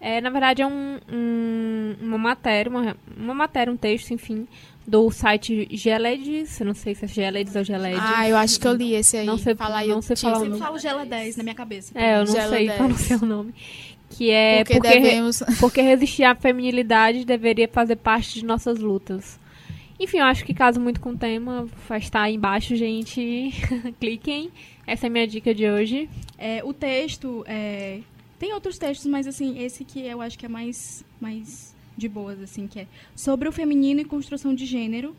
É, 0.00 0.20
na 0.20 0.30
verdade, 0.30 0.62
é 0.62 0.66
um, 0.66 1.00
um, 1.12 1.96
uma 2.00 2.18
matéria, 2.18 2.70
uma, 2.70 2.96
uma 3.16 3.34
matéria, 3.34 3.72
um 3.72 3.76
texto, 3.76 4.12
enfim, 4.12 4.46
do 4.86 5.10
site 5.10 5.66
Geledes, 5.72 6.60
eu 6.60 6.66
não 6.66 6.74
sei 6.74 6.94
se 6.94 7.06
é 7.06 7.08
Geledes 7.08 7.56
ou 7.56 7.64
Geledes. 7.64 8.00
Ah, 8.00 8.28
eu 8.28 8.36
acho 8.36 8.60
que 8.60 8.68
eu 8.68 8.74
li 8.74 8.94
esse 8.94 9.16
aí. 9.16 9.26
Não 9.26 9.38
sei 9.38 9.56
falar, 9.56 9.84
não 9.86 10.02
sei 10.02 10.14
falar 10.14 10.36
Eu 10.36 10.40
sempre 10.42 10.58
falo 10.58 10.78
Gela 10.78 11.04
10 11.04 11.36
na 11.38 11.42
minha 11.42 11.54
cabeça. 11.54 11.90
É, 11.98 12.20
eu 12.20 12.24
não 12.24 12.32
Gela 12.32 12.56
sei 12.56 12.68
qual 12.68 12.88
é 12.88 12.92
o 12.92 12.98
seu 12.98 13.18
nome. 13.20 13.54
Que 14.16 14.30
é 14.30 14.64
porque, 14.64 14.80
porque, 14.80 15.00
devemos... 15.00 15.42
porque 15.60 15.80
resistir 15.80 16.24
à 16.24 16.34
feminilidade 16.34 17.24
deveria 17.24 17.68
fazer 17.68 17.96
parte 17.96 18.34
de 18.34 18.44
nossas 18.44 18.78
lutas. 18.78 19.38
Enfim, 19.98 20.18
eu 20.18 20.24
acho 20.24 20.44
que 20.44 20.52
caso 20.52 20.80
muito 20.80 21.00
com 21.00 21.10
o 21.10 21.16
tema, 21.16 21.68
vai 21.88 21.98
estar 21.98 22.22
aí 22.22 22.34
embaixo, 22.34 22.74
gente. 22.74 23.52
Cliquem. 24.00 24.50
Essa 24.86 25.06
é 25.06 25.08
a 25.08 25.10
minha 25.10 25.26
dica 25.26 25.54
de 25.54 25.68
hoje. 25.68 26.08
É, 26.36 26.62
o 26.64 26.72
texto, 26.72 27.44
é... 27.46 28.00
tem 28.38 28.52
outros 28.52 28.76
textos, 28.76 29.06
mas 29.06 29.26
assim, 29.26 29.58
esse 29.58 29.84
que 29.84 30.00
eu 30.00 30.20
acho 30.20 30.38
que 30.38 30.46
é 30.46 30.48
mais, 30.48 31.04
mais 31.20 31.74
de 31.96 32.08
boas, 32.08 32.40
assim, 32.40 32.66
que 32.66 32.80
é 32.80 32.86
sobre 33.14 33.48
o 33.48 33.52
feminino 33.52 34.00
e 34.00 34.04
construção 34.04 34.54
de 34.54 34.66
gênero, 34.66 35.14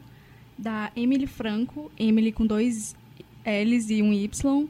da 0.58 0.92
Emily 0.96 1.28
Franco, 1.28 1.92
Emily 1.98 2.32
com 2.32 2.46
dois 2.46 2.96
L's 3.46 3.90
e 3.90 4.02
um 4.02 4.14
Y, 4.14 4.68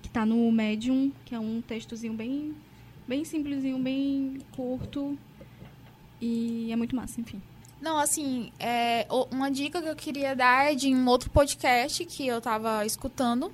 que 0.00 0.08
está 0.08 0.24
no 0.24 0.50
Medium, 0.50 1.12
que 1.24 1.34
é 1.34 1.38
um 1.38 1.60
textozinho 1.60 2.14
bem, 2.14 2.54
bem 3.06 3.24
simplesinho, 3.24 3.78
bem 3.78 4.38
curto, 4.54 5.18
e 6.20 6.70
é 6.70 6.76
muito 6.76 6.94
massa, 6.94 7.20
enfim. 7.20 7.42
Não, 7.80 7.98
assim, 7.98 8.52
é, 8.60 9.06
uma 9.30 9.50
dica 9.50 9.82
que 9.82 9.88
eu 9.88 9.96
queria 9.96 10.36
dar 10.36 10.70
é 10.70 10.74
de 10.76 10.94
um 10.94 11.08
outro 11.08 11.28
podcast 11.30 12.04
que 12.04 12.24
eu 12.24 12.38
estava 12.38 12.86
escutando, 12.86 13.52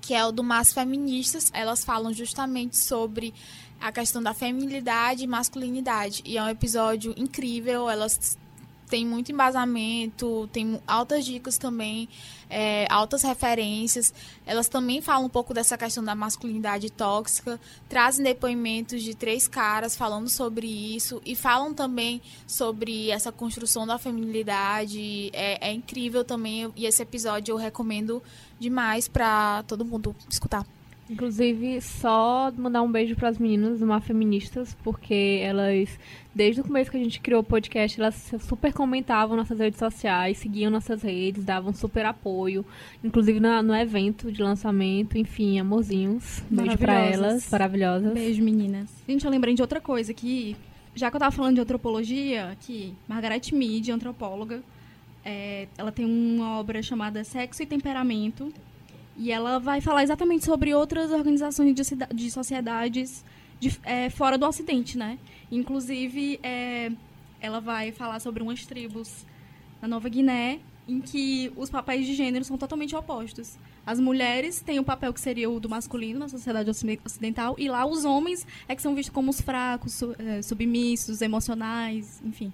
que 0.00 0.12
é 0.12 0.24
o 0.26 0.32
do 0.32 0.42
Mas 0.42 0.72
Feministas. 0.72 1.52
Elas 1.54 1.84
falam 1.84 2.12
justamente 2.12 2.76
sobre 2.76 3.32
a 3.80 3.92
questão 3.92 4.20
da 4.20 4.34
feminilidade 4.34 5.22
e 5.22 5.26
masculinidade. 5.28 6.20
E 6.24 6.36
é 6.36 6.42
um 6.42 6.48
episódio 6.48 7.14
incrível, 7.16 7.88
elas 7.88 8.36
têm 8.88 9.06
muito 9.06 9.32
embasamento, 9.32 10.48
tem 10.52 10.80
altas 10.86 11.24
dicas 11.24 11.58
também, 11.58 12.08
é, 12.48 12.86
altas 12.90 13.22
referências. 13.22 14.12
Elas 14.46 14.68
também 14.68 15.00
falam 15.00 15.26
um 15.26 15.28
pouco 15.28 15.54
dessa 15.54 15.76
questão 15.76 16.04
da 16.04 16.14
masculinidade 16.14 16.90
tóxica, 16.90 17.60
trazem 17.88 18.24
depoimentos 18.24 19.02
de 19.02 19.14
três 19.14 19.48
caras 19.48 19.96
falando 19.96 20.28
sobre 20.28 20.66
isso 20.66 21.20
e 21.24 21.34
falam 21.34 21.74
também 21.74 22.20
sobre 22.46 23.10
essa 23.10 23.32
construção 23.32 23.86
da 23.86 23.98
feminilidade. 23.98 25.30
É, 25.32 25.68
é 25.68 25.72
incrível 25.72 26.24
também 26.24 26.72
e 26.76 26.86
esse 26.86 27.02
episódio 27.02 27.52
eu 27.52 27.56
recomendo 27.56 28.22
demais 28.58 29.08
para 29.08 29.62
todo 29.64 29.84
mundo 29.84 30.14
escutar. 30.28 30.64
Inclusive, 31.08 31.82
só 31.82 32.50
mandar 32.56 32.80
um 32.80 32.90
beijo 32.90 33.14
para 33.14 33.28
as 33.28 33.38
meninas 33.38 33.80
do 33.80 33.86
Mar 33.86 34.00
Feministas, 34.00 34.74
porque 34.82 35.38
elas, 35.42 35.98
desde 36.34 36.62
o 36.62 36.64
começo 36.64 36.90
que 36.90 36.96
a 36.96 37.00
gente 37.00 37.20
criou 37.20 37.42
o 37.42 37.44
podcast, 37.44 38.00
elas 38.00 38.34
super 38.40 38.72
comentavam 38.72 39.36
nossas 39.36 39.58
redes 39.58 39.78
sociais, 39.78 40.38
seguiam 40.38 40.70
nossas 40.70 41.02
redes, 41.02 41.44
davam 41.44 41.74
super 41.74 42.06
apoio, 42.06 42.64
inclusive 43.02 43.38
no, 43.38 43.62
no 43.62 43.76
evento 43.76 44.32
de 44.32 44.42
lançamento. 44.42 45.18
Enfim, 45.18 45.58
amorzinhos. 45.58 46.42
Beijo 46.50 46.78
para 46.78 46.94
elas, 46.94 47.50
maravilhosas. 47.50 48.14
Beijo, 48.14 48.42
meninas. 48.42 48.88
Gente, 49.06 49.26
eu 49.26 49.30
lembrei 49.30 49.54
de 49.54 49.60
outra 49.60 49.82
coisa 49.82 50.14
que, 50.14 50.56
já 50.94 51.10
que 51.10 51.16
eu 51.16 51.20
tava 51.20 51.32
falando 51.32 51.56
de 51.56 51.60
antropologia, 51.60 52.56
que 52.60 52.94
Margaret 53.06 53.42
Mead, 53.52 53.92
antropóloga, 53.92 54.62
é, 55.22 55.68
ela 55.76 55.92
tem 55.92 56.06
uma 56.06 56.58
obra 56.58 56.82
chamada 56.82 57.22
Sexo 57.24 57.62
e 57.62 57.66
Temperamento 57.66 58.50
e 59.16 59.30
ela 59.30 59.58
vai 59.58 59.80
falar 59.80 60.02
exatamente 60.02 60.44
sobre 60.44 60.74
outras 60.74 61.10
organizações 61.10 61.74
de, 61.74 61.82
de 62.14 62.30
sociedades 62.30 63.24
de, 63.60 63.78
é, 63.84 64.10
fora 64.10 64.36
do 64.36 64.46
Ocidente, 64.46 64.98
né? 64.98 65.18
Inclusive, 65.50 66.40
é, 66.42 66.90
ela 67.40 67.60
vai 67.60 67.92
falar 67.92 68.20
sobre 68.20 68.42
umas 68.42 68.66
tribos 68.66 69.24
na 69.80 69.88
Nova 69.88 70.08
Guiné 70.08 70.60
em 70.86 71.00
que 71.00 71.50
os 71.56 71.70
papéis 71.70 72.06
de 72.06 72.14
gênero 72.14 72.44
são 72.44 72.58
totalmente 72.58 72.94
opostos. 72.94 73.56
As 73.86 73.98
mulheres 73.98 74.60
têm 74.60 74.78
o 74.78 74.84
papel 74.84 75.12
que 75.12 75.20
seria 75.20 75.48
o 75.48 75.58
do 75.58 75.68
masculino 75.68 76.18
na 76.18 76.28
sociedade 76.28 76.70
ocidental 76.70 77.54
e 77.58 77.68
lá 77.68 77.86
os 77.86 78.04
homens 78.04 78.46
é 78.68 78.74
que 78.74 78.82
são 78.82 78.94
vistos 78.94 79.14
como 79.14 79.30
os 79.30 79.40
fracos, 79.40 80.02
é, 80.18 80.42
submissos, 80.42 81.22
emocionais, 81.22 82.20
enfim. 82.24 82.52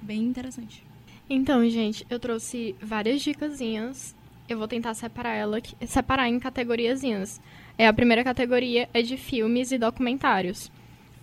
Bem 0.00 0.22
interessante. 0.22 0.84
Então, 1.28 1.68
gente, 1.68 2.06
eu 2.10 2.18
trouxe 2.18 2.74
várias 2.80 3.20
dicasinhas 3.22 4.14
eu 4.52 4.58
vou 4.58 4.68
tentar 4.68 4.94
separar 4.94 5.34
ela, 5.34 5.58
separar 5.86 6.28
em 6.28 6.38
categoriazinhas. 6.38 7.40
É, 7.78 7.86
a 7.86 7.92
primeira 7.92 8.22
categoria 8.22 8.88
é 8.92 9.02
de 9.02 9.16
filmes 9.16 9.72
e 9.72 9.78
documentários. 9.78 10.70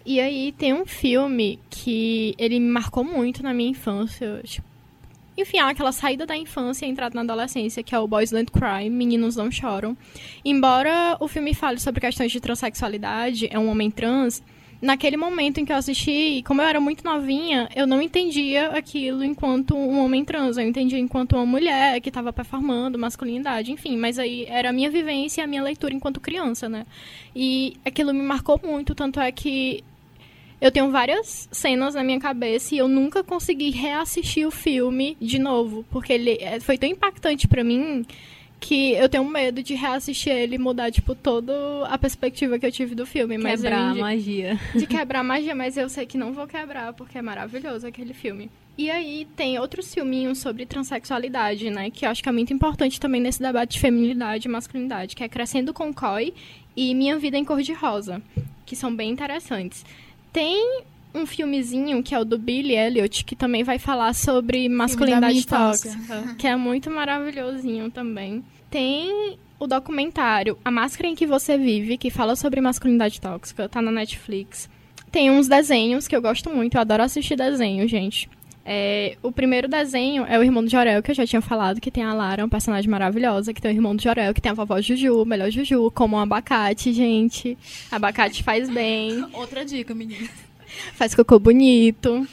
E 0.06 0.20
aí 0.20 0.54
tem 0.54 0.74
um 0.74 0.86
filme 0.86 1.60
que 1.70 2.34
ele 2.38 2.60
me 2.60 2.70
marcou 2.70 3.04
muito 3.04 3.44
na 3.44 3.54
minha 3.54 3.70
infância. 3.70 4.42
Tipo, 4.44 4.66
enfim, 5.38 5.60
aquela 5.60 5.92
saída 5.92 6.26
da 6.26 6.36
infância 6.36 6.86
e 6.86 6.90
entrada 6.90 7.14
na 7.14 7.22
adolescência, 7.22 7.84
que 7.84 7.94
é 7.94 8.00
o 8.00 8.08
Boys 8.08 8.32
Don't 8.32 8.52
Cry, 8.52 8.90
Meninos 8.90 9.36
Não 9.36 9.52
Choram. 9.52 9.96
Embora 10.44 11.16
o 11.20 11.28
filme 11.28 11.54
fale 11.54 11.80
sobre 11.80 12.02
questões 12.02 12.32
de 12.32 12.40
transexualidade, 12.40 13.48
é 13.52 13.60
um 13.60 13.70
homem 13.70 13.92
trans, 13.92 14.42
naquele 14.82 15.18
momento 15.18 15.60
em 15.60 15.66
que 15.66 15.72
eu 15.72 15.76
assisti, 15.76 16.44
como 16.46 16.62
eu 16.62 16.66
era 16.66 16.80
muito 16.80 17.04
novinha, 17.04 17.70
eu 17.76 17.88
não 17.88 18.02
entendia 18.02 18.68
aquilo 18.70 19.24
enquanto 19.24 19.76
um 19.76 20.00
homem 20.00 20.24
trans. 20.24 20.58
Eu 20.58 20.68
entendia 20.68 21.00
enquanto 21.00 21.34
uma 21.34 21.46
mulher 21.46 22.00
que 22.02 22.10
estava 22.10 22.32
performando 22.32 22.98
masculinidade, 22.98 23.72
enfim. 23.72 23.98
Mas 23.98 24.20
aí 24.20 24.46
era 24.48 24.70
a 24.70 24.74
minha 24.74 24.90
vivência 24.90 25.42
e 25.42 25.44
a 25.44 25.48
minha 25.48 25.64
leitura 25.64 25.94
enquanto 25.94 26.20
criança, 26.20 26.70
né? 26.70 26.86
E 27.36 27.76
aquilo 27.86 28.14
me 28.14 28.22
marcou 28.22 28.60
muito, 28.64 28.94
tanto 28.94 29.20
é 29.20 29.32
que 29.32 29.84
eu 30.60 30.72
tenho 30.72 30.90
várias 30.90 31.48
cenas 31.52 31.94
na 31.94 32.04
minha 32.04 32.20
cabeça 32.20 32.74
e 32.74 32.80
eu 32.80 32.88
nunca 32.88 33.24
consegui 33.24 33.70
reassistir 33.70 34.48
o 34.48 34.52
filme 34.52 35.16
de 35.22 35.38
novo, 35.38 35.86
porque 35.92 36.14
ele 36.14 36.38
é, 36.42 36.60
foi 36.60 36.78
tão 36.78 36.90
impactante 36.90 37.48
para 37.48 37.64
mim 37.64 38.04
que 38.60 38.94
eu 38.94 39.08
tenho 39.08 39.26
medo 39.26 39.62
de 39.62 39.76
reassistir 39.76 40.32
ele 40.32 40.56
e 40.56 40.60
mudar, 40.60 40.92
tipo, 40.92 41.14
toda 41.14 41.54
a 41.88 41.98
perspectiva 41.98 42.58
que 42.58 42.66
eu 42.66 42.72
tive 42.72 42.96
do 42.96 43.06
filme. 43.06 43.38
Mas 43.38 43.62
quebrar 43.62 43.92
a 43.92 43.96
magia. 43.96 44.60
De 44.76 44.88
quebrar 44.88 45.20
a 45.20 45.24
magia, 45.24 45.56
mas 45.56 45.78
eu 45.78 45.90
sei 45.90 46.06
que 46.06 46.18
não 46.18 46.34
vou 46.34 46.48
quebrar, 46.48 46.94
porque 46.94 47.18
é 47.18 47.22
maravilhoso 47.22 47.86
aquele 47.86 48.14
filme. 48.14 48.50
E 48.78 48.92
aí 48.92 49.28
tem 49.36 49.58
outros 49.58 49.92
filminhos 49.94 50.38
sobre 50.38 50.66
transexualidade, 50.66 51.70
né? 51.70 51.90
Que 51.90 52.06
eu 52.06 52.10
acho 52.10 52.22
que 52.22 52.30
é 52.30 52.32
muito 52.32 52.54
importante 52.54 53.00
também 53.00 53.20
nesse 53.20 53.42
debate 53.42 53.74
de 53.74 53.80
feminilidade 53.80 54.48
e 54.48 54.52
masculinidade, 54.52 55.16
que 55.16 55.24
é 55.24 55.30
Crescendo 55.30 55.74
com 55.74 55.94
Coy 55.94 56.34
e 56.76 56.94
Minha 56.94 57.18
Vida 57.18 57.38
em 57.38 57.46
Cor-de-Rosa, 57.46 58.22
que 58.66 58.76
são 58.76 58.96
bem 58.96 59.10
interessantes. 59.10 59.84
Tem 60.32 60.84
um 61.18 61.26
filmezinho 61.26 62.02
que 62.04 62.14
é 62.14 62.20
o 62.20 62.26
do 62.26 62.38
Billy 62.38 62.76
Elliot, 62.76 63.26
que 63.26 63.36
também 63.36 63.64
vai 63.64 63.80
falar 63.80 64.14
sobre 64.14 64.70
masculinidade 64.70 65.46
tóxica, 65.46 66.36
que 66.38 66.48
é 66.48 66.56
muito 66.56 66.90
maravilhosinho 66.90 67.90
também. 67.90 68.44
Tem 68.70 69.38
o 69.60 69.68
documentário 69.68 70.58
A 70.64 70.70
Máscara 70.70 71.10
em 71.10 71.16
que 71.16 71.26
Você 71.26 71.58
Vive, 71.58 71.98
que 71.98 72.10
fala 72.10 72.36
sobre 72.36 72.62
masculinidade 72.62 73.20
tóxica, 73.20 73.68
tá 73.68 73.82
na 73.82 73.92
Netflix. 73.92 74.70
Tem 75.12 75.32
uns 75.32 75.48
desenhos 75.48 76.08
que 76.08 76.16
eu 76.16 76.22
gosto 76.22 76.50
muito, 76.50 76.76
eu 76.76 76.82
adoro 76.82 77.04
assistir 77.04 77.36
desenho, 77.36 77.88
gente. 77.88 78.30
É, 78.70 79.16
o 79.24 79.32
primeiro 79.32 79.66
desenho 79.70 80.26
é 80.26 80.38
o 80.38 80.44
Irmão 80.44 80.62
do 80.62 80.70
Jorel, 80.70 81.02
que 81.02 81.10
eu 81.10 81.16
já 81.16 81.26
tinha 81.26 81.42
falado, 81.42 81.80
que 81.80 81.90
tem 81.90 82.04
a 82.04 82.14
Lara, 82.14 82.44
um 82.44 82.50
personagem 82.50 82.90
maravilhosa, 82.90 83.54
que 83.54 83.62
tem 83.62 83.72
o 83.72 83.74
Irmão 83.74 83.96
do 83.96 84.02
Jorel, 84.02 84.34
que 84.34 84.42
tem 84.42 84.52
a 84.52 84.54
vovó 84.54 84.82
Juju, 84.82 85.24
melhor 85.24 85.50
Juju, 85.50 85.90
como 85.92 86.18
um 86.18 86.20
abacate, 86.20 86.92
gente. 86.92 87.58
Abacate 87.90 88.44
faz 88.44 88.70
bem. 88.70 89.26
Outra 89.32 89.64
dica, 89.64 89.96
menina 89.96 90.28
faz 90.94 91.14
cocô 91.14 91.40
bonito. 91.40 92.28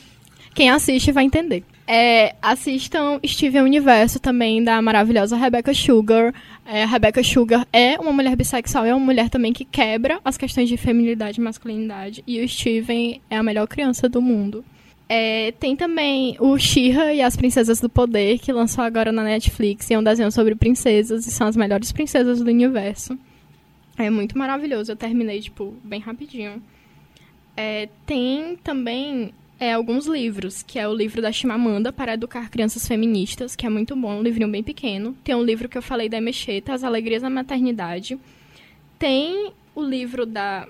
Quem 0.54 0.70
assiste 0.70 1.10
vai 1.10 1.24
entender. 1.24 1.64
É, 1.86 2.34
assistam 2.40 3.20
Steven 3.26 3.62
Universo 3.62 4.18
também, 4.18 4.64
da 4.64 4.80
maravilhosa 4.80 5.36
Rebecca 5.36 5.74
Sugar. 5.74 6.32
É, 6.64 6.84
Rebecca 6.86 7.22
Sugar 7.22 7.66
é 7.72 7.98
uma 8.00 8.12
mulher 8.12 8.34
bissexual, 8.36 8.86
é 8.86 8.94
uma 8.94 9.04
mulher 9.04 9.28
também 9.28 9.52
que 9.52 9.64
quebra 9.64 10.18
as 10.24 10.38
questões 10.38 10.68
de 10.68 10.76
feminilidade 10.76 11.38
e 11.38 11.44
masculinidade. 11.44 12.24
E 12.26 12.42
o 12.42 12.48
Steven 12.48 13.20
é 13.28 13.36
a 13.36 13.42
melhor 13.42 13.66
criança 13.66 14.08
do 14.08 14.22
mundo. 14.22 14.64
É, 15.06 15.52
tem 15.60 15.76
também 15.76 16.36
o 16.40 16.58
She-Ra 16.58 17.12
e 17.12 17.20
as 17.20 17.36
Princesas 17.36 17.78
do 17.80 17.90
Poder, 17.90 18.38
que 18.38 18.50
lançou 18.50 18.82
agora 18.82 19.12
na 19.12 19.22
Netflix. 19.22 19.90
E 19.90 19.94
é 19.94 19.98
um 19.98 20.02
desenho 20.02 20.32
sobre 20.32 20.54
princesas, 20.54 21.26
e 21.26 21.30
são 21.30 21.46
as 21.46 21.56
melhores 21.56 21.92
princesas 21.92 22.40
do 22.40 22.50
universo. 22.50 23.18
É 23.98 24.08
muito 24.08 24.38
maravilhoso. 24.38 24.90
Eu 24.90 24.96
terminei, 24.96 25.40
tipo, 25.40 25.74
bem 25.84 26.00
rapidinho. 26.00 26.62
É, 27.56 27.88
tem 28.04 28.56
também 28.56 29.32
é, 29.58 29.72
alguns 29.72 30.06
livros, 30.06 30.62
que 30.62 30.78
é 30.78 30.88
o 30.88 30.94
livro 30.94 31.22
da 31.22 31.32
Chimamanda 31.32 31.92
para 31.92 32.14
educar 32.14 32.50
crianças 32.50 32.86
feministas, 32.86 33.54
que 33.54 33.64
é 33.64 33.68
muito 33.68 33.94
bom, 33.94 34.18
um 34.18 34.22
livrinho 34.22 34.50
bem 34.50 34.62
pequeno. 34.62 35.16
Tem 35.22 35.34
um 35.34 35.44
livro 35.44 35.68
que 35.68 35.78
eu 35.78 35.82
falei 35.82 36.08
da 36.08 36.20
Mecheta, 36.20 36.74
As 36.74 36.82
Alegrias 36.84 37.22
da 37.22 37.30
Maternidade. 37.30 38.18
Tem 38.98 39.52
o 39.74 39.82
livro 39.82 40.26
da 40.26 40.66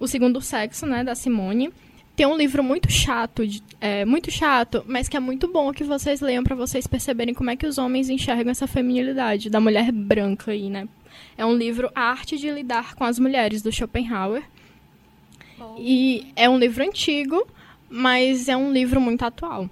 O 0.00 0.06
Segundo 0.06 0.40
Sexo, 0.40 0.86
né, 0.86 1.04
da 1.04 1.14
Simone. 1.14 1.70
tem 2.16 2.26
um 2.26 2.36
livro 2.36 2.62
muito 2.62 2.90
chato, 2.90 3.42
é, 3.80 4.04
muito 4.04 4.30
chato, 4.30 4.84
mas 4.86 5.08
que 5.08 5.16
é 5.16 5.20
muito 5.20 5.48
bom 5.48 5.72
que 5.72 5.82
vocês 5.82 6.20
leiam 6.20 6.44
para 6.44 6.54
vocês 6.54 6.86
perceberem 6.86 7.34
como 7.34 7.50
é 7.50 7.56
que 7.56 7.66
os 7.66 7.76
homens 7.76 8.08
enxergam 8.08 8.52
essa 8.52 8.68
feminilidade 8.68 9.50
da 9.50 9.60
mulher 9.60 9.90
branca 9.90 10.52
aí, 10.52 10.70
né? 10.70 10.88
É 11.36 11.44
um 11.44 11.54
livro 11.54 11.90
A 11.94 12.02
Arte 12.02 12.38
de 12.38 12.50
Lidar 12.50 12.94
com 12.94 13.04
as 13.04 13.18
Mulheres, 13.18 13.62
do 13.62 13.72
Schopenhauer. 13.72 14.44
E 15.78 16.26
é 16.36 16.48
um 16.48 16.58
livro 16.58 16.84
antigo, 16.84 17.46
mas 17.88 18.48
é 18.48 18.56
um 18.56 18.72
livro 18.72 19.00
muito 19.00 19.24
atual. 19.24 19.68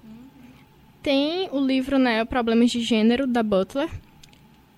Tem 1.01 1.49
o 1.51 1.59
livro, 1.59 1.99
né, 1.99 2.23
Problemas 2.25 2.71
de 2.71 2.79
Gênero, 2.79 3.27
da 3.27 3.43
Butler. 3.43 3.89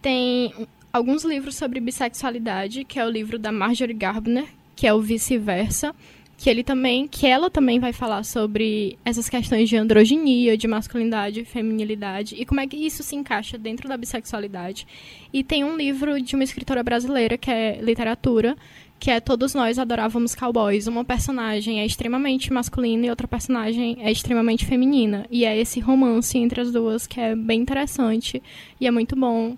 Tem 0.02 0.54
alguns 0.92 1.24
livros 1.24 1.56
sobre 1.56 1.80
bissexualidade, 1.80 2.84
que 2.84 3.00
é 3.00 3.06
o 3.06 3.10
livro 3.10 3.38
da 3.38 3.52
Marjorie 3.52 3.94
Gardner, 3.94 4.48
que 4.76 4.88
é 4.88 4.94
o 4.94 5.02
Vice-Versa 5.02 5.94
que 6.38 6.50
ele 6.50 6.64
também, 6.64 7.08
que 7.08 7.26
ela 7.26 7.50
também 7.50 7.80
vai 7.80 7.94
falar 7.94 8.24
sobre 8.24 8.98
essas 9.06 9.30
questões 9.30 9.70
de 9.70 9.78
androginia, 9.78 10.58
de 10.58 10.68
masculinidade, 10.68 11.46
feminilidade 11.46 12.36
e 12.38 12.46
como 12.46 12.60
é 12.60 12.68
que 12.68 12.76
isso 12.76 13.04
se 13.04 13.16
encaixa 13.16 13.58
dentro 13.58 13.88
da 13.88 13.96
bissexualidade. 13.96 14.86
E 15.32 15.44
tem 15.44 15.64
um 15.64 15.78
livro 15.78 16.22
de 16.22 16.36
uma 16.36 16.44
escritora 16.44 16.84
brasileira 16.84 17.38
que 17.38 17.50
é 17.50 17.80
literatura, 17.82 18.56
que 19.00 19.12
é 19.12 19.20
Todos 19.20 19.54
Nós 19.54 19.78
Adorávamos 19.78 20.34
Cowboys. 20.36 20.88
Uma 20.88 21.04
personagem 21.04 21.80
é 21.80 21.86
extremamente 21.86 22.52
masculina 22.52 23.06
e 23.06 23.10
outra 23.10 23.28
personagem 23.28 23.98
é 24.00 24.12
extremamente 24.12 24.66
feminina. 24.66 25.26
E 25.30 25.46
é 25.46 25.58
esse 25.58 25.80
romance 25.80 26.38
entre 26.38 26.62
as 26.62 26.72
duas 26.72 27.06
que 27.06 27.20
é 27.20 27.36
bem 27.36 27.62
interessante 27.62 28.42
e 28.80 28.88
é 28.88 28.92
muito 28.92 29.16
bom. 29.16 29.58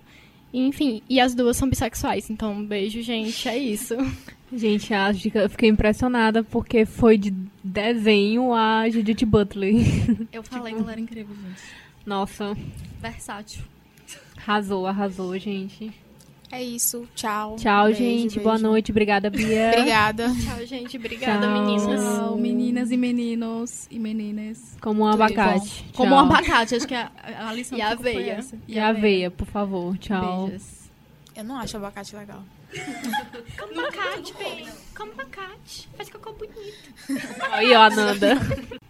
Enfim, 0.54 1.02
e 1.10 1.20
as 1.20 1.36
duas 1.36 1.58
são 1.58 1.70
bissexuais. 1.70 2.30
Então, 2.30 2.64
beijo, 2.64 3.02
gente. 3.02 3.48
É 3.48 3.58
isso. 3.58 3.96
Gente, 4.50 4.94
a 4.94 5.12
dica, 5.12 5.40
eu 5.40 5.50
fiquei 5.50 5.68
impressionada 5.68 6.42
porque 6.42 6.86
foi 6.86 7.18
de 7.18 7.32
desenho 7.62 8.54
a 8.54 8.90
Judith 8.90 9.26
Butler. 9.26 9.76
Eu 10.32 10.42
falei 10.42 10.72
tipo... 10.72 10.78
que 10.78 10.84
ela 10.84 10.92
era 10.94 11.02
incrível, 11.02 11.36
gente. 11.36 11.62
Nossa. 12.06 12.56
Versátil. 13.02 13.62
Arrasou, 14.38 14.88
arrasou, 14.88 15.38
gente. 15.38 15.92
É 16.52 16.64
isso. 16.64 17.08
Tchau. 17.14 17.58
Tchau, 17.58 17.86
beijo, 17.86 18.00
gente. 18.00 18.36
Beijo. 18.36 18.42
Boa 18.42 18.58
noite. 18.58 18.92
Obrigada, 18.92 19.30
Bia. 19.30 19.72
Obrigada. 19.76 20.28
Tchau, 20.44 20.66
gente. 20.66 20.98
Obrigada, 20.98 21.46
Tchau. 21.46 21.62
meninas. 21.62 22.02
Tchau, 22.02 22.38
meninas 22.38 22.92
e 22.92 22.98
meninos 22.98 23.88
e 23.92 24.00
meninas. 24.00 24.78
Como 24.82 25.04
um 25.04 25.08
abacate. 25.08 25.86
Como 25.94 26.16
um 26.16 26.20
abacate. 26.20 26.76
Acho 26.76 26.88
que 26.88 26.96
a, 26.96 27.12
a 27.40 27.52
lição 27.54 27.78
e 27.78 27.82
a 27.82 27.92
aveia. 27.92 28.40
E, 28.68 28.76
e 28.76 28.80
a 28.80 28.88
aveia, 28.90 29.30
por 29.30 29.48
favor. 29.48 29.98
Tchau. 29.98 30.48
Beijos. 30.48 30.90
Eu 31.36 31.44
não 31.44 31.58
acho 31.58 31.78
abacate 31.78 32.16
legal. 32.16 32.44
Como 33.60 33.80
abacate, 33.80 34.34
bem. 34.40 34.68
Como 34.96 35.12
abacate. 35.12 35.90
Faz 35.96 36.10
cocô 36.10 36.34
bonito. 36.34 36.92
Aí, 37.52 37.74
ó, 37.74 37.84
Ananda. 37.84 38.38